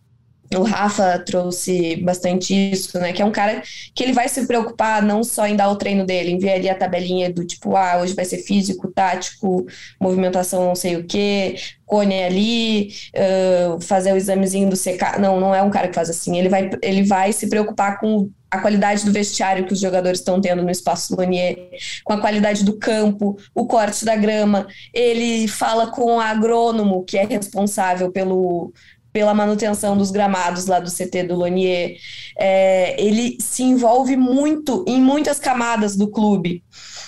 o 0.53 0.63
Rafa 0.63 1.19
trouxe 1.19 1.95
bastante 1.97 2.53
isso, 2.53 2.99
né? 2.99 3.11
Que 3.11 3.21
é 3.21 3.25
um 3.25 3.31
cara 3.31 3.63
que 3.93 4.03
ele 4.03 4.13
vai 4.13 4.27
se 4.27 4.45
preocupar 4.45 5.01
não 5.01 5.23
só 5.23 5.47
em 5.47 5.55
dar 5.55 5.69
o 5.69 5.75
treino 5.75 6.05
dele, 6.05 6.31
em 6.31 6.37
ver 6.37 6.53
ali 6.53 6.69
a 6.69 6.75
tabelinha 6.75 7.31
do 7.31 7.45
tipo, 7.45 7.75
ah, 7.75 7.97
hoje 7.99 8.13
vai 8.13 8.25
ser 8.25 8.37
físico, 8.39 8.91
tático, 8.91 9.65
movimentação 9.99 10.65
não 10.65 10.75
sei 10.75 10.97
o 10.97 11.05
quê, 11.05 11.55
cone 11.85 12.23
ali, 12.23 12.89
uh, 13.15 13.79
fazer 13.81 14.13
o 14.13 14.17
examezinho 14.17 14.69
do 14.69 14.77
CK. 14.77 15.19
Não, 15.19 15.39
não 15.39 15.53
é 15.53 15.61
um 15.61 15.69
cara 15.69 15.87
que 15.87 15.95
faz 15.95 16.09
assim. 16.09 16.37
Ele 16.37 16.49
vai, 16.49 16.69
ele 16.81 17.03
vai 17.03 17.31
se 17.31 17.49
preocupar 17.49 17.99
com 17.99 18.29
a 18.49 18.59
qualidade 18.59 19.03
do 19.03 19.11
vestiário 19.11 19.65
que 19.65 19.73
os 19.73 19.79
jogadores 19.79 20.19
estão 20.19 20.39
tendo 20.39 20.63
no 20.63 20.71
espaço 20.71 21.15
Lonier, 21.15 21.69
com 22.03 22.13
a 22.13 22.21
qualidade 22.21 22.63
do 22.63 22.77
campo, 22.77 23.37
o 23.53 23.65
corte 23.67 24.05
da 24.05 24.15
grama. 24.15 24.67
Ele 24.93 25.47
fala 25.47 25.87
com 25.87 26.15
o 26.15 26.19
agrônomo, 26.19 27.03
que 27.03 27.17
é 27.17 27.25
responsável 27.25 28.11
pelo 28.11 28.73
pela 29.15 29.33
manutenção 29.33 29.95
dos 29.95 30.11
gramados 30.11 30.65
lá 30.65 30.77
do 30.77 30.91
CT 30.91 31.23
do 31.23 31.35
Lonier. 31.35 31.95
É, 32.37 33.01
ele 33.01 33.37
se 33.39 33.63
envolve 33.63 34.17
muito 34.17 34.83
em 34.85 34.99
muitas 35.01 35.39
camadas 35.39 35.95
do 35.95 36.09
clube. 36.09 36.61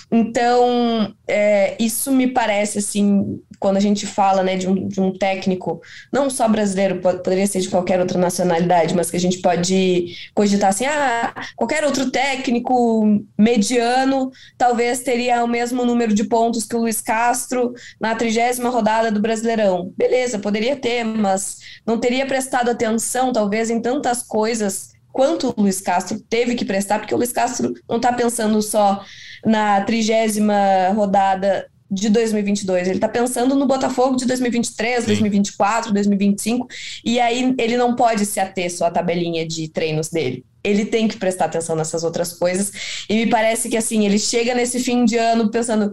Então, 0.10 1.14
é, 1.28 1.76
isso 1.80 2.12
me 2.12 2.28
parece, 2.28 2.80
assim, 2.80 3.41
quando 3.60 3.78
a 3.78 3.82
gente 3.82 4.05
fala 4.05 4.41
né, 4.41 4.55
de, 4.55 4.68
um, 4.68 4.88
de 4.88 5.01
um 5.01 5.12
técnico, 5.12 5.82
não 6.12 6.30
só 6.30 6.47
brasileiro, 6.47 7.01
poderia 7.01 7.45
ser 7.45 7.60
de 7.60 7.70
qualquer 7.70 7.99
outra 7.99 8.18
nacionalidade, 8.18 8.95
mas 8.95 9.12
que 9.12 9.18
a 9.18 9.20
gente 9.20 9.39
pode 9.39 10.16
cogitar 10.34 10.70
assim, 10.70 10.86
ah, 10.86 11.34
qualquer 11.55 11.84
outro 11.84 12.10
técnico 12.10 13.05
mediano 13.38 14.32
talvez 14.58 14.99
teria 14.99 15.43
o 15.43 15.47
mesmo 15.47 15.84
número 15.84 16.14
de 16.14 16.24
pontos 16.24 16.66
que 16.66 16.76
o 16.76 16.80
Luiz 16.80 17.01
Castro 17.01 17.74
na 17.99 18.16
trigésima 18.16 18.70
rodada 18.70 19.12
do 19.12 19.20
Brasileirão. 19.20 19.91
Beleza, 19.97 20.39
poderia 20.39 20.76
ter, 20.76 21.03
mas 21.03 21.58
não 21.86 21.99
teria 21.99 22.26
prestado 22.26 22.70
atenção, 22.70 23.34
talvez, 23.34 23.70
em 23.70 23.82
tantas 23.82 24.24
coisas 24.24 24.96
quanto 25.18 25.51
o 25.57 25.61
Luiz 25.63 25.82
Castro 25.82 26.20
teve 26.20 26.53
que 26.53 26.63
prestar, 26.63 26.99
porque 26.99 27.13
o 27.13 27.18
Luiz 27.18 27.32
Castro 27.32 27.74
não 27.89 27.95
está 27.95 28.13
pensando 28.13 28.61
só 28.61 29.03
na 29.43 29.82
trigésima 29.82 30.53
rodada 30.93 31.68
de 31.89 32.07
2022, 32.09 32.88
ele 32.88 32.97
está 32.97 33.09
pensando 33.09 33.55
no 33.55 33.65
Botafogo 33.65 34.15
de 34.15 34.28
2023, 34.28 34.99
Sim. 34.99 35.05
2024, 35.07 35.91
2025, 35.91 36.68
e 37.03 37.20
aí 37.20 37.55
ele 37.57 37.78
não 37.78 37.95
pode 37.95 38.28
se 38.28 38.39
ater 38.39 38.72
só 38.72 38.86
à 38.86 38.91
tabelinha 38.91 39.47
de 39.47 39.68
treinos 39.70 40.09
dele. 40.09 40.45
Ele 40.63 40.86
tem 40.86 41.07
que 41.07 41.18
prestar 41.18 41.45
atenção 41.45 41.76
nessas 41.76 42.03
outras 42.03 42.34
coisas, 42.34 42.72
e 43.09 43.15
me 43.15 43.28
parece 43.28 43.70
que 43.70 43.78
assim, 43.78 44.05
ele 44.05 44.20
chega 44.20 44.53
nesse 44.53 44.80
fim 44.82 45.03
de 45.03 45.18
ano 45.18 45.49
pensando, 45.49 45.91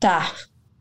tá, 0.00 0.34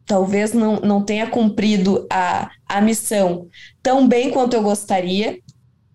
talvez 0.03 0.51
não, 0.51 0.77
não 0.77 1.03
tenha 1.03 1.27
cumprido 1.27 2.07
a, 2.09 2.49
a 2.67 2.81
missão 2.81 3.47
tão 3.83 4.07
bem 4.07 4.31
quanto 4.31 4.55
eu 4.55 4.63
gostaria, 4.63 5.37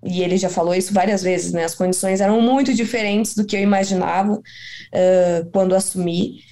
e 0.03 0.23
ele 0.23 0.37
já 0.37 0.49
falou 0.49 0.75
isso 0.75 0.93
várias 0.93 1.23
vezes, 1.23 1.53
né? 1.53 1.65
As 1.65 1.75
condições 1.75 2.21
eram 2.21 2.41
muito 2.41 2.73
diferentes 2.73 3.35
do 3.35 3.45
que 3.45 3.57
eu 3.57 3.61
imaginava 3.61 4.35
uh, 4.35 5.51
quando 5.53 5.75
assumi. 5.75 6.47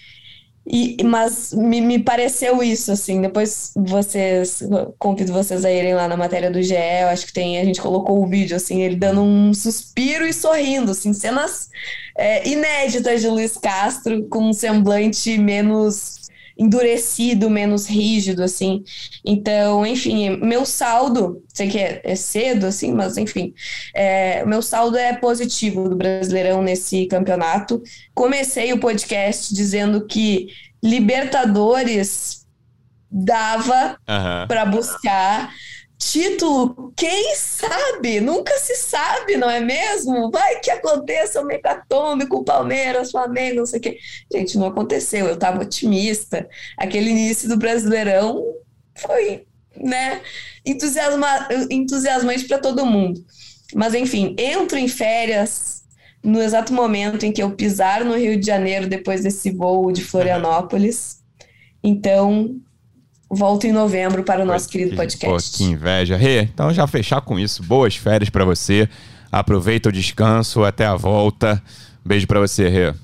E, 0.68 0.96
mas 1.04 1.52
me, 1.52 1.80
me, 1.80 2.00
pareceu 2.00 2.60
isso, 2.60 2.90
assim, 2.90 3.20
depois 3.20 3.70
vocês, 3.76 4.64
convido 4.98 5.32
vocês 5.32 5.64
a 5.64 5.70
irem 5.70 5.94
lá 5.94 6.08
na 6.08 6.16
matéria 6.16 6.50
do 6.50 6.60
GE, 6.60 6.74
eu 6.74 7.06
acho 7.06 7.26
que 7.26 7.32
tem, 7.32 7.60
a 7.60 7.64
gente 7.64 7.80
colocou 7.80 8.20
o 8.20 8.26
vídeo, 8.26 8.56
assim, 8.56 8.82
ele 8.82 8.96
dando 8.96 9.22
um 9.22 9.54
suspiro 9.54 10.26
e 10.26 10.32
sorrindo, 10.32 10.90
assim, 10.90 11.12
cenas 11.12 11.68
é, 12.18 12.48
inéditas 12.48 13.20
de 13.20 13.28
Luiz 13.28 13.56
Castro, 13.56 14.24
com 14.24 14.48
um 14.48 14.52
semblante 14.52 15.38
menos 15.38 16.25
endurecido, 16.56 17.50
menos 17.50 17.86
rígido, 17.86 18.42
assim. 18.42 18.82
Então, 19.24 19.86
enfim, 19.86 20.36
meu 20.38 20.64
saldo, 20.64 21.42
sei 21.52 21.68
que 21.68 21.78
é, 21.78 22.00
é 22.02 22.14
cedo, 22.14 22.66
assim, 22.66 22.92
mas 22.92 23.16
enfim, 23.16 23.52
é, 23.94 24.44
meu 24.46 24.62
saldo 24.62 24.96
é 24.96 25.14
positivo 25.14 25.88
do 25.88 25.96
Brasileirão 25.96 26.62
nesse 26.62 27.06
campeonato. 27.06 27.82
Comecei 28.14 28.72
o 28.72 28.80
podcast 28.80 29.54
dizendo 29.54 30.06
que 30.06 30.48
Libertadores 30.82 32.46
dava 33.10 33.98
uhum. 34.08 34.46
para 34.46 34.64
buscar 34.64 35.52
título, 35.98 36.92
quem 36.96 37.34
sabe? 37.34 38.20
Nunca 38.20 38.56
se 38.58 38.74
sabe, 38.76 39.36
não 39.36 39.48
é 39.48 39.60
mesmo? 39.60 40.30
Vai 40.30 40.60
que 40.60 40.70
aconteça 40.70 41.40
um 41.40 41.46
mecatombe 41.46 42.26
com 42.26 42.38
o 42.38 42.44
Palmeiras, 42.44 43.10
Flamengo, 43.10 43.56
não 43.56 43.66
sei 43.66 43.78
o 43.78 43.82
quê. 43.82 43.98
Gente, 44.32 44.58
não 44.58 44.66
aconteceu, 44.66 45.26
eu 45.26 45.34
estava 45.34 45.62
otimista. 45.62 46.48
Aquele 46.78 47.10
início 47.10 47.48
do 47.48 47.56
Brasileirão 47.56 48.42
foi, 48.96 49.46
né, 49.76 50.20
entusiasma, 50.64 51.48
entusiasmante 51.70 52.46
para 52.46 52.58
todo 52.58 52.86
mundo. 52.86 53.24
Mas, 53.74 53.94
enfim, 53.94 54.34
entro 54.38 54.78
em 54.78 54.88
férias 54.88 55.84
no 56.22 56.42
exato 56.42 56.72
momento 56.72 57.24
em 57.24 57.32
que 57.32 57.42
eu 57.42 57.52
pisar 57.52 58.04
no 58.04 58.16
Rio 58.16 58.38
de 58.38 58.46
Janeiro 58.46 58.88
depois 58.88 59.22
desse 59.22 59.50
voo 59.50 59.92
de 59.92 60.02
Florianópolis. 60.04 61.22
Então, 61.82 62.60
volto 63.28 63.66
em 63.66 63.72
novembro 63.72 64.22
para 64.22 64.42
o 64.42 64.46
nosso 64.46 64.68
querido 64.68 64.96
podcast. 64.96 65.50
Pô, 65.50 65.56
que 65.56 65.64
inveja. 65.64 66.16
Rê, 66.16 66.42
então 66.42 66.72
já 66.72 66.86
fechar 66.86 67.20
com 67.20 67.38
isso. 67.38 67.62
Boas 67.62 67.96
férias 67.96 68.30
para 68.30 68.44
você. 68.44 68.88
Aproveita 69.30 69.88
o 69.88 69.92
descanso. 69.92 70.64
Até 70.64 70.86
a 70.86 70.96
volta. 70.96 71.62
Beijo 72.04 72.26
para 72.26 72.40
você, 72.40 72.68
Rê. 72.68 72.94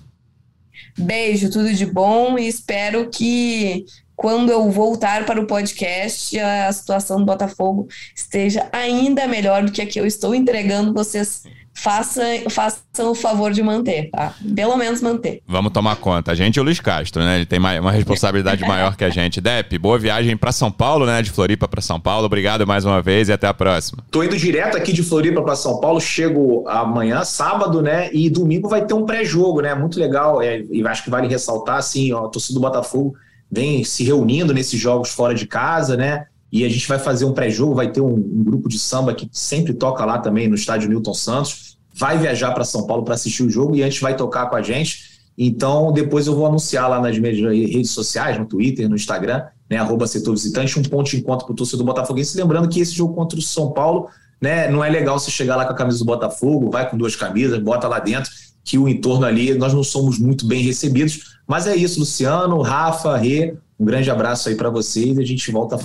Beijo, 0.98 1.50
tudo 1.50 1.72
de 1.72 1.86
bom 1.86 2.38
e 2.38 2.46
espero 2.46 3.08
que 3.08 3.86
quando 4.14 4.52
eu 4.52 4.70
voltar 4.70 5.24
para 5.24 5.40
o 5.40 5.46
podcast, 5.46 6.38
a 6.38 6.70
situação 6.72 7.18
do 7.18 7.24
Botafogo 7.24 7.88
esteja 8.14 8.68
ainda 8.72 9.26
melhor 9.26 9.64
do 9.64 9.72
que 9.72 9.82
a 9.82 9.86
que 9.86 9.98
eu 9.98 10.06
estou 10.06 10.34
entregando 10.34 10.92
vocês 10.92 11.42
faça, 11.74 12.22
façam 12.50 13.10
o 13.10 13.14
favor 13.14 13.52
de 13.52 13.62
manter, 13.62 14.10
tá? 14.10 14.34
Pelo 14.54 14.76
menos 14.76 15.00
manter. 15.00 15.42
Vamos 15.46 15.72
tomar 15.72 15.96
conta. 15.96 16.32
A 16.32 16.34
gente 16.34 16.58
é 16.58 16.62
o 16.62 16.64
Luiz 16.64 16.80
Castro, 16.80 17.22
né? 17.22 17.36
Ele 17.36 17.46
tem 17.46 17.58
uma 17.58 17.90
responsabilidade 17.90 18.62
maior 18.66 18.96
que 18.96 19.04
a 19.04 19.10
gente. 19.10 19.40
Dep, 19.40 19.78
boa 19.78 19.98
viagem 19.98 20.36
para 20.36 20.52
São 20.52 20.70
Paulo, 20.70 21.06
né? 21.06 21.22
De 21.22 21.30
Floripa 21.30 21.66
para 21.66 21.80
São 21.80 21.98
Paulo. 21.98 22.26
Obrigado 22.26 22.66
mais 22.66 22.84
uma 22.84 23.00
vez 23.00 23.28
e 23.28 23.32
até 23.32 23.46
a 23.46 23.54
próxima. 23.54 24.04
Tô 24.10 24.22
indo 24.22 24.36
direto 24.36 24.76
aqui 24.76 24.92
de 24.92 25.02
Floripa 25.02 25.42
para 25.42 25.56
São 25.56 25.80
Paulo. 25.80 26.00
Chego 26.00 26.68
amanhã, 26.68 27.24
sábado, 27.24 27.82
né? 27.82 28.10
E 28.12 28.28
domingo 28.28 28.68
vai 28.68 28.84
ter 28.84 28.94
um 28.94 29.04
pré-jogo, 29.04 29.60
né? 29.60 29.74
Muito 29.74 29.98
legal. 29.98 30.42
É, 30.42 30.62
e 30.70 30.86
acho 30.86 31.04
que 31.04 31.10
vale 31.10 31.28
ressaltar, 31.28 31.76
assim, 31.76 32.12
ó, 32.12 32.26
a 32.26 32.28
torcida 32.28 32.54
do 32.58 32.62
Botafogo 32.62 33.14
vem 33.50 33.84
se 33.84 34.02
reunindo 34.02 34.54
nesses 34.54 34.80
jogos 34.80 35.10
fora 35.10 35.34
de 35.34 35.46
casa, 35.46 35.96
né? 35.96 36.26
E 36.52 36.66
a 36.66 36.68
gente 36.68 36.86
vai 36.86 36.98
fazer 36.98 37.24
um 37.24 37.32
pré-jogo, 37.32 37.74
vai 37.74 37.90
ter 37.90 38.02
um, 38.02 38.14
um, 38.14 38.44
grupo 38.44 38.68
de 38.68 38.78
samba 38.78 39.14
que 39.14 39.26
sempre 39.32 39.72
toca 39.72 40.04
lá 40.04 40.18
também 40.18 40.46
no 40.46 40.54
estádio 40.54 40.86
Newton 40.88 41.14
Santos. 41.14 41.78
Vai 41.94 42.18
viajar 42.18 42.52
para 42.52 42.62
São 42.62 42.86
Paulo 42.86 43.04
para 43.04 43.14
assistir 43.14 43.42
o 43.42 43.48
jogo 43.48 43.74
e 43.74 43.82
antes 43.82 44.00
vai 44.00 44.14
tocar 44.14 44.50
com 44.50 44.56
a 44.56 44.60
gente. 44.60 45.12
Então, 45.36 45.90
depois 45.92 46.26
eu 46.26 46.34
vou 46.34 46.46
anunciar 46.46 46.90
lá 46.90 47.00
nas 47.00 47.18
minhas 47.18 47.38
redes 47.38 47.90
sociais, 47.90 48.38
no 48.38 48.44
Twitter, 48.44 48.86
no 48.86 48.94
Instagram, 48.94 49.44
né, 49.68 49.78
arroba 49.78 50.06
setor 50.06 50.32
visitante, 50.32 50.78
um 50.78 50.82
ponto 50.82 51.08
de 51.08 51.16
encontro 51.16 51.46
para 51.46 51.54
o 51.54 51.56
torcedor 51.56 51.86
botafoguense. 51.86 52.36
Lembrando 52.36 52.68
que 52.68 52.80
esse 52.80 52.92
jogo 52.92 53.14
contra 53.14 53.38
o 53.38 53.42
São 53.42 53.72
Paulo, 53.72 54.08
né, 54.38 54.70
não 54.70 54.84
é 54.84 54.90
legal 54.90 55.18
você 55.18 55.30
chegar 55.30 55.56
lá 55.56 55.64
com 55.64 55.72
a 55.72 55.76
camisa 55.76 55.98
do 56.00 56.04
Botafogo, 56.04 56.70
vai 56.70 56.88
com 56.88 56.98
duas 56.98 57.16
camisas, 57.16 57.58
bota 57.60 57.88
lá 57.88 57.98
dentro, 57.98 58.30
que 58.62 58.76
o 58.76 58.86
entorno 58.86 59.24
ali, 59.24 59.54
nós 59.54 59.72
não 59.72 59.82
somos 59.82 60.18
muito 60.18 60.46
bem 60.46 60.62
recebidos. 60.62 61.38
Mas 61.46 61.66
é 61.66 61.74
isso, 61.74 61.98
Luciano, 61.98 62.60
Rafa, 62.60 63.16
Rê, 63.16 63.56
um 63.82 63.84
grande 63.84 64.08
abraço 64.12 64.48
aí 64.48 64.54
para 64.54 64.70
vocês 64.70 65.18
e 65.18 65.20
a 65.20 65.26
gente 65.26 65.50
volta 65.50 65.76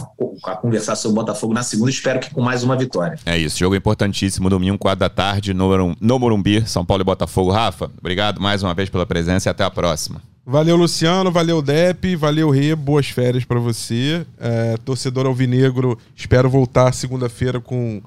a, 0.46 0.56
conversar 0.56 0.96
sobre 0.96 1.14
o 1.14 1.16
Botafogo 1.16 1.52
na 1.52 1.64
segunda. 1.64 1.90
Espero 1.90 2.20
que 2.20 2.30
com 2.30 2.42
mais 2.42 2.64
uma 2.64 2.76
vitória. 2.76 3.18
É 3.26 3.36
isso, 3.36 3.58
jogo 3.58 3.76
importantíssimo, 3.76 4.52
domingo, 4.52 4.78
4 4.78 5.00
da 5.00 5.10
tarde, 5.10 5.52
no, 5.52 6.20
Morumbi, 6.20 6.64
São 6.68 6.86
Paulo 6.86 7.02
e 7.02 7.04
Botafogo. 7.04 7.50
Rafa, 7.50 7.90
obrigado 7.98 8.40
mais 8.40 8.62
uma 8.62 8.76
vez 8.76 8.88
pela 8.88 9.04
presença 9.04 9.50
e 9.50 9.52
até 9.52 9.64
a 9.64 9.72
próxima. 9.72 10.22
Valeu, 10.46 10.78
Luciano, 10.78 11.32
valeu, 11.32 11.60
Dep, 11.60 12.16
valeu, 12.16 12.52
Rê, 12.52 12.76
boas 12.76 13.08
férias 13.08 13.44
para 13.44 13.60
você. 13.60 14.24
É, 14.40 14.78
torcedor 14.86 15.26
alvinegro, 15.26 15.98
espero 16.16 16.48
voltar 16.52 16.94
segunda-feira 16.94 17.60
com 17.60 18.00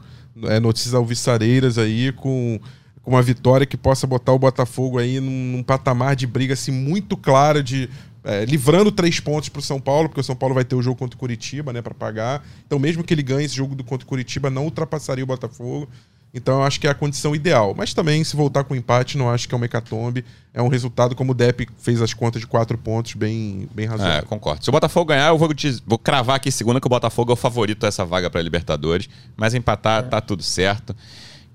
é, 0.45 0.61
notícias 0.61 0.95
alviçareiras 0.95 1.79
aí, 1.79 2.13
com 2.13 2.61
com 3.03 3.13
uma 3.13 3.23
vitória 3.23 3.67
que 3.67 3.77
possa 3.77 4.07
botar 4.07 4.33
o 4.33 4.39
Botafogo 4.39 4.99
aí 4.99 5.21
num, 5.21 5.57
num 5.57 5.63
patamar 5.63 6.15
de 6.15 6.27
briga 6.27 6.55
assim, 6.55 6.71
muito 6.71 7.17
clara 7.17 7.63
de 7.63 7.89
é, 8.25 8.45
livrando 8.45 8.93
três 8.93 9.19
pontos 9.21 9.49
para 9.49 9.61
o 9.61 9.63
São 9.63 9.81
Paulo, 9.81 10.09
porque 10.09 10.21
o 10.21 10.25
São 10.25 10.37
Paulo 10.37 10.55
vai 10.55 10.65
ter 10.65 10.75
o 10.75 10.83
jogo 10.83 10.99
contra 10.99 11.17
o 11.17 11.19
Curitiba, 11.19 11.73
né, 11.73 11.81
para 11.83 11.95
pagar. 11.95 12.45
Então, 12.67 12.79
mesmo 12.79 13.03
que 13.03 13.15
ele 13.15 13.23
ganhe 13.23 13.47
esse 13.47 13.57
jogo 13.57 13.75
do 13.75 13.85
contra 13.85 14.05
o 14.05 14.09
Curitiba, 14.09 14.51
não 14.51 14.65
ultrapassaria 14.65 15.25
o 15.25 15.27
Botafogo. 15.27 15.89
Então, 16.33 16.61
eu 16.61 16.63
acho 16.63 16.79
que 16.79 16.87
é 16.87 16.91
a 16.91 16.95
condição 16.95 17.35
ideal. 17.35 17.75
Mas 17.77 17.93
também, 17.93 18.23
se 18.23 18.37
voltar 18.37 18.63
com 18.63 18.75
empate, 18.75 19.19
não 19.19 19.29
acho 19.29 19.49
que 19.49 19.55
é 19.55 19.59
um 19.59 19.65
hecatombe. 19.65 20.25
É 20.55 20.63
um 20.63 20.69
resultado, 20.69 21.17
como 21.17 21.33
o 21.33 21.35
Depp 21.35 21.69
fez 21.79 22.01
as 22.01 22.15
contas 22.15 22.41
de 22.41 22.47
quatro 22.47 22.79
pontos, 22.79 23.15
bem, 23.15 23.69
bem 23.75 23.87
razoável. 23.87 24.19
É, 24.19 24.23
concordo. 24.23 24.63
Se 24.63 24.69
o 24.69 24.73
Botafogo 24.73 25.07
ganhar, 25.07 25.29
eu 25.29 25.39
vou, 25.39 25.53
te, 25.53 25.83
vou 25.85 25.99
cravar 25.99 26.37
aqui 26.37 26.53
segunda 26.53 26.81
que 26.81 26.87
o 26.87 26.91
Botafogo 26.91 27.33
é 27.33 27.35
o 27.35 27.37
favorito 27.37 27.81
dessa 27.81 28.05
vaga 28.05 28.31
para 28.31 28.41
Libertadores. 28.41 29.09
Mas 29.37 29.55
empatar, 29.55 30.05
é. 30.05 30.07
tá 30.07 30.21
tudo 30.21 30.43
certo 30.43 30.95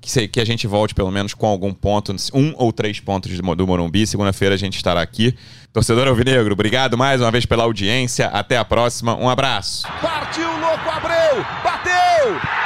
que, 0.05 0.27
que 0.27 0.39
a 0.39 0.45
gente 0.45 0.67
volte 0.67 0.93
pelo 0.93 1.11
menos 1.11 1.33
com 1.33 1.47
algum 1.47 1.73
ponto, 1.73 2.15
um 2.33 2.53
ou 2.57 2.71
três 2.71 2.99
pontos 2.99 3.31
do 3.37 3.67
Morumbi. 3.67 4.05
Segunda-feira 4.05 4.55
a 4.55 4.57
gente 4.57 4.75
estará 4.75 5.01
aqui. 5.01 5.35
Torcedor 5.73 6.07
Alvinegro, 6.07 6.53
obrigado 6.53 6.97
mais 6.97 7.19
uma 7.19 7.31
vez 7.31 7.45
pela 7.45 7.63
audiência. 7.63 8.27
Até 8.27 8.57
a 8.57 8.63
próxima. 8.63 9.15
Um 9.15 9.29
abraço. 9.29 9.85
Partiu, 10.01 10.49
louco, 10.59 10.89
Abreu! 10.89 11.45
Bateu! 11.63 12.64